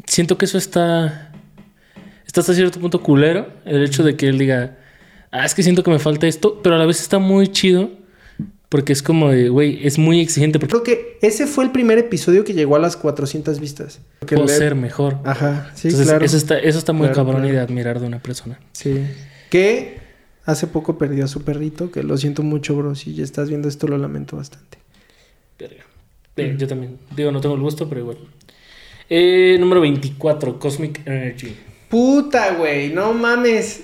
siento 0.06 0.38
que 0.38 0.44
eso 0.44 0.56
está, 0.56 1.32
está 2.24 2.42
hasta 2.42 2.54
cierto 2.54 2.78
punto 2.78 3.02
culero, 3.02 3.48
el 3.64 3.82
hecho 3.82 4.04
de 4.04 4.14
que 4.14 4.28
él 4.28 4.38
diga, 4.38 4.76
ah, 5.32 5.44
es 5.44 5.52
que 5.56 5.64
siento 5.64 5.82
que 5.82 5.90
me 5.90 5.98
falta 5.98 6.28
esto, 6.28 6.60
pero 6.62 6.76
a 6.76 6.78
la 6.78 6.86
vez 6.86 7.00
está 7.00 7.18
muy 7.18 7.48
chido, 7.48 7.90
porque 8.68 8.92
es 8.92 9.02
como 9.02 9.30
de, 9.30 9.48
güey, 9.48 9.84
es 9.84 9.98
muy 9.98 10.20
exigente, 10.20 10.60
porque 10.60 10.70
Creo 10.70 10.84
que 10.84 11.18
ese 11.22 11.48
fue 11.48 11.64
el 11.64 11.72
primer 11.72 11.98
episodio 11.98 12.44
que 12.44 12.54
llegó 12.54 12.76
a 12.76 12.78
las 12.78 12.96
400 12.96 13.58
vistas. 13.58 13.98
Que 14.24 14.36
puedo 14.36 14.46
ser 14.46 14.76
mejor. 14.76 15.18
Ajá, 15.24 15.72
sí, 15.74 15.88
Entonces, 15.88 16.08
claro. 16.08 16.24
eso 16.24 16.36
está, 16.36 16.56
eso 16.56 16.78
está 16.78 16.92
muy 16.92 17.08
Claro, 17.08 17.16
cabrón 17.26 17.40
y 17.46 17.48
claro. 17.48 17.56
de 17.56 17.60
admirar 17.64 17.98
de 17.98 18.06
una 18.06 18.22
persona. 18.22 18.60
Sí. 18.70 19.04
Que 19.50 19.97
hace 20.48 20.66
poco 20.66 20.96
perdió 20.96 21.24
a 21.26 21.28
su 21.28 21.42
perrito, 21.42 21.90
que 21.90 22.02
lo 22.02 22.16
siento 22.16 22.42
mucho, 22.42 22.74
bro. 22.74 22.94
Si 22.94 23.14
ya 23.14 23.22
estás 23.22 23.50
viendo 23.50 23.68
esto, 23.68 23.86
lo 23.86 23.98
lamento 23.98 24.36
bastante. 24.36 24.78
Verga. 25.58 25.84
Eh, 26.36 26.56
Yo 26.58 26.66
también. 26.66 26.98
Digo, 27.14 27.30
no 27.30 27.40
tengo 27.40 27.54
el 27.54 27.60
gusto, 27.60 27.86
pero 27.88 28.00
igual. 28.00 28.16
Eh, 29.10 29.56
número 29.60 29.82
24, 29.82 30.58
Cosmic 30.58 31.06
Energy. 31.06 31.54
Puta, 31.90 32.54
güey, 32.54 32.90
no 32.90 33.12
mames. 33.12 33.82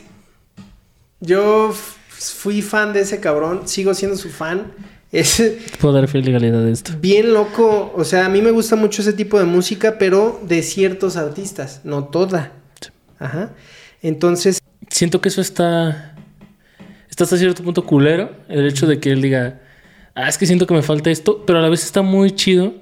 Yo 1.20 1.73
fui 1.73 2.62
fan 2.62 2.93
de 2.95 3.01
ese 3.01 3.20
cabrón, 3.20 3.69
sigo 3.69 3.95
siendo 3.95 4.16
su 4.16 4.31
fan. 4.31 4.73
Es 5.15 5.41
Puedo 5.81 5.95
dar 5.95 6.09
fe 6.09 6.19
y 6.19 6.23
legalidad 6.24 6.65
de 6.65 6.73
esto. 6.73 6.93
bien 6.99 7.32
loco, 7.35 7.93
o 7.95 8.03
sea, 8.03 8.27
a 8.27 8.28
mí 8.28 8.43
me 8.43 8.51
gusta 8.51 8.74
mucho 8.74 9.01
ese 9.01 9.12
tipo 9.12 9.39
de 9.39 9.45
música, 9.45 9.97
pero 9.97 10.41
de 10.43 10.61
ciertos 10.62 11.16
artistas, 11.16 11.82
no 11.85 12.07
toda. 12.07 12.51
Ajá. 13.20 13.53
Entonces, 14.03 14.59
Siento 14.91 15.20
que 15.20 15.28
eso 15.28 15.41
está. 15.41 16.14
Está 17.15 17.23
hasta 17.23 17.36
cierto 17.36 17.62
punto 17.62 17.86
culero. 17.86 18.28
El 18.49 18.66
hecho 18.66 18.89
de 18.89 18.99
que 18.99 19.12
él 19.12 19.23
diga. 19.23 19.61
Ah, 20.16 20.28
es 20.28 20.36
que 20.36 20.47
siento 20.47 20.66
que 20.66 20.74
me 20.74 20.82
falta 20.82 21.12
esto. 21.12 21.45
Pero 21.47 21.61
a 21.61 21.62
la 21.62 21.69
vez 21.69 21.85
está 21.85 22.03
muy 22.03 22.32
chido. 22.32 22.74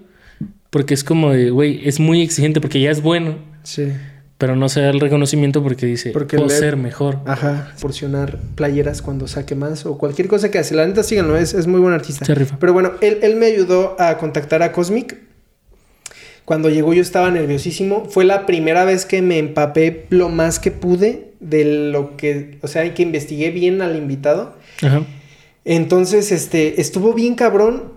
Porque 0.70 0.94
es 0.94 1.04
como 1.04 1.32
de, 1.32 1.50
güey, 1.50 1.86
es 1.86 2.00
muy 2.00 2.22
exigente 2.22 2.58
porque 2.58 2.80
ya 2.80 2.90
es 2.90 3.02
bueno. 3.02 3.36
sí. 3.62 3.92
Pero 4.38 4.56
no 4.56 4.68
se 4.70 4.80
da 4.80 4.88
el 4.88 4.98
reconocimiento 5.00 5.62
porque 5.62 5.86
dice, 5.86 6.10
Porque 6.10 6.36
puedo 6.36 6.48
ser 6.48 6.76
mejor. 6.76 7.20
Ajá, 7.26 7.68
proporcionar 7.74 8.38
playeras 8.56 9.00
cuando 9.00 9.28
saque 9.28 9.54
más 9.54 9.86
o 9.86 9.98
cualquier 9.98 10.26
cosa 10.28 10.50
que 10.50 10.58
hace. 10.58 10.74
La 10.74 10.84
neta, 10.84 11.04
síganlo, 11.04 11.36
es, 11.36 11.54
es 11.54 11.68
muy 11.68 11.78
buen 11.78 11.92
artista. 11.92 12.24
Se 12.24 12.34
rifa. 12.34 12.56
Pero 12.58 12.72
bueno, 12.72 12.92
él, 13.02 13.18
él 13.22 13.36
me 13.36 13.46
ayudó 13.46 13.94
a 14.00 14.16
contactar 14.16 14.62
a 14.62 14.72
Cosmic. 14.72 15.16
Cuando 16.44 16.70
llegó 16.70 16.94
yo 16.94 17.02
estaba 17.02 17.30
nerviosísimo. 17.30 18.06
Fue 18.06 18.24
la 18.24 18.46
primera 18.46 18.84
vez 18.84 19.04
que 19.04 19.20
me 19.22 19.38
empapé 19.38 20.06
lo 20.08 20.30
más 20.30 20.58
que 20.58 20.70
pude 20.72 21.31
de 21.42 21.64
lo 21.90 22.16
que, 22.16 22.58
o 22.62 22.68
sea, 22.68 22.94
que 22.94 23.02
investigué 23.02 23.50
bien 23.50 23.82
al 23.82 23.96
invitado. 23.96 24.54
Ajá. 24.80 25.02
Entonces, 25.64 26.32
este, 26.32 26.80
estuvo 26.80 27.12
bien 27.12 27.34
cabrón 27.34 27.92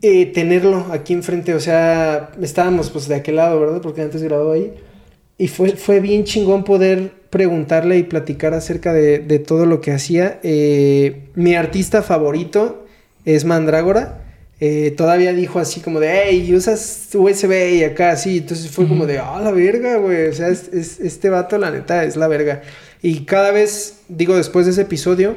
eh, 0.00 0.26
tenerlo 0.26 0.86
aquí 0.90 1.12
enfrente. 1.12 1.54
O 1.54 1.60
sea, 1.60 2.30
estábamos 2.40 2.90
pues 2.90 3.08
de 3.08 3.14
aquel 3.16 3.36
lado, 3.36 3.58
¿verdad? 3.60 3.80
Porque 3.80 4.02
antes 4.02 4.22
grababa 4.22 4.54
ahí. 4.54 4.72
Y 5.38 5.48
fue, 5.48 5.76
fue 5.76 6.00
bien 6.00 6.24
chingón 6.24 6.64
poder 6.64 7.12
preguntarle 7.30 7.98
y 7.98 8.02
platicar 8.02 8.54
acerca 8.54 8.92
de, 8.92 9.18
de 9.18 9.38
todo 9.38 9.66
lo 9.66 9.80
que 9.80 9.92
hacía. 9.92 10.38
Eh, 10.42 11.28
mi 11.34 11.54
artista 11.54 12.02
favorito 12.02 12.84
es 13.24 13.44
Mandrágora. 13.44 14.21
Eh, 14.64 14.92
todavía 14.96 15.32
dijo 15.32 15.58
así 15.58 15.80
como 15.80 15.98
de, 15.98 16.08
hey, 16.24 16.54
usas 16.54 17.08
USB 17.14 17.78
y 17.78 17.82
acá 17.82 18.12
así. 18.12 18.38
Entonces 18.38 18.70
fue 18.70 18.86
como 18.86 19.06
de, 19.06 19.18
ah, 19.18 19.40
la 19.42 19.50
verga, 19.50 19.96
güey. 19.96 20.28
O 20.28 20.32
sea, 20.32 20.48
es- 20.50 20.68
es- 20.72 21.00
este 21.00 21.30
vato, 21.30 21.58
la 21.58 21.72
neta, 21.72 22.04
es 22.04 22.14
la 22.16 22.28
verga. 22.28 22.62
Y 23.02 23.24
cada 23.24 23.50
vez, 23.50 24.02
digo, 24.08 24.36
después 24.36 24.66
de 24.66 24.70
ese 24.72 24.82
episodio, 24.82 25.36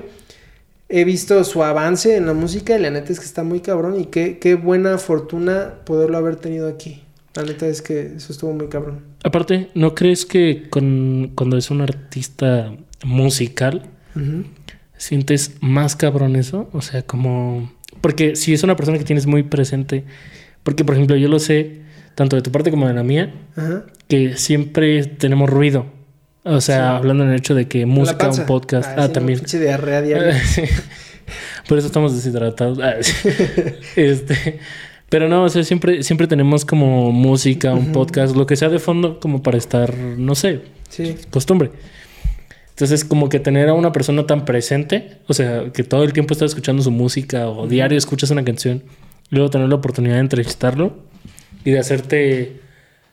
he 0.90 1.06
visto 1.06 1.44
su 1.44 1.64
avance 1.64 2.16
en 2.16 2.28
la 2.28 2.34
música 2.34 2.78
y 2.78 2.82
la 2.82 2.92
neta 2.92 3.12
es 3.12 3.20
que 3.20 3.26
está 3.26 3.44
muy 3.44 3.62
cabrón. 3.62 4.00
Y 4.00 4.06
qué, 4.06 4.38
qué 4.38 4.54
buena 4.54 5.00
fortuna 5.00 5.74
poderlo 5.86 6.18
haber 6.20 6.36
tenido 6.36 6.68
aquí. 6.68 7.02
La 7.34 7.42
neta 7.42 7.66
es 7.66 7.82
que 7.82 8.14
eso 8.18 8.32
estuvo 8.32 8.54
muy 8.54 8.68
cabrón. 8.68 9.00
Aparte, 9.24 9.70
¿no 9.74 9.96
crees 9.96 10.28
que 10.28 10.68
con, 10.70 11.32
cuando 11.36 11.58
es 11.58 11.72
un 11.72 11.82
artista 11.82 12.72
musical 13.04 13.90
sientes 14.98 15.54
más 15.62 15.96
cabrón 15.96 16.36
eso? 16.36 16.70
O 16.74 16.82
sea, 16.84 17.02
como... 17.02 17.74
Porque 18.06 18.36
si 18.36 18.54
es 18.54 18.62
una 18.62 18.76
persona 18.76 19.00
que 19.00 19.04
tienes 19.04 19.26
muy 19.26 19.42
presente, 19.42 20.04
porque 20.62 20.86
por 20.86 20.94
ejemplo 20.94 21.16
yo 21.16 21.28
lo 21.28 21.40
sé, 21.40 21.82
tanto 22.14 22.36
de 22.36 22.44
tu 22.44 22.52
parte 22.52 22.70
como 22.70 22.88
de 22.88 22.94
la 22.94 23.02
mía, 23.02 23.34
Ajá. 23.56 23.84
que 24.08 24.38
siempre 24.38 25.04
tenemos 25.06 25.50
ruido. 25.50 25.88
O 26.44 26.62
sea, 26.62 26.76
Sí. 26.92 26.98
hablando 26.98 27.24
en 27.24 27.32
el 27.32 27.38
hecho 27.38 27.56
de 27.56 27.68
que 27.68 27.88
música, 27.88 28.30
un 28.30 28.46
podcast, 28.46 28.88
Ah, 28.90 29.06
ah, 29.06 29.08
sí, 29.08 29.14
también. 29.14 29.40
Pinche 29.40 29.60
diarrea 29.60 30.04
diaria. 30.04 30.40
Sí. 30.46 30.62
Por 31.68 31.80
eso 31.80 31.88
estamos 31.88 32.14
deshidratados. 32.16 32.78
Ah, 32.80 32.94
este, 33.96 34.60
pero 35.10 35.28
no, 35.28 35.46
o 35.46 35.50
sea, 35.50 35.64
siempre, 35.64 36.04
siempre 36.04 36.28
tenemos 36.28 36.64
como 36.64 37.12
música, 37.12 37.74
un 37.74 37.92
podcast, 37.92 38.36
lo 38.36 38.46
que 38.46 38.56
sea 38.56 38.70
de 38.70 38.78
fondo, 38.78 39.20
como 39.20 39.42
para 39.42 39.58
estar, 39.58 39.96
no 39.98 40.36
sé, 40.36 40.62
Sí. 40.90 41.16
costumbre. 41.32 41.72
Entonces, 42.76 43.06
como 43.06 43.30
que 43.30 43.40
tener 43.40 43.70
a 43.70 43.74
una 43.74 43.94
persona 43.94 44.28
tan 44.28 44.44
presente, 44.44 45.20
o 45.28 45.34
sea, 45.34 45.72
que 45.72 45.86
todo 45.86 46.04
el 46.04 46.12
tiempo 46.12 46.34
estás 46.34 46.52
escuchando 46.52 46.84
su 46.84 46.92
música 46.92 47.48
o 47.48 47.68
diario 47.68 47.98
escuchas 47.98 48.32
una 48.32 48.44
canción, 48.44 48.84
luego 49.30 49.50
tener 49.50 49.70
la 49.70 49.76
oportunidad 49.76 50.16
de 50.16 50.20
entrevistarlo 50.20 50.94
y 51.64 51.72
de 51.72 51.80
hacerte 51.80 52.60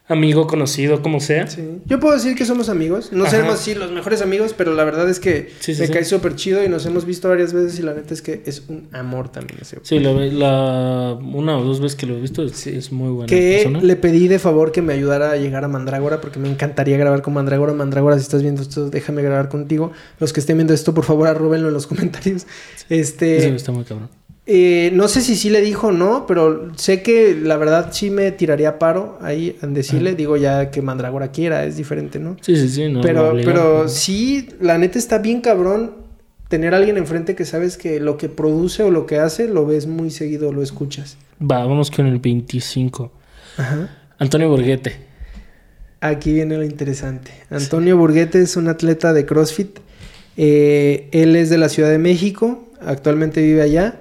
amigo, 0.08 0.46
conocido, 0.46 1.00
como 1.00 1.20
sea. 1.20 1.46
Sí. 1.46 1.62
Yo 1.86 1.98
puedo 1.98 2.14
decir 2.14 2.34
que 2.34 2.44
somos 2.44 2.68
amigos. 2.68 3.10
No 3.12 3.22
Ajá. 3.24 3.30
seremos 3.30 3.54
así 3.54 3.74
los 3.74 3.90
mejores 3.92 4.20
amigos, 4.20 4.54
pero 4.56 4.74
la 4.74 4.84
verdad 4.84 5.08
es 5.08 5.20
que 5.20 5.50
Sí, 5.60 5.74
sí, 5.74 5.80
me 5.80 5.86
sí. 5.86 5.92
cae 5.92 6.04
súper 6.04 6.34
chido 6.36 6.62
y 6.62 6.68
nos 6.68 6.84
hemos 6.84 7.06
visto 7.06 7.28
varias 7.28 7.52
veces 7.54 7.78
y 7.78 7.82
la 7.82 7.94
neta 7.94 8.12
es 8.12 8.20
que 8.20 8.42
es 8.44 8.64
un 8.68 8.88
amor 8.92 9.30
también 9.30 9.58
ese. 9.62 9.78
Sí, 9.82 10.00
la, 10.00 10.12
la- 10.12 11.18
una 11.22 11.56
o 11.56 11.64
dos 11.64 11.80
veces 11.80 11.96
que 11.96 12.06
lo 12.06 12.16
he 12.16 12.20
visto 12.20 12.42
es, 12.42 12.52
Sí. 12.52 12.70
es 12.76 12.92
muy 12.92 13.08
buena 13.10 13.26
Que 13.26 13.60
persona. 13.62 13.80
le 13.82 13.96
pedí 13.96 14.28
de 14.28 14.38
favor 14.38 14.70
que 14.72 14.82
me 14.82 14.92
ayudara 14.92 15.30
a 15.30 15.36
llegar 15.36 15.64
a 15.64 15.68
Mandrágora 15.68 16.20
porque 16.20 16.38
me 16.38 16.50
encantaría 16.50 16.98
grabar 16.98 17.22
con 17.22 17.32
Mandrágora. 17.34 17.72
Mandrágora, 17.72 18.16
si 18.16 18.22
estás 18.22 18.42
viendo 18.42 18.60
esto, 18.60 18.90
déjame 18.90 19.22
grabar 19.22 19.48
contigo. 19.48 19.92
Los 20.20 20.32
que 20.32 20.40
estén 20.40 20.58
viendo 20.58 20.74
esto, 20.74 20.92
por 20.92 21.04
favor, 21.04 21.28
arróbenlo 21.28 21.68
en 21.68 21.74
los 21.74 21.86
comentarios. 21.88 22.46
Este, 22.90 23.38
Eso 23.38 23.54
está 23.54 23.72
muy 23.72 23.84
cabrón. 23.84 24.10
Eh, 24.46 24.90
no 24.92 25.08
sé 25.08 25.20
si 25.20 25.36
sí 25.36 25.50
le 25.50 25.60
dijo 25.60 25.88
o 25.88 25.92
no, 25.92 26.26
pero 26.26 26.72
sé 26.76 27.02
que 27.02 27.34
la 27.40 27.56
verdad 27.56 27.90
sí 27.92 28.10
me 28.10 28.32
tiraría 28.32 28.78
paro 28.78 29.18
ahí 29.20 29.56
en 29.62 29.74
decirle. 29.74 30.10
Ajá. 30.10 30.16
Digo 30.16 30.36
ya 30.36 30.70
que 30.70 30.82
Mandrágora 30.82 31.30
quiera, 31.30 31.64
es 31.64 31.76
diferente, 31.76 32.18
¿no? 32.18 32.36
Sí, 32.40 32.56
sí, 32.56 32.68
sí. 32.68 32.88
No, 32.88 33.00
pero, 33.00 33.34
pero 33.44 33.88
sí, 33.88 34.48
la 34.60 34.78
neta 34.78 34.98
está 34.98 35.18
bien 35.18 35.40
cabrón 35.40 36.02
tener 36.48 36.74
a 36.74 36.76
alguien 36.76 36.98
enfrente 36.98 37.34
que 37.34 37.44
sabes 37.44 37.78
que 37.78 37.98
lo 37.98 38.18
que 38.18 38.28
produce 38.28 38.82
o 38.82 38.90
lo 38.90 39.06
que 39.06 39.18
hace 39.18 39.48
lo 39.48 39.64
ves 39.64 39.86
muy 39.86 40.10
seguido, 40.10 40.52
lo 40.52 40.62
escuchas. 40.62 41.16
Va, 41.40 41.64
vamos 41.64 41.90
con 41.90 42.06
el 42.06 42.18
25. 42.18 43.10
Ajá. 43.56 43.98
Antonio 44.18 44.48
Borghetti. 44.48 44.90
Aquí 46.02 46.32
viene 46.32 46.56
lo 46.56 46.64
interesante. 46.64 47.30
Antonio 47.48 47.96
Burguete 47.96 48.42
es 48.42 48.56
un 48.56 48.66
atleta 48.66 49.12
de 49.12 49.24
CrossFit. 49.24 49.78
Eh, 50.36 51.08
él 51.12 51.36
es 51.36 51.48
de 51.48 51.58
la 51.58 51.68
Ciudad 51.68 51.90
de 51.90 51.98
México, 51.98 52.68
actualmente 52.84 53.40
vive 53.40 53.62
allá. 53.62 54.00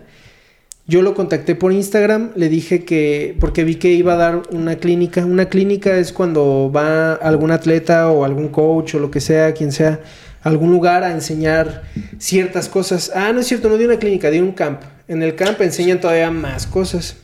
Yo 0.91 1.01
lo 1.01 1.13
contacté 1.13 1.55
por 1.55 1.71
Instagram, 1.71 2.33
le 2.35 2.49
dije 2.49 2.83
que, 2.83 3.37
porque 3.39 3.63
vi 3.63 3.75
que 3.75 3.93
iba 3.93 4.11
a 4.11 4.17
dar 4.17 4.41
una 4.51 4.75
clínica. 4.75 5.25
Una 5.25 5.47
clínica 5.47 5.95
es 5.95 6.11
cuando 6.11 6.69
va 6.69 7.13
algún 7.13 7.51
atleta 7.51 8.11
o 8.11 8.25
algún 8.25 8.49
coach 8.49 8.95
o 8.95 8.99
lo 8.99 9.09
que 9.09 9.21
sea, 9.21 9.53
quien 9.53 9.71
sea, 9.71 10.01
a 10.41 10.49
algún 10.49 10.69
lugar 10.69 11.05
a 11.05 11.13
enseñar 11.13 11.83
ciertas 12.19 12.67
cosas. 12.67 13.09
Ah, 13.15 13.31
no 13.31 13.39
es 13.39 13.47
cierto, 13.47 13.69
no 13.69 13.77
dio 13.77 13.87
una 13.87 13.99
clínica, 13.99 14.29
dio 14.29 14.43
un 14.43 14.51
camp. 14.51 14.81
En 15.07 15.23
el 15.23 15.35
camp 15.35 15.61
enseñan 15.61 16.01
todavía 16.01 16.29
más 16.29 16.67
cosas 16.67 17.15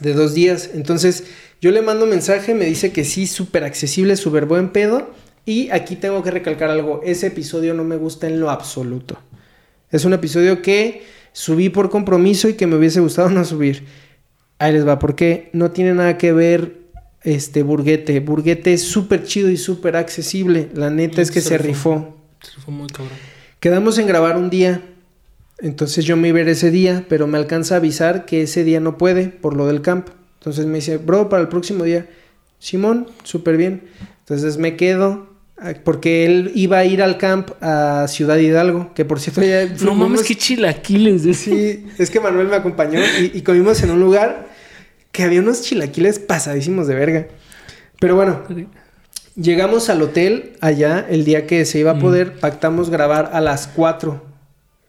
de 0.00 0.12
dos 0.12 0.34
días. 0.34 0.68
Entonces 0.74 1.24
yo 1.62 1.70
le 1.70 1.80
mando 1.80 2.04
mensaje, 2.04 2.52
me 2.52 2.66
dice 2.66 2.92
que 2.92 3.04
sí, 3.04 3.26
súper 3.26 3.64
accesible, 3.64 4.14
súper 4.16 4.44
buen 4.44 4.68
pedo. 4.68 5.10
Y 5.46 5.70
aquí 5.70 5.96
tengo 5.96 6.22
que 6.22 6.32
recalcar 6.32 6.68
algo, 6.68 7.00
ese 7.02 7.28
episodio 7.28 7.72
no 7.72 7.82
me 7.82 7.96
gusta 7.96 8.26
en 8.26 8.40
lo 8.40 8.50
absoluto. 8.50 9.18
Es 9.90 10.04
un 10.04 10.12
episodio 10.12 10.60
que 10.60 11.23
subí 11.34 11.68
por 11.68 11.90
compromiso 11.90 12.48
y 12.48 12.54
que 12.54 12.66
me 12.66 12.76
hubiese 12.76 13.00
gustado 13.00 13.28
no 13.28 13.44
subir. 13.44 13.84
Ahí 14.58 14.72
les 14.72 14.86
va, 14.86 14.98
porque 14.98 15.50
no 15.52 15.72
tiene 15.72 15.92
nada 15.92 16.16
que 16.16 16.32
ver 16.32 16.78
este 17.22 17.62
Burguete. 17.62 18.20
Burguete 18.20 18.72
es 18.72 18.84
súper 18.84 19.24
chido 19.24 19.50
y 19.50 19.56
súper 19.56 19.96
accesible. 19.96 20.70
La 20.74 20.88
neta 20.90 21.20
es 21.20 21.30
que 21.30 21.40
Se 21.40 21.48
se 21.50 21.58
rifó. 21.58 21.94
rifó. 21.96 22.16
Se 22.40 22.60
fue 22.60 22.72
muy 22.72 22.86
cabrón. 22.86 23.12
Quedamos 23.60 23.98
en 23.98 24.06
grabar 24.06 24.36
un 24.36 24.48
día. 24.48 24.82
Entonces 25.58 26.04
yo 26.04 26.16
me 26.16 26.28
iba 26.28 26.38
a 26.38 26.42
ir 26.42 26.48
ese 26.48 26.70
día, 26.70 27.04
pero 27.08 27.26
me 27.26 27.36
alcanza 27.36 27.74
a 27.74 27.78
avisar 27.78 28.26
que 28.26 28.42
ese 28.42 28.64
día 28.64 28.80
no 28.80 28.96
puede 28.96 29.28
por 29.28 29.56
lo 29.56 29.66
del 29.66 29.82
camp. 29.82 30.08
Entonces 30.38 30.66
me 30.66 30.76
dice, 30.76 30.98
bro, 30.98 31.28
para 31.28 31.42
el 31.42 31.48
próximo 31.48 31.84
día. 31.84 32.06
Simón, 32.58 33.08
súper 33.24 33.56
bien. 33.56 33.82
Entonces 34.20 34.56
me 34.56 34.76
quedo, 34.76 35.33
porque 35.84 36.26
él 36.26 36.52
iba 36.54 36.78
a 36.78 36.84
ir 36.84 37.02
al 37.02 37.16
camp 37.18 37.50
a 37.60 38.06
Ciudad 38.08 38.36
Hidalgo, 38.36 38.92
que 38.94 39.04
por 39.04 39.20
cierto 39.20 39.42
ya... 39.42 39.66
No 39.84 39.94
mames, 39.94 40.22
qué 40.22 40.34
chilaquiles. 40.34 41.22
de 41.24 41.30
ese. 41.32 41.50
Sí, 41.50 41.86
es 41.98 42.10
que 42.10 42.20
Manuel 42.20 42.48
me 42.48 42.56
acompañó 42.56 43.00
y, 43.20 43.30
y 43.34 43.42
comimos 43.42 43.82
en 43.82 43.90
un 43.90 44.00
lugar 44.00 44.48
que 45.12 45.22
había 45.22 45.40
unos 45.40 45.62
chilaquiles 45.62 46.18
pasadísimos 46.18 46.86
de 46.86 46.94
verga. 46.94 47.26
Pero 48.00 48.16
bueno, 48.16 48.42
Llegamos 49.36 49.90
al 49.90 50.00
hotel 50.00 50.52
allá 50.60 51.04
el 51.10 51.24
día 51.24 51.44
que 51.48 51.64
se 51.64 51.80
iba 51.80 51.90
a 51.90 51.94
Mm. 51.94 52.00
poder, 52.00 52.38
pactamos 52.38 52.88
grabar 52.88 53.30
a 53.32 53.40
las 53.40 53.66
4 53.66 54.22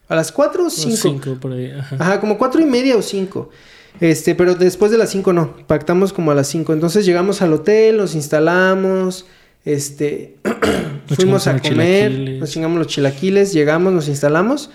A 0.08 0.14
las 0.14 0.30
4 0.30 0.66
o 0.66 0.70
5. 0.70 0.96
5 0.96 1.40
por 1.40 1.52
ahí. 1.52 1.72
Ajá. 1.76 1.96
Ajá, 1.98 2.20
como 2.20 2.38
cuatro 2.38 2.60
y 2.60 2.64
media 2.64 2.96
o 2.96 3.02
5. 3.02 3.50
Este, 3.98 4.36
pero 4.36 4.54
después 4.54 4.92
de 4.92 4.98
las 4.98 5.10
5 5.10 5.32
no, 5.32 5.56
pactamos 5.66 6.12
como 6.12 6.30
a 6.30 6.34
las 6.36 6.46
5. 6.46 6.72
Entonces 6.74 7.04
llegamos 7.04 7.42
al 7.42 7.52
hotel, 7.54 7.96
nos 7.96 8.14
instalamos, 8.14 9.26
este, 9.66 10.36
Nos 11.08 11.16
fuimos 11.18 11.46
a 11.46 11.60
comer, 11.60 12.38
nos 12.40 12.50
chingamos 12.50 12.78
los 12.78 12.86
chilaquiles, 12.88 13.52
llegamos, 13.52 13.92
nos 13.92 14.08
instalamos. 14.08 14.70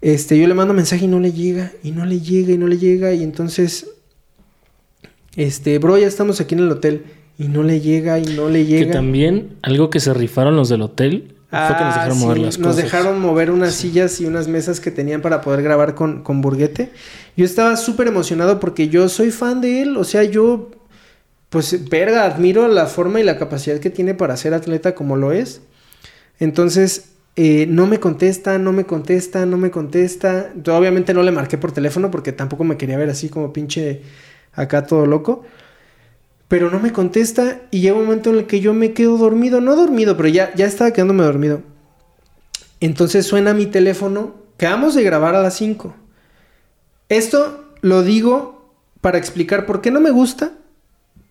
Este, 0.00 0.38
yo 0.38 0.46
le 0.46 0.54
mando 0.54 0.74
mensaje 0.74 1.06
y 1.06 1.08
no 1.08 1.18
le 1.18 1.32
llega, 1.32 1.72
y 1.82 1.90
no 1.90 2.04
le 2.04 2.20
llega, 2.20 2.52
y 2.52 2.58
no 2.58 2.66
le 2.68 2.76
llega, 2.78 3.12
y 3.14 3.22
entonces, 3.24 3.86
este, 5.36 5.78
bro, 5.78 5.98
ya 5.98 6.06
estamos 6.06 6.40
aquí 6.40 6.54
en 6.54 6.60
el 6.60 6.70
hotel, 6.70 7.04
y 7.38 7.48
no 7.48 7.62
le 7.62 7.80
llega, 7.80 8.18
y 8.18 8.24
no 8.36 8.48
le 8.48 8.60
Que 8.60 8.78
llega. 8.78 8.92
también 8.92 9.56
algo 9.62 9.90
que 9.90 9.98
se 10.00 10.12
rifaron 10.14 10.54
los 10.56 10.68
del 10.68 10.82
hotel 10.82 11.34
fue 11.50 11.58
que 11.76 11.84
nos 11.84 11.94
Ah, 11.94 11.98
dejaron 12.04 12.18
mover 12.18 12.38
las 12.38 12.58
Nos 12.58 12.68
cosas. 12.74 12.84
dejaron 12.84 13.20
mover 13.20 13.50
unas 13.50 13.74
sillas 13.74 14.20
y 14.20 14.26
unas 14.26 14.46
mesas 14.48 14.78
que 14.80 14.90
tenían 14.90 15.20
para 15.22 15.40
poder 15.40 15.62
grabar 15.62 15.94
con, 15.94 16.22
con 16.22 16.40
Burguete. 16.40 16.90
Yo 17.36 17.44
estaba 17.44 17.76
súper 17.76 18.08
emocionado 18.08 18.60
porque 18.60 18.88
yo 18.88 19.08
soy 19.08 19.30
fan 19.30 19.60
de 19.60 19.82
él. 19.82 19.96
O 19.96 20.02
sea, 20.04 20.24
yo, 20.24 20.70
pues, 21.54 21.88
verga, 21.88 22.24
admiro 22.24 22.66
la 22.66 22.86
forma 22.86 23.20
y 23.20 23.22
la 23.22 23.38
capacidad 23.38 23.78
que 23.78 23.88
tiene 23.88 24.12
para 24.12 24.36
ser 24.36 24.54
atleta 24.54 24.96
como 24.96 25.14
lo 25.14 25.30
es. 25.30 25.60
Entonces, 26.40 27.12
eh, 27.36 27.66
no 27.68 27.86
me 27.86 28.00
contesta, 28.00 28.58
no 28.58 28.72
me 28.72 28.86
contesta, 28.86 29.46
no 29.46 29.56
me 29.56 29.70
contesta. 29.70 30.52
Yo, 30.60 30.76
obviamente 30.76 31.14
no 31.14 31.22
le 31.22 31.30
marqué 31.30 31.56
por 31.56 31.70
teléfono 31.70 32.10
porque 32.10 32.32
tampoco 32.32 32.64
me 32.64 32.76
quería 32.76 32.98
ver 32.98 33.08
así 33.08 33.28
como 33.28 33.52
pinche 33.52 34.02
acá 34.52 34.84
todo 34.84 35.06
loco. 35.06 35.44
Pero 36.48 36.72
no 36.72 36.80
me 36.80 36.92
contesta 36.92 37.60
y 37.70 37.82
llega 37.82 37.94
un 37.94 38.06
momento 38.06 38.30
en 38.30 38.38
el 38.38 38.46
que 38.48 38.58
yo 38.58 38.74
me 38.74 38.92
quedo 38.92 39.16
dormido. 39.16 39.60
No 39.60 39.76
dormido, 39.76 40.16
pero 40.16 40.30
ya, 40.30 40.52
ya 40.56 40.66
estaba 40.66 40.90
quedándome 40.90 41.22
dormido. 41.22 41.62
Entonces 42.80 43.26
suena 43.26 43.54
mi 43.54 43.66
teléfono. 43.66 44.34
Quedamos 44.56 44.96
de 44.96 45.04
grabar 45.04 45.36
a 45.36 45.40
las 45.40 45.54
5. 45.54 45.94
Esto 47.08 47.64
lo 47.80 48.02
digo 48.02 48.74
para 49.00 49.18
explicar 49.18 49.66
por 49.66 49.80
qué 49.80 49.92
no 49.92 50.00
me 50.00 50.10
gusta. 50.10 50.50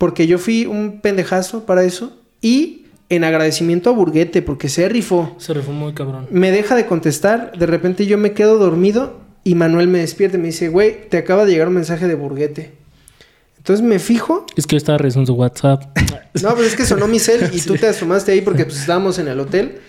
Porque 0.04 0.26
yo 0.26 0.36
fui 0.36 0.66
un 0.66 1.00
pendejazo 1.00 1.64
para 1.64 1.82
eso. 1.82 2.12
Y 2.42 2.84
en 3.08 3.24
agradecimiento 3.24 3.88
a 3.88 3.94
Burguete, 3.94 4.42
porque 4.42 4.68
se 4.68 4.86
rifó. 4.86 5.34
Se 5.38 5.54
rifó 5.54 5.72
muy 5.72 5.94
cabrón. 5.94 6.26
Me 6.30 6.50
deja 6.50 6.76
de 6.76 6.84
contestar. 6.84 7.52
De 7.56 7.64
repente 7.64 8.04
yo 8.04 8.18
me 8.18 8.32
quedo 8.32 8.58
dormido. 8.58 9.18
Y 9.44 9.54
Manuel 9.54 9.88
me 9.88 10.00
despierta 10.00 10.36
y 10.36 10.40
me 10.40 10.48
dice, 10.48 10.68
güey, 10.68 11.08
te 11.08 11.16
acaba 11.16 11.46
de 11.46 11.52
llegar 11.52 11.68
un 11.68 11.74
mensaje 11.76 12.06
de 12.06 12.16
Burguete. 12.16 12.72
Entonces 13.56 13.82
me 13.82 13.98
fijo 13.98 14.44
Es 14.56 14.66
que 14.66 14.74
yo 14.74 14.76
estaba 14.76 14.98
revisando 14.98 15.24
su 15.24 15.32
WhatsApp. 15.32 15.84
no, 16.42 16.50
pero 16.50 16.64
es 16.64 16.76
que 16.76 16.84
sonó 16.84 17.08
mi 17.08 17.18
cel 17.18 17.48
y 17.54 17.62
tú 17.62 17.76
te 17.76 17.86
asomaste 17.86 18.32
ahí 18.32 18.42
porque 18.42 18.66
pues, 18.66 18.80
estábamos 18.80 19.18
en 19.18 19.28
el 19.28 19.40
hotel. 19.40 19.80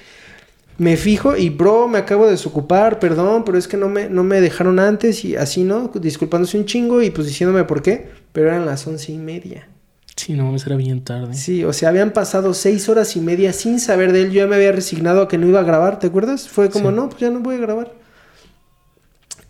Me 0.77 0.95
fijo 0.95 1.35
y, 1.35 1.49
bro, 1.49 1.89
me 1.89 1.97
acabo 1.97 2.23
de 2.23 2.31
desocupar, 2.31 2.99
perdón, 2.99 3.43
pero 3.43 3.57
es 3.57 3.67
que 3.67 3.75
no 3.75 3.89
me, 3.89 4.07
no 4.07 4.23
me 4.23 4.39
dejaron 4.39 4.79
antes 4.79 5.25
y 5.25 5.35
así, 5.35 5.65
¿no? 5.65 5.91
Disculpándose 5.93 6.57
un 6.57 6.63
chingo 6.63 7.01
y 7.01 7.09
pues 7.09 7.27
diciéndome 7.27 7.65
por 7.65 7.81
qué, 7.81 8.11
pero 8.31 8.47
eran 8.47 8.65
las 8.65 8.87
once 8.87 9.11
y 9.11 9.17
media. 9.17 9.67
Sí, 10.15 10.33
no 10.33 10.45
mames, 10.45 10.65
era 10.65 10.75
bien 10.77 11.03
tarde. 11.03 11.33
Sí, 11.33 11.63
o 11.65 11.73
sea, 11.73 11.89
habían 11.89 12.11
pasado 12.11 12.53
seis 12.53 12.87
horas 12.87 13.15
y 13.17 13.19
media 13.19 13.51
sin 13.51 13.79
saber 13.79 14.13
de 14.13 14.21
él. 14.21 14.27
Yo 14.31 14.41
ya 14.43 14.47
me 14.47 14.55
había 14.55 14.71
resignado 14.71 15.21
a 15.21 15.27
que 15.27 15.37
no 15.37 15.47
iba 15.47 15.59
a 15.59 15.63
grabar, 15.63 15.99
¿te 15.99 16.07
acuerdas? 16.07 16.47
Fue 16.47 16.69
como, 16.69 16.89
Sí. 16.89 16.95
no, 16.95 17.09
pues 17.09 17.19
ya 17.21 17.29
no 17.29 17.41
voy 17.41 17.55
a 17.55 17.59
grabar. 17.59 17.91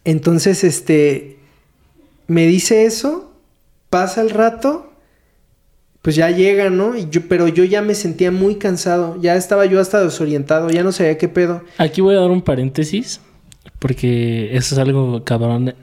Entonces, 0.03 0.63
este, 0.63 1.37
me 2.27 2.47
dice 2.47 2.85
eso, 2.85 3.31
pasa 3.89 4.21
el 4.21 4.29
rato, 4.29 4.91
pues 6.01 6.15
ya 6.15 6.29
llega, 6.29 6.69
¿no? 6.69 6.95
Y 6.95 7.09
yo, 7.09 7.21
pero 7.27 7.47
yo 7.47 7.63
ya 7.63 7.81
me 7.81 7.95
sentía 7.95 8.31
muy 8.31 8.55
cansado, 8.55 9.19
ya 9.21 9.35
estaba 9.35 9.65
yo 9.65 9.79
hasta 9.79 10.03
desorientado, 10.03 10.69
ya 10.69 10.83
no 10.83 10.91
sabía 10.91 11.17
qué 11.17 11.27
pedo. 11.27 11.63
Aquí 11.77 12.01
voy 12.01 12.15
a 12.15 12.19
dar 12.19 12.29
un 12.31 12.41
paréntesis. 12.41 13.21
Porque 13.79 14.55
eso 14.55 14.75
es 14.75 14.79
algo 14.79 15.23
cabrón. 15.23 15.73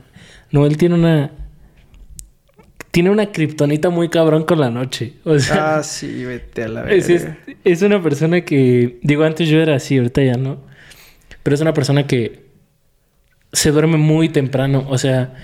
Noel 0.51 0.77
tiene 0.77 0.95
una. 0.95 1.33
Tiene 2.93 3.11
una 3.11 3.33
kriptonita 3.33 3.91
muy 3.91 4.09
cabrón 4.11 4.45
con 4.45 4.61
la 4.61 4.71
noche. 4.71 5.15
O 5.25 5.37
sea, 5.39 5.79
Ah, 5.79 5.83
sí, 5.83 6.25
vete 6.25 6.63
a 6.65 6.69
la 6.69 6.83
es, 6.93 7.09
es, 7.09 7.25
verga. 7.25 7.39
es 7.65 7.83
una 7.83 8.01
persona 8.03 8.43
que. 8.43 8.99
Digo, 9.03 9.25
antes 9.25 9.49
yo 9.49 9.61
era 9.61 9.75
así, 9.75 9.97
ahorita 9.99 10.23
ya 10.23 10.35
no. 10.35 10.61
Pero 11.43 11.55
es 11.55 11.61
una 11.61 11.73
persona 11.75 12.07
que 12.07 12.45
se 13.53 13.71
duerme 13.73 13.97
muy 13.97 14.29
temprano. 14.29 14.87
O 14.89 14.99
sea, 14.99 15.35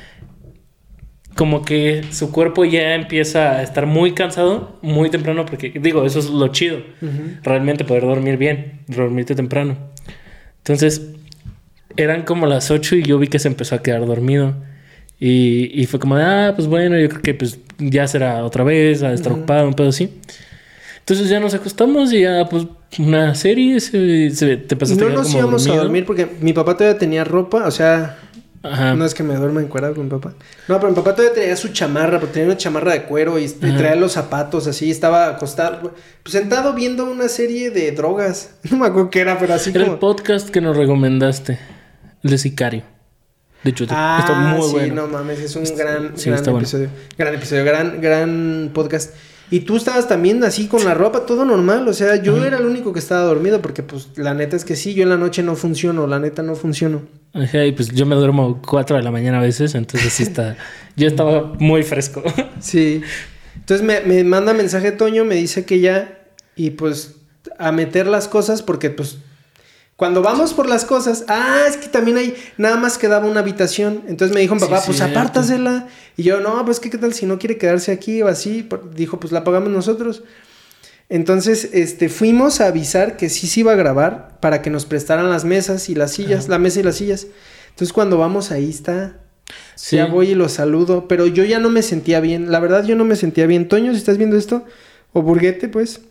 como 1.35 1.65
que 1.65 2.05
su 2.11 2.33
cuerpo 2.33 2.65
ya 2.65 2.95
empieza 2.95 3.53
a 3.57 3.63
estar 3.63 3.87
muy 3.87 4.13
cansado 4.13 4.79
muy 4.83 5.09
temprano. 5.11 5.47
Porque, 5.47 5.71
digo, 5.71 6.05
eso 6.05 6.19
es 6.19 6.29
lo 6.31 6.49
chido. 6.49 6.81
Realmente 7.43 7.85
poder 7.85 8.03
dormir 8.03 8.37
bien, 8.37 8.81
dormirte 8.89 9.35
temprano. 9.35 9.77
Entonces, 10.59 11.13
eran 11.97 12.23
como 12.25 12.47
las 12.47 12.71
8 12.71 12.97
y 12.97 13.03
yo 13.05 13.19
vi 13.19 13.29
que 13.29 13.39
se 13.39 13.49
empezó 13.49 13.75
a 13.75 13.83
quedar 13.83 14.05
dormido. 14.05 14.55
Y, 15.21 15.81
y 15.81 15.87
fue 15.87 15.99
como, 15.99 16.17
de, 16.17 16.23
ah, 16.23 16.53
pues 16.55 16.69
bueno, 16.69 16.99
yo 16.99 17.09
creo 17.09 17.23
que 17.23 17.35
pues 17.35 17.59
ya 17.79 18.07
será 18.07 18.45
otra 18.45 18.65
vez, 18.65 19.03
a 19.03 19.13
estar 19.13 19.33
ocupado, 19.33 19.67
un 19.67 19.75
pedo 19.75 19.89
así. 19.89 20.13
Entonces 21.01 21.29
ya 21.29 21.41
nos 21.41 21.55
acostamos 21.55 22.13
y 22.13 22.21
ya, 22.21 22.47
pues, 22.49 22.67
una 22.99 23.35
serie, 23.35 23.81
se, 23.81 24.31
se- 24.31 24.57
te 24.59 24.77
pasaste 24.77 25.03
No 25.03 25.11
nos 25.11 25.27
como 25.29 25.39
íbamos 25.39 25.67
a 25.67 25.77
dormir 25.77 26.05
porque 26.05 26.29
mi 26.41 26.53
papá 26.53 26.77
todavía 26.77 26.99
tenía 26.99 27.25
ropa, 27.25 27.67
o 27.67 27.71
sea, 27.71 28.19
Ajá. 28.63 28.95
No 28.95 29.05
es 29.05 29.15
que 29.15 29.23
me 29.23 29.37
duerma 29.37 29.61
encuadrado 29.61 29.95
con 29.95 30.05
mi 30.05 30.11
papá. 30.11 30.35
No, 30.67 30.79
pero 30.81 30.91
mi 30.91 30.97
papá 30.97 31.15
todavía 31.15 31.35
tenía 31.35 31.57
su 31.57 31.69
chamarra, 31.69 32.19
porque 32.19 32.35
tenía 32.35 32.49
una 32.49 32.57
chamarra 32.57 32.93
de 32.93 33.05
cuero 33.05 33.39
y, 33.39 33.49
traía 33.49 33.95
los 33.95 34.13
zapatos 34.13 34.67
así, 34.67 34.91
estaba 34.91 35.29
acostado, 35.29 35.93
pues 36.23 36.33
sentado 36.33 36.75
viendo 36.75 37.05
una 37.11 37.29
serie 37.29 37.71
de 37.71 37.93
drogas. 37.93 38.57
No 38.71 38.79
me 38.79 38.87
acuerdo 38.87 39.11
qué 39.11 39.21
era, 39.21 39.39
pero 39.39 39.55
así 39.55 39.71
Era 39.71 39.81
el 39.81 39.87
como... 39.87 40.01
podcast 40.01 40.51
que 40.51 40.61
nos 40.61 40.77
recomendaste, 40.77 41.59
el 42.23 42.31
de 42.31 42.39
Sicario. 42.39 42.98
De 43.65 43.71
hecho, 43.71 43.87
Ah, 43.91 44.19
está 44.21 44.35
muy 44.35 44.63
sí, 44.63 44.73
bueno. 44.73 44.95
no 44.95 45.09
mames, 45.09 45.41
es 45.41 45.57
un 45.57 45.65
Está- 45.65 45.83
gran, 45.83 46.13
sí, 46.17 46.31
gran 46.31 46.43
bueno. 46.45 46.59
episodio. 46.59 46.89
Gran 47.17 47.35
episodio, 47.35 47.65
gran, 47.65 48.01
gran 48.01 48.71
podcast. 48.73 49.15
Y 49.51 49.61
tú 49.61 49.77
estabas 49.77 50.07
también 50.07 50.45
así 50.45 50.67
con 50.69 50.85
la 50.85 50.93
ropa, 50.95 51.25
todo 51.27 51.45
normal. 51.45 51.89
O 51.89 51.93
sea, 51.95 52.17
yo 52.17 52.37
Ajá. 52.37 52.47
era 52.49 52.59
el 52.59 52.67
único 52.67 52.93
que 52.93 52.99
estaba 52.99 53.23
dormido 53.23 53.61
porque, 53.63 53.83
pues, 53.83 54.09
la 54.17 54.35
neta 54.35 54.57
es 54.57 54.65
que 54.65 54.77
sí, 54.77 54.93
yo 54.95 55.03
en 55.03 55.09
la 55.09 55.17
noche 55.17 55.43
no 55.43 55.57
funciono, 55.57 56.07
la 56.07 56.19
neta 56.19 56.43
no 56.43 56.55
funciono. 56.55 57.03
Ajá, 57.33 57.65
y 57.65 57.73
pues 57.73 57.89
yo 57.89 58.05
me 58.07 58.15
duermo 58.15 58.61
4 58.67 58.97
de 58.97 59.03
la 59.03 59.11
mañana 59.11 59.39
a 59.39 59.43
veces, 59.43 59.75
entonces 59.75 60.13
sí 60.13 60.23
está. 60.23 60.57
yo 60.97 61.07
estaba 61.09 61.53
muy 61.59 61.83
fresco. 61.83 62.23
Sí. 62.61 63.01
Entonces 63.57 63.87
me, 63.87 64.01
me 64.03 64.23
manda 64.25 64.53
mensaje 64.55 64.93
Toño, 64.93 65.25
me 65.25 65.35
dice 65.35 65.65
que 65.65 65.81
ya, 65.81 66.19
y 66.57 66.71
pues 66.71 67.17
a 67.59 67.73
meter 67.73 68.07
las 68.07 68.29
cosas, 68.29 68.63
porque 68.63 68.91
pues 68.91 69.19
cuando 69.99 70.23
vamos 70.23 70.55
por 70.55 70.69
las 70.69 70.85
cosas, 70.85 71.25
ah, 71.27 71.65
es 71.69 71.77
que 71.77 71.89
también 71.89 72.17
hay, 72.19 72.35
nada 72.57 72.77
más 72.77 72.99
quedaba 72.99 73.27
una 73.27 73.41
habitación. 73.41 74.05
Entonces 74.07 74.33
me 74.33 74.41
dijo 74.41 74.55
mi 74.55 74.61
Sí, 74.61 74.67
papá, 74.69 74.81
pues 74.87 74.97
cierto. 74.99 75.19
apártasela. 75.19 75.89
Y 76.17 76.23
yo, 76.23 76.39
no, 76.39 76.65
pues 76.65 76.79
que 76.79 76.89
qué 76.89 76.99
tal 76.99 77.13
si 77.15 77.27
no 77.27 77.41
quiere 77.41 77.59
quedarse 77.59 77.91
aquí 77.91 78.23
o 78.23 78.29
así. 78.29 78.69
Dijo, 78.95 79.19
pues 79.19 79.33
la 79.33 79.43
pagamos 79.43 79.71
nosotros. 79.71 80.23
Entonces, 81.09 81.71
este, 81.73 82.09
fuimos 82.09 82.61
a 82.61 82.67
avisar 82.69 83.17
que 83.17 83.29
sí 83.29 83.47
se 83.49 83.61
iba 83.61 83.73
a 83.73 83.77
grabar 83.77 84.39
para 84.41 84.63
que 84.63 84.71
nos 84.71 84.87
prestaran 84.87 85.31
las 85.31 85.45
mesas 85.45 85.89
y 85.89 85.95
las 85.97 86.13
sillas, 86.13 86.45
Ajá. 86.45 86.51
la 86.53 86.59
mesa 86.61 86.81
y 86.81 86.83
las 86.85 86.97
sillas. 86.97 87.27
Entonces 87.71 87.93
cuando 87.93 88.19
vamos 88.19 88.51
ahí 88.53 88.71
está, 88.71 89.17
Sí. 89.75 89.97
ya 89.97 90.07
voy 90.07 90.31
y 90.31 90.35
lo 90.35 90.49
saludo, 90.49 91.09
pero 91.09 91.27
yo 91.27 91.43
ya 91.45 91.59
no 91.59 91.71
me 91.71 91.83
sentía 91.83 92.21
bien. 92.21 92.53
La 92.53 92.61
verdad, 92.61 92.85
yo 92.85 92.95
no 92.95 93.05
me 93.05 93.17
sentía 93.17 93.47
bien. 93.47 93.67
Toño, 93.69 93.93
si 93.93 93.99
estás 93.99 94.19
viendo 94.19 94.37
esto, 94.37 94.65
o 95.13 95.23
Burguete, 95.23 95.69
pues, 95.69 96.03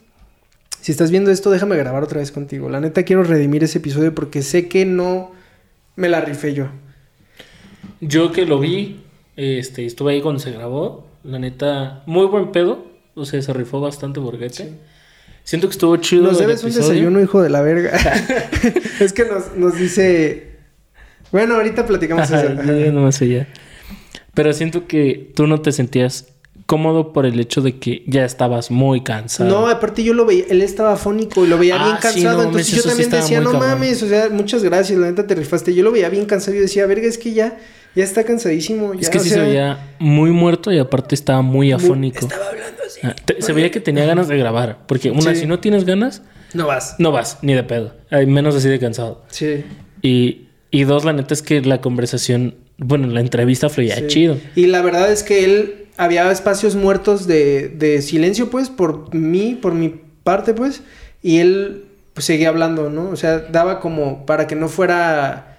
si 0.81 0.91
estás 0.91 1.11
viendo 1.11 1.31
esto, 1.31 1.51
déjame 1.51 1.75
grabar 1.77 2.03
otra 2.03 2.19
vez 2.19 2.31
contigo. 2.31 2.69
La 2.69 2.79
neta, 2.79 3.03
quiero 3.03 3.23
redimir 3.23 3.63
ese 3.63 3.79
episodio 3.79 4.13
porque 4.13 4.41
sé 4.41 4.67
que 4.67 4.85
no 4.85 5.31
me 5.95 6.09
la 6.09 6.21
rifé 6.21 6.53
yo. 6.53 6.67
Yo 7.99 8.31
que 8.31 8.45
lo 8.45 8.59
vi, 8.59 9.01
este, 9.35 9.85
estuve 9.85 10.13
ahí 10.13 10.21
cuando 10.21 10.39
se 10.39 10.51
grabó. 10.51 11.07
La 11.23 11.39
neta, 11.39 12.03
muy 12.05 12.27
buen 12.27 12.51
pedo. 12.51 12.85
O 13.15 13.25
sea, 13.25 13.41
se 13.41 13.51
rifó 13.53 13.81
bastante 13.81 14.19
Borguete. 14.19 14.73
Siento 15.43 15.67
que 15.67 15.71
estuvo 15.71 15.97
chido. 15.97 16.23
Nos 16.23 16.39
el 16.39 16.47
debes 16.47 16.63
un 16.63 16.73
desayuno, 16.73 17.21
hijo 17.21 17.41
de 17.41 17.49
la 17.49 17.61
verga. 17.61 17.91
es 18.99 19.13
que 19.13 19.25
nos, 19.25 19.55
nos 19.55 19.77
dice. 19.77 20.57
Bueno, 21.31 21.55
ahorita 21.55 21.85
platicamos 21.85 22.29
eso. 22.29 22.49
no 22.91 23.01
me 23.05 23.11
sé 23.11 23.27
ya. 23.27 23.47
Pero 24.33 24.53
siento 24.53 24.87
que 24.87 25.31
tú 25.35 25.47
no 25.47 25.61
te 25.61 25.71
sentías 25.71 26.27
cómodo 26.67 27.13
por 27.13 27.25
el 27.25 27.39
hecho 27.39 27.61
de 27.61 27.77
que 27.79 28.03
ya 28.05 28.23
estabas 28.25 28.69
muy 28.69 29.01
cansado. 29.01 29.49
No, 29.49 29.67
aparte 29.67 30.03
yo 30.03 30.13
lo 30.13 30.25
veía, 30.25 30.43
él 30.49 30.61
estaba 30.61 30.93
afónico 30.93 31.43
y 31.43 31.47
lo 31.47 31.57
veía 31.57 31.75
Ah, 31.79 31.83
bien 31.85 31.95
sí, 31.95 32.01
cansado, 32.01 32.37
no 32.37 32.43
entonces 32.49 32.75
yo 32.75 32.81
sí 32.83 32.87
también 32.89 33.09
decía, 33.09 33.39
no 33.41 33.51
cabrón". 33.53 33.69
mames, 33.71 34.03
o 34.03 34.07
sea, 34.07 34.29
muchas 34.29 34.63
gracias, 34.63 34.99
la 34.99 35.07
neta 35.07 35.25
te 35.25 35.33
rifaste. 35.33 35.73
Yo 35.73 35.83
lo 35.83 35.91
veía 35.91 36.09
bien 36.09 36.25
cansado 36.25 36.55
y 36.55 36.59
decía, 36.59 36.85
verga, 36.85 37.07
es 37.07 37.17
que 37.17 37.33
ya, 37.33 37.57
ya 37.95 38.03
está 38.03 38.23
cansadísimo. 38.25 38.93
es 38.93 39.09
que 39.09 39.17
sí 39.19 39.29
sea, 39.29 39.39
se 39.39 39.43
veía 39.49 39.95
muy 39.97 40.29
muerto 40.31 40.71
y 40.71 40.77
aparte 40.77 41.15
estaba 41.15 41.41
muy 41.41 41.67
muy- 41.67 41.71
afónico. 41.71 42.19
Estaba 42.19 42.49
hablando 42.49 42.81
así. 42.85 42.99
Ah, 43.01 43.15
te- 43.25 43.41
se 43.41 43.53
veía 43.53 43.71
que 43.71 43.79
tenía 43.79 44.05
ganas 44.05 44.27
de 44.27 44.37
grabar. 44.37 44.79
Porque 44.87 45.09
una, 45.09 45.33
Sí. 45.33 45.41
si 45.41 45.45
no 45.47 45.59
tienes 45.59 45.85
ganas, 45.85 46.21
No 46.53 46.67
vas. 46.67 46.95
no 46.99 47.11
vas, 47.13 47.37
ni 47.41 47.53
de 47.53 47.63
pedo. 47.63 47.93
Ay, 48.11 48.25
menos 48.25 48.55
así 48.55 48.67
de 48.67 48.77
cansado. 48.77 49.23
Sí. 49.29 49.63
Y, 50.01 50.47
y 50.69 50.83
dos, 50.83 51.05
la 51.05 51.13
neta 51.13 51.33
es 51.33 51.41
que 51.41 51.61
la 51.61 51.79
conversación, 51.79 52.55
bueno, 52.77 53.07
la 53.07 53.21
entrevista 53.21 53.69
fluía 53.69 54.05
chido. 54.07 54.37
Y 54.55 54.67
la 54.67 54.81
verdad 54.81 55.09
es 55.11 55.23
que 55.23 55.45
él 55.45 55.86
había 55.97 56.31
espacios 56.31 56.75
muertos 56.75 57.27
de, 57.27 57.69
de 57.69 58.01
silencio, 58.01 58.49
pues, 58.49 58.69
por 58.69 59.13
mí, 59.13 59.57
por 59.59 59.73
mi 59.73 59.89
parte, 60.23 60.53
pues, 60.53 60.81
y 61.21 61.39
él 61.39 61.85
pues, 62.13 62.25
seguía 62.25 62.49
hablando, 62.49 62.89
¿no? 62.89 63.09
O 63.09 63.15
sea, 63.15 63.39
daba 63.39 63.79
como 63.79 64.25
para 64.25 64.47
que 64.47 64.55
no 64.55 64.69
fuera 64.69 65.57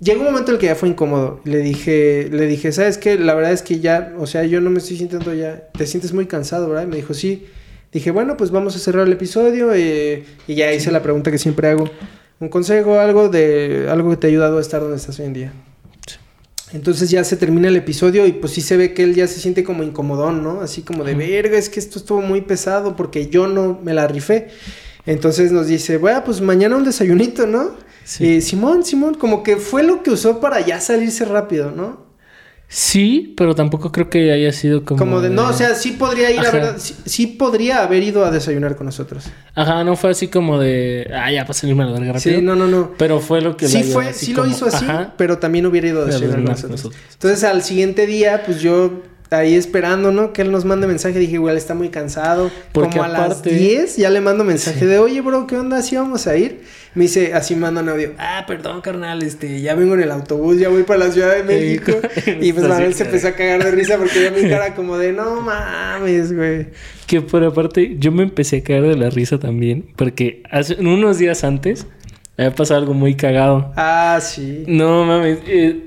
llegó 0.00 0.20
un 0.20 0.26
momento 0.26 0.50
en 0.50 0.56
el 0.56 0.60
que 0.60 0.66
ya 0.66 0.74
fue 0.74 0.88
incómodo. 0.88 1.40
Le 1.44 1.58
dije, 1.58 2.28
le 2.30 2.46
dije, 2.46 2.72
¿sabes 2.72 2.98
qué? 2.98 3.18
La 3.18 3.34
verdad 3.34 3.52
es 3.52 3.62
que 3.62 3.80
ya, 3.80 4.14
o 4.18 4.26
sea, 4.26 4.44
yo 4.44 4.60
no 4.60 4.70
me 4.70 4.78
estoy 4.78 4.96
sintiendo 4.96 5.34
ya, 5.34 5.68
te 5.72 5.86
sientes 5.86 6.12
muy 6.12 6.26
cansado, 6.26 6.68
¿verdad? 6.68 6.84
Y 6.84 6.86
me 6.86 6.96
dijo, 6.96 7.14
sí. 7.14 7.46
Dije, 7.92 8.10
bueno, 8.10 8.36
pues 8.36 8.50
vamos 8.50 8.76
a 8.76 8.78
cerrar 8.78 9.06
el 9.06 9.12
episodio 9.14 9.72
eh, 9.72 10.24
y 10.46 10.54
ya 10.54 10.72
hice 10.72 10.92
la 10.92 11.02
pregunta 11.02 11.30
que 11.30 11.38
siempre 11.38 11.68
hago. 11.68 11.88
Un 12.38 12.50
consejo, 12.50 13.00
algo 13.00 13.28
de 13.28 13.88
algo 13.90 14.10
que 14.10 14.16
te 14.16 14.26
ha 14.26 14.30
ayudado 14.30 14.58
a 14.58 14.60
estar 14.60 14.80
donde 14.80 14.96
estás 14.96 15.18
hoy 15.20 15.26
en 15.26 15.32
día. 15.32 15.52
Entonces 16.72 17.10
ya 17.10 17.24
se 17.24 17.36
termina 17.36 17.68
el 17.68 17.76
episodio 17.76 18.26
y 18.26 18.32
pues 18.32 18.52
sí 18.52 18.60
se 18.60 18.76
ve 18.76 18.92
que 18.92 19.02
él 19.02 19.14
ya 19.14 19.26
se 19.26 19.40
siente 19.40 19.64
como 19.64 19.82
incomodón, 19.82 20.42
¿no? 20.42 20.60
Así 20.60 20.82
como 20.82 21.02
de 21.04 21.14
verga, 21.14 21.56
es 21.56 21.68
que 21.68 21.80
esto 21.80 21.98
estuvo 21.98 22.20
muy 22.20 22.42
pesado 22.42 22.94
porque 22.94 23.28
yo 23.28 23.46
no 23.46 23.78
me 23.82 23.94
la 23.94 24.06
rifé. 24.06 24.48
Entonces 25.06 25.52
nos 25.52 25.66
dice, 25.66 25.96
bueno, 25.96 26.22
pues 26.24 26.40
mañana 26.40 26.76
un 26.76 26.84
desayunito, 26.84 27.46
¿no? 27.46 27.70
Sí. 28.04 28.42
Simón, 28.42 28.84
Simón, 28.84 29.14
como 29.14 29.42
que 29.42 29.56
fue 29.56 29.82
lo 29.82 30.02
que 30.02 30.10
usó 30.10 30.40
para 30.40 30.60
ya 30.60 30.80
salirse 30.80 31.24
rápido, 31.24 31.70
¿no? 31.70 32.07
Sí, 32.70 33.32
pero 33.34 33.54
tampoco 33.54 33.90
creo 33.90 34.10
que 34.10 34.30
haya 34.30 34.52
sido 34.52 34.84
como. 34.84 34.98
Como 34.98 35.22
de, 35.22 35.30
no, 35.30 35.48
o 35.48 35.52
sea, 35.54 35.74
sí 35.74 35.92
podría 35.92 36.30
ir, 36.30 36.40
a 36.40 36.50
verdad, 36.50 36.76
sí, 36.78 37.26
podría 37.26 37.82
haber 37.82 38.02
ido 38.02 38.26
a 38.26 38.30
desayunar 38.30 38.76
con 38.76 38.84
nosotros. 38.84 39.24
Ajá, 39.54 39.84
no 39.84 39.96
fue 39.96 40.10
así 40.10 40.28
como 40.28 40.58
de, 40.58 41.10
ah, 41.14 41.32
ya 41.32 41.44
para 41.44 41.54
salirme 41.54 41.84
a 41.84 41.86
la 41.86 41.92
verga 41.92 42.12
rápido. 42.12 42.36
Sí, 42.36 42.44
no, 42.44 42.54
no, 42.56 42.66
no. 42.66 42.92
Pero 42.98 43.20
fue 43.20 43.40
lo 43.40 43.56
que 43.56 43.68
Sí, 43.68 43.84
fue, 43.84 44.12
sí 44.12 44.34
lo 44.34 44.46
hizo 44.46 44.66
así, 44.66 44.84
pero 45.16 45.38
también 45.38 45.64
hubiera 45.64 45.88
ido 45.88 46.02
a 46.02 46.04
desayunar 46.04 46.42
con 46.60 46.70
nosotros. 46.70 46.94
Entonces, 47.14 47.42
al 47.44 47.62
siguiente 47.62 48.06
día, 48.06 48.42
pues 48.44 48.60
yo 48.60 49.02
ahí 49.30 49.54
esperando, 49.54 50.12
¿no? 50.12 50.32
Que 50.32 50.42
él 50.42 50.50
nos 50.50 50.64
mande 50.64 50.86
mensaje. 50.86 51.18
Dije, 51.18 51.34
igual 51.34 51.56
está 51.56 51.74
muy 51.74 51.88
cansado. 51.88 52.50
Porque 52.72 52.98
Como 52.98 53.04
a 53.04 53.08
las 53.08 53.42
10 53.42 53.96
ya 53.96 54.10
le 54.10 54.20
mando 54.20 54.44
mensaje 54.44 54.86
de, 54.86 54.98
oye, 54.98 55.20
bro, 55.20 55.46
¿qué 55.46 55.56
onda? 55.56 55.78
¿Así 55.78 55.96
vamos 55.96 56.26
a 56.26 56.36
ir? 56.36 56.62
Me 56.94 57.02
dice, 57.02 57.34
así 57.34 57.54
manda 57.54 57.82
un 57.82 57.88
audio. 57.90 58.12
Ah, 58.18 58.44
perdón, 58.46 58.80
carnal, 58.80 59.22
este, 59.22 59.60
ya 59.60 59.74
vengo 59.74 59.94
en 59.94 60.02
el 60.02 60.10
autobús, 60.10 60.58
ya 60.58 60.68
voy 60.68 60.82
para 60.82 61.06
la 61.06 61.12
Ciudad 61.12 61.34
de 61.36 61.42
México. 61.42 61.92
y 62.40 62.52
pues 62.52 62.66
Manuel 62.66 62.94
se 62.94 63.04
empezó 63.06 63.28
a 63.28 63.32
cagar 63.32 63.62
de 63.62 63.70
risa 63.70 63.98
porque 63.98 64.24
yo 64.24 64.32
mi 64.32 64.48
cara 64.48 64.74
como 64.74 64.96
de, 64.96 65.12
no 65.12 65.40
mames, 65.40 66.34
güey. 66.34 66.68
Que 67.06 67.20
por 67.20 67.44
aparte, 67.44 67.96
yo 67.98 68.10
me 68.12 68.22
empecé 68.22 68.58
a 68.58 68.62
caer 68.62 68.82
de 68.82 68.96
la 68.96 69.10
risa 69.10 69.38
también. 69.38 69.86
Porque 69.96 70.42
hace 70.50 70.76
unos 70.80 71.18
días 71.18 71.44
antes 71.44 71.86
había 72.36 72.54
pasado 72.54 72.80
algo 72.80 72.94
muy 72.94 73.14
cagado. 73.14 73.72
Ah, 73.76 74.18
sí. 74.22 74.64
No 74.66 75.04
mames. 75.04 75.38
Eh, 75.46 75.84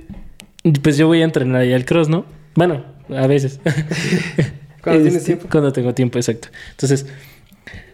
pues 0.81 0.97
yo 0.97 1.07
voy 1.07 1.21
a 1.21 1.25
entrenar 1.25 1.61
allá 1.61 1.75
al 1.75 1.85
cross, 1.85 2.09
¿no? 2.09 2.25
Bueno, 2.55 2.83
a 3.15 3.27
veces. 3.27 3.59
cuando 4.81 5.03
tienes 5.03 5.15
este, 5.15 5.25
tiempo. 5.25 5.47
Cuando 5.49 5.71
tengo 5.71 5.93
tiempo, 5.93 6.17
exacto. 6.17 6.49
Entonces, 6.71 7.05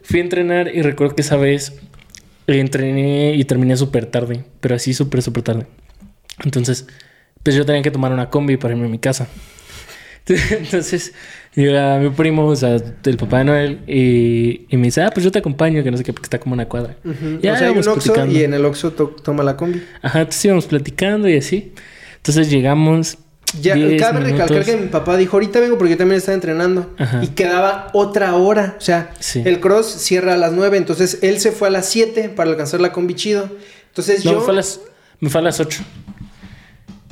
fui 0.02 0.20
a 0.20 0.22
entrenar 0.22 0.74
y 0.74 0.82
recuerdo 0.82 1.14
que 1.14 1.22
esa 1.22 1.36
vez 1.36 1.74
entrené 2.46 3.34
y 3.34 3.44
terminé 3.44 3.76
súper 3.76 4.06
tarde, 4.06 4.44
pero 4.60 4.74
así 4.74 4.94
súper, 4.94 5.22
súper 5.22 5.42
tarde. 5.42 5.66
Entonces, 6.44 6.86
pues 7.42 7.56
yo 7.56 7.66
tenía 7.66 7.82
que 7.82 7.90
tomar 7.90 8.12
una 8.12 8.30
combi 8.30 8.56
para 8.56 8.74
irme 8.74 8.86
a 8.86 8.90
mi 8.90 8.98
casa. 8.98 9.28
Entonces, 10.26 11.12
llega 11.54 11.98
mi 11.98 12.10
primo, 12.10 12.46
o 12.46 12.56
sea, 12.56 12.76
el 13.04 13.16
papá 13.16 13.38
de 13.38 13.44
Noel, 13.44 13.80
y, 13.86 14.66
me 14.76 14.84
dice, 14.84 15.02
ah, 15.02 15.10
pues 15.12 15.24
yo 15.24 15.30
te 15.30 15.38
acompaño, 15.38 15.82
que 15.82 15.90
no 15.90 15.96
sé 15.96 16.04
qué, 16.04 16.12
porque 16.12 16.26
está 16.26 16.38
como 16.38 16.54
una 16.54 16.66
cuadra. 16.66 16.96
Ya, 17.42 17.54
o 17.54 17.56
sea, 17.56 17.68
hay 17.68 17.78
un 17.78 17.88
Oxxo 17.88 18.26
y 18.26 18.42
en 18.44 18.54
el 18.54 18.64
Oxxo 18.64 18.92
toma 18.92 19.42
la 19.42 19.56
combi. 19.56 19.82
Ajá, 20.02 20.20
entonces 20.20 20.44
íbamos 20.44 20.66
platicando 20.66 21.28
y 21.28 21.36
así. 21.36 21.72
Entonces 22.16 22.50
llegamos 22.50 23.18
ya, 23.60 23.74
cabe 23.98 24.20
recalcar 24.20 24.64
que 24.64 24.76
mi 24.76 24.88
papá 24.88 25.16
dijo, 25.16 25.36
ahorita 25.36 25.60
vengo 25.60 25.78
porque 25.78 25.92
yo 25.92 25.96
también 25.96 26.18
estaba 26.18 26.34
entrenando. 26.34 26.94
Y 27.22 27.28
quedaba 27.28 27.88
otra 27.92 28.34
hora. 28.34 28.76
O 28.78 28.80
sea, 28.80 29.10
el 29.34 29.60
cross 29.60 29.86
cierra 29.86 30.34
a 30.34 30.36
las 30.36 30.52
9. 30.52 30.76
Entonces 30.76 31.18
él 31.22 31.40
se 31.40 31.52
fue 31.52 31.68
a 31.68 31.70
las 31.70 31.86
7 31.88 32.28
para 32.30 32.50
alcanzar 32.50 32.80
la 32.80 32.92
combi 32.92 33.14
chido. 33.14 33.48
Entonces 33.88 34.22
yo... 34.22 34.34
Me 34.34 34.40
fue, 34.40 34.52
a 34.52 34.56
las, 34.56 34.80
me 35.20 35.30
fue 35.30 35.40
a 35.40 35.44
las 35.44 35.60
8. 35.60 35.82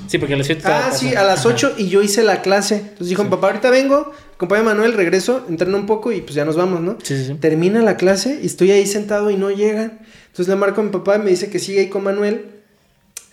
Sí, 0.08 0.18
porque 0.18 0.34
a 0.34 0.36
las 0.36 0.46
7 0.46 0.62
Ah, 0.66 0.90
sí, 0.92 1.14
a 1.14 1.24
las 1.24 1.46
8 1.46 1.74
y 1.78 1.88
yo 1.88 2.02
hice 2.02 2.22
la 2.22 2.42
clase. 2.42 2.76
Entonces 2.76 3.08
dijo, 3.08 3.24
mi 3.24 3.30
papá, 3.30 3.48
ahorita 3.48 3.70
vengo, 3.70 4.12
acompaña 4.34 4.60
a 4.60 4.64
Manuel, 4.64 4.92
regreso, 4.92 5.44
entreno 5.48 5.76
un 5.76 5.86
poco 5.86 6.12
y 6.12 6.20
pues 6.20 6.34
ya 6.34 6.44
nos 6.44 6.56
vamos, 6.56 6.80
¿no? 6.80 6.98
Sí, 7.02 7.24
sí, 7.24 7.34
Termina 7.34 7.82
la 7.82 7.96
clase 7.96 8.38
y 8.42 8.46
estoy 8.46 8.70
ahí 8.70 8.86
sentado 8.86 9.30
y 9.30 9.36
no 9.36 9.50
llegan. 9.50 10.00
Entonces 10.26 10.48
le 10.48 10.56
marco 10.56 10.80
a 10.80 10.84
mi 10.84 10.90
papá 10.90 11.16
y 11.16 11.20
me 11.20 11.30
dice 11.30 11.50
que 11.50 11.58
sigue 11.58 11.80
ahí 11.80 11.88
con 11.88 12.04
Manuel. 12.04 12.50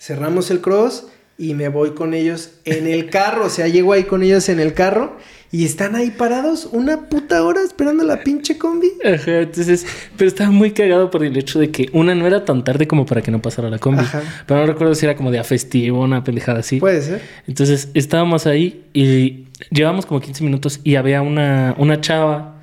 Cerramos 0.00 0.50
el 0.50 0.60
cross 0.60 1.04
y 1.36 1.54
me 1.54 1.68
voy 1.68 1.90
con 1.90 2.14
ellos 2.14 2.50
en 2.64 2.86
el 2.86 3.10
carro. 3.10 3.46
O 3.46 3.50
sea, 3.50 3.68
llego 3.68 3.92
ahí 3.92 4.04
con 4.04 4.22
ellos 4.22 4.48
en 4.48 4.60
el 4.60 4.74
carro 4.74 5.16
y 5.50 5.64
están 5.64 5.94
ahí 5.94 6.10
parados 6.10 6.68
una 6.72 7.08
puta 7.08 7.44
hora 7.44 7.62
esperando 7.62 8.04
la 8.04 8.22
pinche 8.22 8.58
combi. 8.58 8.92
Ajá, 9.04 9.40
entonces, 9.40 9.86
pero 10.16 10.28
estaba 10.28 10.50
muy 10.50 10.72
cagado 10.72 11.10
por 11.10 11.24
el 11.24 11.36
hecho 11.36 11.58
de 11.58 11.70
que 11.70 11.88
una 11.92 12.14
no 12.14 12.26
era 12.26 12.44
tan 12.44 12.64
tarde 12.64 12.86
como 12.86 13.06
para 13.06 13.22
que 13.22 13.30
no 13.30 13.40
pasara 13.40 13.70
la 13.70 13.78
combi. 13.78 14.00
Ajá. 14.02 14.22
Pero 14.46 14.60
no 14.60 14.66
recuerdo 14.66 14.94
si 14.94 15.06
era 15.06 15.16
como 15.16 15.30
de 15.30 15.38
a 15.38 15.44
festivo, 15.44 16.02
una 16.02 16.24
pendejada 16.24 16.60
así. 16.60 16.80
Puede 16.80 17.02
ser. 17.02 17.22
Entonces, 17.46 17.88
estábamos 17.94 18.46
ahí 18.46 18.84
y 18.92 19.46
llevamos 19.70 20.06
como 20.06 20.20
15 20.20 20.44
minutos 20.44 20.80
y 20.84 20.96
había 20.96 21.22
una, 21.22 21.74
una 21.78 22.00
chava 22.00 22.54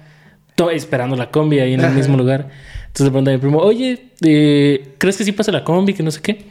esperando 0.70 1.16
la 1.16 1.32
combi 1.32 1.60
ahí 1.60 1.74
en 1.74 1.82
el 1.82 1.94
mismo 1.94 2.18
lugar. 2.18 2.50
Entonces 2.88 3.06
le 3.06 3.10
pregunté 3.10 3.32
a 3.32 3.34
mi 3.34 3.40
primo, 3.40 3.60
oye, 3.60 4.12
eh, 4.22 4.96
¿crees 4.98 5.18
que 5.18 5.24
sí 5.24 5.32
pasa 5.32 5.52
la 5.52 5.64
combi? 5.64 5.94
Que 5.94 6.04
no 6.04 6.12
sé 6.12 6.22
qué. 6.22 6.46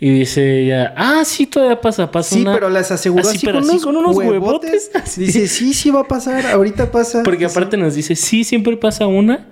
Y 0.00 0.10
dice 0.10 0.60
ella, 0.62 0.94
ah, 0.96 1.24
sí, 1.24 1.46
todavía 1.46 1.80
pasa, 1.80 2.08
pasa 2.10 2.36
Sí, 2.36 2.44
pero 2.44 2.70
las 2.70 2.92
aseguró 2.92 3.28
así, 3.28 3.44
con, 3.44 3.96
unos 3.96 4.16
huevotes. 4.16 4.92
Dice, 5.16 5.48
sí, 5.48 5.74
sí 5.74 5.90
va 5.90 6.02
a 6.02 6.08
pasar, 6.08 6.46
ahorita 6.46 6.92
pasa. 6.92 7.24
Porque 7.24 7.46
aparte 7.46 7.76
nos 7.76 7.96
dice, 7.96 8.14
sí, 8.14 8.44
siempre 8.44 8.76
pasa 8.76 9.08
una, 9.08 9.48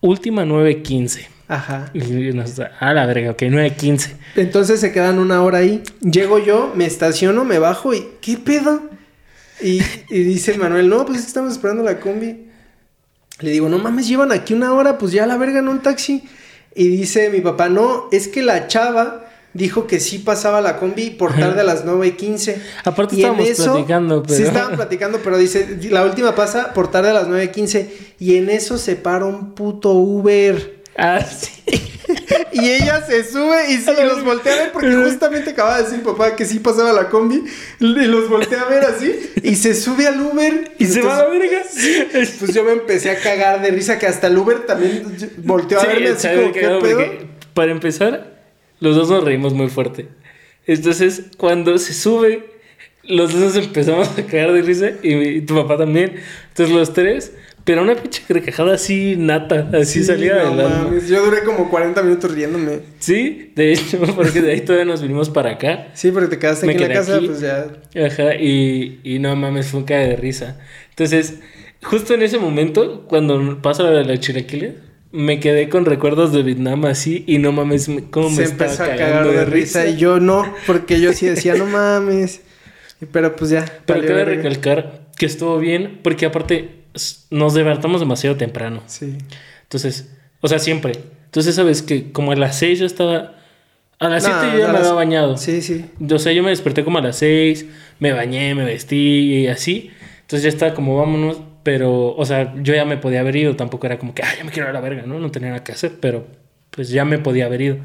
última 0.00 0.44
9.15. 0.44 1.26
Ajá. 1.46 1.92
Y 1.94 2.00
nos 2.32 2.56
da, 2.56 2.72
ah, 2.80 2.92
la 2.92 3.06
verga, 3.06 3.30
ok, 3.30 3.42
9.15. 3.42 4.10
Entonces 4.34 4.80
se 4.80 4.90
quedan 4.90 5.20
una 5.20 5.40
hora 5.44 5.58
ahí. 5.58 5.80
Llego 6.00 6.40
yo, 6.40 6.72
me 6.74 6.84
estaciono, 6.84 7.44
me 7.44 7.60
bajo 7.60 7.94
y, 7.94 8.04
¿qué 8.20 8.38
pedo? 8.38 8.82
Y, 9.62 9.80
y 10.10 10.22
dice 10.24 10.58
Manuel, 10.58 10.88
no, 10.88 11.06
pues 11.06 11.24
estamos 11.24 11.52
esperando 11.52 11.84
la 11.84 12.00
combi. 12.00 12.48
Le 13.38 13.50
digo, 13.52 13.68
no 13.68 13.78
mames, 13.78 14.08
llevan 14.08 14.32
aquí 14.32 14.54
una 14.54 14.72
hora, 14.72 14.98
pues 14.98 15.12
ya 15.12 15.24
la 15.24 15.36
verga 15.36 15.60
en 15.60 15.68
un 15.68 15.82
taxi. 15.82 16.24
Y 16.74 16.88
dice 16.88 17.30
mi 17.30 17.40
papá, 17.40 17.68
no, 17.68 18.08
es 18.10 18.26
que 18.26 18.42
la 18.42 18.66
chava 18.66 19.25
dijo 19.56 19.86
que 19.86 20.00
sí 20.00 20.18
pasaba 20.18 20.60
la 20.60 20.78
combi 20.78 21.10
por 21.10 21.34
tarde 21.34 21.62
a 21.62 21.64
las 21.64 21.84
9 21.84 22.06
y 22.06 22.12
15. 22.12 22.62
Aparte 22.84 23.16
estábamos 23.16 23.48
platicando, 23.48 24.22
pero... 24.22 24.36
Sí 24.36 24.42
estaban 24.42 24.76
platicando, 24.76 25.18
pero 25.22 25.38
dice, 25.38 25.78
la 25.90 26.04
última 26.04 26.34
pasa 26.34 26.74
por 26.74 26.90
tarde 26.90 27.10
a 27.10 27.14
las 27.14 27.28
9 27.28 27.44
y 27.44 27.48
15. 27.48 27.90
Y 28.20 28.36
en 28.36 28.50
eso 28.50 28.78
se 28.78 28.96
para 28.96 29.24
un 29.24 29.54
puto 29.54 29.92
Uber. 29.92 30.82
Ah, 30.96 31.20
sí. 31.24 31.50
y 32.52 32.70
ella 32.70 33.04
se 33.04 33.24
sube 33.24 33.70
y, 33.70 33.78
sí, 33.78 33.90
los 34.04 34.24
voltea 34.24 34.52
a 34.52 34.56
ver 34.56 34.72
porque 34.72 34.94
justamente 34.94 35.50
acaba 35.50 35.76
de 35.76 35.84
decir 35.84 36.02
papá 36.02 36.36
que 36.36 36.44
sí 36.44 36.58
pasaba 36.58 36.92
la 36.92 37.08
combi. 37.08 37.42
Y 37.80 37.84
los 37.84 38.28
voltea 38.28 38.62
a 38.62 38.68
ver 38.68 38.84
así 38.84 39.32
y 39.42 39.56
se 39.56 39.74
sube 39.74 40.06
al 40.06 40.20
Uber. 40.20 40.72
Y, 40.78 40.86
se 40.86 41.02
va 41.02 41.16
a 41.16 41.22
la 41.22 41.28
verga. 41.28 41.62
Pues 42.12 42.54
yo 42.54 42.64
me 42.64 42.72
empecé 42.72 43.10
a 43.10 43.18
cagar 43.18 43.62
de 43.62 43.70
risa 43.70 43.98
que 43.98 44.06
hasta 44.06 44.26
el 44.26 44.36
Uber 44.36 44.66
también 44.66 45.04
volteó 45.38 45.80
a 45.80 45.86
verme 45.86 46.10
así 46.10 46.28
como, 46.28 46.52
¿qué 46.52 46.78
pedo? 46.82 47.04
Para 47.54 47.72
empezar, 47.72 48.35
los 48.80 48.96
dos 48.96 49.10
nos 49.10 49.24
reímos 49.24 49.54
muy 49.54 49.68
fuerte. 49.68 50.08
Entonces, 50.66 51.26
cuando 51.36 51.78
se 51.78 51.94
sube, 51.94 52.44
los 53.04 53.32
dos 53.32 53.54
nos 53.54 53.56
empezamos 53.64 54.18
a 54.18 54.26
caer 54.26 54.52
de 54.52 54.62
risa 54.62 54.90
y, 55.02 55.40
tu 55.42 55.54
papá 55.54 55.76
también. 55.76 56.14
Entonces, 56.48 56.74
los 56.74 56.92
tres, 56.92 57.32
pero 57.64 57.82
una 57.82 57.94
pinche 57.94 58.22
carcajada 58.26 58.74
así 58.74 59.16
nata, 59.16 59.70
así 59.74 60.02
salía 60.02 60.44
no, 60.44 60.54
mames. 60.54 61.08
Yo 61.08 61.24
duré 61.24 61.44
como 61.44 61.70
40 61.70 62.02
minutos 62.02 62.32
riéndome. 62.32 62.80
Sí, 62.98 63.52
de 63.54 63.72
hecho, 63.72 63.98
porque 64.16 64.42
de 64.42 64.52
ahí 64.52 64.60
todavía 64.60 64.84
nos 64.84 65.02
vinimos 65.02 65.30
para 65.30 65.52
acá. 65.52 65.88
Sí, 65.94 66.10
porque 66.10 66.28
te 66.28 66.38
quedaste 66.38 66.68
aquí 66.68 66.82
en 66.82 66.88
la 66.88 66.94
casa, 66.94 67.20
pues 67.24 67.40
ya. 67.40 67.66
Ajá, 68.04 68.34
y, 68.34 69.00
y 69.04 69.18
no 69.18 69.34
mames, 69.36 69.68
fue 69.68 69.80
un 69.80 69.86
cae 69.86 70.08
de 70.08 70.16
risa. 70.16 70.58
Entonces, 70.90 71.40
justo 71.82 72.14
en 72.14 72.22
ese 72.22 72.38
momento, 72.38 73.04
cuando 73.08 73.60
pasa 73.62 73.84
la 73.84 73.90
de 73.90 74.04
la 74.04 74.18
chilaquiles, 74.18 74.74
me 75.16 75.40
quedé 75.40 75.70
con 75.70 75.86
recuerdos 75.86 76.32
de 76.32 76.42
Vietnam 76.42 76.84
así 76.84 77.24
y 77.26 77.38
no 77.38 77.50
mames, 77.50 77.90
cómo 78.10 78.28
me 78.28 78.42
estaba 78.42 78.70
empezó 78.70 78.82
a 78.84 78.88
cagar 78.88 79.26
de 79.26 79.44
risa. 79.46 79.86
Y 79.86 79.96
yo 79.96 80.20
no, 80.20 80.44
porque 80.66 81.00
yo 81.00 81.14
sí 81.14 81.26
decía, 81.26 81.54
no 81.54 81.64
mames. 81.64 82.42
Pero 83.12 83.34
pues 83.34 83.50
ya. 83.50 83.64
Pero 83.86 84.06
cabe 84.06 84.24
recalcar 84.26 85.06
que 85.16 85.24
estuvo 85.24 85.58
bien, 85.58 86.00
porque 86.02 86.26
aparte 86.26 86.82
nos 87.30 87.54
divertamos 87.54 88.00
demasiado 88.00 88.36
temprano. 88.36 88.82
Sí. 88.86 89.16
Entonces, 89.62 90.14
o 90.42 90.48
sea, 90.48 90.58
siempre. 90.58 90.92
Entonces, 91.24 91.54
sabes 91.54 91.80
que 91.82 92.12
como 92.12 92.32
a 92.32 92.36
las 92.36 92.58
seis 92.58 92.78
yo 92.78 92.86
estaba. 92.86 93.32
A 93.98 94.10
las 94.10 94.24
7 94.24 94.38
yo 94.52 94.58
ya 94.58 94.68
me 94.72 94.76
había 94.76 94.92
bañado. 94.92 95.38
Sí, 95.38 95.62
sí. 95.62 95.86
O 96.10 96.18
sea, 96.18 96.30
yo 96.32 96.42
me 96.42 96.50
desperté 96.50 96.84
como 96.84 96.98
a 96.98 97.00
las 97.00 97.16
6, 97.16 97.64
me 97.98 98.12
bañé, 98.12 98.54
me 98.54 98.66
vestí 98.66 98.96
y 98.96 99.46
así. 99.46 99.90
Entonces 100.20 100.42
ya 100.42 100.50
estaba 100.50 100.74
como, 100.74 100.98
vámonos. 100.98 101.38
Pero, 101.66 102.14
o 102.14 102.24
sea, 102.24 102.54
yo 102.62 102.76
ya 102.76 102.84
me 102.84 102.96
podía 102.96 103.18
haber 103.18 103.34
ido, 103.34 103.56
tampoco 103.56 103.88
era 103.88 103.98
como 103.98 104.14
que, 104.14 104.22
ay, 104.22 104.36
ya 104.38 104.44
me 104.44 104.52
quiero 104.52 104.68
ir 104.68 104.70
a 104.70 104.72
la 104.72 104.80
verga, 104.80 105.02
¿no? 105.04 105.18
No 105.18 105.32
tenía 105.32 105.48
nada 105.48 105.64
que 105.64 105.72
hacer, 105.72 105.94
pero 106.00 106.24
pues 106.70 106.90
ya 106.90 107.04
me 107.04 107.18
podía 107.18 107.46
haber 107.46 107.60
ido. 107.60 107.78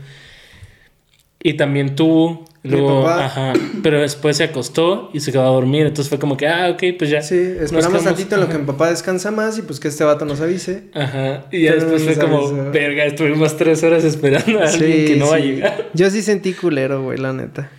Y 1.41 1.55
también 1.55 1.95
tú. 1.95 2.45
Luego, 2.61 3.07
ajá. 3.07 3.53
Pero 3.81 3.99
después 3.99 4.37
se 4.37 4.43
acostó 4.43 5.09
y 5.15 5.19
se 5.21 5.31
quedó 5.31 5.41
a 5.41 5.47
dormir. 5.47 5.87
Entonces 5.87 6.09
fue 6.09 6.19
como 6.19 6.37
que, 6.37 6.47
ah, 6.47 6.69
ok, 6.69 6.95
pues 6.95 7.09
ya. 7.09 7.23
Sí, 7.23 7.35
esperamos 7.59 8.03
tantito 8.03 8.35
en 8.35 8.41
lo 8.41 8.49
que 8.49 8.59
mi 8.59 8.65
papá 8.65 8.91
descansa 8.91 9.31
más 9.31 9.57
y 9.57 9.63
pues 9.63 9.79
que 9.79 9.87
este 9.87 10.03
vato 10.03 10.25
nos 10.25 10.41
avise. 10.41 10.83
Ajá. 10.93 11.45
Y 11.49 11.63
ya 11.63 11.73
después 11.73 12.03
fue 12.03 12.17
como, 12.17 12.69
verga, 12.69 13.05
estuvimos 13.05 13.57
tres 13.57 13.81
horas 13.81 14.03
esperando 14.03 14.59
a 14.59 14.67
alguien 14.67 15.07
que 15.07 15.15
no 15.15 15.29
va 15.29 15.37
a 15.37 15.39
llegar. 15.39 15.89
Yo 15.95 16.07
sí 16.11 16.21
sentí 16.21 16.53
culero, 16.53 17.01
güey, 17.01 17.17
la 17.17 17.33
neta. 17.33 17.71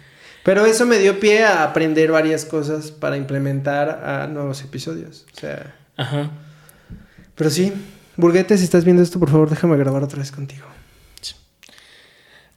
Pero 0.43 0.67
eso 0.67 0.85
me 0.85 0.99
dio 0.99 1.21
pie 1.21 1.45
a 1.45 1.63
aprender 1.63 2.11
varias 2.11 2.45
cosas 2.45 2.91
para 2.91 3.17
implementar 3.17 4.03
a 4.05 4.27
nuevos 4.27 4.65
episodios. 4.65 5.27
O 5.37 5.39
sea. 5.39 5.77
Ajá. 5.97 6.31
Pero 7.35 7.51
sí, 7.51 7.73
Burguete, 8.17 8.57
si 8.59 8.65
estás 8.65 8.85
viendo 8.85 9.03
esto, 9.03 9.19
por 9.19 9.31
favor, 9.31 9.49
déjame 9.51 9.77
grabar 9.77 10.03
otra 10.03 10.19
vez 10.19 10.31
contigo. 10.31 10.67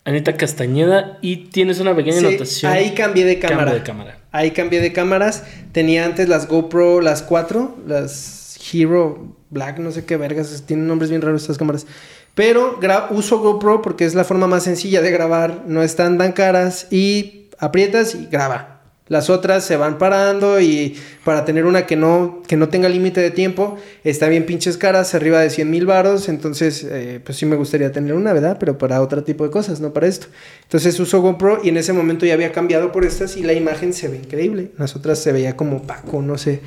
Anita 0.03 0.37
Castañeda 0.37 1.17
y 1.21 1.47
tienes 1.47 1.79
una 1.79 1.95
pequeña 1.95 2.19
anotación. 2.19 2.71
Ahí 2.71 2.93
cambié 2.93 3.25
de 3.25 3.39
cámara. 3.39 3.73
de 3.73 3.81
cámara. 3.81 4.19
Ahí 4.31 4.51
cambié 4.51 4.79
de 4.79 4.93
cámaras. 4.93 5.43
Tenía 5.71 6.05
antes 6.05 6.29
las 6.29 6.47
GoPro, 6.47 7.01
las 7.01 7.23
cuatro, 7.23 7.75
las 7.87 8.59
Hero 8.71 9.35
Black, 9.49 9.79
no 9.79 9.91
sé 9.91 10.05
qué 10.05 10.17
vergas, 10.17 10.63
tienen 10.67 10.87
nombres 10.87 11.09
bien 11.09 11.21
raros 11.21 11.41
estas 11.41 11.57
cámaras. 11.57 11.87
Pero 12.35 12.79
uso 13.11 13.39
GoPro 13.39 13.81
porque 13.81 14.05
es 14.05 14.13
la 14.13 14.25
forma 14.25 14.45
más 14.45 14.63
sencilla 14.63 15.01
de 15.01 15.09
grabar, 15.09 15.63
no 15.65 15.81
están 15.81 16.17
tan 16.17 16.33
caras 16.33 16.87
y 16.91 17.49
aprietas 17.57 18.13
y 18.13 18.27
graba. 18.27 18.74
Las 19.07 19.29
otras 19.29 19.63
se 19.63 19.77
van 19.77 19.99
parando 19.99 20.59
y 20.59 20.95
para 21.23 21.45
tener 21.45 21.65
una 21.65 21.85
que 21.85 21.95
no, 21.95 22.41
que 22.47 22.57
no 22.57 22.69
tenga 22.69 22.89
límite 22.89 23.21
de 23.21 23.29
tiempo, 23.29 23.77
está 24.03 24.27
bien 24.29 24.47
pinches 24.47 24.77
caras, 24.77 25.13
arriba 25.13 25.39
de 25.39 25.51
100 25.51 25.69
mil 25.69 25.85
varos, 25.85 26.27
entonces 26.27 26.83
eh, 26.89 27.19
pues 27.23 27.37
sí 27.37 27.45
me 27.45 27.55
gustaría 27.55 27.91
tener 27.91 28.13
una, 28.13 28.33
¿verdad? 28.33 28.57
Pero 28.59 28.79
para 28.79 29.01
otro 29.01 29.23
tipo 29.23 29.43
de 29.43 29.51
cosas, 29.51 29.79
no 29.79 29.93
para 29.93 30.07
esto. 30.07 30.27
Entonces 30.63 30.99
uso 30.99 31.21
GoPro 31.21 31.59
y 31.63 31.69
en 31.69 31.77
ese 31.77 31.93
momento 31.93 32.25
ya 32.25 32.33
había 32.33 32.51
cambiado 32.51 32.91
por 32.91 33.05
estas 33.05 33.37
y 33.37 33.43
la 33.43 33.53
imagen 33.53 33.93
se 33.93 34.07
ve 34.07 34.17
increíble. 34.17 34.71
Las 34.79 34.95
otras 34.95 35.19
se 35.19 35.31
veía 35.31 35.55
como 35.55 35.77
opaco, 35.77 36.23
no 36.23 36.39
sé. 36.39 36.61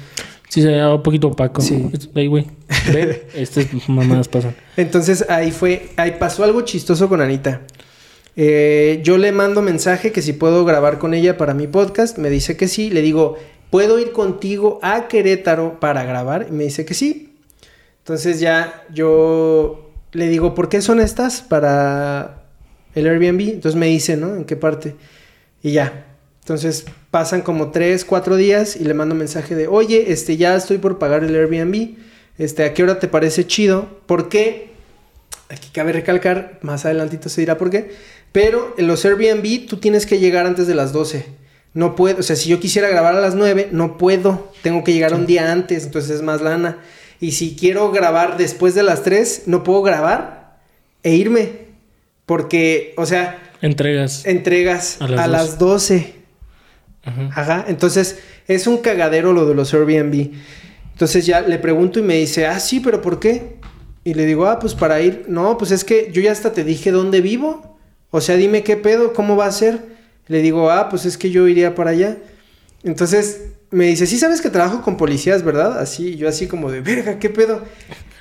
Sí, 0.49 0.63
se 0.63 0.69
veía 0.69 0.95
un 0.95 1.03
poquito 1.03 1.29
opaco. 1.29 1.61
Sí. 1.61 1.91
Ahí, 2.15 2.29
güey. 2.29 2.47
Estas 3.35 3.67
mamadas 3.89 4.29
pasan. 4.29 4.55
Entonces 4.77 5.25
ahí 5.29 5.51
fue, 5.51 5.89
ahí 5.97 6.17
pasó 6.21 6.45
algo 6.45 6.63
chistoso 6.63 7.09
con 7.09 7.21
Anita. 7.21 7.63
Eh, 8.41 9.01
yo 9.03 9.19
le 9.19 9.33
mando 9.33 9.63
mensaje 9.63 10.13
que 10.13 10.23
si 10.23 10.33
puedo 10.33 10.65
grabar 10.65 11.01
con 11.01 11.13
ella 11.13 11.37
para 11.37 11.55
mi 11.55 11.67
podcast, 11.67 12.19
me 12.19 12.31
dice 12.31 12.57
que 12.57 12.69
sí, 12.69 12.89
le 12.89 13.03
digo, 13.03 13.37
¿puedo 13.69 13.99
ir 13.99 14.13
contigo 14.13 14.79
a 14.81 15.09
Querétaro 15.09 15.81
para 15.81 16.05
grabar? 16.05 16.47
Y 16.49 16.53
me 16.53 16.63
dice 16.63 16.85
que 16.85 16.95
sí. 16.95 17.35
Entonces 17.99 18.39
ya 18.39 18.85
yo 18.95 19.91
le 20.13 20.29
digo, 20.29 20.55
¿por 20.55 20.69
qué 20.69 20.83
son 20.83 21.01
estas 21.01 21.43
para 21.43 22.45
el 22.95 23.09
Airbnb? 23.09 23.41
Entonces 23.41 23.75
me 23.75 23.87
dice, 23.87 24.17
¿no? 24.17 24.37
¿En 24.37 24.45
qué 24.45 24.55
parte? 24.55 24.95
Y 25.61 25.73
ya. 25.73 26.07
Entonces 26.43 26.85
pasan 27.11 27.43
como 27.43 27.73
tres, 27.73 28.05
cuatro 28.05 28.37
días 28.37 28.77
y 28.77 28.85
le 28.85 28.95
mando 28.95 29.17
mensaje 29.17 29.57
de, 29.57 29.67
oye, 29.67 30.13
este, 30.13 30.37
ya 30.37 30.55
estoy 30.55 30.79
por 30.79 31.01
pagar 31.01 31.25
el 31.25 31.35
Airbnb. 31.35 31.97
Este, 32.39 32.63
¿a 32.63 32.73
qué 32.73 32.85
hora 32.85 33.01
te 33.01 33.09
parece 33.09 33.49
chido? 33.49 33.99
¿Por 34.07 34.29
qué? 34.29 34.69
Aquí 35.51 35.71
cabe 35.73 35.93
recalcar, 35.93 36.59
más 36.61 36.85
adelantito 36.85 37.31
se 37.31 37.41
dirá 37.41 37.57
por 37.57 37.71
qué 37.71 37.91
pero 38.33 38.75
en 38.79 38.87
los 38.87 39.05
Airbnb 39.05 39.67
tú 39.67 39.79
tienes 39.79 40.07
que 40.07 40.19
llegar 40.19 40.47
antes 40.47 40.67
de 40.67 40.75
las 40.75 40.93
12. 40.93 41.27
No 41.75 41.95
puedo, 41.95 42.21
o 42.21 42.23
sea, 42.23 42.37
si 42.37 42.49
yo 42.49 42.61
quisiera 42.61 42.89
grabar 42.89 43.15
a 43.15 43.21
las 43.21 43.35
9, 43.35 43.69
no 43.73 43.99
puedo. 43.99 44.53
Tengo 44.63 44.85
que 44.85 44.93
llegar 44.93 45.15
un 45.15 45.27
día 45.27 45.53
antes, 45.53 45.85
entonces 45.85 46.11
es 46.17 46.23
más 46.23 46.41
lana. 46.41 46.79
Y 47.21 47.33
si 47.33 47.57
quiero 47.57 47.91
grabar 47.91 48.37
después 48.37 48.75
de 48.75 48.83
las 48.83 49.03
3, 49.03 49.45
no 49.47 49.65
puedo 49.65 49.83
grabar 49.83 50.59
e 51.03 51.15
irme. 51.15 51.69
Porque, 52.27 52.95
o 52.97 53.07
sea... 53.07 53.39
Entregas. 53.61 54.25
Entregas 54.25 55.01
a 55.01 55.27
las, 55.27 55.59
12. 55.59 56.15
Ajá. 57.05 57.31
Ajá. 57.35 57.65
Entonces, 57.69 58.19
es 58.47 58.67
un 58.67 58.79
cagadero 58.79 59.33
lo 59.33 59.47
de 59.47 59.55
los 59.55 59.75
Airbnb. 59.75 60.33
Entonces 60.93 61.27
ya 61.27 61.43
le 61.43 61.59
pregunto 61.59 62.01
y 62.01 62.03
me 62.03 62.17
dice, 62.17 62.47
ah, 62.47 62.59
sí, 62.59 62.81
pero 62.81 63.01
¿por 63.01 63.21
qué? 63.21 63.59
Y 64.03 64.15
le 64.15 64.27
digo, 64.27 64.47
ah, 64.47 64.59
pues 64.59 64.75
para 64.75 65.01
ir. 65.01 65.27
No, 65.29 65.57
pues 65.59 65.71
es 65.71 65.85
que 65.85 66.11
yo 66.13 66.21
ya 66.21 66.33
hasta 66.33 66.53
te 66.53 66.65
dije 66.65 66.91
dónde 66.91 67.21
vivo. 67.21 67.68
O 68.11 68.21
sea, 68.21 68.37
dime 68.37 68.63
qué 68.63 68.77
pedo, 68.77 69.13
cómo 69.13 69.37
va 69.37 69.47
a 69.47 69.53
ser. 69.53 69.81
Le 70.29 70.43
digo, 70.43 70.71
ah, 70.71 70.89
pues 70.89 71.07
es 71.07 71.17
que 71.17 71.31
yo 71.31 71.49
iría 71.49 71.75
para 71.75 71.91
allá. 71.91 72.19
Entonces 72.85 73.49
me 73.71 73.87
dice, 73.87 74.07
sí 74.07 74.19
sabes 74.19 74.41
que 74.41 74.51
trabajo 74.51 74.83
con 74.83 74.97
policías, 74.97 75.43
¿verdad? 75.43 75.79
Así, 75.79 76.17
yo 76.17 76.29
así 76.29 76.47
como 76.47 76.71
de, 76.71 76.81
verga, 76.81 77.19
qué 77.19 77.31
pedo. 77.31 77.63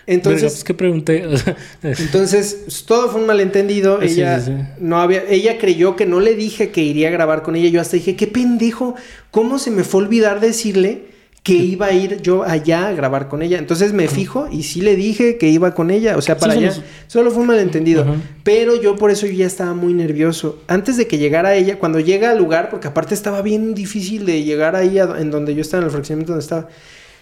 Entonces, 0.05 0.53
pues, 0.53 0.63
¿qué 0.63 0.73
pregunté? 0.73 1.25
entonces, 1.83 2.61
pues, 2.63 2.85
todo 2.85 3.09
fue 3.09 3.21
un 3.21 3.27
malentendido. 3.27 4.01
ella 4.01 4.41
no 4.79 4.99
había, 4.99 5.23
ella 5.27 5.57
creyó 5.57 5.95
que 5.95 6.05
no 6.05 6.19
le 6.21 6.35
dije 6.35 6.69
que 6.69 6.81
iría 6.81 7.09
a 7.09 7.11
grabar 7.11 7.43
con 7.43 7.55
ella. 7.55 7.69
Yo 7.69 7.81
hasta 7.81 7.97
dije, 7.97 8.15
qué 8.15 8.27
pendejo, 8.27 8.95
¿cómo 9.31 9.59
se 9.59 9.71
me 9.71 9.83
fue 9.83 10.01
a 10.01 10.05
olvidar 10.05 10.39
decirle 10.39 11.16
que 11.47 11.53
iba 11.53 11.85
a 11.85 11.93
ir 11.93 12.21
yo 12.21 12.43
allá 12.43 12.89
a 12.89 12.91
grabar 12.91 13.29
con 13.29 13.41
ella. 13.41 13.57
Entonces 13.57 13.93
me 13.93 14.09
fijo 14.09 14.49
y 14.51 14.63
sí 14.63 14.81
le 14.81 14.97
dije 14.97 15.37
que 15.37 15.47
iba 15.47 15.73
con 15.73 15.91
ella, 15.91 16.17
o 16.17 16.21
sea, 16.21 16.37
para 16.37 16.51
allá. 16.51 16.73
Solo 17.07 17.31
fue 17.31 17.39
un 17.39 17.47
malentendido. 17.47 18.05
Pero 18.43 18.75
yo 18.75 18.97
por 18.97 19.11
eso 19.11 19.25
ya 19.27 19.45
estaba 19.45 19.73
muy 19.73 19.93
nervioso. 19.93 20.61
Antes 20.67 20.97
de 20.97 21.07
que 21.07 21.17
llegara 21.17 21.55
ella, 21.55 21.79
cuando 21.79 22.01
llega 22.01 22.31
al 22.31 22.37
lugar, 22.37 22.69
porque 22.69 22.89
aparte 22.89 23.13
estaba 23.13 23.41
bien 23.41 23.75
difícil 23.75 24.25
de 24.25 24.43
llegar 24.43 24.75
ahí 24.75 24.99
en 24.99 25.31
donde 25.31 25.55
yo 25.55 25.61
estaba, 25.61 25.83
en 25.83 25.85
el 25.85 25.91
fraccionamiento 25.91 26.33
donde 26.33 26.43
estaba. 26.43 26.67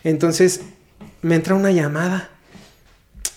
Entonces 0.04 0.62
me 1.22 1.36
entra 1.36 1.54
una 1.54 1.70
llamada. 1.70 2.32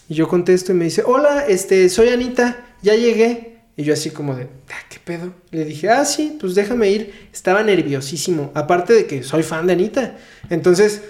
Y 0.09 0.15
yo 0.15 0.27
contesto 0.27 0.73
y 0.73 0.74
me 0.74 0.86
dice, 0.86 1.02
hola, 1.05 1.44
este, 1.47 1.90
soy 1.90 2.09
Anita, 2.09 2.65
ya 2.81 2.94
llegué. 2.94 3.57
Y 3.78 3.84
yo 3.84 3.94
así 3.94 4.10
como 4.10 4.34
de, 4.34 4.48
ah, 4.70 4.86
¿qué 4.90 4.98
pedo? 4.98 5.32
Le 5.52 5.64
dije, 5.64 5.88
ah, 5.88 6.05
sí, 6.05 6.36
pues 6.40 6.56
déjame 6.56 6.90
ir. 6.90 7.12
Estaba 7.32 7.62
nerviosísimo. 7.62 8.50
Aparte 8.55 8.92
de 8.92 9.06
que 9.06 9.22
soy 9.22 9.44
fan 9.44 9.68
de 9.68 9.74
Anita. 9.74 10.16
Entonces, 10.50 11.02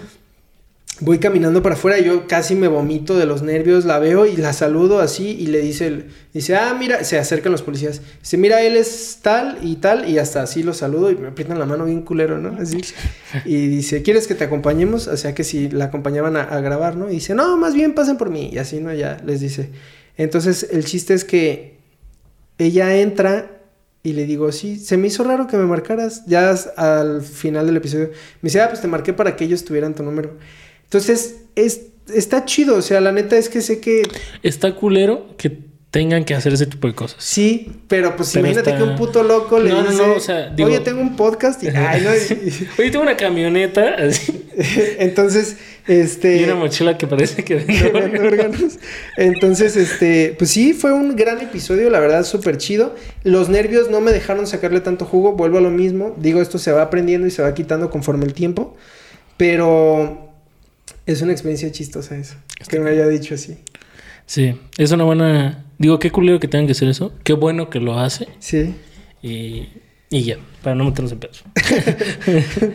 voy 0.99 1.17
caminando 1.17 1.63
para 1.63 1.73
afuera 1.73 1.97
y 1.97 2.03
yo 2.03 2.27
casi 2.27 2.53
me 2.53 2.67
vomito 2.67 3.17
de 3.17 3.25
los 3.25 3.41
nervios. 3.41 3.85
La 3.85 3.97
veo 3.97 4.27
y 4.27 4.37
la 4.37 4.53
saludo 4.53 4.99
así 4.99 5.29
y 5.29 5.47
le 5.47 5.61
dice, 5.61 6.05
dice, 6.31 6.57
ah, 6.57 6.75
mira, 6.79 7.03
se 7.03 7.17
acercan 7.17 7.51
los 7.51 7.63
policías. 7.63 8.03
Dice, 8.21 8.37
mira, 8.37 8.61
él 8.61 8.77
es 8.77 9.17
tal 9.23 9.57
y 9.63 9.77
tal. 9.77 10.07
Y 10.07 10.19
hasta 10.19 10.43
así 10.43 10.61
lo 10.61 10.75
saludo 10.75 11.09
y 11.09 11.15
me 11.15 11.29
aprietan 11.29 11.57
la 11.57 11.65
mano 11.65 11.85
bien 11.85 12.03
culero, 12.03 12.37
¿no? 12.37 12.55
Así. 12.61 12.81
Y 13.45 13.65
dice, 13.65 14.03
¿quieres 14.03 14.27
que 14.27 14.35
te 14.35 14.43
acompañemos? 14.43 15.07
O 15.07 15.17
sea, 15.17 15.33
que 15.33 15.43
si 15.43 15.69
la 15.69 15.85
acompañaban 15.85 16.37
a, 16.37 16.43
a 16.43 16.61
grabar, 16.61 16.95
¿no? 16.95 17.09
Y 17.09 17.15
dice, 17.15 17.33
no, 17.33 17.57
más 17.57 17.73
bien 17.73 17.95
pasen 17.95 18.17
por 18.17 18.29
mí. 18.29 18.51
Y 18.53 18.59
así, 18.59 18.79
¿no? 18.79 18.93
Ya 18.93 19.19
les 19.25 19.39
dice. 19.39 19.71
Entonces, 20.17 20.67
el 20.71 20.85
chiste 20.85 21.15
es 21.15 21.25
que 21.25 21.78
ella 22.59 22.95
entra 22.97 23.59
y 24.03 24.13
le 24.13 24.25
digo, 24.25 24.51
sí, 24.51 24.77
se 24.77 24.97
me 24.97 25.07
hizo 25.07 25.23
raro 25.23 25.47
que 25.47 25.57
me 25.57 25.65
marcaras. 25.65 26.25
Ya 26.25 26.51
al 26.77 27.21
final 27.21 27.65
del 27.65 27.77
episodio 27.77 28.11
me 28.41 28.47
dice, 28.47 28.61
ah, 28.61 28.69
pues 28.69 28.81
te 28.81 28.87
marqué 28.87 29.13
para 29.13 29.35
que 29.35 29.45
ellos 29.45 29.65
tuvieran 29.65 29.95
tu 29.95 30.03
número. 30.03 30.37
Entonces, 30.83 31.43
es, 31.55 31.87
está 32.13 32.45
chido. 32.45 32.75
O 32.75 32.81
sea, 32.81 33.01
la 33.01 33.11
neta 33.11 33.37
es 33.37 33.49
que 33.49 33.61
sé 33.61 33.79
que. 33.79 34.03
Está 34.43 34.75
culero 34.75 35.35
que 35.37 35.68
tengan 35.91 36.23
que 36.23 36.35
hacer 36.35 36.53
ese 36.53 36.67
tipo 36.67 36.87
de 36.87 36.93
cosas. 36.93 37.17
Sí, 37.19 37.71
pero 37.87 38.15
pues 38.15 38.35
imagínate 38.35 38.75
que 38.75 38.83
un 38.83 38.95
puto 38.95 39.23
loco 39.23 39.59
le 39.59 39.71
no, 39.71 39.81
dice, 39.83 39.97
no, 39.97 40.07
no, 40.07 40.13
o 40.13 40.19
sea, 40.19 40.53
oye, 40.63 40.79
tengo 40.81 41.01
un 41.01 41.15
podcast 41.15 41.63
y, 41.63 41.67
ay, 41.75 42.01
no, 42.01 42.11
oye, 42.11 42.91
tengo 42.91 43.01
una 43.01 43.17
camioneta. 43.17 43.95
Entonces, 44.99 45.57
este... 45.87 46.37
Y 46.37 46.43
una 46.43 46.55
mochila 46.55 46.95
que 46.97 47.07
parece 47.07 47.43
que 47.43 47.55
vende 47.55 48.19
órganos. 48.19 48.77
Entonces, 49.17 49.75
este, 49.75 50.35
pues 50.37 50.51
sí, 50.51 50.73
fue 50.73 50.93
un 50.93 51.15
gran 51.15 51.41
episodio, 51.41 51.89
la 51.89 51.99
verdad, 51.99 52.23
súper 52.23 52.57
chido. 52.57 52.95
Los 53.23 53.49
nervios 53.49 53.89
no 53.89 53.99
me 53.99 54.11
dejaron 54.11 54.45
sacarle 54.45 54.81
tanto 54.81 55.05
jugo, 55.05 55.33
vuelvo 55.33 55.57
a 55.57 55.61
lo 55.61 55.71
mismo. 55.71 56.15
Digo, 56.19 56.39
esto 56.39 56.59
se 56.59 56.71
va 56.71 56.83
aprendiendo 56.83 57.25
y 57.25 57.31
se 57.31 57.41
va 57.41 57.55
quitando 57.55 57.89
conforme 57.89 58.25
el 58.25 58.33
tiempo, 58.33 58.77
pero 59.37 60.29
es 61.07 61.23
una 61.23 61.31
experiencia 61.31 61.71
chistosa 61.71 62.15
eso, 62.15 62.35
que 62.67 62.79
me 62.79 62.91
haya 62.91 63.07
dicho 63.07 63.33
así. 63.33 63.57
Sí, 64.27 64.55
es 64.77 64.91
una 64.91 65.05
buena 65.05 65.65
Digo, 65.79 65.97
qué 65.97 66.11
culero 66.11 66.41
que 66.41 66.49
tengan 66.49 66.67
que 66.67 66.73
hacer 66.73 66.89
eso. 66.89 67.13
Qué 67.23 67.31
bueno 67.31 67.69
que 67.69 67.79
lo 67.79 67.97
hace. 67.97 68.27
Sí. 68.39 68.75
Y, 69.23 69.69
y 70.09 70.23
ya, 70.23 70.37
para 70.61 70.75
no 70.75 70.83
meternos 70.83 71.13
en 71.13 71.19
pedos. 71.19 71.43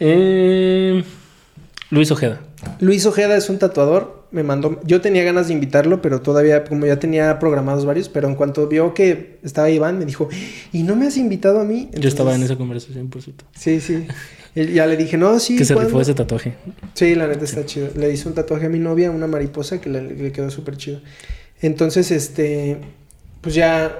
eh, 0.00 1.04
Luis 1.90 2.10
Ojeda. 2.10 2.40
Luis 2.80 3.04
Ojeda 3.04 3.36
es 3.36 3.50
un 3.50 3.58
tatuador. 3.58 4.26
Me 4.30 4.42
mandó. 4.42 4.80
Yo 4.84 5.02
tenía 5.02 5.24
ganas 5.24 5.48
de 5.48 5.54
invitarlo, 5.54 6.00
pero 6.00 6.22
todavía, 6.22 6.64
como 6.64 6.86
ya 6.86 6.98
tenía 6.98 7.38
programados 7.38 7.84
varios, 7.84 8.08
pero 8.08 8.28
en 8.28 8.34
cuanto 8.34 8.66
vio 8.66 8.94
que 8.94 9.38
estaba 9.42 9.68
Iván, 9.68 9.98
me 9.98 10.06
dijo, 10.06 10.30
¿y 10.72 10.84
no 10.84 10.96
me 10.96 11.06
has 11.06 11.18
invitado 11.18 11.60
a 11.60 11.64
mí? 11.64 11.90
Yo 11.98 12.08
estaba 12.08 12.34
en 12.34 12.42
esa 12.42 12.56
conversación, 12.56 13.10
por 13.10 13.20
cierto. 13.22 13.44
Sí, 13.54 13.80
sí. 13.80 14.06
ya 14.54 14.86
le 14.86 14.96
dije, 14.96 15.18
no, 15.18 15.38
sí. 15.38 15.56
Que 15.56 15.66
se 15.66 15.74
rifó 15.74 16.00
ese 16.00 16.14
tatuaje. 16.14 16.54
Sí, 16.94 17.14
la 17.14 17.26
neta 17.26 17.44
está 17.44 17.66
chido. 17.66 17.90
Le 17.94 18.10
hice 18.10 18.26
un 18.26 18.34
tatuaje 18.34 18.66
a 18.66 18.68
mi 18.70 18.78
novia, 18.78 19.10
una 19.10 19.26
mariposa, 19.26 19.82
que 19.82 19.90
le 19.90 20.32
quedó 20.32 20.50
súper 20.50 20.78
chido. 20.78 21.00
Entonces, 21.60 22.10
este, 22.10 22.78
pues 23.40 23.54
ya 23.54 23.98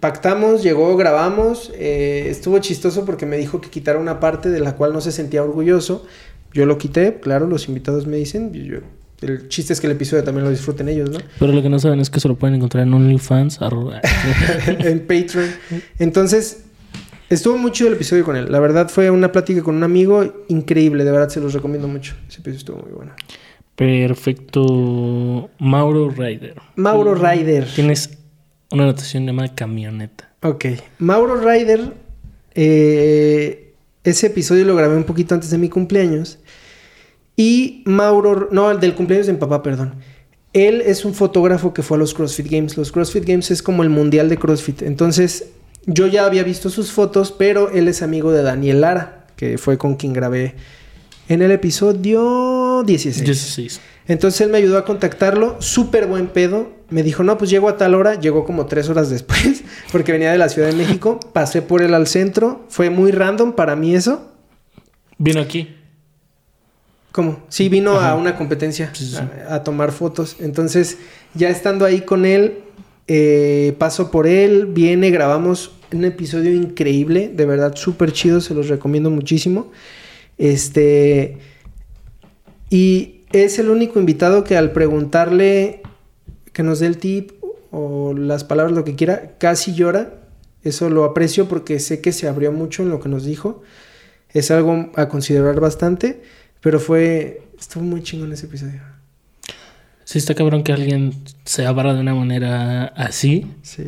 pactamos, 0.00 0.62
llegó, 0.62 0.96
grabamos. 0.96 1.72
Eh, 1.74 2.26
estuvo 2.30 2.58
chistoso 2.58 3.04
porque 3.04 3.26
me 3.26 3.36
dijo 3.36 3.60
que 3.60 3.70
quitara 3.70 3.98
una 3.98 4.20
parte 4.20 4.50
de 4.50 4.60
la 4.60 4.76
cual 4.76 4.92
no 4.92 5.00
se 5.00 5.12
sentía 5.12 5.42
orgulloso. 5.42 6.06
Yo 6.52 6.66
lo 6.66 6.78
quité, 6.78 7.18
claro, 7.20 7.46
los 7.46 7.68
invitados 7.68 8.06
me 8.06 8.16
dicen. 8.16 8.52
Yo, 8.52 8.78
El 9.20 9.48
chiste 9.48 9.72
es 9.72 9.80
que 9.80 9.86
el 9.86 9.92
episodio 9.92 10.24
también 10.24 10.44
lo 10.44 10.50
disfruten 10.50 10.88
ellos, 10.88 11.10
¿no? 11.10 11.18
Pero 11.38 11.52
lo 11.52 11.62
que 11.62 11.68
no 11.68 11.78
saben 11.78 12.00
es 12.00 12.08
que 12.10 12.20
se 12.20 12.28
lo 12.28 12.36
pueden 12.36 12.56
encontrar 12.56 12.86
en 12.86 12.94
OnlyFans. 12.94 13.60
en 14.66 15.00
Patreon. 15.00 15.50
Entonces, 15.98 16.64
estuvo 17.28 17.58
muy 17.58 17.72
chido 17.72 17.88
el 17.88 17.94
episodio 17.94 18.24
con 18.24 18.36
él. 18.36 18.50
La 18.50 18.60
verdad 18.60 18.88
fue 18.88 19.10
una 19.10 19.30
plática 19.32 19.62
con 19.62 19.74
un 19.74 19.82
amigo 19.82 20.44
increíble. 20.48 21.04
De 21.04 21.12
verdad 21.12 21.28
se 21.28 21.40
los 21.40 21.52
recomiendo 21.52 21.88
mucho. 21.88 22.14
Ese 22.28 22.40
episodio 22.40 22.58
estuvo 22.58 22.78
muy 22.78 22.92
bueno. 22.92 23.12
Perfecto. 23.78 25.50
Mauro 25.60 26.10
Ryder. 26.10 26.56
Mauro 26.74 27.14
Ryder. 27.14 27.64
Tienes 27.72 28.10
una 28.72 28.82
anotación 28.82 29.24
llamada 29.24 29.54
camioneta. 29.54 30.32
Ok. 30.42 30.64
Mauro 30.98 31.36
Ryder. 31.36 31.92
eh, 32.56 33.72
ese 34.02 34.26
episodio 34.26 34.64
lo 34.64 34.74
grabé 34.74 34.96
un 34.96 35.04
poquito 35.04 35.36
antes 35.36 35.50
de 35.50 35.58
mi 35.58 35.68
cumpleaños. 35.68 36.40
Y 37.36 37.84
Mauro. 37.86 38.48
No, 38.50 38.68
el 38.72 38.80
del 38.80 38.96
cumpleaños 38.96 39.28
de 39.28 39.34
mi 39.34 39.38
papá, 39.38 39.62
perdón. 39.62 39.94
Él 40.52 40.82
es 40.84 41.04
un 41.04 41.14
fotógrafo 41.14 41.72
que 41.72 41.84
fue 41.84 41.98
a 41.98 42.00
los 42.00 42.14
CrossFit 42.14 42.50
Games. 42.50 42.76
Los 42.76 42.90
CrossFit 42.90 43.24
Games 43.24 43.52
es 43.52 43.62
como 43.62 43.84
el 43.84 43.90
mundial 43.90 44.28
de 44.28 44.38
CrossFit. 44.38 44.82
Entonces, 44.82 45.50
yo 45.86 46.08
ya 46.08 46.26
había 46.26 46.42
visto 46.42 46.68
sus 46.68 46.90
fotos, 46.90 47.30
pero 47.30 47.70
él 47.70 47.86
es 47.86 48.02
amigo 48.02 48.32
de 48.32 48.42
Daniel 48.42 48.80
Lara, 48.80 49.26
que 49.36 49.56
fue 49.56 49.78
con 49.78 49.94
quien 49.94 50.14
grabé 50.14 50.56
en 51.28 51.42
el 51.42 51.52
episodio 51.52 52.67
16. 52.82 53.24
16. 53.24 53.80
Entonces 54.06 54.40
él 54.40 54.50
me 54.50 54.58
ayudó 54.58 54.78
a 54.78 54.84
contactarlo, 54.84 55.60
súper 55.60 56.06
buen 56.06 56.28
pedo. 56.28 56.72
Me 56.90 57.02
dijo, 57.02 57.22
no, 57.22 57.36
pues 57.36 57.50
llego 57.50 57.68
a 57.68 57.76
tal 57.76 57.94
hora, 57.94 58.18
llegó 58.18 58.44
como 58.44 58.66
tres 58.66 58.88
horas 58.88 59.10
después, 59.10 59.64
porque 59.92 60.12
venía 60.12 60.32
de 60.32 60.38
la 60.38 60.48
Ciudad 60.48 60.68
de 60.68 60.74
México. 60.74 61.20
Pasé 61.32 61.62
por 61.62 61.82
él 61.82 61.94
al 61.94 62.06
centro, 62.06 62.64
fue 62.68 62.90
muy 62.90 63.12
random 63.12 63.52
para 63.52 63.76
mí 63.76 63.94
eso. 63.94 64.32
Vino 65.18 65.40
aquí. 65.40 65.74
¿Cómo? 67.12 67.40
Sí, 67.48 67.68
vino 67.68 67.98
Ajá. 67.98 68.12
a 68.12 68.14
una 68.14 68.36
competencia 68.36 68.90
Sí, 68.94 69.04
sí, 69.04 69.16
sí. 69.16 69.22
A, 69.48 69.56
a 69.56 69.64
tomar 69.64 69.92
fotos. 69.92 70.36
Entonces, 70.40 70.98
ya 71.34 71.48
estando 71.48 71.84
ahí 71.84 72.02
con 72.02 72.24
él, 72.24 72.60
eh, 73.08 73.74
paso 73.78 74.10
por 74.10 74.26
él, 74.26 74.66
viene, 74.66 75.10
grabamos 75.10 75.72
un 75.92 76.04
episodio 76.04 76.52
increíble, 76.52 77.30
de 77.34 77.46
verdad 77.46 77.74
súper 77.74 78.12
chido, 78.12 78.42
se 78.42 78.54
los 78.54 78.68
recomiendo 78.68 79.10
muchísimo. 79.10 79.72
Este. 80.36 81.38
Y 82.70 83.22
es 83.32 83.58
el 83.58 83.70
único 83.70 83.98
invitado 83.98 84.44
que 84.44 84.56
al 84.56 84.72
preguntarle 84.72 85.82
que 86.52 86.62
nos 86.62 86.80
dé 86.80 86.86
el 86.86 86.98
tip 86.98 87.32
o 87.70 88.14
las 88.14 88.44
palabras, 88.44 88.74
lo 88.74 88.84
que 88.84 88.94
quiera, 88.94 89.32
casi 89.38 89.74
llora. 89.74 90.14
Eso 90.64 90.90
lo 90.90 91.04
aprecio 91.04 91.48
porque 91.48 91.78
sé 91.80 92.00
que 92.00 92.12
se 92.12 92.28
abrió 92.28 92.52
mucho 92.52 92.82
en 92.82 92.90
lo 92.90 93.00
que 93.00 93.08
nos 93.08 93.24
dijo. 93.24 93.62
Es 94.30 94.50
algo 94.50 94.90
a 94.96 95.08
considerar 95.08 95.60
bastante. 95.60 96.22
Pero 96.60 96.80
fue. 96.80 97.42
Estuvo 97.58 97.82
muy 97.84 98.02
chingón 98.02 98.32
ese 98.32 98.46
episodio. 98.46 98.80
Sí, 100.04 100.18
está 100.18 100.34
cabrón 100.34 100.62
que 100.64 100.72
alguien 100.72 101.12
se 101.44 101.66
abra 101.66 101.92
de 101.94 102.00
una 102.00 102.14
manera 102.14 102.86
así 102.96 103.46
Sí. 103.62 103.84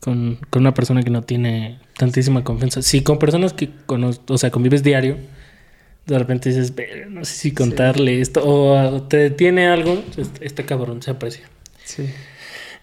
con, 0.00 0.38
con 0.50 0.62
una 0.62 0.72
persona 0.72 1.02
que 1.02 1.10
no 1.10 1.22
tiene 1.22 1.78
tantísima 1.98 2.42
confianza. 2.42 2.80
Sí, 2.82 3.02
con 3.02 3.18
personas 3.18 3.52
que 3.52 3.68
cono- 3.86 4.12
o 4.28 4.38
sea, 4.38 4.50
convives 4.50 4.82
diario, 4.82 5.16
de 6.06 6.18
repente 6.18 6.48
dices, 6.48 6.74
"Verga, 6.74 7.06
no 7.08 7.24
sé 7.24 7.34
si 7.34 7.52
contarle 7.52 8.20
esto, 8.20 8.42
o 8.44 8.76
ah, 8.76 9.08
te 9.08 9.16
detiene 9.18 9.68
algo, 9.68 10.02
está, 10.16 10.44
está 10.44 10.62
cabrón, 10.64 11.02
se 11.02 11.10
aprecia. 11.10 11.48
Sí. 11.84 12.04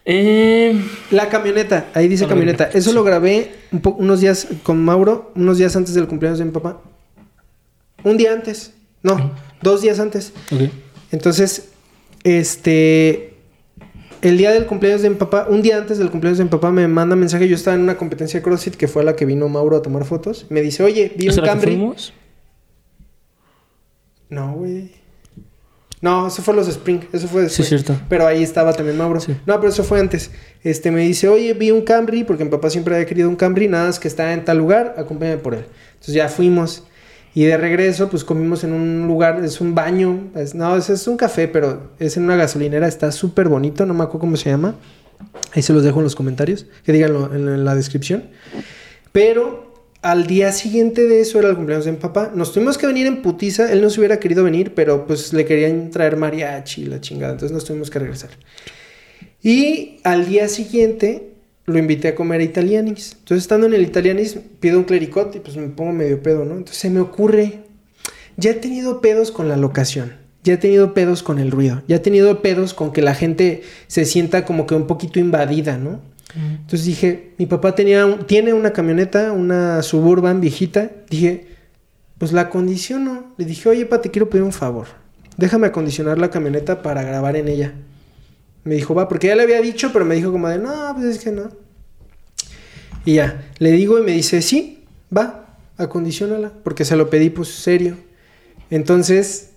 Eh, 0.04 0.80
La 1.10 1.28
camioneta, 1.28 1.88
ahí 1.94 2.08
dice 2.08 2.26
camioneta. 2.26 2.70
Eso 2.72 2.90
sí. 2.90 2.94
lo 2.94 3.04
grabé 3.04 3.52
un 3.70 3.82
unos 3.98 4.20
días 4.20 4.48
con 4.62 4.82
Mauro, 4.82 5.32
unos 5.36 5.58
días 5.58 5.76
antes 5.76 5.94
del 5.94 6.06
cumpleaños 6.06 6.38
de 6.38 6.46
mi 6.46 6.52
papá. 6.52 6.80
Un 8.02 8.16
día 8.16 8.32
antes. 8.32 8.72
No, 9.02 9.32
dos 9.62 9.82
días 9.82 10.00
antes. 10.00 10.32
Entonces, 11.12 11.68
este. 12.24 13.34
El 14.22 14.36
día 14.36 14.50
del 14.50 14.66
cumpleaños 14.66 15.00
de 15.00 15.08
mi 15.08 15.16
papá, 15.16 15.46
un 15.48 15.62
día 15.62 15.78
antes 15.78 15.96
del 15.96 16.10
cumpleaños 16.10 16.36
de 16.38 16.44
mi 16.44 16.50
papá, 16.50 16.70
me 16.70 16.86
manda 16.88 17.16
mensaje. 17.16 17.48
Yo 17.48 17.56
estaba 17.56 17.74
en 17.74 17.82
una 17.82 17.96
competencia 17.96 18.40
de 18.40 18.44
CrossFit 18.44 18.74
que 18.74 18.86
fue 18.86 19.00
a 19.00 19.04
la 19.06 19.16
que 19.16 19.24
vino 19.24 19.48
Mauro 19.48 19.76
a 19.76 19.82
tomar 19.82 20.04
fotos. 20.04 20.46
Me 20.50 20.60
dice, 20.60 20.82
oye, 20.82 21.12
vi 21.16 21.26
un 21.26 21.30
¿Esa 21.30 21.40
la 21.40 21.54
que 21.54 21.60
Camry. 21.60 21.94
No, 24.30 24.52
güey. 24.54 24.92
No, 26.02 26.28
eso 26.28 26.40
fue 26.42 26.54
los 26.54 26.66
Spring. 26.68 27.00
Eso 27.12 27.28
fue 27.28 27.42
Sí, 27.50 27.62
después. 27.62 27.68
cierto. 27.68 28.00
Pero 28.08 28.26
ahí 28.26 28.42
estaba 28.42 28.72
también 28.72 28.96
Mauro. 28.96 29.20
Sí. 29.20 29.36
No, 29.44 29.56
pero 29.60 29.68
eso 29.70 29.84
fue 29.84 30.00
antes. 30.00 30.30
Este 30.64 30.90
me 30.90 31.02
dice, 31.02 31.28
oye, 31.28 31.52
vi 31.52 31.70
un 31.72 31.82
Camry, 31.82 32.24
porque 32.24 32.44
mi 32.44 32.50
papá 32.50 32.70
siempre 32.70 32.94
había 32.94 33.06
querido 33.06 33.28
un 33.28 33.36
Camry, 33.36 33.68
nada 33.68 33.86
más 33.86 33.98
que 34.00 34.08
está 34.08 34.32
en 34.32 34.44
tal 34.44 34.56
lugar, 34.56 34.94
acompáñame 34.96 35.38
por 35.38 35.54
él. 35.54 35.66
Entonces 35.92 36.14
ya 36.14 36.28
fuimos. 36.30 36.84
Y 37.34 37.44
de 37.44 37.56
regreso, 37.58 38.08
pues 38.08 38.24
comimos 38.24 38.64
en 38.64 38.72
un 38.72 39.06
lugar, 39.06 39.44
es 39.44 39.60
un 39.60 39.74
baño, 39.74 40.30
es- 40.34 40.54
no, 40.54 40.74
es, 40.76 40.88
es 40.90 41.06
un 41.06 41.16
café, 41.18 41.46
pero 41.48 41.90
es 41.98 42.16
en 42.16 42.24
una 42.24 42.34
gasolinera, 42.34 42.88
está 42.88 43.12
súper 43.12 43.48
bonito, 43.48 43.84
no 43.86 43.92
me 43.94 44.02
acuerdo 44.02 44.20
cómo 44.20 44.36
se 44.36 44.50
llama. 44.50 44.74
Ahí 45.54 45.62
se 45.62 45.72
los 45.74 45.84
dejo 45.84 45.98
en 46.00 46.04
los 46.04 46.16
comentarios, 46.16 46.66
que 46.82 46.92
díganlo 46.92 47.26
en, 47.34 47.46
en 47.46 47.64
la 47.64 47.74
descripción. 47.74 48.24
Pero 49.12 49.69
al 50.02 50.26
día 50.26 50.52
siguiente 50.52 51.06
de 51.06 51.20
eso 51.20 51.38
era 51.38 51.50
el 51.50 51.56
cumpleaños 51.56 51.84
de 51.84 51.92
mi 51.92 51.98
papá. 51.98 52.32
Nos 52.34 52.52
tuvimos 52.52 52.78
que 52.78 52.86
venir 52.86 53.06
en 53.06 53.22
putiza. 53.22 53.70
Él 53.70 53.82
no 53.82 53.90
se 53.90 54.00
hubiera 54.00 54.18
querido 54.18 54.44
venir, 54.44 54.74
pero 54.74 55.06
pues 55.06 55.32
le 55.32 55.44
querían 55.44 55.90
traer 55.90 56.16
mariachi 56.16 56.82
y 56.82 56.86
la 56.86 57.00
chingada. 57.00 57.32
Entonces 57.32 57.52
nos 57.54 57.64
tuvimos 57.64 57.90
que 57.90 57.98
regresar. 57.98 58.30
Y 59.42 59.98
al 60.04 60.26
día 60.26 60.48
siguiente 60.48 61.32
lo 61.66 61.78
invité 61.78 62.08
a 62.08 62.14
comer 62.14 62.40
a 62.40 62.44
Italianis. 62.44 63.16
Entonces 63.18 63.44
estando 63.44 63.66
en 63.66 63.74
el 63.74 63.82
Italianis 63.82 64.38
pido 64.58 64.78
un 64.78 64.84
clericot 64.84 65.34
y 65.36 65.40
pues 65.40 65.56
me 65.56 65.68
pongo 65.68 65.92
medio 65.92 66.22
pedo, 66.22 66.44
¿no? 66.44 66.52
Entonces 66.52 66.76
se 66.76 66.90
me 66.90 67.00
ocurre... 67.00 67.64
Ya 68.36 68.52
he 68.52 68.54
tenido 68.54 69.02
pedos 69.02 69.30
con 69.30 69.48
la 69.48 69.58
locación. 69.58 70.14
Ya 70.44 70.54
he 70.54 70.56
tenido 70.56 70.94
pedos 70.94 71.22
con 71.22 71.38
el 71.38 71.50
ruido. 71.50 71.82
Ya 71.88 71.96
he 71.96 71.98
tenido 71.98 72.40
pedos 72.40 72.72
con 72.72 72.90
que 72.92 73.02
la 73.02 73.14
gente 73.14 73.62
se 73.86 74.06
sienta 74.06 74.46
como 74.46 74.66
que 74.66 74.74
un 74.74 74.86
poquito 74.86 75.20
invadida, 75.20 75.76
¿no? 75.76 76.00
Entonces 76.34 76.84
dije, 76.84 77.32
mi 77.38 77.46
papá 77.46 77.74
tenía 77.74 78.18
tiene 78.26 78.52
una 78.52 78.72
camioneta, 78.72 79.32
una 79.32 79.82
suburban 79.82 80.40
viejita. 80.40 80.90
Dije, 81.08 81.48
pues 82.18 82.32
la 82.32 82.42
acondiciono. 82.42 83.32
Le 83.36 83.44
dije, 83.44 83.68
oye, 83.68 83.86
pa, 83.86 84.00
te 84.00 84.10
quiero 84.10 84.30
pedir 84.30 84.44
un 84.44 84.52
favor. 84.52 84.86
Déjame 85.36 85.66
acondicionar 85.68 86.18
la 86.18 86.30
camioneta 86.30 86.82
para 86.82 87.02
grabar 87.02 87.36
en 87.36 87.48
ella. 87.48 87.74
Me 88.64 88.74
dijo, 88.74 88.94
va, 88.94 89.08
porque 89.08 89.28
ya 89.28 89.36
le 89.36 89.42
había 89.42 89.60
dicho, 89.60 89.90
pero 89.92 90.04
me 90.04 90.14
dijo 90.14 90.30
como 90.30 90.48
de, 90.48 90.58
no, 90.58 90.92
pues 90.94 91.06
es 91.16 91.24
que 91.24 91.32
no. 91.32 91.50
Y 93.06 93.14
ya, 93.14 93.50
le 93.58 93.72
digo 93.72 93.98
y 93.98 94.02
me 94.02 94.12
dice, 94.12 94.42
sí, 94.42 94.84
va, 95.16 95.56
acondicionala, 95.78 96.52
porque 96.62 96.84
se 96.84 96.94
lo 96.96 97.08
pedí 97.08 97.30
pues 97.30 97.48
serio. 97.48 97.96
Entonces, 98.70 99.52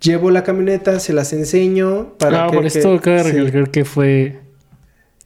llevo 0.00 0.30
la 0.30 0.42
camioneta, 0.42 0.98
se 0.98 1.12
las 1.12 1.32
enseño 1.32 2.14
para 2.18 2.46
no, 2.46 2.50
que... 2.50 2.56
por 2.56 2.62
que- 2.70 2.78
esto 2.78 3.00
cabe 3.00 3.24
sí. 3.24 3.30
recalcar 3.32 3.70
que 3.70 3.84
fue 3.84 4.40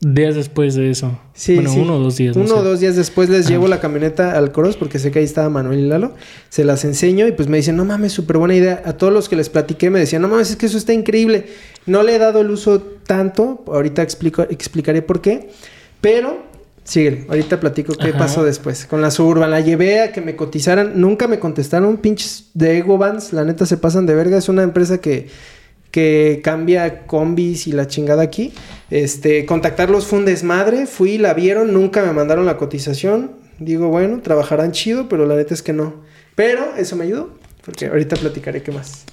días 0.01 0.35
después 0.35 0.75
de 0.75 0.91
eso. 0.91 1.19
Sí, 1.35 1.55
bueno, 1.55 1.71
sí. 1.71 1.79
uno 1.81 1.97
o 1.97 1.99
dos 1.99 2.17
días. 2.17 2.37
no 2.37 2.43
Uno 2.45 2.57
o 2.57 2.63
dos 2.63 2.81
días 2.81 2.97
después 2.97 3.29
les 3.29 3.49
llevo 3.49 3.69
la 3.69 3.81
camioneta 3.81 4.37
al 4.37 4.53
cross 4.53 4.77
porque 4.77 4.99
sé 4.99 5.11
que 5.11 5.21
ahí 5.21 5.25
estaba 5.25 5.49
Manuel 5.49 5.81
y 5.81 5.87
Lalo. 5.89 6.15
Se 6.51 6.65
las 6.65 6.85
enseño 6.85 7.27
y 7.27 7.33
pues 7.33 7.49
me 7.49 7.57
dicen, 7.57 7.77
no 7.77 7.85
mames, 7.85 8.13
súper 8.13 8.39
buena 8.39 8.55
idea. 8.55 8.83
A 8.85 8.95
todos 8.95 9.13
los 9.13 9.29
que 9.29 9.37
les 9.37 9.49
platiqué 9.49 9.91
me 9.91 9.99
decían, 9.99 10.23
no 10.23 10.29
mames, 10.29 10.51
es 10.51 10.57
que 10.57 10.67
eso 10.67 10.79
está 10.79 10.93
increíble. 10.93 11.47
No 11.87 12.03
le 12.03 12.15
he 12.15 12.19
dado 12.19 12.41
el 12.41 12.51
uso 12.51 12.81
tanto, 12.81 13.65
ahorita 13.67 14.03
explico, 14.03 14.43
explicaré 14.43 15.03
por 15.03 15.21
qué. 15.21 15.51
Pero, 16.01 16.43
síguele, 16.85 17.25
ahorita 17.29 17.61
platico 17.61 17.95
qué 17.95 18.09
Ajá. 18.09 18.19
pasó 18.19 18.45
después. 18.45 18.87
Con 18.87 19.01
la 19.01 19.11
Suburban 19.11 19.51
la 19.51 19.61
llevé 19.61 20.01
a 20.01 20.13
que 20.13 20.21
me 20.21 20.37
cotizaran, 20.37 21.01
nunca 21.01 21.29
me 21.29 21.39
contestaron, 21.39 21.97
pinches 21.97 22.51
de 22.53 22.79
Ego 22.79 22.99
Vans, 22.99 23.33
la 23.33 23.45
neta 23.45 23.65
se 23.65 23.79
pasan 23.79 24.07
de 24.07 24.15
verga. 24.15 24.37
Es 24.37 24.49
una 24.49 24.63
empresa 24.63 24.99
que 24.99 25.29
que 25.95 26.41
cambia 26.43 27.07
combis 27.07 27.69
y 27.69 27.73
la 27.73 27.87
chingada 27.87 28.21
aquí. 28.25 28.53
Este, 28.91 29.47
contactarlos 29.47 30.07
fue 30.07 30.19
un 30.19 30.25
desmadre, 30.25 30.87
fui, 30.87 31.19
la 31.19 31.35
vieron, 31.35 31.73
nunca 31.73 32.03
me 32.05 32.13
mandaron 32.13 32.47
la 32.47 32.57
cotización. 32.57 33.31
Digo, 33.61 33.87
bueno, 33.91 34.21
trabajarán 34.21 34.73
chido, 34.73 35.09
pero 35.09 35.25
la 35.25 35.37
neta 35.37 35.55
es 35.55 35.63
que 35.63 35.73
no. 35.73 36.03
Pero 36.35 36.75
eso 36.77 36.97
me 36.97 37.05
ayudó, 37.05 37.31
porque 37.65 37.87
ahorita 37.87 38.17
platicaré 38.17 38.61
qué 38.61 38.73
más. 38.73 39.05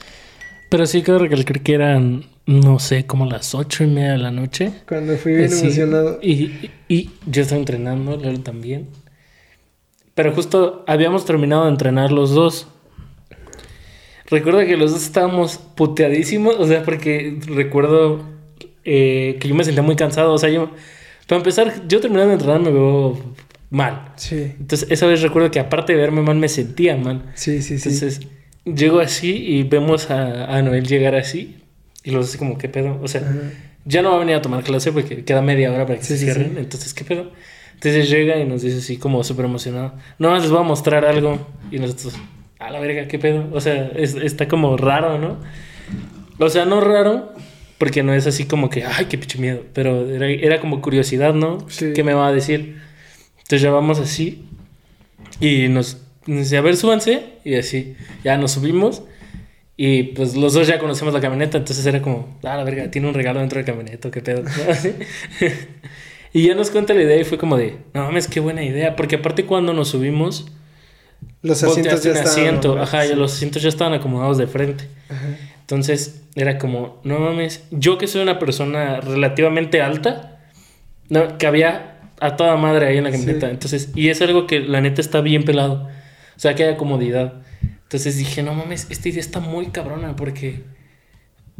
Pero 0.70 0.88
sí 0.88 1.03
cabe 1.03 1.20
recalcar 1.20 1.62
que 1.62 1.74
eran, 1.76 2.26
no 2.48 2.80
sé, 2.80 3.06
como 3.06 3.28
las 3.28 3.53
ocho 3.53 3.84
y 3.84 3.88
media 3.88 4.14
de 4.14 4.18
la 4.18 4.32
noche. 4.32 4.72
Cuando 4.88 5.16
fui 5.18 5.36
bien 5.36 5.52
Sí, 5.52 5.66
emocionado. 5.66 6.18
Y, 6.24 6.72
y- 6.90 7.12
yo 7.28 7.44
estaba 7.44 7.60
entrenando, 7.60 8.18
Lalo 8.18 8.40
también. 8.40 8.88
Pero 10.16 10.34
justo 10.34 10.84
habíamos 10.88 11.26
terminado 11.26 11.66
de 11.66 11.70
entrenar 11.70 12.12
los 12.12 12.32
dos. 12.32 12.68
Recuerdo 14.32 14.60
que 14.62 14.78
los 14.78 14.91
dos 14.91 15.03
estábamos 15.03 15.58
puteadísimos, 15.76 16.56
o 16.58 16.66
sea, 16.66 16.84
porque 16.84 17.38
recuerdo 17.48 18.24
eh, 18.86 19.38
que 19.40 19.48
yo 19.48 19.53
me 19.56 19.64
sentía 19.64 19.84
muy 19.84 19.95
cansado. 19.95 20.34
O 20.34 20.38
sea, 20.38 20.49
yo, 20.49 20.72
para 21.28 21.38
empezar, 21.38 21.88
yo 21.88 21.99
terminando 21.99 22.30
de 22.30 22.34
entrenar 22.36 22.62
me 22.62 22.72
veo 22.72 23.20
mal. 23.70 24.14
Sí, 24.16 24.53
Entonces, 24.60 24.90
esa 24.90 25.06
vez 25.06 25.22
recuerdo 25.22 25.52
que 25.52 25.60
aparte 25.60 25.94
de 25.94 25.99
verme 25.99 26.22
mal, 26.22 26.38
me 26.38 26.48
sentía 26.49 26.95
mal. 26.98 27.24
sí, 27.36 27.62
sí, 27.62 27.78
sí. 27.78 27.90
Entonces, 27.90 28.22
llego 28.66 28.99
así 28.99 29.32
y 29.36 29.64
vemos 29.64 30.10
a, 30.10 30.45
a 30.56 30.62
Noel 30.62 30.88
llegar 30.88 31.16
así. 31.16 31.58
Y 32.03 32.12
los 32.12 32.30
así 32.30 32.38
como, 32.38 32.58
¿qué 32.58 32.68
pedo? 32.70 32.99
O 33.03 33.08
sea, 33.08 33.22
Ajá. 33.22 33.34
ya 33.86 34.02
no 34.02 34.10
va 34.12 34.16
a 34.16 34.20
venir 34.20 34.36
a 34.36 34.41
tomar 34.41 34.64
clase 34.64 34.91
porque 34.91 35.24
queda 35.24 35.41
media 35.41 35.72
hora 35.72 35.86
para 35.86 35.99
que 35.99 36.06
Sí, 36.06 36.14
se 36.14 36.18
sí, 36.20 36.26
cierren. 36.26 36.52
sí. 36.53 36.60
Entonces, 36.60 36.94
¿qué 36.94 37.03
pedo? 37.03 37.32
Entonces 37.74 38.10
llega 38.10 38.38
y 38.38 38.45
nos 38.45 38.62
dice 38.62 38.78
así 38.78 38.98
como 38.98 39.24
súper 39.24 39.45
emocionado. 39.45 39.94
No 40.20 40.34
les 40.38 40.49
voy 40.49 40.60
a 40.60 40.64
mostrar 40.64 41.03
algo. 41.06 41.38
Y 41.72 41.80
nosotros, 41.80 42.14
a 42.61 42.69
la 42.69 42.79
verga, 42.79 43.07
qué 43.07 43.17
pedo. 43.19 43.49
O 43.51 43.59
sea, 43.59 43.91
está 43.95 44.47
como 44.47 44.77
raro, 44.77 45.17
¿no? 45.17 45.38
O 46.38 46.49
sea, 46.49 46.65
no 46.65 46.79
raro, 46.79 47.33
porque 47.77 48.03
no 48.03 48.13
es 48.13 48.27
así 48.27 48.45
como 48.45 48.69
que, 48.69 48.85
ay, 48.85 49.05
qué 49.05 49.17
pinche 49.17 49.39
miedo. 49.39 49.63
Pero 49.73 50.07
era, 50.09 50.59
como 50.61 50.81
curiosidad, 50.81 51.33
¿no? 51.33 51.65
¿Qué 51.95 52.03
me 52.03 52.13
va 52.13 52.27
a 52.27 52.31
decir? 52.31 52.79
Entonces 53.38 53.61
ya 53.61 53.71
vamos 53.71 53.99
así. 53.99 54.45
Y 55.39 55.67
nos, 55.69 56.01
dice, 56.25 56.57
a 56.57 56.61
ver, 56.61 56.77
súbanse. 56.77 57.23
Y 57.43 57.55
así, 57.55 57.95
ya 58.23 58.38
nos 58.38 58.51
subimos. 58.51 59.03
Y 59.75 60.03
pues 60.03 60.35
los 60.35 60.53
dos 60.53 60.67
ya 60.67 60.77
conocemos 60.77 61.11
la 61.11 61.21
camioneta, 61.21 61.57
entonces 61.57 61.83
era 61.88 62.03
como, 62.03 62.38
ah, 62.43 62.55
la 62.55 62.63
verga, 62.63 62.91
tiene 62.91 63.07
un 63.07 63.15
regalo 63.15 63.39
dentro 63.39 63.57
de 63.57 63.63
la 63.63 63.65
camioneta, 63.65 64.11
qué 64.11 64.21
pedo. 64.21 64.43
y 66.33 66.47
ya 66.47 66.53
nos 66.53 66.69
cuenta 66.69 66.93
la 66.93 67.01
idea 67.01 67.19
y 67.19 67.23
fue 67.23 67.39
como 67.39 67.57
de, 67.57 67.77
no 67.95 68.03
mames, 68.03 68.27
qué 68.27 68.39
buena 68.39 68.63
idea. 68.63 68.95
Porque 68.95 69.15
aparte 69.15 69.45
cuando 69.45 69.73
nos 69.73 69.88
subimos, 69.88 70.51
los 71.41 71.64
asientos 71.64 72.03
ya 72.03 72.11
estaban. 72.11 72.80
ajá, 72.80 73.06
los 73.15 73.34
asientos 73.34 73.61
ya 73.61 73.69
estaban 73.69 73.93
acomodados 73.93 74.38
de 74.38 74.48
frente. 74.48 74.88
Entonces 75.61 76.23
era 76.35 76.57
como, 76.57 76.99
no 77.03 77.19
mames, 77.19 77.65
yo 77.72 77.98
que 77.98 78.07
soy 78.07 78.22
una 78.22 78.39
persona 78.39 79.02
relativamente 79.02 79.81
alta, 79.81 80.39
no, 81.10 81.38
que 81.38 81.48
había 81.48 81.99
a 82.19 82.35
toda 82.35 82.56
madre 82.56 82.88
ahí 82.88 82.98
en 82.98 83.03
la 83.03 83.11
camioneta. 83.11 83.49
Entonces, 83.49 83.91
y 83.95 84.10
es 84.10 84.22
algo 84.22 84.48
que 84.48 84.60
la 84.60 84.81
neta 84.81 85.02
está 85.02 85.22
bien 85.22 85.43
pelado. 85.43 85.89
O 86.35 86.39
sea, 86.39 86.56
que 86.56 86.64
haya 86.64 86.77
comodidad. 86.77 87.34
Entonces 87.84 88.18
dije, 88.18 88.43
no 88.43 88.53
mames, 88.53 88.88
esta 88.89 89.10
idea 89.10 89.19
está 89.19 89.39
muy 89.39 89.68
cabrona 89.68 90.15
porque 90.15 90.64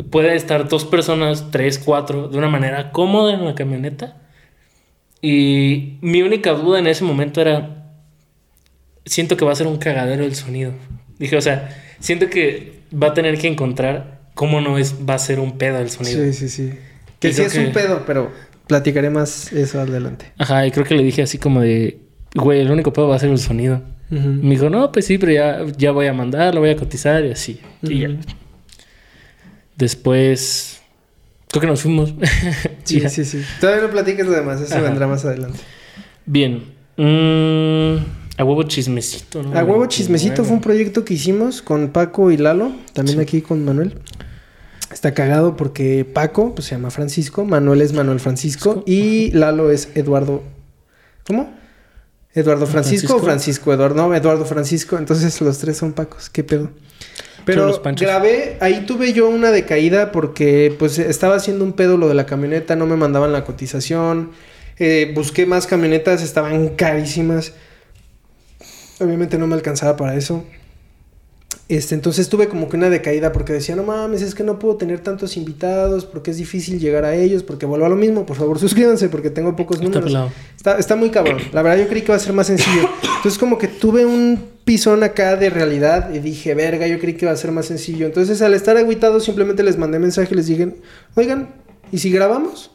puede 0.10 0.36
estar 0.36 0.70
dos 0.70 0.86
personas, 0.86 1.50
tres, 1.52 1.80
cuatro, 1.80 2.30
de 2.30 2.38
una 2.38 2.48
manera 2.48 2.92
cómoda 2.92 3.34
en 3.34 3.46
la 3.46 3.56
camioneta. 3.56 4.18
Y 5.22 5.98
mi 6.02 6.22
única 6.22 6.52
duda 6.54 6.80
en 6.80 6.88
ese 6.88 7.04
momento 7.04 7.42
era, 7.42 7.81
siento 9.06 9.38
que 9.38 9.46
va 9.46 9.52
a 9.52 9.56
ser 9.56 9.68
un 9.68 9.78
cagadero 9.78 10.24
el 10.24 10.36
sonido. 10.36 10.74
Dije, 11.18 11.38
o 11.38 11.42
sea, 11.42 11.70
siento 12.00 12.30
que 12.30 12.82
va 12.92 13.08
a 13.08 13.14
tener 13.14 13.38
que 13.38 13.48
encontrar 13.48 14.22
cómo 14.34 14.62
no 14.62 14.78
es, 14.78 14.96
va 15.08 15.16
a 15.16 15.20
ser 15.20 15.40
un 15.40 15.58
pedo 15.58 15.80
el 15.80 15.90
sonido. 15.90 16.24
Sí, 16.26 16.34
sí, 16.34 16.50
sí. 16.50 16.74
Que 17.20 17.34
sí 17.34 17.42
es 17.44 17.56
un 17.56 17.72
pedo, 17.72 18.04
pero 18.06 18.32
platicaré 18.68 19.10
más 19.10 19.52
eso 19.54 19.80
adelante. 19.80 20.32
Ajá, 20.38 20.66
y 20.66 20.72
creo 20.72 20.86
que 20.86 20.96
le 20.96 21.04
dije 21.04 21.22
así 21.22 21.38
como 21.38 21.62
de, 21.62 22.00
güey, 22.34 22.62
el 22.62 22.72
único 22.72 22.92
pedo 22.94 23.08
va 23.08 23.16
a 23.16 23.20
ser 23.20 23.30
el 23.30 23.38
sonido. 23.38 23.82
Me 24.10 24.50
dijo, 24.50 24.70
no, 24.70 24.92
pues 24.92 25.06
sí, 25.06 25.18
pero 25.18 25.32
ya, 25.32 25.60
ya 25.78 25.92
voy 25.92 26.08
a 26.08 26.14
mandar, 26.14 26.54
lo 26.54 26.60
voy 26.60 26.72
a 26.72 26.76
cotizar 26.76 27.24
y 27.24 27.32
así. 27.32 27.62
Y 27.82 28.00
ya. 28.00 28.10
Después, 29.78 30.82
creo 31.48 31.62
que 31.62 31.68
nos 31.68 31.82
fuimos. 31.82 32.14
sí, 32.84 33.00
sí, 33.08 33.24
sí. 33.24 33.42
Todavía 33.62 33.84
no 33.84 33.90
platiques 33.90 34.26
lo 34.26 34.34
demás, 34.34 34.60
eso 34.60 34.82
vendrá 34.82 35.08
más 35.08 35.24
adelante. 35.24 35.60
Bien. 36.26 36.62
Mmm... 36.98 38.21
A 38.42 38.44
huevo 38.44 38.64
chismecito, 38.64 39.44
¿no? 39.44 39.56
A 39.56 39.64
huevo 39.64 39.86
chismecito 39.86 40.44
fue 40.44 40.56
un 40.56 40.62
proyecto 40.62 41.06
que 41.06 41.14
hicimos 41.14 41.62
con 41.62 41.90
Paco 41.90 42.32
y 42.32 42.38
Lalo, 42.38 42.72
también 42.92 43.20
aquí 43.20 43.44
con 43.44 43.64
Manuel. 43.64 43.94
Está 44.92 45.14
cagado 45.14 45.56
porque 45.56 46.06
Paco 46.06 46.56
pues, 46.56 46.66
se 46.66 46.74
llama 46.74 46.90
Francisco, 46.90 47.46
Manuel 47.46 47.82
es 47.82 47.94
Manuel 47.94 48.20
Francisco 48.20 48.84
y 48.88 49.30
Lalo 49.30 49.70
es 49.70 49.90
Eduardo. 49.94 50.42
¿Cómo? 51.28 51.54
Eduardo 52.34 52.66
Francisco, 52.66 53.18
o 53.18 53.20
Francisco 53.20 53.74
Eduardo. 53.74 54.08
No, 54.08 54.16
Eduardo 54.16 54.46
Francisco. 54.46 54.98
Entonces 54.98 55.40
los 55.40 55.60
tres 55.60 55.78
son 55.78 55.94
Pacos. 55.94 56.32
¿Qué 56.32 56.44
pedo? 56.44 56.72
Pero 57.46 57.80
grabé, 57.96 58.58
ahí 58.60 58.88
tuve 58.88 59.14
yo 59.14 59.30
una 59.30 59.52
decaída 59.52 60.12
porque 60.12 60.76
pues 60.80 60.98
estaba 60.98 61.36
haciendo 61.36 61.64
un 61.64 61.74
pedo 61.74 61.98
lo 61.98 62.08
de 62.08 62.16
la 62.16 62.26
camioneta, 62.26 62.76
no 62.76 62.88
me 62.88 62.96
mandaban 62.96 63.34
la 63.34 63.44
cotización. 63.44 64.32
Eh, 64.80 65.12
busqué 65.14 65.46
más 65.46 65.68
camionetas, 65.68 66.24
estaban 66.24 66.70
carísimas. 66.70 67.54
Obviamente 69.02 69.38
no 69.38 69.48
me 69.48 69.56
alcanzaba 69.56 69.98
para 69.98 70.16
eso. 70.16 70.44
Este, 71.72 71.96
entonces 71.96 72.28
tuve 72.28 72.50
como 72.50 72.68
que 72.68 72.76
una 72.76 72.90
decaída 72.90 73.32
porque 73.32 73.54
decía, 73.54 73.78
no 73.78 73.84
mames, 73.84 74.22
es 74.22 74.36
que 74.36 74.44
no 74.44 74.60
puedo 74.60 74.76
tener 74.76 75.00
tantos 75.00 75.38
invitados 75.38 76.04
porque 76.04 76.32
es 76.32 76.38
difícil 76.38 76.82
llegar 76.82 77.06
a 77.06 77.16
ellos, 77.16 77.44
porque 77.44 77.66
vuelvo 77.66 77.86
a 77.86 77.90
lo 77.90 77.96
mismo, 77.96 78.26
por 78.26 78.36
favor 78.36 78.60
suscríbanse 78.60 79.08
porque 79.08 79.30
tengo 79.30 79.56
pocos 79.56 79.82
números. 79.82 80.14
Está, 80.58 80.78
está, 80.78 80.98
muy 80.98 81.12
cabrón. 81.12 81.38
La 81.54 81.62
verdad 81.62 81.82
yo 81.82 81.88
creí 81.88 82.02
que 82.02 82.08
iba 82.08 82.16
a 82.16 82.20
ser 82.20 82.34
más 82.34 82.48
sencillo. 82.48 82.90
Entonces 83.16 83.40
como 83.40 83.58
que 83.58 83.70
tuve 83.70 84.06
un 84.06 84.38
pisón 84.66 85.02
acá 85.04 85.38
de 85.38 85.50
realidad 85.50 86.14
y 86.14 86.20
dije, 86.20 86.54
verga, 86.56 86.88
yo 86.88 87.00
creí 87.00 87.14
que 87.14 87.24
iba 87.24 87.32
a 87.32 87.38
ser 87.38 87.54
más 87.54 87.68
sencillo. 87.68 88.06
Entonces 88.06 88.42
al 88.42 88.54
estar 88.54 88.76
aguitado 88.76 89.22
simplemente 89.22 89.64
les 89.64 89.78
mandé 89.78 89.98
mensaje 89.98 90.34
y 90.34 90.36
les 90.36 90.48
dije, 90.48 90.76
oigan, 91.16 91.56
¿y 91.90 92.00
si 92.00 92.12
grabamos? 92.12 92.72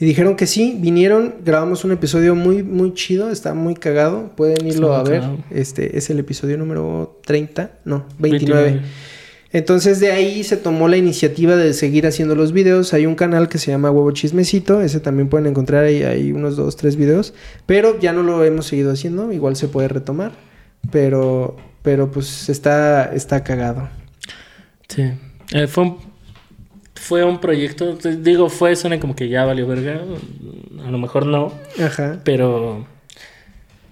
Y 0.00 0.06
dijeron 0.06 0.34
que 0.34 0.46
sí, 0.46 0.78
vinieron, 0.78 1.34
grabamos 1.44 1.84
un 1.84 1.92
episodio 1.92 2.34
muy, 2.34 2.62
muy 2.62 2.94
chido, 2.94 3.30
está 3.30 3.52
muy 3.52 3.74
cagado, 3.74 4.30
pueden 4.34 4.66
irlo 4.66 4.94
a 4.94 5.02
ver. 5.02 5.22
Este 5.50 5.98
es 5.98 6.08
el 6.08 6.18
episodio 6.18 6.56
número 6.56 7.20
30, 7.26 7.70
no, 7.84 8.06
29. 8.18 8.80
Entonces 9.52 10.00
de 10.00 10.10
ahí 10.10 10.42
se 10.42 10.56
tomó 10.56 10.88
la 10.88 10.96
iniciativa 10.96 11.54
de 11.54 11.74
seguir 11.74 12.06
haciendo 12.06 12.34
los 12.34 12.52
videos. 12.52 12.94
Hay 12.94 13.04
un 13.04 13.14
canal 13.14 13.50
que 13.50 13.58
se 13.58 13.72
llama 13.72 13.90
Huevo 13.90 14.10
Chismecito, 14.12 14.80
ese 14.80 15.00
también 15.00 15.28
pueden 15.28 15.48
encontrar 15.48 15.84
ahí, 15.84 16.02
hay 16.02 16.32
unos 16.32 16.56
dos, 16.56 16.76
tres 16.76 16.96
videos, 16.96 17.34
pero 17.66 18.00
ya 18.00 18.14
no 18.14 18.22
lo 18.22 18.42
hemos 18.42 18.68
seguido 18.68 18.92
haciendo, 18.92 19.30
igual 19.34 19.54
se 19.54 19.68
puede 19.68 19.88
retomar, 19.88 20.32
pero, 20.90 21.58
pero 21.82 22.10
pues 22.10 22.48
está, 22.48 23.12
está 23.14 23.44
cagado. 23.44 23.90
Sí, 24.88 25.02
eh, 25.52 25.66
fue 25.66 25.84
un 25.84 26.09
fue 27.10 27.24
un 27.24 27.40
proyecto, 27.40 27.96
digo, 27.96 28.48
fue, 28.48 28.76
suena 28.76 29.00
como 29.00 29.16
que 29.16 29.28
ya 29.28 29.44
valió 29.44 29.66
verga, 29.66 30.00
a 30.86 30.90
lo 30.92 30.96
mejor 30.96 31.26
no, 31.26 31.52
Ajá. 31.84 32.20
pero 32.22 32.86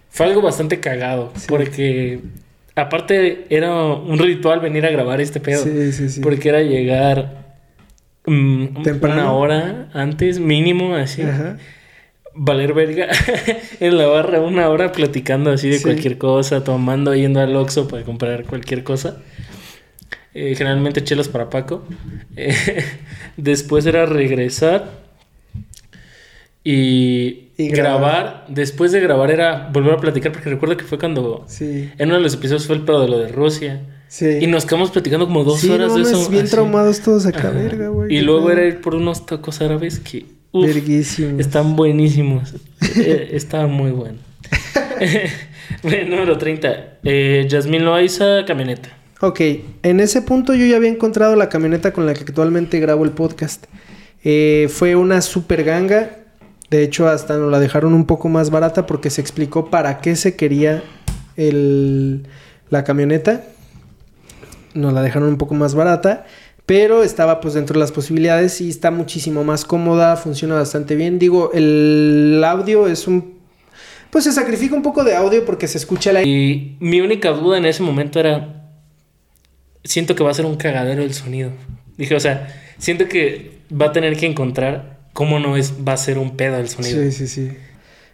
fue 0.08 0.26
algo 0.26 0.40
bastante 0.40 0.78
cagado, 0.78 1.32
porque 1.48 2.20
aparte 2.76 3.46
era 3.50 3.74
un 3.74 4.20
ritual 4.20 4.60
venir 4.60 4.86
a 4.86 4.90
grabar 4.90 5.20
este 5.20 5.40
pedo, 5.40 5.64
sí, 5.64 5.90
sí, 5.90 6.10
sí. 6.10 6.20
porque 6.20 6.48
era 6.48 6.62
llegar 6.62 7.56
mm, 8.24 8.86
una 9.02 9.32
hora 9.32 9.88
antes, 9.94 10.38
mínimo, 10.38 10.94
así. 10.94 11.22
Ajá. 11.22 11.56
Valer 12.36 12.72
verga 12.72 13.08
en 13.80 13.98
la 13.98 14.06
barra 14.06 14.40
una 14.40 14.68
hora 14.68 14.92
platicando 14.92 15.50
así 15.50 15.68
de 15.68 15.82
cualquier 15.82 16.18
cosa, 16.18 16.62
tomando, 16.62 17.16
yendo 17.16 17.40
al 17.40 17.56
Oxxo 17.56 17.88
para 17.88 18.04
comprar 18.04 18.44
cualquier 18.44 18.84
cosa. 18.84 19.16
Eh, 20.40 20.55
generalmente 20.55 21.02
chelas 21.02 21.28
para 21.28 21.51
Paco. 21.51 21.82
Eh, 22.36 22.85
después 23.36 23.85
era 23.86 24.06
regresar 24.06 24.89
y, 26.62 27.48
grabar. 27.59 28.47
Después 28.48 28.93
de 28.93 29.01
grabar 29.01 29.32
era 29.32 29.69
volver 29.73 29.94
a 29.94 29.97
platicar, 29.97 30.31
porque 30.31 30.48
recuerdo 30.48 30.77
que 30.77 30.85
fue 30.85 30.97
cuando 30.97 31.44
en 31.59 31.90
uno 31.98 32.15
de 32.15 32.20
los 32.20 32.35
episodios 32.35 32.69
fue 32.69 32.77
el 32.77 32.82
pedo 32.82 33.02
de 33.02 33.09
lo 33.09 33.19
de 33.19 33.28
Rusia. 33.28 33.82
Y 34.20 34.47
nos 34.47 34.65
quedamos 34.65 34.93
platicando 34.93 35.27
como 35.27 35.43
dos 35.43 35.65
horas 35.65 35.93
de 35.97 36.02
eso. 36.02 36.31
bien 36.31 36.48
traumados 36.48 37.01
todos 37.01 37.27
acá, 37.27 37.51
verga, 37.51 37.89
güey. 37.89 38.15
Y 38.15 38.20
luego 38.20 38.52
era 38.52 38.65
ir 38.65 38.81
por 38.81 38.94
unos 38.94 39.27
tacos 39.27 39.60
árabes 39.60 39.98
que. 39.98 40.24
Uf, 40.52 40.70
están 41.39 41.74
buenísimos. 41.74 42.55
Eh, 42.97 43.31
estaban 43.32 43.73
muy 43.73 43.90
buenos. 43.90 44.20
número 45.82 46.39
30. 46.39 46.98
Eh, 47.02 47.47
Yasmín 47.48 47.85
Loaiza, 47.85 48.44
camioneta. 48.47 48.97
Ok, 49.20 49.40
en 49.82 49.98
ese 49.98 50.22
punto 50.22 50.54
yo 50.54 50.64
ya 50.64 50.76
había 50.76 50.90
encontrado 50.90 51.34
la 51.34 51.48
camioneta 51.48 51.92
con 51.92 52.06
la 52.06 52.14
que 52.14 52.20
actualmente 52.20 52.78
grabo 52.78 53.04
el 53.04 53.10
podcast. 53.10 53.64
Eh, 54.22 54.68
fue 54.72 54.94
una 54.94 55.22
super 55.22 55.64
ganga. 55.64 56.10
De 56.70 56.84
hecho, 56.84 57.08
hasta 57.08 57.36
nos 57.36 57.50
la 57.50 57.58
dejaron 57.58 57.94
un 57.94 58.04
poco 58.06 58.28
más 58.28 58.50
barata 58.50 58.86
porque 58.86 59.10
se 59.10 59.20
explicó 59.20 59.70
para 59.70 60.00
qué 60.00 60.14
se 60.14 60.36
quería 60.36 60.84
la 61.36 62.84
camioneta. 62.84 63.42
Nos 64.74 64.92
la 64.92 65.02
dejaron 65.02 65.30
un 65.30 65.38
poco 65.38 65.54
más 65.54 65.74
barata. 65.74 66.24
Pero 66.64 67.02
estaba 67.02 67.40
pues 67.40 67.54
dentro 67.54 67.74
de 67.74 67.80
las 67.80 67.90
posibilidades 67.90 68.60
y 68.60 68.68
está 68.68 68.90
muchísimo 68.90 69.42
más 69.42 69.64
cómoda, 69.64 70.16
funciona 70.16 70.54
bastante 70.54 70.94
bien. 70.94 71.18
Digo, 71.18 71.50
el 71.54 72.44
audio 72.46 72.86
es 72.86 73.08
un... 73.08 73.38
Pues 74.10 74.24
se 74.24 74.32
sacrifica 74.32 74.76
un 74.76 74.82
poco 74.82 75.02
de 75.02 75.16
audio 75.16 75.44
porque 75.44 75.66
se 75.66 75.78
escucha 75.78 76.12
la... 76.12 76.22
Y 76.22 76.76
mi 76.78 77.00
única 77.00 77.30
duda 77.30 77.56
en 77.56 77.64
ese 77.64 77.82
momento 77.82 78.20
era 78.20 78.57
siento 79.89 80.15
que 80.15 80.23
va 80.23 80.31
a 80.31 80.35
ser 80.35 80.44
un 80.44 80.56
cagadero 80.56 81.02
el 81.02 81.15
sonido. 81.15 81.51
Dije, 81.97 82.15
o 82.15 82.20
sea, 82.20 82.55
siento 82.78 83.09
que 83.09 83.59
va 83.73 83.86
a 83.86 83.93
tener 83.93 84.16
que 84.16 84.27
encontrar 84.27 84.98
cómo 85.15 85.40
no 85.40 85.56
es, 85.56 85.73
va 85.86 85.94
a 85.94 85.97
ser 85.97 86.19
un 86.19 86.36
pedo 86.36 86.59
el 86.59 86.69
sonido. 86.69 87.02
Sí, 87.05 87.12
sí, 87.12 87.27
sí. 87.27 87.51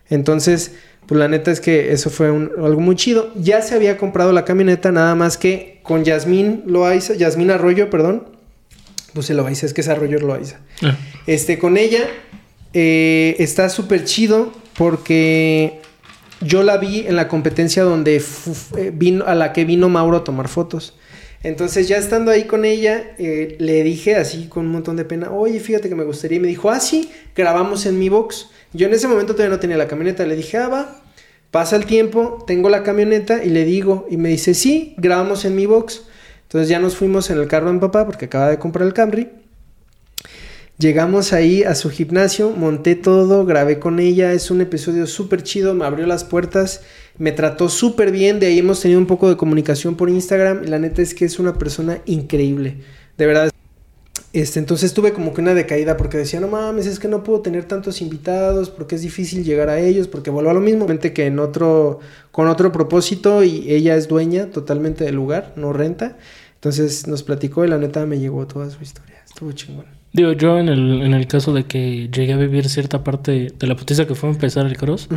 Entonces, 0.08 0.72
pues 1.06 1.18
la 1.18 1.26
neta 1.26 1.50
es 1.50 1.60
que 1.60 1.92
eso 1.92 2.10
fue 2.10 2.28
algo 2.28 2.80
muy 2.80 2.94
chido. 2.94 3.32
Ya 3.34 3.60
se 3.60 3.74
había 3.74 3.98
comprado 3.98 4.32
la 4.32 4.44
camioneta, 4.44 4.92
nada 4.92 5.16
más 5.16 5.36
que 5.36 5.80
con 5.82 6.04
Yasmín 6.04 6.62
Loaiza, 6.66 7.14
Yasmín 7.14 7.50
Arroyo, 7.50 7.90
perdón. 7.90 8.28
Pues 9.12 9.28
el 9.30 9.36
Loaiza, 9.36 9.66
es 9.66 9.74
que 9.74 9.80
es 9.80 9.88
Arroyo 9.88 10.20
Loaiza. 10.20 10.60
Ah. 10.82 10.96
Este, 11.26 11.58
con 11.58 11.76
ella 11.76 12.04
eh, 12.72 13.34
está 13.40 13.68
súper 13.68 14.04
chido 14.04 14.52
porque 14.76 15.80
yo 16.40 16.62
la 16.62 16.76
vi 16.76 17.00
en 17.00 17.16
la 17.16 17.26
competencia 17.26 17.82
donde 17.82 18.22
eh, 18.76 18.92
vino, 18.94 19.24
a 19.26 19.34
la 19.34 19.52
que 19.52 19.64
vino 19.64 19.88
Mauro 19.88 20.18
a 20.18 20.24
tomar 20.24 20.46
fotos. 20.46 20.94
Entonces 21.44 21.86
ya 21.88 21.98
estando 21.98 22.30
ahí 22.30 22.44
con 22.44 22.64
ella, 22.64 23.14
eh, 23.18 23.56
le 23.60 23.82
dije 23.84 24.16
así 24.16 24.48
con 24.48 24.64
un 24.64 24.72
montón 24.72 24.96
de 24.96 25.04
pena, 25.04 25.30
oye, 25.30 25.60
fíjate 25.60 25.90
que 25.90 25.94
me 25.94 26.04
gustaría. 26.04 26.38
Y 26.38 26.40
me 26.40 26.48
dijo, 26.48 26.70
ah, 26.70 26.80
sí, 26.80 27.10
grabamos 27.36 27.84
en 27.84 27.98
mi 27.98 28.08
box. 28.08 28.48
Yo 28.72 28.86
en 28.86 28.94
ese 28.94 29.06
momento 29.06 29.34
todavía 29.34 29.54
no 29.54 29.60
tenía 29.60 29.76
la 29.76 29.86
camioneta. 29.86 30.26
Le 30.26 30.36
dije, 30.36 30.56
ah, 30.56 30.68
va. 30.68 31.02
Pasa 31.50 31.76
el 31.76 31.84
tiempo, 31.84 32.42
tengo 32.46 32.70
la 32.70 32.82
camioneta 32.82 33.44
y 33.44 33.50
le 33.50 33.64
digo, 33.64 34.06
y 34.10 34.16
me 34.16 34.30
dice, 34.30 34.54
sí, 34.54 34.94
grabamos 34.96 35.44
en 35.44 35.54
mi 35.54 35.66
box. 35.66 36.02
Entonces 36.44 36.68
ya 36.68 36.80
nos 36.80 36.96
fuimos 36.96 37.30
en 37.30 37.38
el 37.38 37.46
carro 37.46 37.66
de 37.66 37.74
mi 37.74 37.78
papá 37.78 38.06
porque 38.06 38.24
acaba 38.24 38.48
de 38.48 38.58
comprar 38.58 38.86
el 38.86 38.94
Camry. 38.94 39.30
Llegamos 40.78 41.32
ahí 41.32 41.62
a 41.62 41.76
su 41.76 41.90
gimnasio, 41.90 42.50
monté 42.50 42.96
todo, 42.96 43.44
grabé 43.44 43.78
con 43.78 44.00
ella, 44.00 44.32
es 44.32 44.50
un 44.50 44.60
episodio 44.60 45.06
súper 45.06 45.44
chido, 45.44 45.74
me 45.74 45.84
abrió 45.84 46.06
las 46.06 46.24
puertas, 46.24 46.80
me 47.18 47.32
trató 47.32 47.68
súper 47.68 48.10
bien, 48.10 48.40
de 48.40 48.46
ahí 48.46 48.58
hemos 48.58 48.80
tenido 48.80 49.00
un 49.00 49.06
poco 49.06 49.28
de 49.28 49.36
comunicación 49.36 49.94
por 49.94 50.10
Instagram 50.10 50.64
la 50.64 50.78
neta 50.78 51.02
es 51.02 51.14
que 51.14 51.24
es 51.24 51.38
una 51.38 51.54
persona 51.54 51.98
increíble, 52.06 52.78
de 53.16 53.26
verdad. 53.26 53.50
Este, 54.32 54.58
entonces 54.58 54.92
tuve 54.92 55.12
como 55.12 55.32
que 55.32 55.40
una 55.40 55.54
decaída 55.54 55.96
porque 55.96 56.18
decía, 56.18 56.40
no 56.40 56.48
mames, 56.48 56.86
es 56.86 56.98
que 56.98 57.06
no 57.06 57.22
puedo 57.22 57.40
tener 57.40 57.66
tantos 57.66 58.02
invitados 58.02 58.68
porque 58.68 58.96
es 58.96 59.02
difícil 59.02 59.44
llegar 59.44 59.68
a 59.68 59.78
ellos, 59.78 60.08
porque 60.08 60.30
vuelvo 60.30 60.50
a 60.50 60.54
lo 60.54 60.60
mismo, 60.60 60.86
que 60.86 61.26
en 61.26 61.38
otro, 61.38 62.00
con 62.32 62.48
otro 62.48 62.72
propósito 62.72 63.44
y 63.44 63.70
ella 63.70 63.94
es 63.94 64.08
dueña 64.08 64.46
totalmente 64.46 65.04
del 65.04 65.14
lugar, 65.14 65.52
no 65.54 65.72
renta. 65.72 66.16
Entonces 66.56 67.06
nos 67.06 67.22
platicó 67.22 67.64
y 67.64 67.68
la 67.68 67.78
neta 67.78 68.06
me 68.06 68.18
llegó 68.18 68.44
toda 68.48 68.70
su 68.70 68.82
historia, 68.82 69.22
estuvo 69.24 69.52
chingón. 69.52 69.84
Digo, 70.12 70.32
yo 70.32 70.58
en 70.58 70.68
el, 70.68 71.02
en 71.02 71.14
el 71.14 71.28
caso 71.28 71.52
de 71.52 71.64
que 71.64 72.08
llegué 72.08 72.32
a 72.32 72.36
vivir 72.36 72.68
cierta 72.68 73.04
parte 73.04 73.52
de 73.56 73.66
la 73.68 73.76
putiza 73.76 74.06
que 74.06 74.16
fue 74.16 74.30
empezar 74.30 74.66
el 74.66 74.76
cross, 74.76 75.08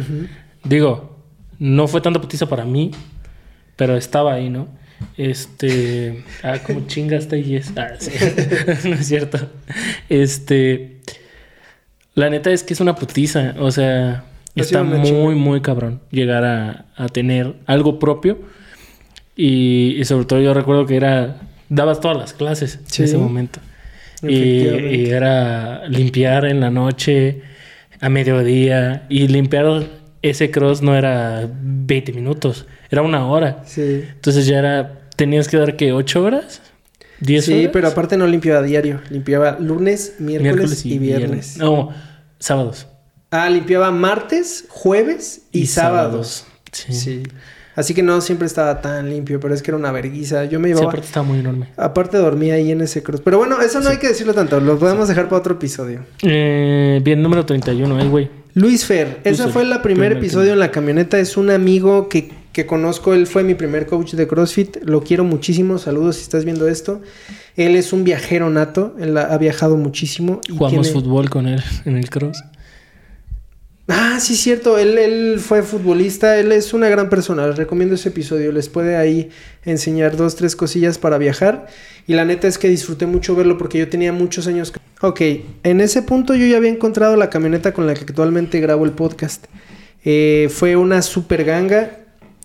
digo, 0.64 1.17
no 1.60 1.88
fue 1.88 2.02
tanta 2.02 2.22
putiza 2.22 2.48
para 2.48 2.66
mí, 2.66 2.92
pero 3.76 3.96
estaba 3.96 4.34
ahí, 4.34 4.50
¿no? 4.50 4.68
Este. 5.18 6.24
Ah, 6.44 6.60
como 6.66 6.88
chingaste 6.88 7.40
y 7.40 7.56
es. 7.56 7.74
Ah, 7.76 7.90
no 8.84 8.96
es 8.96 9.08
cierto. 9.08 9.40
Este. 10.10 10.98
La 12.16 12.30
neta 12.30 12.52
es 12.52 12.64
que 12.64 12.74
es 12.74 12.80
una 12.80 12.96
putiza. 12.96 13.56
O 13.60 13.72
sea, 13.72 14.26
está 14.56 14.84
muy, 14.84 15.36
muy 15.36 15.62
cabrón 15.62 16.02
llegar 16.12 16.44
a, 16.46 16.86
a 16.96 17.08
tener 17.08 17.56
algo 17.66 18.00
propio. 18.00 18.40
Y, 19.36 20.02
sobre 20.06 20.26
todo 20.26 20.42
yo 20.42 20.54
recuerdo 20.54 20.86
que 20.86 20.96
era. 20.96 21.42
Dabas 21.70 22.00
todas 22.00 22.18
las 22.18 22.34
clases 22.34 22.80
en 22.98 23.06
ese 23.06 23.18
momento. 23.18 23.60
Y, 24.24 24.36
y, 24.36 25.10
era 25.10 25.88
limpiar 25.88 26.46
en 26.46 26.60
la 26.60 26.72
noche, 26.72 27.42
a 28.00 28.10
mediodía. 28.10 29.06
Y 29.10 29.28
limpiar 29.28 29.86
ese 30.22 30.52
cross 30.52 30.82
no 30.82 30.96
era 30.96 31.50
20 31.52 32.14
minutos, 32.14 32.66
era 32.90 33.02
una 33.02 33.28
hora. 33.28 33.64
Sí. 33.66 34.04
Entonces 34.10 34.46
ya 34.46 34.60
era, 34.60 35.10
tenías 35.16 35.48
que 35.48 35.58
dar 35.58 35.76
que 35.76 35.94
8 35.94 36.24
horas. 36.24 36.62
10 37.20 37.46
sí, 37.46 37.70
pero 37.74 37.88
aparte 37.88 38.16
no 38.16 38.28
limpiaba 38.28 38.62
diario, 38.62 39.02
limpiaba 39.10 39.58
lunes, 39.60 40.16
miércoles, 40.20 40.86
y, 40.86 41.00
viernes. 41.00 41.58
No, 41.58 41.92
sábados. 42.40 42.88
Ah, 43.32 43.50
limpiaba 43.50 43.92
martes, 43.92 44.66
jueves 44.70 45.42
y, 45.52 45.66
sábados. 45.66 46.46
Sí. 46.72 46.94
sí. 46.94 47.24
Así 47.78 47.94
que 47.94 48.02
no 48.02 48.20
siempre 48.22 48.48
estaba 48.48 48.82
tan 48.82 49.08
limpio, 49.08 49.40
pero 49.40 49.54
es 49.54 49.62
que 49.62 49.70
era 49.70 49.78
una 49.78 49.92
verguiza. 49.92 50.46
Yo 50.46 50.60
me 50.60 50.70
iba. 50.70 50.80
Sí, 50.80 50.86
aparte 50.86 51.06
estaba 51.06 51.28
muy 51.28 51.38
enorme. 51.38 51.70
Aparte 51.78 52.18
dormía 52.18 52.56
ahí 52.56 52.72
en 52.72 52.82
ese 52.82 53.04
cross. 53.04 53.22
Pero 53.24 53.38
bueno, 53.38 53.62
eso 53.62 53.80
no 53.82 53.90
hay 53.90 53.98
que 53.98 54.08
decirlo 54.08 54.34
tanto. 54.34 54.60
Lo 54.60 54.80
podemos 54.80 55.08
dejar 55.08 55.26
para 55.26 55.38
otro 55.38 55.54
episodio. 55.54 56.04
Eh, 56.24 57.00
bien, 57.04 57.22
número 57.22 57.46
31, 57.46 58.00
eh, 58.00 58.08
güey. 58.08 58.32
Luis 58.58 58.86
Fer. 58.86 59.20
Ese 59.24 59.50
fue 59.50 59.62
el 59.62 59.82
primer, 59.82 60.14
episodio 60.14 60.54
en 60.54 60.58
la 60.58 60.72
camioneta. 60.72 61.20
Es 61.20 61.38
un 61.38 61.52
amigo 61.52 62.10
que, 62.10 62.32
que 62.52 62.66
conozco. 62.66 63.14
Él 63.14 63.28
fue 63.28 63.44
mi 63.44 63.54
primer 63.54 63.86
coach 63.86 64.16
de 64.16 64.28
CrossFit. 64.28 64.78
Lo 64.84 65.04
quiero 65.04 65.24
muchísimo. 65.24 65.78
Saludos 65.78 66.16
si 66.16 66.24
estás 66.24 66.44
viendo 66.44 66.68
esto. 66.68 67.00
Él 67.56 67.76
es 67.76 67.94
un 67.94 68.04
viajero 68.04 68.50
nato. 68.50 68.96
Él 69.00 69.16
ha 69.16 69.38
viajado 69.38 69.78
muchísimo. 69.78 70.42
Jugamos 70.50 70.92
fútbol 70.92 71.30
con 71.30 71.48
él 71.48 71.64
en 71.86 71.98
el 71.98 72.10
cross. 72.10 72.44
Ah, 73.90 74.18
sí, 74.20 74.36
cierto. 74.36 74.80
Él, 74.80 74.98
él 74.98 75.40
fue 75.40 75.62
futbolista. 75.62 76.40
Él 76.40 76.52
es 76.52 76.74
una 76.74 76.90
gran 76.90 77.10
persona. 77.10 77.46
Les 77.46 77.58
recomiendo 77.58 77.94
ese 77.94 78.10
episodio. 78.10 78.52
Les 78.52 78.70
puede 78.70 78.98
ahí 78.98 79.30
enseñar 79.66 80.18
dos, 80.18 80.36
tres 80.36 80.56
cosillas 80.56 80.98
para 80.98 81.20
viajar. 81.20 81.68
Y 82.08 82.16
la 82.16 82.26
neta 82.26 82.48
es 82.48 82.58
que 82.58 82.70
disfruté 82.70 83.06
mucho 83.06 83.36
verlo 83.36 83.60
porque 83.60 83.78
yo 83.78 83.88
tenía 83.88 84.12
muchos 84.14 84.48
años. 84.48 84.74
Ok, 85.02 85.22
en 85.64 85.82
ese 85.82 86.02
punto 86.02 86.34
yo 86.34 86.48
ya 86.48 86.58
había 86.58 86.72
encontrado 86.72 87.16
la 87.18 87.30
camioneta 87.30 87.74
con 87.74 87.86
la 87.86 87.94
que 87.94 88.02
actualmente 88.02 88.60
grabo 88.60 88.84
el 88.86 88.92
podcast. 88.92 89.46
Eh, 90.04 90.50
fue 90.50 90.76
una 90.76 91.02
super 91.02 91.44
ganga. 91.44 92.00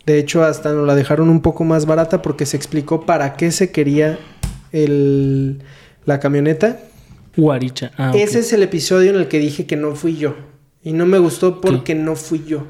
De 0.04 0.18
hecho, 0.18 0.42
hasta 0.42 0.72
nos 0.72 0.86
la 0.86 0.94
dejaron 0.94 1.30
un 1.30 1.40
poco 1.40 1.64
más 1.64 1.86
barata 1.86 2.20
porque 2.20 2.44
se 2.44 2.56
explicó 2.56 3.06
para 3.06 3.34
qué 3.36 3.52
se 3.52 3.70
quería 3.70 4.18
el, 4.72 5.62
la 6.04 6.20
camioneta. 6.20 6.80
Guaricha. 7.36 7.92
Ah, 7.96 8.12
Ese 8.14 8.40
es 8.40 8.52
el 8.52 8.62
episodio 8.62 9.10
en 9.10 9.16
el 9.16 9.28
que 9.28 9.38
dije 9.38 9.64
que 9.64 9.76
no 9.76 9.94
fui 9.94 10.16
yo. 10.16 10.34
Y 10.82 10.92
no 10.92 11.06
me 11.06 11.18
gustó 11.18 11.60
porque 11.60 11.94
no 11.94 12.16
fui 12.16 12.44
yo. 12.44 12.66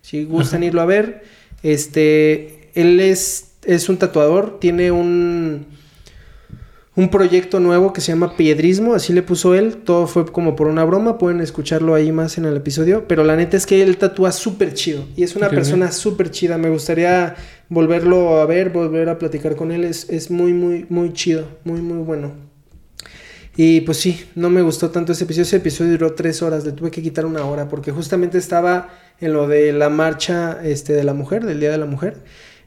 Si 0.00 0.24
gustan 0.24 0.62
irlo 0.62 0.80
a 0.80 0.86
ver, 0.86 1.24
este, 1.62 2.70
él 2.74 3.00
es, 3.00 3.56
es 3.64 3.88
un 3.88 3.96
tatuador, 3.98 4.60
tiene 4.60 4.92
un, 4.92 5.66
un 6.96 7.10
proyecto 7.10 7.60
nuevo 7.60 7.92
que 7.92 8.00
se 8.00 8.12
llama 8.12 8.36
Piedrismo, 8.36 8.94
así 8.94 9.12
le 9.12 9.22
puso 9.22 9.54
él, 9.54 9.76
todo 9.76 10.06
fue 10.06 10.24
como 10.24 10.56
por 10.56 10.66
una 10.66 10.82
broma, 10.82 11.18
pueden 11.18 11.42
escucharlo 11.42 11.94
ahí 11.94 12.10
más 12.10 12.38
en 12.38 12.46
el 12.46 12.56
episodio, 12.56 13.06
pero 13.06 13.22
la 13.22 13.36
neta 13.36 13.58
es 13.58 13.66
que 13.66 13.82
él 13.82 13.98
tatúa 13.98 14.32
súper 14.32 14.72
chido 14.72 15.04
y 15.14 15.22
es 15.22 15.36
una 15.36 15.50
persona 15.50 15.92
súper 15.92 16.30
chida, 16.30 16.56
me 16.56 16.70
gustaría 16.70 17.36
volverlo 17.68 18.40
a 18.40 18.46
ver, 18.46 18.70
volver 18.70 19.10
a 19.10 19.18
platicar 19.18 19.56
con 19.56 19.72
él, 19.72 19.84
es, 19.84 20.08
es 20.08 20.30
muy, 20.30 20.54
muy, 20.54 20.86
muy 20.88 21.12
chido, 21.12 21.46
muy, 21.64 21.82
muy 21.82 21.98
bueno. 21.98 22.46
Y 23.58 23.80
pues 23.82 23.98
sí, 23.98 24.24
no 24.34 24.50
me 24.50 24.60
gustó 24.60 24.90
tanto 24.90 25.12
ese 25.12 25.24
episodio. 25.24 25.44
Ese 25.44 25.56
episodio 25.56 25.92
duró 25.92 26.12
tres 26.12 26.42
horas, 26.42 26.66
le 26.66 26.72
tuve 26.72 26.90
que 26.90 27.00
quitar 27.00 27.24
una 27.24 27.42
hora 27.46 27.68
porque 27.70 27.90
justamente 27.90 28.36
estaba 28.36 28.90
en 29.18 29.32
lo 29.32 29.48
de 29.48 29.72
la 29.72 29.88
marcha 29.88 30.58
este, 30.62 30.92
de 30.92 31.04
la 31.04 31.14
mujer, 31.14 31.46
del 31.46 31.58
Día 31.58 31.70
de 31.70 31.78
la 31.78 31.86
Mujer. 31.86 32.18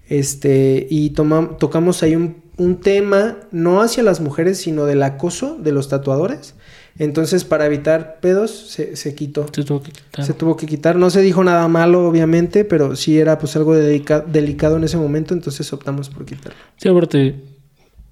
Este, 0.08 0.88
y 0.90 1.12
tocamos 1.12 2.02
ahí 2.02 2.16
un, 2.16 2.38
un, 2.60 2.80
tema, 2.80 3.38
no 3.52 3.82
hacia 3.82 4.04
las 4.04 4.22
mujeres, 4.22 4.60
sino 4.60 4.86
del 4.86 5.02
acoso 5.04 5.58
de 5.60 5.72
los 5.72 5.90
tatuadores. 5.90 6.56
Entonces, 6.98 7.46
para 7.46 7.66
evitar 7.66 8.20
pedos, 8.20 8.52
se, 8.52 8.96
se 8.96 9.16
quitó. 9.16 9.48
Se 9.54 9.64
tuvo 9.64 9.82
que 9.82 9.92
quitar. 9.92 10.26
Se 10.26 10.34
tuvo 10.34 10.58
que 10.58 10.66
quitar. 10.66 10.96
No 10.98 11.10
se 11.10 11.22
dijo 11.22 11.44
nada 11.44 11.68
malo, 11.68 12.08
obviamente, 12.08 12.66
pero 12.66 12.96
sí 12.96 13.18
era 13.18 13.40
pues 13.40 13.56
algo 13.56 13.74
delicado 13.76 14.78
en 14.78 14.84
ese 14.84 14.98
momento, 14.98 15.34
entonces 15.34 15.72
optamos 15.72 16.10
por 16.10 16.26
quitarlo. 16.26 16.60
Sí, 16.78 16.90
aparte, 16.90 17.36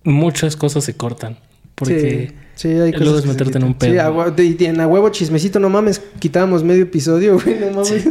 muchas 0.03 0.55
cosas 0.55 0.83
se 0.83 0.95
cortan. 0.95 1.37
Porque... 1.75 2.29
Sí 2.29 2.35
Sí, 2.57 2.69
hay 2.69 2.91
cosas. 2.91 3.21
que 3.21 3.27
meterte 3.27 3.59
en 3.59 3.65
un 3.65 3.75
pedo. 3.75 4.33
Sí, 4.35 4.65
en 4.65 4.81
a 4.81 4.87
huevo 4.87 5.09
chismecito, 5.09 5.59
no 5.59 5.69
mames, 5.69 6.01
quitábamos 6.17 6.63
medio 6.63 6.83
episodio, 6.83 7.39
güey, 7.43 7.59
no 7.59 7.67
mames. 7.83 8.09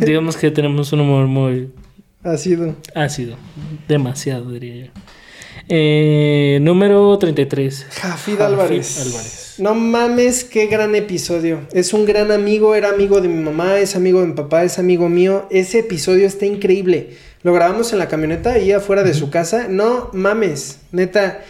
Digamos 0.00 0.36
que 0.36 0.52
tenemos 0.52 0.92
un 0.92 1.00
humor 1.00 1.26
muy. 1.26 1.70
Ácido. 2.22 2.76
Ácido. 2.94 3.36
Demasiado, 3.88 4.52
diría 4.52 4.86
yo. 4.86 4.92
Eh, 5.72 6.58
número 6.62 7.16
33. 7.16 7.86
Jafid 7.90 8.40
Álvarez. 8.40 9.00
Álvarez. 9.00 9.54
No 9.58 9.76
mames, 9.76 10.42
qué 10.42 10.66
gran 10.66 10.96
episodio. 10.96 11.60
Es 11.72 11.94
un 11.94 12.06
gran 12.06 12.32
amigo, 12.32 12.74
era 12.74 12.88
amigo 12.88 13.20
de 13.20 13.28
mi 13.28 13.40
mamá, 13.40 13.78
es 13.78 13.94
amigo 13.94 14.20
de 14.20 14.26
mi 14.26 14.32
papá, 14.32 14.64
es 14.64 14.80
amigo 14.80 15.08
mío. 15.08 15.46
Ese 15.50 15.78
episodio 15.78 16.26
está 16.26 16.44
increíble. 16.44 17.10
Lo 17.44 17.52
grabamos 17.54 17.92
en 17.92 18.00
la 18.00 18.08
camioneta 18.08 18.54
ahí 18.54 18.72
afuera 18.72 19.04
de 19.04 19.14
su 19.14 19.30
casa. 19.30 19.68
No 19.68 20.10
mames, 20.12 20.80
neta. 20.90 21.44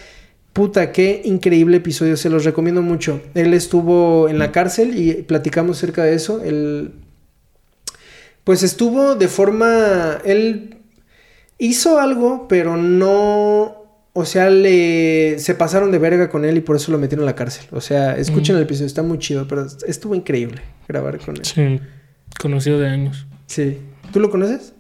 Puta, 0.52 0.92
qué 0.92 1.22
increíble 1.24 1.78
episodio, 1.78 2.18
se 2.18 2.28
los 2.28 2.44
recomiendo 2.44 2.82
mucho. 2.82 3.22
Él 3.34 3.54
estuvo 3.54 4.28
en 4.28 4.38
la 4.38 4.52
cárcel 4.52 4.98
y 4.98 5.14
platicamos 5.22 5.78
acerca 5.78 6.04
de 6.04 6.14
eso. 6.14 6.42
Él, 6.44 6.92
pues 8.44 8.62
estuvo 8.64 9.14
de 9.14 9.28
forma, 9.28 10.18
él 10.26 10.76
hizo 11.56 12.00
algo, 12.00 12.48
pero 12.48 12.76
no, 12.76 13.79
o 14.12 14.24
sea, 14.24 14.50
le, 14.50 15.38
se 15.38 15.54
pasaron 15.54 15.92
de 15.92 15.98
verga 15.98 16.28
con 16.30 16.44
él 16.44 16.56
y 16.56 16.60
por 16.60 16.76
eso 16.76 16.90
lo 16.90 16.98
metieron 16.98 17.24
a 17.24 17.26
la 17.26 17.36
cárcel. 17.36 17.66
O 17.72 17.80
sea, 17.80 18.16
escuchen 18.16 18.56
el 18.56 18.62
episodio, 18.62 18.86
está 18.86 19.02
muy 19.02 19.18
chido, 19.18 19.46
pero 19.46 19.66
estuvo 19.86 20.14
increíble 20.14 20.62
grabar 20.88 21.18
con 21.18 21.36
él. 21.36 21.44
Sí, 21.44 21.80
conocido 22.40 22.78
de 22.80 22.88
años. 22.88 23.26
Sí. 23.46 23.78
¿Tú 24.12 24.20
lo 24.20 24.30
conoces? 24.30 24.74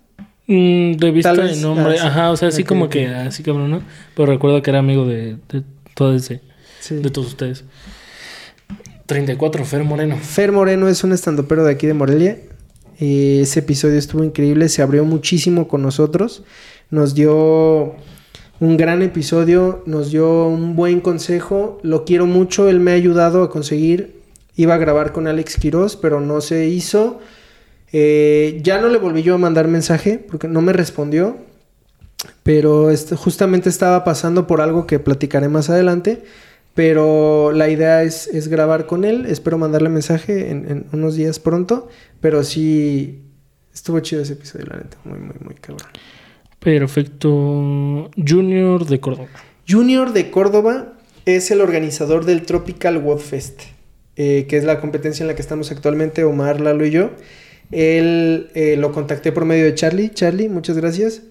Mm, 0.46 0.96
de 0.96 1.10
vista 1.12 1.32
de 1.32 1.56
nombre, 1.56 1.96
ah, 2.00 2.08
ajá, 2.08 2.30
o 2.32 2.36
sea, 2.36 2.48
así 2.48 2.64
como 2.64 2.88
que, 2.88 3.06
así 3.06 3.44
cabrón, 3.44 3.70
¿no? 3.70 3.82
Pero 4.16 4.26
recuerdo 4.26 4.60
que 4.62 4.70
era 4.70 4.80
amigo 4.80 5.06
de, 5.06 5.36
de 5.48 5.62
todo 5.94 6.12
ese, 6.12 6.40
de 6.88 7.10
todos 7.10 7.28
ustedes. 7.28 7.64
34, 9.06 9.64
Fer 9.64 9.84
Moreno. 9.84 10.16
Fer 10.16 10.50
Moreno 10.50 10.88
es 10.88 11.04
un 11.04 11.12
estandopero 11.12 11.64
de 11.64 11.72
aquí 11.72 11.86
de 11.86 11.94
Morelia. 11.94 12.38
Eh, 12.98 13.40
ese 13.42 13.60
episodio 13.60 13.96
estuvo 13.96 14.24
increíble, 14.24 14.68
se 14.68 14.82
abrió 14.82 15.04
muchísimo 15.04 15.68
con 15.68 15.82
nosotros. 15.82 16.42
Nos 16.90 17.14
dio 17.14 17.94
un 18.60 18.76
gran 18.76 19.02
episodio, 19.02 19.82
nos 19.86 20.10
dio 20.10 20.46
un 20.46 20.76
buen 20.76 21.00
consejo. 21.00 21.78
Lo 21.82 22.04
quiero 22.04 22.26
mucho, 22.26 22.68
él 22.68 22.78
me 22.78 22.92
ha 22.92 22.94
ayudado 22.94 23.42
a 23.42 23.50
conseguir. 23.50 24.20
Iba 24.54 24.74
a 24.74 24.78
grabar 24.78 25.12
con 25.12 25.26
Alex 25.26 25.56
Quiroz, 25.56 25.96
pero 25.96 26.20
no 26.20 26.40
se 26.40 26.68
hizo. 26.68 27.18
Eh, 27.92 28.60
ya 28.62 28.80
no 28.80 28.88
le 28.88 28.98
volví 28.98 29.22
yo 29.22 29.34
a 29.34 29.38
mandar 29.38 29.66
mensaje 29.66 30.18
porque 30.18 30.46
no 30.46 30.60
me 30.60 30.74
respondió. 30.74 31.38
Pero 32.42 32.90
justamente 33.16 33.70
estaba 33.70 34.04
pasando 34.04 34.46
por 34.46 34.60
algo 34.60 34.86
que 34.86 34.98
platicaré 34.98 35.48
más 35.48 35.70
adelante. 35.70 36.22
Pero 36.74 37.52
la 37.52 37.68
idea 37.70 38.02
es, 38.02 38.26
es 38.26 38.48
grabar 38.48 38.86
con 38.86 39.04
él. 39.04 39.24
Espero 39.26 39.56
mandarle 39.56 39.88
mensaje 39.88 40.50
en, 40.50 40.86
unos 40.92 41.14
días 41.14 41.40
pronto. 41.40 41.88
Pero 42.20 42.44
sí, 42.44 43.24
Estuvo 43.72 44.00
chido 44.00 44.22
ese 44.22 44.34
episodio, 44.34 44.66
la 44.66 44.76
neta. 44.76 44.98
Muy, 45.04 45.18
muy, 45.18 45.36
muy 45.40 45.54
cabrón. 45.54 45.88
Perfecto. 46.60 48.10
Junior 48.16 48.86
de 48.86 49.00
Córdoba. 49.00 49.28
Junior 49.68 50.12
de 50.12 50.30
Córdoba 50.30 50.92
es 51.24 51.50
el 51.50 51.60
organizador 51.62 52.26
del 52.26 52.42
Tropical 52.42 52.98
World 52.98 53.22
Fest, 53.22 53.62
eh, 54.16 54.46
que 54.46 54.58
es 54.58 54.64
la 54.64 54.78
competencia 54.80 55.22
en 55.22 55.28
la 55.28 55.34
que 55.34 55.42
estamos 55.42 55.70
actualmente, 55.70 56.22
Omar, 56.24 56.60
Lalo 56.60 56.84
y 56.84 56.90
yo. 56.90 57.10
Él 57.70 58.50
eh, 58.54 58.76
lo 58.76 58.92
contacté 58.92 59.32
por 59.32 59.46
medio 59.46 59.64
de 59.64 59.74
Charlie. 59.74 60.10
Charlie, 60.10 60.48
muchas 60.48 60.76
gracias. 60.76 61.22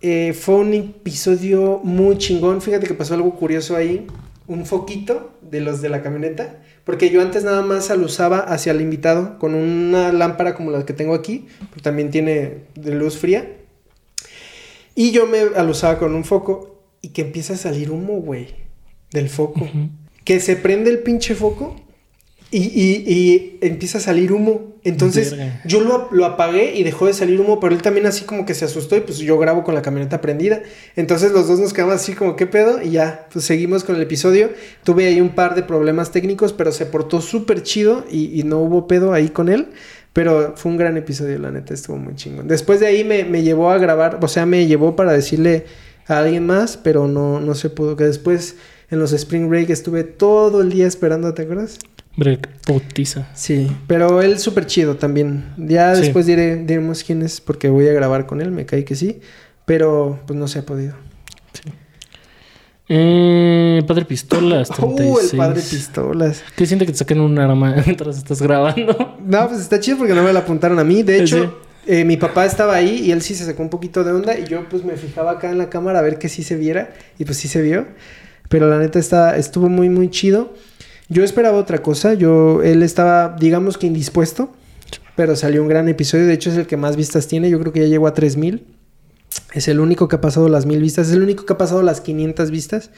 Eh, 0.00 0.32
fue 0.32 0.56
un 0.56 0.74
episodio 0.74 1.80
muy 1.82 2.18
chingón. 2.18 2.60
Fíjate 2.60 2.86
que 2.86 2.94
pasó 2.94 3.14
algo 3.14 3.34
curioso 3.34 3.74
ahí. 3.74 4.06
Un 4.46 4.66
foquito 4.66 5.32
de 5.40 5.60
los 5.60 5.80
de 5.80 5.88
la 5.88 6.02
camioneta. 6.02 6.60
Porque 6.84 7.08
yo 7.08 7.22
antes 7.22 7.42
nada 7.42 7.62
más 7.62 7.88
lo 7.90 8.04
usaba 8.04 8.40
hacia 8.40 8.72
el 8.72 8.82
invitado 8.82 9.38
con 9.38 9.54
una 9.54 10.12
lámpara 10.12 10.54
como 10.54 10.70
la 10.70 10.84
que 10.84 10.92
tengo 10.92 11.14
aquí. 11.14 11.46
Porque 11.70 11.80
también 11.80 12.10
tiene 12.10 12.58
de 12.74 12.94
luz 12.94 13.16
fría. 13.16 13.63
Y 14.94 15.10
yo 15.12 15.26
me 15.26 15.38
alusaba 15.56 15.98
con 15.98 16.14
un 16.14 16.24
foco. 16.24 16.82
Y 17.02 17.08
que 17.08 17.22
empieza 17.22 17.54
a 17.54 17.56
salir 17.56 17.90
humo, 17.90 18.14
güey. 18.20 18.48
Del 19.12 19.28
foco. 19.28 19.68
Que 20.24 20.40
se 20.40 20.56
prende 20.56 20.90
el 20.90 21.00
pinche 21.00 21.34
foco. 21.34 21.76
Y, 22.50 22.58
y- 22.62 23.04
y 23.06 23.58
empieza 23.62 23.98
a 23.98 24.00
salir 24.00 24.32
humo. 24.32 24.72
Entonces 24.84 25.30
Verga. 25.30 25.62
yo 25.64 25.80
lo, 25.80 26.08
lo 26.12 26.26
apagué 26.26 26.74
y 26.76 26.82
dejó 26.82 27.06
de 27.06 27.14
salir 27.14 27.40
humo, 27.40 27.58
pero 27.58 27.74
él 27.74 27.80
también 27.80 28.04
así 28.06 28.24
como 28.26 28.44
que 28.44 28.52
se 28.54 28.66
asustó 28.66 28.96
y 28.96 29.00
pues 29.00 29.16
yo 29.18 29.38
grabo 29.38 29.64
con 29.64 29.74
la 29.74 29.80
camioneta 29.82 30.20
prendida. 30.20 30.62
Entonces 30.94 31.32
los 31.32 31.48
dos 31.48 31.58
nos 31.58 31.72
quedamos 31.72 31.94
así 31.96 32.12
como, 32.12 32.36
¿qué 32.36 32.46
pedo? 32.46 32.80
Y 32.82 32.90
ya, 32.90 33.26
pues 33.32 33.46
seguimos 33.46 33.82
con 33.82 33.96
el 33.96 34.02
episodio. 34.02 34.50
Tuve 34.84 35.06
ahí 35.06 35.20
un 35.22 35.30
par 35.34 35.54
de 35.54 35.62
problemas 35.62 36.12
técnicos, 36.12 36.52
pero 36.52 36.70
se 36.70 36.84
portó 36.86 37.20
súper 37.22 37.62
chido 37.62 38.04
y, 38.10 38.38
y 38.38 38.42
no 38.44 38.58
hubo 38.60 38.86
pedo 38.86 39.14
ahí 39.14 39.30
con 39.30 39.48
él. 39.48 39.68
Pero 40.14 40.54
fue 40.56 40.72
un 40.72 40.78
gran 40.78 40.96
episodio, 40.96 41.38
la 41.38 41.50
neta, 41.50 41.74
estuvo 41.74 41.98
muy 41.98 42.14
chingón. 42.14 42.48
Después 42.48 42.80
de 42.80 42.86
ahí 42.86 43.04
me, 43.04 43.24
me 43.24 43.42
llevó 43.42 43.70
a 43.70 43.76
grabar, 43.78 44.18
o 44.22 44.28
sea, 44.28 44.46
me 44.46 44.66
llevó 44.66 44.96
para 44.96 45.12
decirle 45.12 45.66
a 46.06 46.18
alguien 46.20 46.46
más, 46.46 46.76
pero 46.78 47.06
no, 47.08 47.40
no 47.40 47.54
se 47.54 47.68
pudo. 47.68 47.96
Que 47.96 48.04
después 48.04 48.56
en 48.90 48.98
los 49.00 49.12
Spring 49.12 49.48
Break 49.50 49.70
estuve 49.70 50.04
todo 50.04 50.62
el 50.62 50.70
día 50.70 50.86
esperando, 50.86 51.34
¿te 51.34 51.42
acuerdas? 51.42 51.78
Break 52.16 52.48
putiza. 52.64 53.26
Sí, 53.34 53.68
pero 53.88 54.22
él 54.22 54.38
súper 54.38 54.66
chido 54.66 54.94
también. 54.96 55.52
Ya 55.58 55.94
Sí. 55.96 56.02
después 56.02 56.26
diré, 56.26 56.56
diremos 56.64 57.02
quién 57.02 57.22
es 57.22 57.40
porque 57.40 57.68
voy 57.68 57.88
a 57.88 57.92
grabar 57.92 58.26
con 58.26 58.40
él, 58.40 58.52
me 58.52 58.66
cae 58.66 58.84
que 58.84 58.94
sí. 58.94 59.20
Pero 59.66 60.20
pues 60.26 60.38
no 60.38 60.46
se 60.46 60.60
ha 60.60 60.62
podido. 60.66 60.94
Eh, 62.88 63.82
Padre 63.86 64.04
Pistolas, 64.04 64.68
Uh, 64.70 64.74
36. 64.94 65.32
el 65.32 65.38
padre 65.38 65.62
pistolas. 65.62 66.42
¿Qué 66.54 66.66
siente 66.66 66.84
que 66.86 66.92
te 66.92 66.98
saquen 66.98 67.20
un 67.20 67.38
arma 67.38 67.74
mientras 67.86 68.18
estás 68.18 68.42
grabando? 68.42 69.16
No, 69.24 69.48
pues 69.48 69.60
está 69.60 69.80
chido 69.80 69.98
porque 69.98 70.14
no 70.14 70.22
me 70.22 70.32
la 70.32 70.40
apuntaron 70.40 70.78
a 70.78 70.84
mí. 70.84 71.02
De 71.02 71.16
Sí. 71.18 71.22
hecho, 71.36 71.58
eh, 71.86 72.04
mi 72.04 72.16
papá 72.18 72.44
estaba 72.44 72.74
ahí 72.74 73.00
y 73.06 73.10
él 73.12 73.22
sí 73.22 73.34
se 73.34 73.44
sacó 73.46 73.62
un 73.62 73.70
poquito 73.70 74.04
de 74.04 74.12
onda 74.12 74.38
y 74.38 74.44
yo 74.44 74.68
pues 74.68 74.84
me 74.84 74.96
fijaba 74.96 75.32
acá 75.32 75.50
en 75.50 75.58
la 75.58 75.70
cámara 75.70 76.00
a 76.00 76.02
ver 76.02 76.18
que 76.18 76.28
sí 76.28 76.42
se 76.42 76.56
viera 76.56 76.92
y 77.18 77.24
pues 77.24 77.38
sí 77.38 77.48
se 77.48 77.62
vio. 77.62 77.86
Pero 78.50 78.68
la 78.68 78.78
neta 78.78 78.98
está, 78.98 79.36
estuvo 79.38 79.68
muy, 79.70 79.88
muy 79.88 80.10
chido. 80.10 80.52
Yo 81.08 81.24
esperaba 81.24 81.56
otra 81.58 81.82
cosa. 81.82 82.12
Yo, 82.14 82.62
él 82.62 82.82
estaba, 82.82 83.34
digamos 83.40 83.78
que 83.78 83.86
indispuesto, 83.86 84.50
pero 85.16 85.36
salió 85.36 85.62
un 85.62 85.68
gran 85.68 85.88
episodio. 85.88 86.26
De 86.26 86.34
hecho, 86.34 86.50
es 86.50 86.56
el 86.58 86.66
que 86.66 86.76
más 86.76 86.96
vistas 86.96 87.26
tiene. 87.28 87.48
Yo 87.48 87.58
creo 87.60 87.72
que 87.72 87.80
ya 87.80 87.86
llegó 87.86 88.06
a 88.06 88.12
3000. 88.14 88.66
Es 89.54 89.68
el 89.68 89.80
único 89.80 90.08
que 90.08 90.16
ha 90.16 90.20
pasado 90.20 90.48
las 90.48 90.66
1000 90.66 90.80
vistas. 90.80 91.08
Es 91.08 91.14
el 91.14 91.22
único 91.22 91.46
que 91.46 91.52
ha 91.52 91.58
pasado 91.58 91.82
las 91.82 92.00
500 92.00 92.50
vistas. 92.50 92.90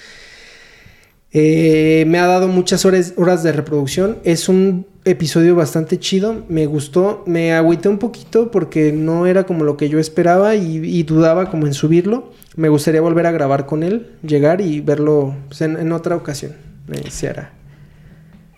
Eh, 1.33 2.05
me 2.07 2.19
ha 2.19 2.27
dado 2.27 2.49
muchas 2.49 2.87
horas, 2.87 3.13
horas 3.17 3.43
de 3.43 3.53
reproducción. 3.53 4.19
Es 4.25 4.49
un 4.49 4.87
episodio 5.05 5.55
bastante 5.55 5.99
chido. 5.99 6.45
Me 6.49 6.65
gustó. 6.65 7.23
Me 7.27 7.53
agüité 7.53 7.91
un 7.91 7.99
poquito 7.99 8.51
porque 8.51 8.91
no 8.91 9.27
era 9.27 9.45
como 9.45 9.65
lo 9.65 9.77
que 9.77 9.91
yo 9.91 9.99
esperaba 9.99 10.55
y, 10.55 10.79
y 10.79 11.03
dudaba 11.03 11.51
como 11.51 11.67
en 11.67 11.75
subirlo. 11.75 12.33
Me 12.57 12.71
gustaría 12.71 13.03
volver 13.03 13.27
a 13.27 13.33
grabar 13.33 13.67
con 13.67 13.83
él, 13.83 14.13
llegar 14.23 14.63
y 14.63 14.81
verlo 14.81 15.37
pues, 15.49 15.61
en, 15.61 15.77
en 15.77 15.93
otra 15.93 16.17
ocasión. 16.17 16.53
Eh, 16.91 17.11
se 17.11 17.29
hará. 17.29 17.53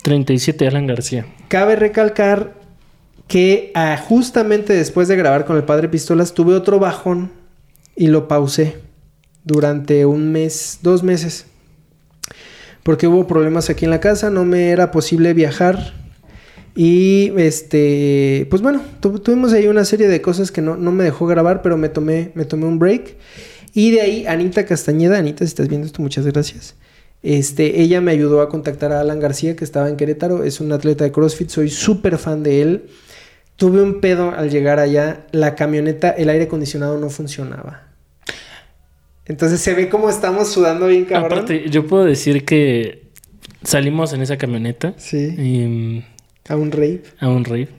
37, 0.03 0.65
Alan 0.65 0.87
García. 0.87 1.25
Cabe 1.49 1.75
recalcar 1.75 2.53
que 3.27 3.71
ah, 3.75 3.97
justamente 3.97 4.71
después 4.71 5.09
de 5.09 5.17
grabar 5.17 5.43
con 5.43 5.57
el 5.57 5.63
padre 5.63 5.89
Pistolas 5.89 6.33
tuve 6.33 6.53
otro 6.53 6.79
bajón 6.79 7.38
y 7.99 8.07
lo 8.07 8.29
pausé 8.29 8.77
durante 9.43 10.05
un 10.05 10.31
mes, 10.31 10.79
dos 10.81 11.03
meses. 11.03 11.45
Porque 12.83 13.07
hubo 13.07 13.27
problemas 13.27 13.69
aquí 13.69 13.83
en 13.83 13.91
la 13.91 13.99
casa, 13.99 14.29
no 14.29 14.45
me 14.45 14.69
era 14.69 14.89
posible 14.89 15.33
viajar. 15.33 15.93
Y 16.75 17.33
este, 17.37 18.47
pues 18.49 18.61
bueno, 18.61 18.81
tu- 19.01 19.19
tuvimos 19.19 19.51
ahí 19.51 19.67
una 19.67 19.83
serie 19.83 20.07
de 20.07 20.21
cosas 20.21 20.49
que 20.51 20.61
no, 20.61 20.77
no 20.77 20.93
me 20.93 21.03
dejó 21.03 21.27
grabar, 21.27 21.61
pero 21.61 21.75
me 21.75 21.89
tomé, 21.89 22.31
me 22.35 22.45
tomé 22.45 22.65
un 22.67 22.79
break. 22.79 23.17
Y 23.73 23.91
de 23.91 24.01
ahí, 24.01 24.25
Anita 24.25 24.65
Castañeda, 24.65 25.17
Anita, 25.17 25.39
si 25.39 25.49
estás 25.49 25.67
viendo 25.67 25.85
esto, 25.85 26.01
muchas 26.01 26.25
gracias. 26.25 26.75
Este, 27.21 27.81
ella 27.81 27.99
me 27.99 28.11
ayudó 28.11 28.39
a 28.41 28.47
contactar 28.47 28.93
a 28.93 29.01
Alan 29.01 29.19
García, 29.19 29.57
que 29.57 29.65
estaba 29.65 29.89
en 29.89 29.97
Querétaro, 29.97 30.45
es 30.45 30.61
un 30.61 30.71
atleta 30.71 31.03
de 31.03 31.11
CrossFit, 31.11 31.49
soy 31.49 31.69
súper 31.69 32.17
fan 32.17 32.43
de 32.43 32.61
él. 32.61 32.85
Tuve 33.57 33.81
un 33.81 33.99
pedo 33.99 34.31
al 34.31 34.49
llegar 34.49 34.79
allá, 34.79 35.27
la 35.33 35.53
camioneta, 35.55 36.11
el 36.11 36.29
aire 36.29 36.45
acondicionado 36.45 36.97
no 36.97 37.09
funcionaba. 37.09 37.88
Entonces 39.29 39.61
se 39.61 39.73
ve 39.75 39.87
como 39.87 40.09
estamos 40.09 40.51
sudando 40.51 40.87
bien 40.87 41.05
cabrón. 41.05 41.31
Aparte, 41.31 41.69
yo 41.69 41.87
puedo 41.87 42.03
decir 42.03 42.43
que 42.43 43.03
salimos 43.63 44.11
en 44.11 44.21
esa 44.21 44.37
camioneta 44.37 44.93
Sí, 44.97 45.17
y, 45.17 46.03
a 46.51 46.55
un 46.57 46.71
rave. 46.71 47.03
a 47.19 47.29
un 47.29 47.45
rave. 47.45 47.69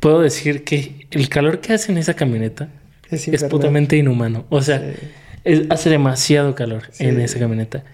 Puedo 0.00 0.20
decir 0.20 0.64
que 0.64 1.06
el 1.10 1.28
calor 1.28 1.60
que 1.60 1.74
hace 1.74 1.92
en 1.92 1.98
esa 1.98 2.14
camioneta 2.14 2.68
Es, 3.10 3.28
es 3.28 3.44
putamente 3.44 3.96
inhumano. 3.96 4.46
O 4.48 4.62
sea, 4.62 4.78
Sí. 4.80 5.06
es- 5.44 5.62
hace 5.70 5.90
demasiado 5.90 6.54
calor 6.54 6.84
Sí. 6.92 7.04
en 7.04 7.20
esa 7.20 7.38
camioneta. 7.38 7.84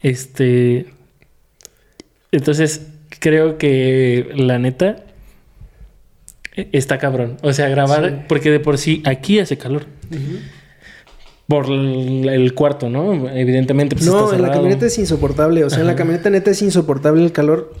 Este. 0.00 0.86
Entonces, 2.32 2.86
creo 3.18 3.58
que 3.58 4.30
la 4.36 4.58
neta 4.58 5.04
e- 6.56 6.68
está 6.72 6.98
cabrón. 6.98 7.36
O 7.42 7.52
sea, 7.52 7.68
grabar, 7.68 8.08
Sí. 8.08 8.14
porque 8.28 8.50
de 8.50 8.60
por 8.60 8.78
sí 8.78 9.02
aquí 9.04 9.38
hace 9.38 9.58
calor. 9.58 9.86
Ujú. 10.10 10.38
Por 11.50 11.66
el, 11.66 12.54
cuarto, 12.54 12.88
¿no? 12.88 13.28
Evidentemente, 13.28 13.96
pues 13.96 14.06
No, 14.06 14.32
en 14.32 14.40
la 14.40 14.52
camioneta 14.52 14.86
es 14.86 14.96
insoportable. 14.98 15.64
O 15.64 15.68
sea, 15.70 15.80
en 15.80 15.88
la 15.88 15.96
camioneta 15.96 16.30
neta 16.30 16.52
es 16.52 16.62
insoportable 16.62 17.24
el 17.24 17.32
calor. 17.32 17.74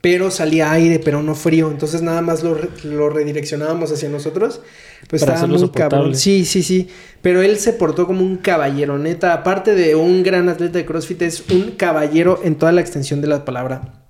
Pero 0.00 0.32
salía 0.32 0.72
aire, 0.72 0.98
pero 0.98 1.22
no 1.22 1.36
frío. 1.36 1.70
Entonces 1.70 2.02
nada 2.02 2.20
más 2.22 2.42
lo, 2.42 2.54
re- 2.54 2.70
lo 2.82 3.08
redireccionábamos 3.08 3.92
hacia 3.92 4.08
nosotros. 4.08 4.60
Pues 5.08 5.22
Para 5.22 5.34
estaba 5.34 5.52
muy 5.56 5.68
cabrón. 5.70 6.16
Sí, 6.16 6.44
sí, 6.44 6.64
sí. 6.64 6.88
Pero 7.22 7.40
él 7.40 7.56
se 7.58 7.72
portó 7.72 8.06
como 8.06 8.22
un 8.22 8.36
caballero, 8.38 8.98
neta. 8.98 9.32
Aparte 9.32 9.76
de 9.76 9.94
un 9.94 10.24
gran 10.24 10.48
atleta 10.48 10.78
de 10.78 10.84
CrossFit, 10.84 11.22
es 11.22 11.44
un 11.50 11.72
caballero 11.76 12.40
en 12.42 12.56
toda 12.56 12.72
la 12.72 12.80
extensión 12.80 13.20
de 13.20 13.28
la 13.28 13.44
palabra. 13.44 14.02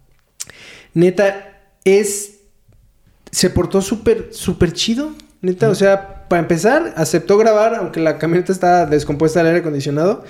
Neta, 0.94 1.60
es. 1.84 2.36
Se 3.30 3.50
portó 3.50 3.82
súper, 3.82 4.28
súper 4.30 4.72
chido. 4.72 5.10
Neta, 5.42 5.68
o 5.68 5.74
sea, 5.74 6.17
para 6.28 6.42
empezar, 6.42 6.94
aceptó 6.96 7.38
grabar, 7.38 7.74
aunque 7.74 8.00
la 8.00 8.18
camioneta 8.18 8.52
estaba 8.52 8.86
descompuesta 8.86 9.40
del 9.40 9.48
aire 9.48 9.60
acondicionado. 9.60 10.24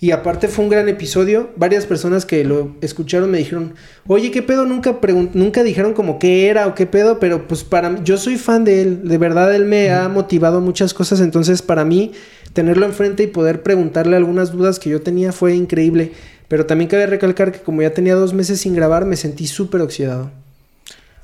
Y 0.00 0.10
aparte 0.10 0.48
fue 0.48 0.64
un 0.64 0.70
gran 0.70 0.88
episodio. 0.88 1.50
Varias 1.56 1.86
personas 1.86 2.26
que 2.26 2.44
lo 2.44 2.76
escucharon 2.80 3.30
me 3.30 3.38
dijeron, 3.38 3.74
oye, 4.06 4.30
¿qué 4.30 4.42
pedo? 4.42 4.66
Nunca, 4.66 4.98
nunca 5.32 5.62
dijeron 5.62 5.94
como 5.94 6.18
qué 6.18 6.48
era 6.48 6.66
o 6.66 6.74
qué 6.74 6.84
pedo, 6.86 7.18
pero 7.18 7.46
pues 7.46 7.64
para 7.64 7.88
mí, 7.88 8.00
yo 8.04 8.18
soy 8.18 8.36
fan 8.36 8.64
de 8.64 8.82
él. 8.82 9.08
De 9.08 9.18
verdad, 9.18 9.54
él 9.54 9.64
me 9.64 9.90
ha 9.90 10.08
motivado 10.08 10.60
muchas 10.60 10.92
cosas. 10.92 11.20
Entonces, 11.20 11.62
para 11.62 11.84
mí, 11.84 12.12
tenerlo 12.52 12.84
enfrente 12.84 13.22
y 13.22 13.28
poder 13.28 13.62
preguntarle 13.62 14.16
algunas 14.16 14.52
dudas 14.52 14.78
que 14.78 14.90
yo 14.90 15.00
tenía 15.00 15.32
fue 15.32 15.54
increíble. 15.54 16.12
Pero 16.48 16.66
también 16.66 16.90
cabe 16.90 17.06
recalcar 17.06 17.52
que 17.52 17.60
como 17.60 17.80
ya 17.80 17.94
tenía 17.94 18.14
dos 18.14 18.34
meses 18.34 18.60
sin 18.60 18.74
grabar, 18.74 19.06
me 19.06 19.16
sentí 19.16 19.46
súper 19.46 19.80
oxidado. 19.80 20.30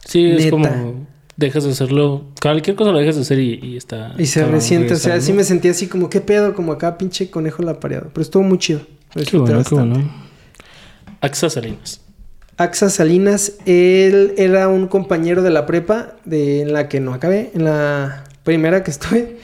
Sí, 0.07 0.31
es 0.31 0.51
como 0.51 1.07
dejas 1.41 1.65
de 1.65 1.71
hacerlo. 1.71 2.25
Cualquier 2.41 2.77
cosa 2.77 2.93
lo 2.93 2.99
dejas 2.99 3.17
de 3.17 3.23
hacer 3.23 3.39
y, 3.41 3.59
y 3.61 3.77
está. 3.77 4.15
Y 4.17 4.27
se 4.27 4.45
resiente, 4.45 4.95
o 4.95 4.97
sea, 4.97 5.15
regresar, 5.15 5.27
sí 5.27 5.33
¿no? 5.33 5.39
me 5.39 5.45
sentí 5.45 5.69
así 5.69 5.87
como, 5.89 6.09
¿qué 6.09 6.21
pedo? 6.21 6.55
Como 6.55 6.73
acá 6.73 6.97
pinche 6.97 7.31
conejo 7.31 7.63
la 7.63 7.81
pareado. 7.81 8.11
Pero 8.13 8.23
estuvo 8.23 8.43
muy 8.45 8.59
chido. 8.59 8.83
Lo 9.15 9.25
Qué 9.25 9.37
bueno, 9.39 9.47
qué 9.47 9.55
bastante. 9.55 9.99
bueno. 9.99 10.15
Axa 11.21 11.51
Salinas. 11.51 12.01
Axa 12.57 12.91
Salinas, 12.91 13.55
él 13.67 14.35
era 14.37 14.69
un 14.69 14.87
compañero 14.87 15.43
de 15.43 15.51
la 15.51 15.67
prepa 15.67 16.15
de, 16.25 16.61
en 16.61 16.73
la 16.73 16.89
que 16.89 17.01
no 17.01 17.15
acabé, 17.15 17.51
en 17.55 17.65
la 17.65 18.25
primera 18.45 18.85
que 18.85 18.91
estuve, 18.91 19.39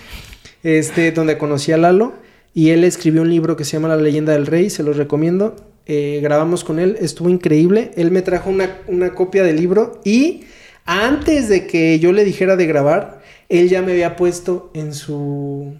este, 0.63 1.13
donde 1.13 1.39
conocí 1.39 1.73
a 1.73 1.79
Lalo. 1.79 2.13
Y 2.55 2.71
él 2.71 2.85
escribió 2.85 3.23
un 3.23 3.29
libro 3.31 3.57
que 3.57 3.65
se 3.65 3.73
llama 3.73 3.89
La 3.89 3.97
leyenda 3.97 4.33
del 4.33 4.47
rey, 4.47 4.71
se 4.71 4.83
los 4.83 4.97
recomiendo. 4.97 5.57
Eh, 5.87 6.21
grabamos 6.23 6.65
con 6.65 6.79
él, 6.79 6.97
estuvo 7.01 7.29
increíble. 7.29 7.91
Él 7.97 8.11
me 8.11 8.23
trajo 8.23 8.49
una, 8.49 8.79
una 8.87 9.15
copia 9.15 9.43
del 9.43 9.57
libro 9.57 10.01
y 10.05 10.45
antes 10.87 11.49
de 11.49 11.67
que 11.67 11.99
yo 11.99 12.13
le 12.13 12.25
dijera 12.25 12.57
de 12.57 12.67
grabar, 12.67 13.21
él 13.49 13.69
ya 13.69 13.83
me 13.83 13.93
había 13.93 14.17
puesto 14.17 14.71
en 14.75 14.95
su 14.95 15.75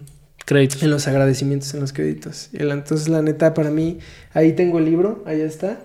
Créditos. 0.45 0.81
en 0.81 0.91
los 0.91 1.07
agradecimientos, 1.07 1.73
en 1.73 1.81
los 1.81 1.91
créditos. 1.91 2.49
Entonces, 2.53 3.09
la 3.09 3.21
neta, 3.21 3.53
para 3.53 3.69
mí, 3.69 3.99
ahí 4.33 4.53
tengo 4.53 4.79
el 4.79 4.85
libro, 4.85 5.23
ahí 5.25 5.41
está. 5.41 5.79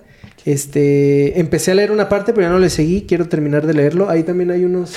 Este, 0.44 1.40
empecé 1.40 1.72
a 1.72 1.74
leer 1.74 1.90
una 1.90 2.08
parte, 2.08 2.32
pero 2.32 2.46
ya 2.46 2.52
no 2.52 2.58
le 2.58 2.70
seguí, 2.70 3.02
quiero 3.02 3.28
terminar 3.28 3.66
de 3.66 3.74
leerlo. 3.74 4.08
Ahí 4.08 4.22
también 4.22 4.50
hay 4.50 4.64
unos, 4.64 4.94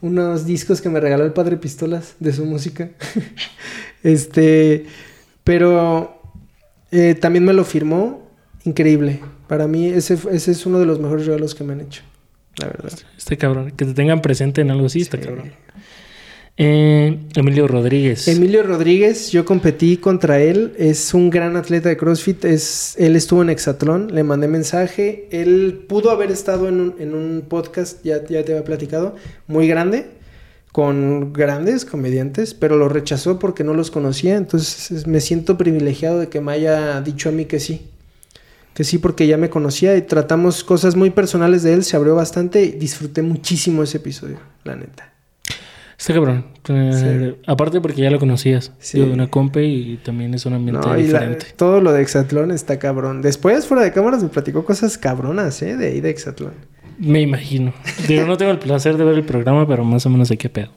unos 0.00 0.46
discos 0.46 0.80
que 0.80 0.88
me 0.88 1.00
regaló 1.00 1.24
el 1.24 1.32
padre 1.32 1.56
Pistolas 1.56 2.14
de 2.20 2.32
su 2.32 2.44
música. 2.44 2.90
este, 4.02 4.86
pero 5.44 6.20
eh, 6.92 7.14
también 7.14 7.44
me 7.44 7.52
lo 7.52 7.64
firmó, 7.64 8.30
increíble. 8.64 9.20
Para 9.48 9.66
mí 9.66 9.86
ese, 9.86 10.18
ese 10.30 10.52
es 10.52 10.66
uno 10.66 10.78
de 10.78 10.86
los 10.86 11.00
mejores 11.00 11.26
regalos 11.26 11.54
que 11.54 11.64
me 11.64 11.72
han 11.72 11.80
hecho, 11.80 12.02
la 12.56 12.66
verdad. 12.66 12.92
Este 13.16 13.36
cabrón, 13.36 13.72
que 13.72 13.84
te 13.84 13.94
tengan 13.94 14.22
presente 14.22 14.60
en 14.60 14.70
algo 14.70 14.86
así, 14.86 15.00
está 15.00 15.18
cabrón. 15.18 15.52
Eh, 16.62 17.18
Emilio 17.36 17.66
Rodríguez. 17.66 18.28
Emilio 18.28 18.62
Rodríguez, 18.62 19.30
yo 19.30 19.46
competí 19.46 19.96
contra 19.96 20.42
él. 20.42 20.74
Es 20.76 21.14
un 21.14 21.30
gran 21.30 21.56
atleta 21.56 21.88
de 21.88 21.96
CrossFit. 21.96 22.44
Es, 22.44 22.96
él 22.98 23.16
estuvo 23.16 23.40
en 23.40 23.48
Hexatlón. 23.48 24.14
Le 24.14 24.24
mandé 24.24 24.46
mensaje. 24.46 25.26
Él 25.30 25.86
pudo 25.88 26.10
haber 26.10 26.30
estado 26.30 26.68
en 26.68 26.80
un, 26.80 26.94
en 26.98 27.14
un 27.14 27.44
podcast, 27.48 28.04
ya, 28.04 28.22
ya 28.26 28.44
te 28.44 28.52
había 28.52 28.64
platicado, 28.64 29.16
muy 29.46 29.68
grande, 29.68 30.10
con 30.70 31.32
grandes 31.32 31.86
comediantes, 31.86 32.52
pero 32.52 32.76
lo 32.76 32.90
rechazó 32.90 33.38
porque 33.38 33.64
no 33.64 33.72
los 33.72 33.90
conocía. 33.90 34.36
Entonces 34.36 35.06
me 35.06 35.20
siento 35.20 35.56
privilegiado 35.56 36.18
de 36.18 36.28
que 36.28 36.42
me 36.42 36.52
haya 36.52 37.00
dicho 37.00 37.30
a 37.30 37.32
mí 37.32 37.46
que 37.46 37.58
sí. 37.58 37.86
Que 38.74 38.84
sí, 38.84 38.98
porque 38.98 39.26
ya 39.26 39.36
me 39.36 39.50
conocía 39.50 39.96
y 39.96 40.02
tratamos 40.02 40.64
cosas 40.64 40.96
muy 40.96 41.10
personales 41.10 41.62
de 41.62 41.74
él. 41.74 41.84
Se 41.84 41.96
abrió 41.96 42.14
bastante 42.14 42.62
y 42.62 42.72
disfruté 42.72 43.22
muchísimo 43.22 43.82
ese 43.82 43.98
episodio, 43.98 44.38
la 44.64 44.76
neta. 44.76 45.12
Está 46.00 46.14
cabrón. 46.14 46.46
Eh, 46.68 47.36
aparte 47.46 47.78
porque 47.82 48.00
ya 48.00 48.10
lo 48.10 48.18
conocías. 48.18 48.72
Sí. 48.78 48.98
de 49.00 49.10
una 49.10 49.28
compa 49.28 49.60
y 49.60 49.98
también 50.02 50.32
es 50.32 50.46
un 50.46 50.54
ambiente 50.54 50.96
diferente. 50.96 51.46
todo 51.56 51.82
lo 51.82 51.92
de 51.92 52.00
Exatlón 52.00 52.52
está 52.52 52.78
cabrón. 52.78 53.20
Después, 53.20 53.66
fuera 53.66 53.82
de 53.82 53.92
cámaras, 53.92 54.22
me 54.22 54.30
platicó 54.30 54.64
cosas 54.64 54.96
cabronas, 54.96 55.60
¿eh? 55.60 55.76
De 55.76 55.88
ahí 55.88 56.00
de 56.00 56.08
Exatlón. 56.08 56.54
Me 56.98 57.20
imagino. 57.20 57.74
Digo, 58.08 58.24
no 58.24 58.38
tengo 58.38 58.50
el 58.50 58.58
placer 58.58 58.96
de 58.96 59.04
ver 59.04 59.14
el 59.14 59.24
programa, 59.24 59.68
pero 59.68 59.84
más 59.84 60.06
o 60.06 60.10
menos 60.10 60.28
sé 60.28 60.38
qué 60.38 60.48
pedo. 60.48 60.70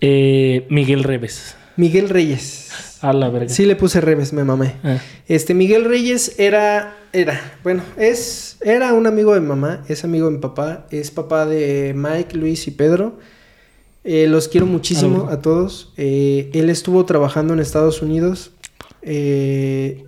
Eh, 0.00 0.66
Miguel 0.70 1.04
Reves. 1.04 1.56
Miguel 1.76 2.08
Reyes. 2.08 2.70
A 3.00 3.12
la 3.12 3.28
verga. 3.28 3.48
Sí 3.48 3.66
le 3.66 3.76
puse 3.76 4.00
Reves, 4.00 4.32
me 4.32 4.44
mamé. 4.44 4.76
Ah. 4.84 4.98
Este, 5.26 5.54
Miguel 5.54 5.84
Reyes 5.84 6.38
era... 6.38 6.96
Era, 7.12 7.58
bueno, 7.62 7.82
es... 7.96 8.56
Era 8.60 8.92
un 8.94 9.06
amigo 9.06 9.34
de 9.34 9.40
mamá, 9.40 9.82
es 9.88 10.04
amigo 10.04 10.26
de 10.26 10.32
mi 10.32 10.38
papá, 10.38 10.86
es 10.90 11.10
papá 11.10 11.46
de 11.46 11.92
Mike, 11.96 12.36
Luis 12.36 12.66
y 12.68 12.70
Pedro. 12.70 13.18
Eh, 14.04 14.26
los 14.26 14.48
quiero 14.48 14.66
muchísimo 14.66 15.28
a 15.28 15.40
todos. 15.40 15.92
Eh, 15.96 16.50
él 16.54 16.70
estuvo 16.70 17.04
trabajando 17.04 17.54
en 17.54 17.60
Estados 17.60 18.02
Unidos. 18.02 18.52
Eh, 19.02 20.04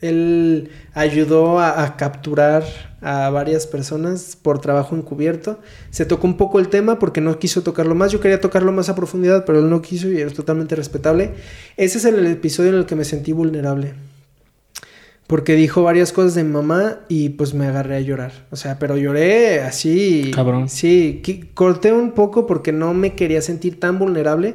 él 0.00 0.70
ayudó 0.94 1.60
a, 1.60 1.96
capturar 1.96 2.64
a 3.00 3.30
varias 3.30 3.66
personas 3.66 4.36
por 4.40 4.60
trabajo 4.60 4.96
encubierto. 4.96 5.58
Se 5.90 6.04
tocó 6.04 6.26
un 6.26 6.36
poco 6.36 6.58
el 6.58 6.68
tema 6.68 6.98
porque 6.98 7.20
no 7.20 7.38
quiso 7.38 7.62
tocarlo 7.62 7.94
más. 7.94 8.12
Yo 8.12 8.20
quería 8.20 8.40
tocarlo 8.40 8.72
más 8.72 8.88
a 8.88 8.94
profundidad, 8.94 9.44
pero 9.44 9.60
él 9.60 9.70
no 9.70 9.82
quiso 9.82 10.10
y 10.10 10.20
es 10.20 10.34
totalmente 10.34 10.74
respetable. 10.74 11.34
Ese 11.76 11.98
es 11.98 12.04
el 12.04 12.26
episodio 12.26 12.70
en 12.70 12.76
el 12.76 12.86
que 12.86 12.96
me 12.96 13.04
sentí 13.04 13.32
vulnerable. 13.32 13.94
Porque 15.26 15.56
dijo 15.56 15.82
varias 15.82 16.12
cosas 16.12 16.34
de 16.34 16.42
mi 16.42 16.52
mamá 16.52 17.00
y 17.08 17.28
pues 17.30 17.52
me 17.52 17.66
agarré 17.66 17.96
a 17.96 18.00
llorar. 18.00 18.32
O 18.50 18.56
sea, 18.56 18.78
pero 18.78 18.96
lloré 18.96 19.60
así. 19.60 20.30
Cabrón. 20.34 20.70
Sí, 20.70 21.22
corté 21.52 21.92
un 21.92 22.12
poco 22.12 22.46
porque 22.46 22.72
no 22.72 22.94
me 22.94 23.14
quería 23.14 23.42
sentir 23.42 23.78
tan 23.78 23.98
vulnerable. 23.98 24.54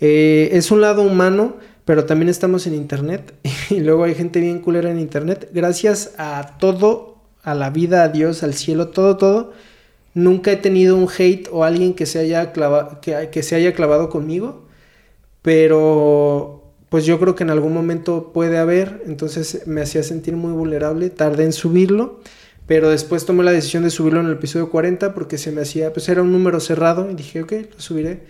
Eh, 0.00 0.50
es 0.52 0.70
un 0.70 0.82
lado 0.82 1.02
humano, 1.02 1.56
pero 1.86 2.04
también 2.04 2.28
estamos 2.28 2.66
en 2.66 2.74
internet. 2.74 3.34
Y 3.70 3.80
luego 3.80 4.04
hay 4.04 4.14
gente 4.14 4.38
bien 4.40 4.58
culera 4.58 4.90
en 4.90 4.98
internet. 4.98 5.48
Gracias 5.54 6.12
a 6.18 6.58
todo, 6.58 7.11
a 7.42 7.54
la 7.54 7.70
vida, 7.70 8.04
a 8.04 8.08
Dios, 8.08 8.42
al 8.42 8.54
cielo, 8.54 8.88
todo, 8.88 9.16
todo. 9.16 9.52
Nunca 10.14 10.52
he 10.52 10.56
tenido 10.56 10.96
un 10.96 11.08
hate 11.08 11.48
o 11.50 11.64
alguien 11.64 11.94
que 11.94 12.06
se 12.06 12.18
haya, 12.18 12.52
que, 13.00 13.28
que 13.30 13.42
se 13.42 13.54
haya 13.56 13.72
clavado 13.74 14.08
conmigo. 14.08 14.66
Pero 15.42 16.62
pues 16.92 17.06
yo 17.06 17.18
creo 17.18 17.34
que 17.34 17.42
en 17.42 17.48
algún 17.48 17.72
momento 17.72 18.32
puede 18.34 18.58
haber, 18.58 19.02
entonces 19.06 19.66
me 19.66 19.80
hacía 19.80 20.02
sentir 20.02 20.36
muy 20.36 20.52
vulnerable, 20.52 21.08
tardé 21.08 21.44
en 21.44 21.54
subirlo, 21.54 22.20
pero 22.66 22.90
después 22.90 23.24
tomé 23.24 23.42
la 23.44 23.50
decisión 23.50 23.84
de 23.84 23.88
subirlo 23.88 24.20
en 24.20 24.26
el 24.26 24.32
episodio 24.32 24.68
40 24.68 25.14
porque 25.14 25.38
se 25.38 25.52
me 25.52 25.62
hacía, 25.62 25.94
pues 25.94 26.10
era 26.10 26.20
un 26.20 26.32
número 26.32 26.60
cerrado 26.60 27.10
y 27.10 27.14
dije, 27.14 27.42
ok, 27.42 27.52
lo 27.72 27.80
subiré. 27.80 28.24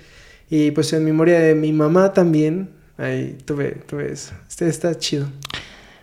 Y 0.49 0.71
pues 0.71 0.93
en 0.93 1.05
memoria 1.05 1.41
de 1.41 1.57
mi 1.57 1.73
mamá 1.73 2.13
también, 2.13 2.71
ahí 2.99 3.37
tuve, 3.45 3.81
tuve 3.85 4.13
eso. 4.13 4.33
Este 4.49 4.69
está 4.69 4.97
chido. 4.97 5.27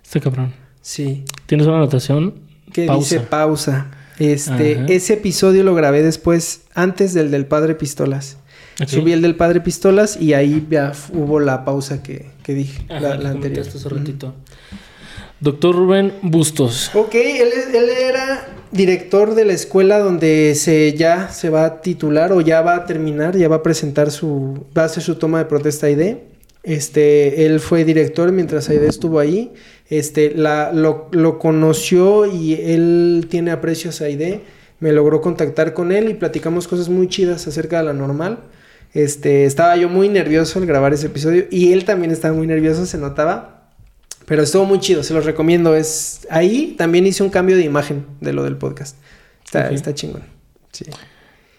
Este 0.04 0.20
cabrón. 0.20 0.54
Sí. 0.82 1.24
¿Tienes 1.46 1.66
una 1.66 1.78
anotación? 1.78 2.49
Que 2.88 2.96
dice 2.96 3.20
pausa. 3.20 3.92
Este, 4.20 4.94
ese 4.94 5.14
episodio 5.14 5.64
lo 5.64 5.74
grabé 5.76 6.04
después, 6.04 6.62
antes 6.74 7.14
del 7.14 7.32
del 7.32 7.46
Padre 7.46 7.76
Pistolas. 7.76 8.38
Subí 8.88 9.12
el 9.12 9.22
del 9.22 9.36
Padre 9.36 9.62
Pistolas 9.62 10.18
y 10.20 10.34
ahí 10.34 10.66
ya 10.70 10.94
hubo 11.14 11.40
la 11.40 11.66
pausa 11.66 12.02
que, 12.02 12.28
que 12.44 12.54
dije, 12.54 12.86
la, 12.88 13.14
anterior. 13.30 13.68
Hace 13.68 13.90
ratito. 13.90 14.34
Doctor 15.42 15.76
Rubén 15.76 16.14
Bustos. 16.22 16.92
Ok, 16.94 17.16
él, 17.16 17.50
él, 17.74 17.90
era 17.90 18.48
director 18.72 19.36
de 19.36 19.46
la 19.46 19.54
escuela 19.54 20.00
donde 20.00 20.54
se 20.56 20.94
ya 20.94 21.30
se 21.30 21.50
va 21.50 21.66
a 21.66 21.82
titular 21.82 22.32
o 22.34 22.42
ya 22.42 22.62
va 22.62 22.76
a 22.76 22.86
terminar, 22.86 23.38
ya 23.38 23.48
va 23.48 23.58
a 23.58 23.64
presentar 23.64 24.12
su, 24.12 24.66
va 24.78 24.84
a 24.84 24.86
hacer 24.86 25.04
su 25.04 25.16
toma 25.16 25.40
de 25.40 25.46
protesta 25.46 25.90
ID. 25.90 26.18
Este, 26.64 27.46
él 27.46 27.60
fue 27.62 27.86
director 27.86 28.32
mientras 28.32 28.70
Aide 28.70 28.88
estuvo 28.88 29.20
ahí. 29.20 29.54
Este, 29.90 30.34
la, 30.36 30.72
lo, 30.72 31.08
lo 31.12 31.40
conoció 31.40 32.26
y 32.26 32.54
él 32.54 33.28
tiene 33.30 33.52
aprecios 33.52 34.02
a 34.02 34.06
Aide. 34.06 34.42
Me 34.80 34.92
logró 34.94 35.20
contactar 35.22 35.74
con 35.74 35.92
él 35.92 36.10
y 36.10 36.14
platicamos 36.14 36.68
cosas 36.68 36.90
muy 36.90 37.08
chidas 37.08 37.48
acerca 37.48 37.80
de 37.80 37.86
la 37.86 37.94
normal. 37.94 38.40
Este, 38.94 39.46
estaba 39.46 39.76
yo 39.78 39.90
muy 39.90 40.10
nervioso 40.10 40.60
al 40.60 40.66
grabar 40.66 40.94
ese 40.94 41.08
episodio 41.08 41.46
y 41.52 41.74
él 41.74 41.86
también 41.86 42.12
estaba 42.12 42.34
muy 42.34 42.48
nervioso, 42.48 42.86
se 42.86 42.98
notaba. 42.98 43.72
Pero 44.26 44.44
estuvo 44.44 44.66
muy 44.66 44.80
chido, 44.80 45.02
se 45.04 45.14
los 45.14 45.26
recomiendo. 45.26 45.76
Es 45.76 46.28
ahí 46.30 46.76
también 46.78 47.08
hice 47.08 47.24
un 47.24 47.30
cambio 47.30 47.56
de 47.56 47.64
imagen 47.64 48.06
de 48.22 48.32
lo 48.34 48.44
del 48.44 48.58
podcast. 48.58 48.96
Está, 49.44 49.70
está 49.72 49.96
chingón. 49.96 50.22
Sí. 50.72 50.86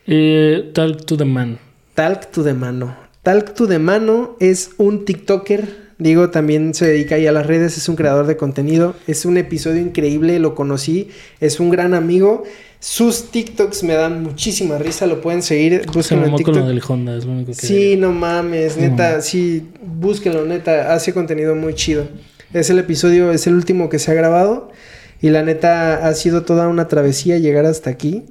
Eh, 0.06 0.70
Talk 0.72 1.04
to 1.04 1.16
the 1.16 1.24
Man. 1.24 1.58
Talk 1.94 2.30
to 2.30 2.44
the 2.44 2.54
Mano. 2.54 2.96
Talk 3.22 3.54
to 3.54 3.66
the 3.66 3.78
Mano 3.80 4.36
es 4.38 4.70
un 4.78 5.04
TikToker. 5.04 5.89
Digo, 6.00 6.30
también 6.30 6.72
se 6.72 6.86
dedica 6.86 7.16
ahí 7.16 7.26
a 7.26 7.32
las 7.32 7.46
redes, 7.46 7.76
es 7.76 7.86
un 7.88 7.94
creador 7.94 8.26
de 8.26 8.38
contenido. 8.38 8.96
Es 9.06 9.26
un 9.26 9.36
episodio 9.36 9.82
increíble, 9.82 10.38
lo 10.38 10.54
conocí. 10.54 11.10
Es 11.40 11.60
un 11.60 11.68
gran 11.68 11.92
amigo. 11.92 12.42
Sus 12.78 13.30
TikToks 13.30 13.84
me 13.84 13.92
dan 13.92 14.22
muchísima 14.22 14.78
risa, 14.78 15.06
lo 15.06 15.20
pueden 15.20 15.42
seguir. 15.42 15.84
Búsquenlo 15.92 16.26
en 16.26 16.36
TikTok. 16.36 16.54
Con 16.54 16.62
lo 16.62 16.68
del 16.68 16.82
Honda, 16.88 17.16
es 17.16 17.26
lo 17.26 17.32
único 17.32 17.52
que 17.52 17.54
Sí, 17.54 17.96
no 17.98 18.12
mames, 18.12 18.78
neta, 18.78 19.20
sí, 19.20 19.68
búsquenlo, 19.82 20.46
neta, 20.46 20.94
hace 20.94 21.12
contenido 21.12 21.54
muy 21.54 21.74
chido. 21.74 22.08
Es 22.54 22.70
el 22.70 22.78
episodio, 22.78 23.30
es 23.30 23.46
el 23.46 23.54
último 23.54 23.90
que 23.90 23.98
se 23.98 24.10
ha 24.10 24.14
grabado 24.14 24.72
y 25.20 25.28
la 25.28 25.42
neta 25.42 26.08
ha 26.08 26.14
sido 26.14 26.42
toda 26.42 26.68
una 26.68 26.88
travesía 26.88 27.36
llegar 27.36 27.66
hasta 27.66 27.90
aquí. 27.90 28.24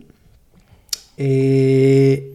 Eh, 1.18 2.29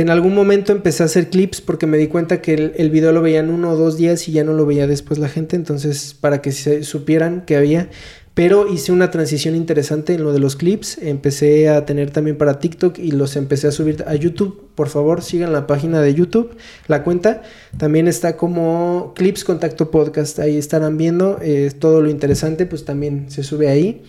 en 0.00 0.10
algún 0.10 0.34
momento 0.34 0.72
empecé 0.72 1.02
a 1.02 1.06
hacer 1.06 1.28
clips 1.28 1.60
porque 1.60 1.86
me 1.86 1.98
di 1.98 2.06
cuenta 2.06 2.40
que 2.40 2.54
el, 2.54 2.90
video 2.90 3.12
lo 3.12 3.20
veían 3.20 3.50
uno 3.50 3.70
o 3.70 3.76
dos 3.76 3.96
días 3.96 4.28
y 4.28 4.32
ya 4.32 4.44
no 4.44 4.52
lo 4.52 4.64
veía 4.64 4.86
después 4.86 5.18
la 5.18 5.28
gente, 5.28 5.56
entonces 5.56 6.14
para 6.14 6.40
que 6.40 6.52
se 6.52 6.84
supieran 6.84 7.44
que 7.44 7.56
había 7.56 7.90
pero 8.38 8.72
hice 8.72 8.92
una 8.92 9.10
transición 9.10 9.56
interesante 9.56 10.14
en 10.14 10.22
lo 10.22 10.32
de 10.32 10.38
los 10.38 10.54
clips. 10.54 10.98
Empecé 11.02 11.68
a 11.68 11.84
tener 11.84 12.12
también 12.12 12.38
para 12.38 12.60
TikTok 12.60 12.96
y 13.00 13.10
los 13.10 13.34
empecé 13.34 13.66
a 13.66 13.72
subir 13.72 14.04
a 14.06 14.14
YouTube. 14.14 14.68
Por 14.76 14.88
favor, 14.88 15.22
sigan 15.22 15.52
la 15.52 15.66
página 15.66 16.00
de 16.00 16.14
YouTube, 16.14 16.56
la 16.86 17.02
cuenta. 17.02 17.42
También 17.78 18.06
está 18.06 18.36
como 18.36 19.12
Clips 19.16 19.42
Contacto 19.42 19.90
Podcast. 19.90 20.38
Ahí 20.38 20.56
estarán 20.56 20.96
viendo 20.96 21.40
eh, 21.42 21.72
todo 21.76 22.00
lo 22.00 22.10
interesante, 22.10 22.64
pues 22.64 22.84
también 22.84 23.28
se 23.28 23.42
sube 23.42 23.70
ahí. 23.70 24.04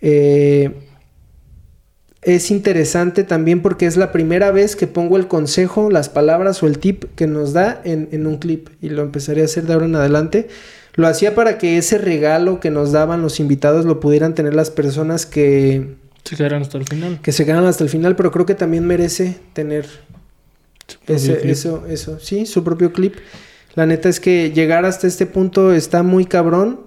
Eh, 0.00 0.70
es 2.34 2.50
interesante 2.50 3.24
también 3.24 3.62
porque 3.62 3.86
es 3.86 3.96
la 3.96 4.12
primera 4.12 4.50
vez 4.50 4.76
que 4.76 4.86
pongo 4.86 5.16
el 5.16 5.28
consejo, 5.28 5.90
las 5.90 6.08
palabras 6.10 6.62
o 6.62 6.66
el 6.66 6.78
tip 6.78 7.04
que 7.16 7.26
nos 7.26 7.54
da 7.54 7.80
en, 7.84 8.08
en 8.12 8.26
un 8.26 8.36
clip. 8.36 8.68
Y 8.82 8.90
lo 8.90 9.02
empezaré 9.02 9.42
a 9.42 9.46
hacer 9.46 9.64
de 9.64 9.72
ahora 9.72 9.86
en 9.86 9.96
adelante. 9.96 10.48
Lo 10.94 11.06
hacía 11.06 11.34
para 11.34 11.58
que 11.58 11.78
ese 11.78 11.96
regalo 11.96 12.60
que 12.60 12.70
nos 12.70 12.92
daban 12.92 13.22
los 13.22 13.40
invitados 13.40 13.84
lo 13.84 13.98
pudieran 14.00 14.34
tener 14.34 14.54
las 14.54 14.70
personas 14.70 15.26
que... 15.26 15.94
Se 16.24 16.36
quedaran 16.36 16.62
hasta 16.62 16.76
el 16.76 16.84
final. 16.84 17.20
Que 17.22 17.32
se 17.32 17.44
quedaran 17.44 17.64
hasta 17.64 17.84
el 17.84 17.90
final, 17.90 18.16
pero 18.16 18.30
creo 18.30 18.44
que 18.44 18.54
también 18.54 18.86
merece 18.86 19.36
tener 19.54 19.86
ese, 21.06 21.50
eso, 21.50 21.86
eso, 21.88 22.18
sí, 22.20 22.46
su 22.46 22.64
propio 22.64 22.92
clip. 22.92 23.14
La 23.74 23.86
neta 23.86 24.08
es 24.08 24.20
que 24.20 24.50
llegar 24.50 24.84
hasta 24.84 25.06
este 25.06 25.24
punto 25.24 25.72
está 25.72 26.02
muy 26.02 26.26
cabrón. 26.26 26.80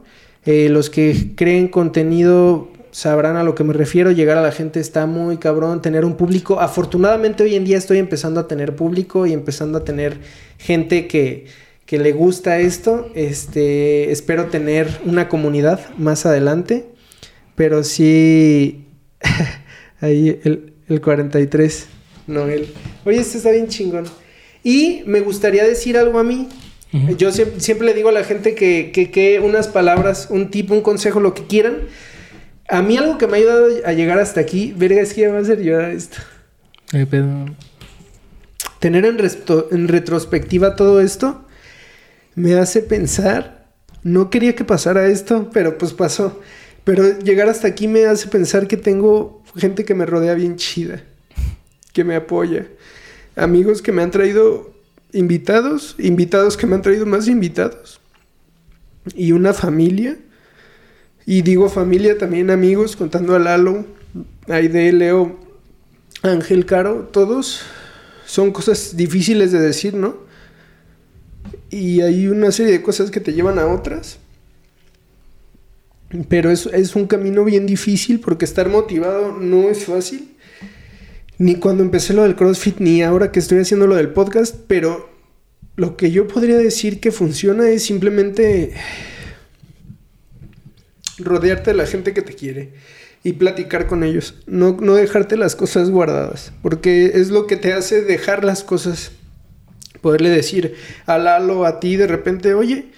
Eh, 0.46 0.70
los 0.70 0.90
que 0.90 1.34
creen 1.36 1.68
contenido 1.68 2.71
sabrán 2.92 3.36
a 3.38 3.44
lo 3.44 3.56
que 3.56 3.64
me 3.64 3.74
refiero. 3.74 4.12
Llegar 4.12 4.38
a 4.38 4.42
la 4.42 4.52
gente 4.52 4.80
está 4.80 5.06
muy 5.06 5.38
cabrón. 5.38 5.82
Tener 5.82 6.06
un 6.06 6.16
público. 6.16 6.60
Afortunadamente 6.60 7.44
hoy 7.44 7.56
en 7.56 7.66
día 7.66 7.78
estoy 7.78 7.98
empezando 7.98 8.40
a 8.40 8.48
tener 8.48 8.76
público 8.76 9.26
y 9.26 9.34
empezando 9.34 9.78
a 9.80 9.84
tener 9.84 10.20
gente 10.58 11.08
que 11.08 11.46
que 11.92 12.00
le 12.00 12.14
gusta 12.14 12.58
esto. 12.60 13.12
Este, 13.16 14.14
espero 14.14 14.46
tener 14.46 14.88
una 15.04 15.28
comunidad 15.28 15.94
más 15.98 16.26
adelante. 16.26 16.86
Pero 17.56 17.84
sí, 17.84 18.86
ahí 20.00 20.40
el, 20.46 20.74
el 20.88 21.02
43. 21.02 21.88
Noel. 22.28 22.74
Oye, 23.04 23.18
esto 23.20 23.38
está 23.38 23.52
bien 23.52 23.68
chingón. 23.68 24.06
Y 24.64 25.04
me 25.06 25.20
gustaría 25.20 25.66
decir 25.66 25.98
algo 25.98 26.18
a 26.18 26.24
mí. 26.24 26.48
Yo 27.18 27.34
siempre, 27.34 27.88
le 27.88 27.94
digo 27.94 28.08
a 28.08 28.14
la 28.14 28.24
gente 28.24 28.56
que, 28.56 28.92
que, 28.92 29.40
unas 29.42 29.68
palabras, 29.68 30.28
un 30.30 30.50
tipo, 30.50 30.74
un 30.74 30.82
consejo, 30.82 31.20
lo 31.20 31.34
que 31.34 31.44
quieran. 31.44 31.80
A 32.72 32.82
mí 32.82 32.96
algo 32.96 33.18
que 33.18 33.28
me 33.28 33.34
ha 33.34 33.40
ayudado 33.42 33.68
a 33.86 33.92
llegar 33.92 34.18
hasta 34.18 34.40
aquí, 34.40 34.74
verga, 34.78 35.02
es 35.02 35.14
que 35.14 35.22
ya 35.22 35.32
va 35.32 35.40
a 35.40 35.44
ser 35.44 35.62
llorar 35.62 35.92
esto. 35.92 36.20
Tener 38.80 39.04
en, 39.06 39.18
en 39.72 39.88
retrospectiva 39.90 40.78
todo 40.78 41.02
esto 41.02 41.46
me 42.34 42.56
hace 42.56 42.82
pensar, 42.82 43.68
no 44.04 44.30
quería 44.30 44.56
que 44.56 44.64
pasara 44.64 45.08
esto, 45.08 45.50
pero 45.52 45.78
pues 45.78 45.92
pasó. 45.92 46.40
Pero 46.86 47.20
llegar 47.20 47.50
hasta 47.50 47.68
aquí 47.68 47.90
me 47.90 48.06
hace 48.06 48.30
pensar 48.30 48.68
que 48.68 48.78
tengo 48.78 49.44
gente 49.58 49.84
que 49.84 49.94
me 49.94 50.06
rodea 50.06 50.34
bien 50.34 50.56
chida, 50.56 51.04
que 51.92 52.06
me 52.06 52.16
apoya, 52.16 52.68
amigos 53.36 53.82
que 53.82 53.92
me 53.92 54.02
han 54.02 54.12
traído 54.12 54.74
invitados, 55.12 55.98
invitados 56.00 56.56
que 56.56 56.68
me 56.68 56.76
han 56.76 56.82
traído 56.82 57.06
más 57.06 57.28
invitados, 57.28 58.00
y 59.14 59.34
una 59.34 59.54
familia. 59.54 60.18
Y 61.26 61.42
digo 61.44 61.70
familia 61.70 62.18
también 62.18 62.50
amigos, 62.50 62.96
contando 62.96 63.36
a 63.36 63.40
Lalo, 63.40 63.86
Aide, 64.48 64.92
Leo, 64.92 65.40
Ángel 66.24 66.66
Caro, 66.66 67.10
todos 67.12 67.62
son 68.26 68.52
cosas 68.52 68.96
difíciles 68.96 69.52
de 69.52 69.60
decir, 69.60 69.94
¿no? 69.94 70.18
Y 71.70 72.02
hay 72.02 72.28
una 72.28 72.52
serie 72.52 72.72
de 72.72 72.82
cosas 72.82 73.12
que 73.12 73.20
te 73.20 73.34
llevan 73.34 73.60
a 73.60 73.68
otras. 73.68 74.20
Pero 76.28 76.52
es, 76.52 76.66
es 76.68 76.96
un 76.96 77.08
camino 77.08 77.46
bien 77.46 77.66
difícil 77.66 78.20
porque 78.20 78.46
estar 78.46 78.68
motivado 78.70 79.38
no 79.38 79.70
es 79.70 79.86
fácil. 79.86 80.36
Ni 81.38 81.56
cuando 81.56 81.84
empecé 81.84 82.14
lo 82.14 82.24
del 82.24 82.36
CrossFit, 82.36 82.80
ni 82.80 83.02
ahora 83.02 83.32
que 83.32 83.40
estoy 83.40 83.60
haciendo 83.60 83.88
lo 83.88 83.96
del 83.96 84.10
podcast. 84.10 84.56
Pero 84.68 85.10
lo 85.76 85.96
que 85.96 86.12
yo 86.12 86.28
podría 86.28 86.58
decir 86.58 87.00
que 87.00 87.12
funciona 87.12 87.70
es 87.70 87.84
simplemente 87.84 88.74
rodearte 91.24 91.72
de 91.72 91.78
la 91.78 91.86
gente 91.86 92.14
que 92.14 92.22
te 92.22 92.34
quiere 92.34 92.74
y 93.24 93.34
platicar 93.34 93.88
con 93.88 94.04
ellos. 94.04 94.36
No, 94.48 94.78
no 94.80 94.96
dejarte 94.96 95.38
las 95.38 95.56
cosas 95.56 95.90
guardadas, 95.90 96.52
porque 96.62 97.12
es 97.16 97.30
lo 97.30 97.48
que 97.48 97.58
te 97.58 97.74
hace 97.74 98.02
dejar 98.02 98.44
las 98.44 98.64
cosas. 98.64 99.12
Poderle 100.02 100.30
decir 100.30 100.76
a 101.06 101.18
Lalo, 101.20 101.66
a 101.66 101.80
ti 101.80 101.96
de 101.96 102.08
repente, 102.08 102.56
oye, 102.56 102.90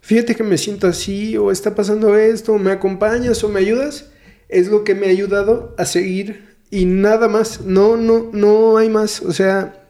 fíjate 0.00 0.36
que 0.36 0.44
me 0.44 0.58
siento 0.58 0.86
así, 0.86 1.36
o 1.36 1.50
está 1.50 1.74
pasando 1.74 2.16
esto, 2.16 2.52
o 2.52 2.58
me 2.58 2.70
acompañas, 2.70 3.42
o 3.42 3.48
me 3.48 3.60
ayudas. 3.60 4.10
Es 4.48 4.68
lo 4.68 4.84
que 4.84 4.94
me 4.94 5.06
ha 5.06 5.10
ayudado 5.10 5.74
a 5.78 5.84
seguir 5.84 6.52
y 6.70 6.84
nada 6.84 7.26
más. 7.28 7.62
No, 7.62 7.96
no, 7.96 8.30
no 8.32 8.76
hay 8.76 8.88
más. 8.88 9.22
O 9.22 9.32
sea, 9.32 9.82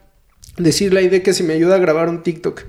decir 0.57 0.95
la 0.95 1.03
idea 1.03 1.23
que 1.23 1.33
si 1.33 1.43
me 1.43 1.55
ayuda 1.55 1.77
a 1.77 1.79
grabar 1.79 2.09
un 2.09 2.23
TikTok. 2.23 2.63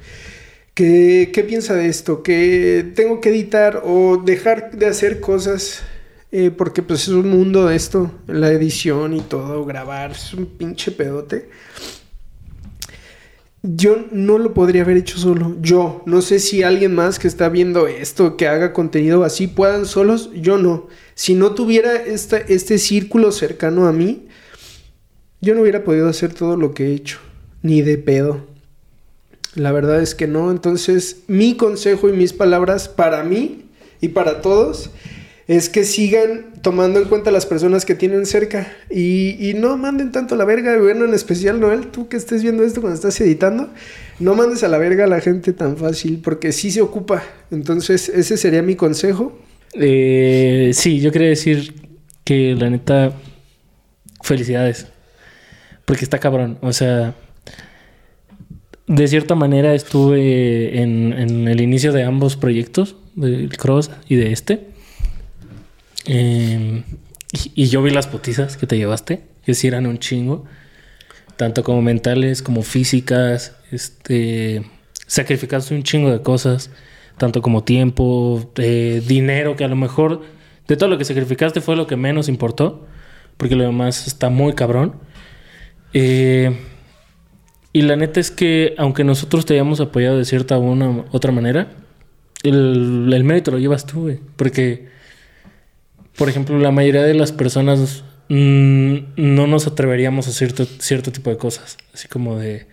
¿Qué, 0.74 1.32
¿Qué 1.34 1.44
piensa 1.44 1.76
de 1.76 1.88
esto? 1.88 2.24
¿Que 2.24 2.94
tengo 2.96 3.22
que 3.22 3.30
editar 3.30 3.82
o 3.84 4.18
dejar 4.18 4.72
de 4.72 4.88
hacer 4.88 5.20
cosas 5.20 5.84
eh, 6.36 6.50
porque 6.50 6.82
pues 6.82 7.04
es 7.04 7.10
un 7.10 7.30
mundo 7.30 7.68
de 7.68 7.76
esto, 7.76 8.12
la 8.26 8.52
edición 8.52 9.14
y 9.14 9.22
todo, 9.22 9.66
grabar, 9.66 10.14
es 10.14 10.34
un 10.34 10.48
pinche 10.48 10.92
pedote. 10.92 11.48
Yo 13.62 14.08
no 14.12 14.40
lo 14.40 14.56
podría 14.56 14.82
haber 14.82 14.98
hecho 14.98 15.20
solo. 15.20 15.56
Yo, 15.62 16.02
no 16.08 16.24
sé 16.24 16.40
si 16.40 16.64
alguien 16.64 16.96
más 16.96 17.20
que 17.20 17.28
está 17.28 17.50
viendo 17.50 17.88
esto, 17.88 18.36
que 18.36 18.48
haga 18.48 18.74
contenido 18.74 19.24
así, 19.24 19.46
puedan 19.46 19.86
solos, 19.86 20.32
yo 20.34 20.58
no. 20.58 20.88
Si 21.14 21.36
no 21.36 21.54
tuviera 21.54 21.98
este 21.98 22.80
círculo 22.80 23.32
cercano 23.32 23.86
a 23.86 23.94
mí, 23.94 24.26
yo 25.40 25.54
no 25.54 25.62
hubiera 25.62 25.84
podido 25.84 26.10
hacer 26.10 26.34
todo 26.34 26.58
lo 26.58 26.74
que 26.74 26.88
he 26.88 26.94
hecho, 26.96 27.20
ni 27.62 27.84
de 27.84 28.00
pedo. 28.00 28.53
La 29.56 29.72
verdad 29.72 30.02
es 30.02 30.16
que 30.16 30.28
no. 30.28 30.52
Entonces, 30.52 31.24
mi 31.28 31.56
consejo 31.56 32.10
y 32.10 32.14
mis 32.14 32.34
palabras 32.34 32.90
para 32.90 33.24
mí 33.24 33.66
y 34.02 34.10
para 34.10 34.42
todos 34.42 34.90
es 35.48 35.70
que 35.70 35.84
sigan 35.84 36.54
tomando 36.62 37.00
en 37.00 37.10
cuenta 37.10 37.30
las 37.30 37.46
personas 37.46 37.86
que 37.86 37.96
tienen 37.96 38.26
cerca 38.26 38.72
y, 38.90 39.54
no 39.58 39.78
manden 39.78 40.12
tanto 40.12 40.36
la 40.36 40.46
verga, 40.46 40.78
bueno, 40.78 41.06
en 41.06 41.14
especial 41.14 41.60
Noel, 41.60 41.88
tú 41.88 42.08
que 42.08 42.16
estés 42.16 42.42
viendo 42.42 42.64
esto 42.64 42.80
cuando 42.80 42.96
estás 42.96 43.20
editando, 43.20 43.70
no 44.20 44.36
mandes 44.36 44.64
a 44.64 44.70
la 44.70 44.78
verga 44.78 45.04
a 45.04 45.08
la 45.08 45.20
gente 45.20 45.52
tan 45.52 45.76
fácil 45.76 46.22
porque 46.24 46.54
sí 46.54 46.72
se 46.72 46.82
ocupa. 46.82 47.24
Entonces, 47.52 48.10
ese 48.10 48.38
sería 48.38 48.62
mi 48.62 48.76
consejo. 48.76 49.38
Eh, 49.74 50.72
sí, 50.74 51.02
yo 51.02 51.12
quería 51.12 51.30
decir 51.30 51.74
que 52.24 52.56
la 52.56 52.70
neta, 52.70 53.12
felicidades, 54.22 54.88
porque 55.86 56.06
está 56.06 56.20
cabrón, 56.20 56.58
o 56.62 56.72
sea... 56.72 57.16
De 58.88 59.08
cierta 59.08 59.36
manera 59.36 59.74
estuve 59.74 60.82
en, 60.82 61.14
en 61.14 61.48
el 61.48 61.62
inicio 61.62 61.94
de 61.94 62.04
ambos 62.04 62.36
proyectos, 62.36 62.98
del 63.16 63.56
Cross 63.58 63.92
y 64.10 64.16
de 64.16 64.32
este. 64.32 64.68
Em, 66.06 66.84
y, 67.56 67.66
yo 67.68 67.82
vi 67.82 67.92
las 67.92 68.08
putizas 68.08 68.58
que 68.58 68.68
te 68.68 68.78
llevaste, 68.78 69.24
que 69.46 69.54
sí 69.54 69.68
eran 69.68 69.86
un 69.86 70.00
chingo, 70.00 70.46
tanto 71.38 71.64
como 71.64 71.82
mentales 71.82 72.42
como 72.42 72.62
físicas. 72.62 73.56
Este, 73.72 74.64
sacrificaste 75.08 75.74
un 75.74 75.84
chingo 75.84 76.12
de 76.12 76.22
cosas, 76.22 76.70
tanto 77.18 77.42
como 77.42 77.64
tiempo, 77.64 78.52
eh, 78.58 79.02
dinero, 79.08 79.56
que 79.56 79.64
a 79.64 79.68
lo 79.68 79.76
mejor 79.76 80.22
de 80.68 80.78
todo 80.78 80.90
lo 80.90 80.98
que 80.98 81.06
sacrificaste 81.06 81.62
fue 81.62 81.76
lo 81.76 81.88
que 81.88 81.96
menos 81.96 82.30
importó, 82.30 82.88
porque 83.38 83.56
lo 83.56 83.64
demás 83.64 84.08
está 84.08 84.30
muy 84.30 84.54
cabrón. 84.54 84.96
Eh, 85.94 86.58
y 87.74 87.82
la 87.82 87.96
neta 87.96 88.20
es 88.20 88.32
que, 88.32 88.76
aunque 88.78 89.04
nosotros 89.04 89.46
te 89.46 89.54
hayamos 89.56 89.82
apoyado 89.82 90.18
de 90.18 90.26
cierta 90.26 90.58
una 90.58 91.04
otra 91.12 91.32
manera, 91.32 91.72
el, 92.44 93.12
el 93.12 93.24
mérito 93.24 93.52
lo 93.52 93.60
llevas 93.60 93.86
tú, 93.86 94.02
güey. 94.02 94.20
Porque 94.36 94.94
por 96.18 96.30
ejemplo, 96.30 96.58
la 96.60 96.72
mayoría 96.72 97.04
de 97.04 97.14
las 97.14 97.32
personas 97.32 98.04
mm, 98.30 98.98
no 99.18 99.48
nos 99.48 99.68
atreveríamos 99.68 100.28
a 100.28 100.30
hacer 100.30 100.54
cierto, 100.80 101.12
tipo 101.12 101.30
de 101.30 101.38
cosas. 101.38 101.78
Así 101.94 102.08
como 102.08 102.38
de, 102.38 102.68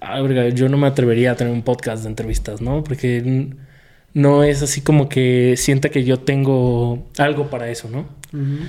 ah, 0.00 0.20
yo 0.52 0.68
no 0.68 0.76
me 0.76 0.86
atrevería 0.86 1.32
a 1.32 1.36
tener 1.36 1.52
un 1.52 1.62
podcast 1.62 2.02
de 2.02 2.08
entrevistas, 2.08 2.60
¿no? 2.60 2.82
Porque 2.82 3.48
no 4.12 4.42
es 4.42 4.62
así 4.62 4.80
como 4.80 5.08
que 5.08 5.54
sienta 5.56 5.88
que 5.88 6.04
yo 6.04 6.18
tengo 6.18 7.06
algo 7.18 7.50
para 7.50 7.70
eso, 7.70 7.88
¿no? 7.88 8.08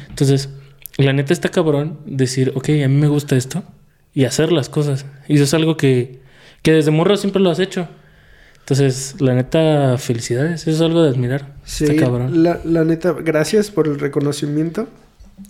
Entonces, 0.10 0.50
la 0.98 1.12
neta 1.12 1.34
está 1.34 1.50
cabrón 1.50 2.00
decir, 2.06 2.52
ok, 2.54 2.70
a 2.70 2.88
mí 2.88 2.96
me 2.96 3.08
gusta 3.08 3.36
esto 3.36 3.64
y 4.16 4.24
hacer 4.24 4.52
las 4.52 4.70
cosas. 4.70 5.06
Y 5.28 5.36
eso 5.36 5.44
es 5.44 5.54
algo 5.54 5.78
que, 5.78 6.20
que 6.64 6.72
desde 6.72 6.90
morro 6.90 7.18
siempre 7.18 7.42
lo 7.42 7.52
has 7.52 7.60
hecho. 7.60 7.88
Entonces, 8.60 9.18
la 9.20 9.36
neta, 9.36 9.98
felicidades. 10.00 10.62
Eso 10.62 10.72
es 10.72 10.82
algo 10.82 11.04
de 11.04 11.10
admirar. 11.10 11.54
Sí, 11.66 11.96
cabrón. 11.98 12.42
La, 12.42 12.60
la, 12.64 12.84
neta, 12.84 13.12
gracias 13.12 13.70
por 13.70 13.88
el 13.88 14.00
reconocimiento. 14.00 14.88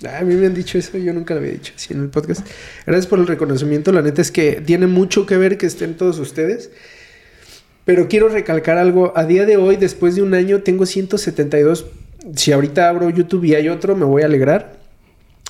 Ah, 0.06 0.18
a 0.20 0.22
mí 0.24 0.34
me 0.34 0.48
han 0.48 0.56
dicho 0.56 0.80
eso, 0.80 0.98
yo 0.98 1.14
nunca 1.14 1.36
lo 1.36 1.42
había 1.42 1.54
dicho 1.54 1.72
así 1.76 1.94
en 1.94 2.02
el 2.02 2.10
podcast. 2.10 2.46
Gracias 2.88 3.06
por 3.06 3.20
el 3.20 3.28
reconocimiento. 3.28 3.94
La 3.94 4.02
neta 4.02 4.22
es 4.22 4.32
que 4.32 4.62
tiene 4.66 4.88
mucho 4.88 5.28
que 5.28 5.38
ver 5.38 5.58
que 5.58 5.68
estén 5.68 5.96
todos 5.96 6.18
ustedes. 6.18 6.72
Pero 7.86 8.08
quiero 8.08 8.28
recalcar 8.30 8.80
algo. 8.80 9.14
A 9.16 9.26
día 9.26 9.46
de 9.46 9.58
hoy, 9.58 9.78
después 9.78 10.16
de 10.16 10.24
un 10.24 10.34
año, 10.34 10.64
tengo 10.64 10.88
172. 10.88 11.86
Si 12.36 12.52
ahorita 12.52 12.90
abro 12.90 13.12
YouTube 13.12 13.46
y 13.46 13.54
hay 13.54 13.70
otro, 13.70 13.96
me 13.96 14.06
voy 14.06 14.24
a 14.24 14.26
alegrar. 14.26 14.85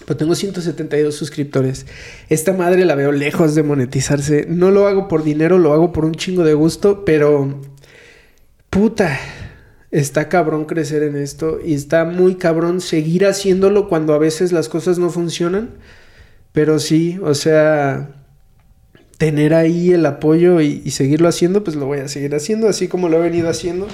Pero 0.06 0.18
tengo 0.18 0.36
172 0.36 1.16
suscriptores. 1.16 1.88
Esta 2.30 2.54
madre 2.54 2.86
la 2.86 2.96
veo 2.96 3.12
lejos 3.12 3.56
de 3.56 3.64
monetizarse. 3.64 4.46
No 4.48 4.70
lo 4.72 4.88
hago 4.88 5.08
por 5.08 5.24
dinero, 5.24 5.58
lo 5.58 5.74
hago 5.74 5.92
por 5.92 6.06
un 6.06 6.14
chingo 6.14 6.44
de 6.44 6.54
gusto, 6.54 7.04
pero... 7.06 7.62
Puta. 8.70 9.20
Está 9.92 10.30
cabrón 10.30 10.66
crecer 10.66 11.04
en 11.04 11.16
esto 11.16 11.60
y 11.64 11.74
está 11.74 12.04
muy 12.04 12.36
cabrón 12.36 12.82
seguir 12.82 13.26
haciéndolo 13.26 13.88
cuando 13.88 14.14
a 14.14 14.18
veces 14.18 14.52
las 14.52 14.68
cosas 14.70 15.00
no 15.00 15.10
funcionan. 15.10 15.76
Pero 16.52 16.80
sí, 16.80 17.18
o 17.24 17.34
sea, 17.34 18.10
tener 19.18 19.54
ahí 19.54 19.92
el 19.92 20.06
apoyo 20.06 20.62
y, 20.62 20.82
y 20.84 20.92
seguirlo 20.92 21.28
haciendo, 21.28 21.64
pues 21.64 21.76
lo 21.78 21.86
voy 21.86 22.00
a 22.00 22.08
seguir 22.10 22.36
haciendo, 22.36 22.68
así 22.68 22.88
como 22.88 23.10
lo 23.10 23.18
he 23.18 23.22
venido 23.22 23.50
haciendo. 23.50 23.88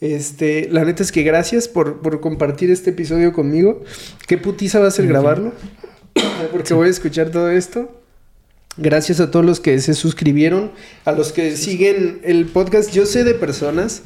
Este, 0.00 0.68
la 0.70 0.84
neta 0.84 1.02
es 1.02 1.12
que 1.12 1.22
gracias 1.22 1.68
por, 1.68 2.20
compartir 2.20 2.70
este 2.70 2.90
episodio 2.90 3.32
conmigo. 3.32 3.82
Qué 4.26 4.38
putiza 4.38 4.80
va 4.80 4.88
a 4.88 4.90
ser 4.90 5.06
grabarlo. 5.06 5.52
Porque 6.52 6.74
voy 6.74 6.88
a 6.88 6.90
escuchar 6.90 7.30
todo 7.30 7.50
esto. 7.50 8.00
Gracias 8.76 9.20
a 9.20 9.30
todos 9.30 9.44
los 9.44 9.60
que 9.60 9.78
se 9.80 9.94
suscribieron, 9.94 10.72
a 11.04 11.12
los 11.12 11.32
que 11.32 11.56
siguen 11.56 12.20
el 12.24 12.46
podcast. 12.46 12.92
Yo 12.92 13.04
sé 13.04 13.24
de 13.24 13.34
personas 13.34 14.02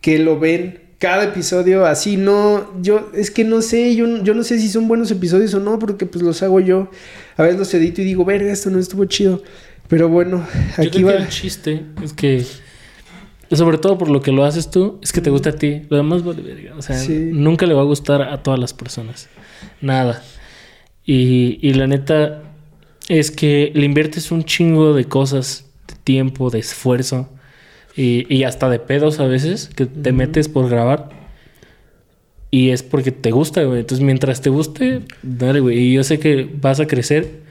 que 0.00 0.18
lo 0.18 0.38
ven 0.38 0.80
cada 0.98 1.24
episodio 1.24 1.84
así, 1.84 2.16
no, 2.16 2.72
yo, 2.80 3.10
es 3.14 3.30
que 3.30 3.44
no 3.44 3.60
sé, 3.60 3.94
yo, 3.96 4.22
yo 4.22 4.32
no 4.32 4.42
sé 4.42 4.58
si 4.58 4.68
son 4.68 4.88
buenos 4.88 5.10
episodios 5.10 5.52
o 5.52 5.60
no, 5.60 5.78
porque 5.78 6.06
pues 6.06 6.24
los 6.24 6.42
hago 6.42 6.60
yo. 6.60 6.90
A 7.36 7.42
veces 7.42 7.58
los 7.58 7.74
edito 7.74 8.00
y 8.00 8.04
digo, 8.04 8.24
verga, 8.24 8.50
esto 8.50 8.70
no 8.70 8.78
estuvo 8.78 9.04
chido. 9.04 9.42
Pero 9.88 10.08
bueno, 10.08 10.46
aquí 10.78 11.02
va. 11.02 11.14
el 11.14 11.28
chiste 11.28 11.84
es 12.02 12.12
que 12.12 12.44
sobre 13.52 13.78
todo 13.78 13.98
por 13.98 14.08
lo 14.08 14.20
que 14.20 14.32
lo 14.32 14.44
haces 14.44 14.70
tú, 14.70 14.98
es 15.02 15.12
que 15.12 15.20
te 15.20 15.30
gusta 15.30 15.50
a 15.50 15.52
ti. 15.52 15.82
Lo 15.88 15.96
demás 15.96 16.24
vale 16.24 16.72
O 16.76 16.82
sea, 16.82 17.00
nunca 17.08 17.66
le 17.66 17.74
va 17.74 17.82
a 17.82 17.84
gustar 17.84 18.22
a 18.22 18.42
todas 18.42 18.58
las 18.58 18.74
personas. 18.74 19.28
Nada. 19.80 20.22
Y, 21.04 21.58
y 21.62 21.74
la 21.74 21.86
neta, 21.86 22.42
es 23.08 23.30
que 23.30 23.70
le 23.74 23.84
inviertes 23.84 24.30
un 24.30 24.44
chingo 24.44 24.94
de 24.94 25.04
cosas, 25.04 25.66
de 25.86 25.94
tiempo, 26.02 26.50
de 26.50 26.58
esfuerzo 26.58 27.28
y, 27.96 28.32
y 28.34 28.44
hasta 28.44 28.68
de 28.68 28.78
pedos 28.78 29.20
a 29.20 29.26
veces 29.26 29.70
que 29.74 29.86
te 29.86 30.12
metes 30.12 30.48
por 30.48 30.68
grabar. 30.68 31.10
Y 32.50 32.70
es 32.70 32.82
porque 32.82 33.12
te 33.12 33.30
gusta, 33.30 33.62
güey. 33.64 33.80
Entonces, 33.80 34.04
mientras 34.04 34.40
te 34.40 34.50
guste, 34.50 35.02
dale, 35.22 35.60
güey. 35.60 35.78
Y 35.78 35.92
yo 35.92 36.04
sé 36.04 36.18
que 36.18 36.48
vas 36.60 36.80
a 36.80 36.86
crecer 36.86 37.42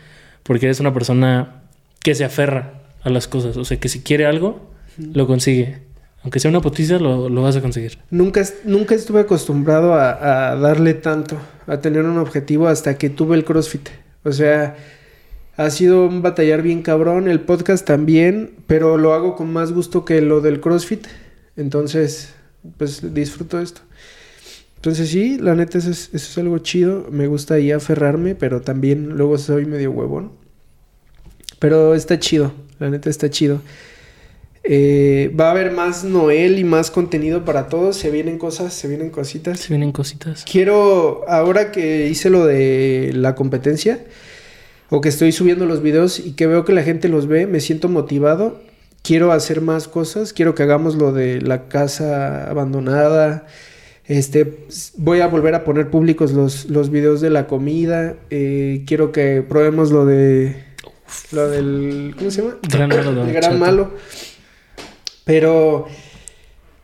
porque 0.44 0.66
eres 0.66 0.80
una 0.80 0.94
persona 0.94 1.64
que 2.02 2.16
se 2.16 2.24
aferra 2.24 2.82
a 3.04 3.10
las 3.10 3.28
cosas. 3.28 3.58
O 3.58 3.66
sea, 3.66 3.80
que 3.80 3.90
si 3.90 4.02
quiere 4.02 4.26
algo, 4.26 4.70
lo 4.98 5.28
consigue. 5.28 5.80
Aunque 6.24 6.40
sea 6.40 6.50
una 6.50 6.62
potiza, 6.62 6.98
lo, 6.98 7.30
lo 7.30 7.44
vas 7.44 7.56
a 7.56 7.62
conseguir. 7.62 8.00
Nunca, 8.10 8.44
nunca 8.64 8.96
estuve 8.96 9.20
acostumbrado 9.20 9.94
a, 9.94 10.56
darle 10.56 10.96
tanto, 10.96 11.38
a 11.68 11.82
tener 11.82 12.04
un 12.04 12.18
objetivo 12.18 12.68
hasta 12.68 12.98
que 12.98 13.12
tuve 13.12 13.36
el 13.36 13.46
CrossFit. 13.46 13.90
O 14.24 14.32
sea, 14.32 14.76
ha 15.56 15.70
sido 15.70 16.08
un 16.08 16.24
batallar 16.24 16.64
bien 16.64 16.82
cabrón, 16.82 17.28
el 17.28 17.42
podcast 17.42 17.86
también, 17.86 18.56
pero 18.66 18.98
lo 18.98 19.14
hago 19.14 19.36
con 19.36 19.54
más 19.54 19.72
gusto 19.72 20.04
que 20.04 20.20
lo 20.22 20.42
del 20.42 20.62
CrossFit. 20.62 21.06
Entonces, 21.58 22.34
pues 22.78 23.14
disfruto 23.14 23.60
esto. 23.60 23.82
Entonces 24.78 25.10
sí, 25.10 25.38
la 25.38 25.56
neta 25.56 25.78
es, 25.78 25.86
eso 25.88 26.10
es 26.14 26.38
algo 26.40 26.58
chido. 26.58 27.08
Me 27.12 27.28
gusta 27.28 27.54
ahí 27.54 27.72
aferrarme, 27.72 28.34
pero 28.34 28.62
también 28.62 29.10
luego 29.10 29.38
soy 29.38 29.66
medio 29.66 29.92
huevón. 29.92 30.32
Pero 31.60 31.96
está 31.96 32.20
chido, 32.20 32.52
la 32.80 32.90
neta 32.90 33.10
está 33.10 33.30
chido. 33.30 33.62
Eh, 34.68 35.32
va 35.40 35.48
a 35.48 35.52
haber 35.52 35.72
más 35.72 36.04
Noel 36.04 36.58
y 36.58 36.64
más 36.64 36.90
contenido 36.90 37.46
para 37.46 37.68
todos. 37.68 37.98
Se 37.98 38.10
vienen 38.10 38.38
cosas, 38.38 38.74
se 38.74 38.88
vienen 38.88 39.10
cositas. 39.10 39.60
Se 39.60 39.70
vienen 39.70 39.92
cositas. 39.92 40.44
Quiero, 40.50 41.24
ahora 41.28 41.72
que 41.72 42.08
hice 42.08 42.30
lo 42.30 42.46
de 42.46 43.12
la 43.14 43.36
competencia, 43.36 44.00
o 44.90 45.02
que 45.02 45.10
estoy 45.10 45.32
subiendo 45.32 45.66
los 45.66 45.82
videos 45.82 46.20
y 46.20 46.34
que 46.34 46.48
veo 46.48 46.66
que 46.66 46.74
la 46.74 46.84
gente 46.84 47.10
los 47.10 47.28
ve, 47.28 47.48
me 47.48 47.60
siento 47.60 47.90
motivado. 47.90 48.60
Quiero 49.04 49.32
hacer 49.32 49.62
más 49.62 49.88
cosas. 49.88 50.34
Quiero 50.34 50.56
que 50.56 50.64
hagamos 50.64 50.96
lo 50.96 51.12
de 51.12 51.42
la 51.42 51.68
casa 51.68 52.50
abandonada. 52.50 53.46
Este, 54.08 54.60
voy 54.98 55.22
a 55.22 55.28
volver 55.28 55.56
a 55.56 55.64
poner 55.64 55.90
públicos 55.90 56.32
los, 56.32 56.66
los 56.66 56.90
videos 56.90 57.22
de 57.22 57.30
la 57.30 57.46
comida. 57.46 58.16
Eh, 58.30 58.84
quiero 58.88 59.12
que 59.12 59.44
probemos 59.48 59.92
lo 59.92 60.06
de, 60.06 60.56
lo 61.32 61.50
del, 61.50 62.16
¿cómo 62.18 62.32
se 62.32 62.42
llama? 62.42 62.58
Gran 62.68 62.90
malo, 62.90 63.24
El 63.26 63.32
gran 63.32 63.42
Chato. 63.42 63.58
malo. 63.58 63.92
Pero, 65.26 65.88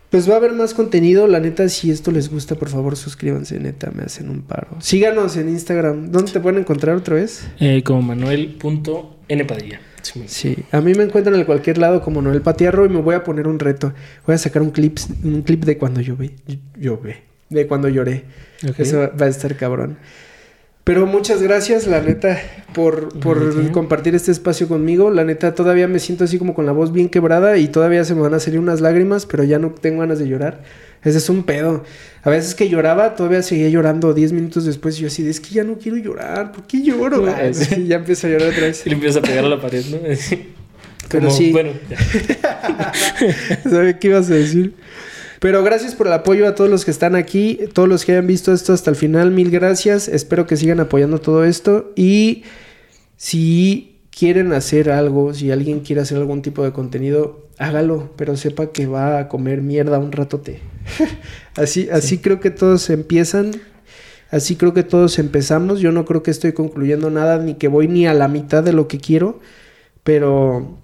pues 0.10 0.30
va 0.30 0.34
a 0.34 0.38
haber 0.38 0.52
más 0.52 0.74
contenido. 0.74 1.28
La 1.28 1.40
neta, 1.40 1.70
si 1.70 1.90
esto 1.90 2.12
les 2.12 2.30
gusta, 2.30 2.56
por 2.56 2.68
favor, 2.68 2.98
suscríbanse, 2.98 3.60
neta, 3.60 3.92
me 3.92 4.04
hacen 4.04 4.30
un 4.30 4.42
paro. 4.42 4.68
Síganos 4.80 5.38
en 5.38 5.48
Instagram. 5.48 6.12
¿Dónde 6.12 6.34
te 6.34 6.40
pueden 6.42 6.60
encontrar 6.60 6.98
otra 6.98 7.16
vez? 7.16 7.48
Eh, 7.60 7.82
como 7.84 8.02
Manuel.npadilla. 8.02 9.80
Sí. 10.02 10.24
Sí, 10.26 10.58
a 10.72 10.82
mí 10.82 10.94
me 10.96 11.04
encuentran 11.04 11.36
en 11.36 11.46
cualquier 11.46 11.78
lado 11.78 12.02
como 12.02 12.24
Noel 12.24 12.42
Patiarro 12.42 12.86
y 12.88 12.90
me 12.90 13.00
voy 13.00 13.14
a 13.14 13.24
poner 13.24 13.48
un 13.48 13.60
reto. 13.60 13.94
Voy 14.26 14.34
a 14.34 14.38
sacar 14.40 14.64
un 14.64 14.72
clip, 14.72 14.98
un 15.24 15.44
clip 15.44 15.64
de 15.64 15.78
cuando 15.78 16.02
llové. 16.02 16.32
Llové. 16.76 17.22
De 17.50 17.68
cuando 17.68 17.88
lloré. 17.88 18.24
Eso 18.78 18.98
va 19.00 19.08
va 19.08 19.28
a 19.28 19.30
estar 19.30 19.56
cabrón. 19.56 19.98
Pero 20.84 21.06
muchas 21.06 21.42
gracias, 21.44 21.86
la 21.86 22.02
neta, 22.02 22.40
por, 22.74 23.20
por 23.20 23.38
Ok. 23.38 23.72
compartir 23.72 24.16
este 24.16 24.32
espacio 24.32 24.68
conmigo. 24.68 25.12
La 25.12 25.24
neta, 25.24 25.54
todavía 25.54 25.88
me 25.88 26.00
siento 26.00 26.24
así 26.24 26.40
como 26.40 26.56
con 26.56 26.66
la 26.66 26.72
voz 26.72 26.92
bien 26.92 27.08
quebrada 27.10 27.58
y 27.58 27.68
todavía 27.68 28.04
se 28.04 28.16
me 28.16 28.22
van 28.22 28.34
a 28.34 28.40
salir 28.40 28.60
unas 28.60 28.82
lágrimas, 28.82 29.26
pero 29.28 29.44
ya 29.44 29.60
no 29.60 29.70
tengo 29.72 30.00
ganas 30.00 30.18
de 30.18 30.28
llorar. 30.28 30.64
Ese 31.04 31.20
es 31.20 31.30
un 31.30 31.44
pedo. 31.44 31.84
A 32.24 32.30
veces 32.32 32.56
que 32.56 32.68
lloraba, 32.68 33.16
todavía 33.16 33.44
seguía 33.44 33.70
llorando 33.70 34.14
10 34.14 34.34
minutos 34.34 34.66
después 34.66 34.98
y 34.98 35.02
yo 35.02 35.08
así, 35.08 35.28
es 35.28 35.40
que 35.40 35.50
ya 35.54 35.64
no 35.64 35.78
quiero 35.78 35.98
llorar, 35.98 36.52
¿por 36.52 36.66
qué 36.66 36.82
lloro? 36.82 37.26
Ah, 37.28 37.54
sí. 37.54 37.66
sí, 37.66 37.88
ya 37.88 37.98
empiezo 37.98 38.26
a 38.28 38.32
llorar 38.32 38.50
otra 38.50 38.62
vez. 38.64 38.86
Y 38.86 38.90
le 38.90 38.96
empiezas 38.96 39.24
a 39.24 39.26
pegar 39.26 39.46
a 39.46 39.50
la 39.50 39.62
pared, 39.62 39.84
¿no? 39.86 39.98
Pero 41.10 41.26
Como, 41.26 41.32
sí. 41.38 41.52
Bueno, 41.52 41.72
ya. 41.90 42.94
¿Sabes 43.70 43.96
qué 44.00 44.08
ibas 44.08 44.30
a 44.32 44.36
decir? 44.36 44.74
Pero 45.42 45.64
gracias 45.64 45.96
por 45.96 46.06
el 46.06 46.14
apoyo 46.14 46.48
a 46.48 46.54
todos 46.54 46.70
los 46.70 46.86
que 46.86 46.92
están 46.92 47.16
aquí, 47.16 47.62
todos 47.74 47.90
los 47.90 48.06
que 48.06 48.12
hayan 48.12 48.28
visto 48.28 48.54
esto 48.54 48.74
hasta 48.74 48.92
el 48.92 48.96
final, 48.96 49.32
mil 49.32 49.50
gracias. 49.50 50.08
Espero 50.08 50.46
que 50.46 50.56
sigan 50.56 50.80
apoyando 50.80 51.20
todo 51.20 51.46
esto. 51.46 51.92
Y 51.96 52.44
si 53.18 53.98
quieren 54.12 54.54
hacer 54.54 54.92
algo, 54.92 55.34
si 55.34 55.50
alguien 55.50 55.80
quiere 55.80 56.04
hacer 56.04 56.20
algún 56.20 56.44
tipo 56.44 56.64
de 56.64 56.72
contenido, 56.72 57.48
hágalo, 57.58 58.12
pero 58.18 58.38
sepa 58.38 58.72
que 58.72 58.86
va 58.86 59.18
a 59.18 59.30
comer 59.30 59.64
mierda 59.64 59.98
un 59.98 60.12
ratote. 60.12 60.60
así, 61.56 61.90
así 61.92 62.20
creo 62.20 62.40
que 62.40 62.52
todos 62.52 62.88
empiezan. 62.92 63.50
Así 64.30 64.58
creo 64.58 64.76
que 64.76 64.84
todos 64.84 65.18
empezamos. 65.18 65.80
Yo 65.80 65.92
no 65.92 66.06
creo 66.06 66.22
que 66.22 66.30
estoy 66.30 66.54
concluyendo 66.54 67.10
nada, 67.10 67.40
ni 67.40 67.56
que 67.56 67.68
voy 67.68 67.88
ni 67.88 68.06
a 68.06 68.14
la 68.14 68.28
mitad 68.28 68.62
de 68.62 68.74
lo 68.74 68.88
que 68.88 69.00
quiero. 69.00 69.40
Pero 70.04 70.78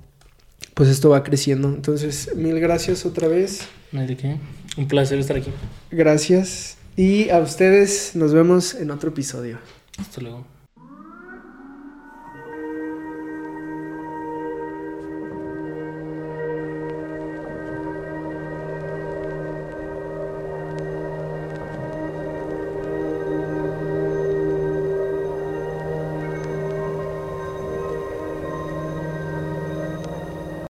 pues 0.73 0.89
esto 0.89 1.09
va 1.09 1.21
creciendo. 1.21 1.67
Entonces, 1.67 2.31
mil 2.35 2.59
gracias 2.59 3.05
otra 3.05 3.27
vez. 3.27 3.67
No 3.91 4.01
hay 4.01 4.07
de 4.07 4.17
qué. 4.17 4.37
Un 4.77 4.87
placer 4.87 5.17
estar 5.19 5.37
aquí. 5.37 5.51
Gracias. 5.91 6.77
Y 6.95 7.29
a 7.29 7.39
ustedes 7.39 8.15
nos 8.15 8.33
vemos 8.33 8.73
en 8.75 8.91
otro 8.91 9.09
episodio. 9.09 9.59
Hasta 9.97 10.21
luego. 10.21 10.56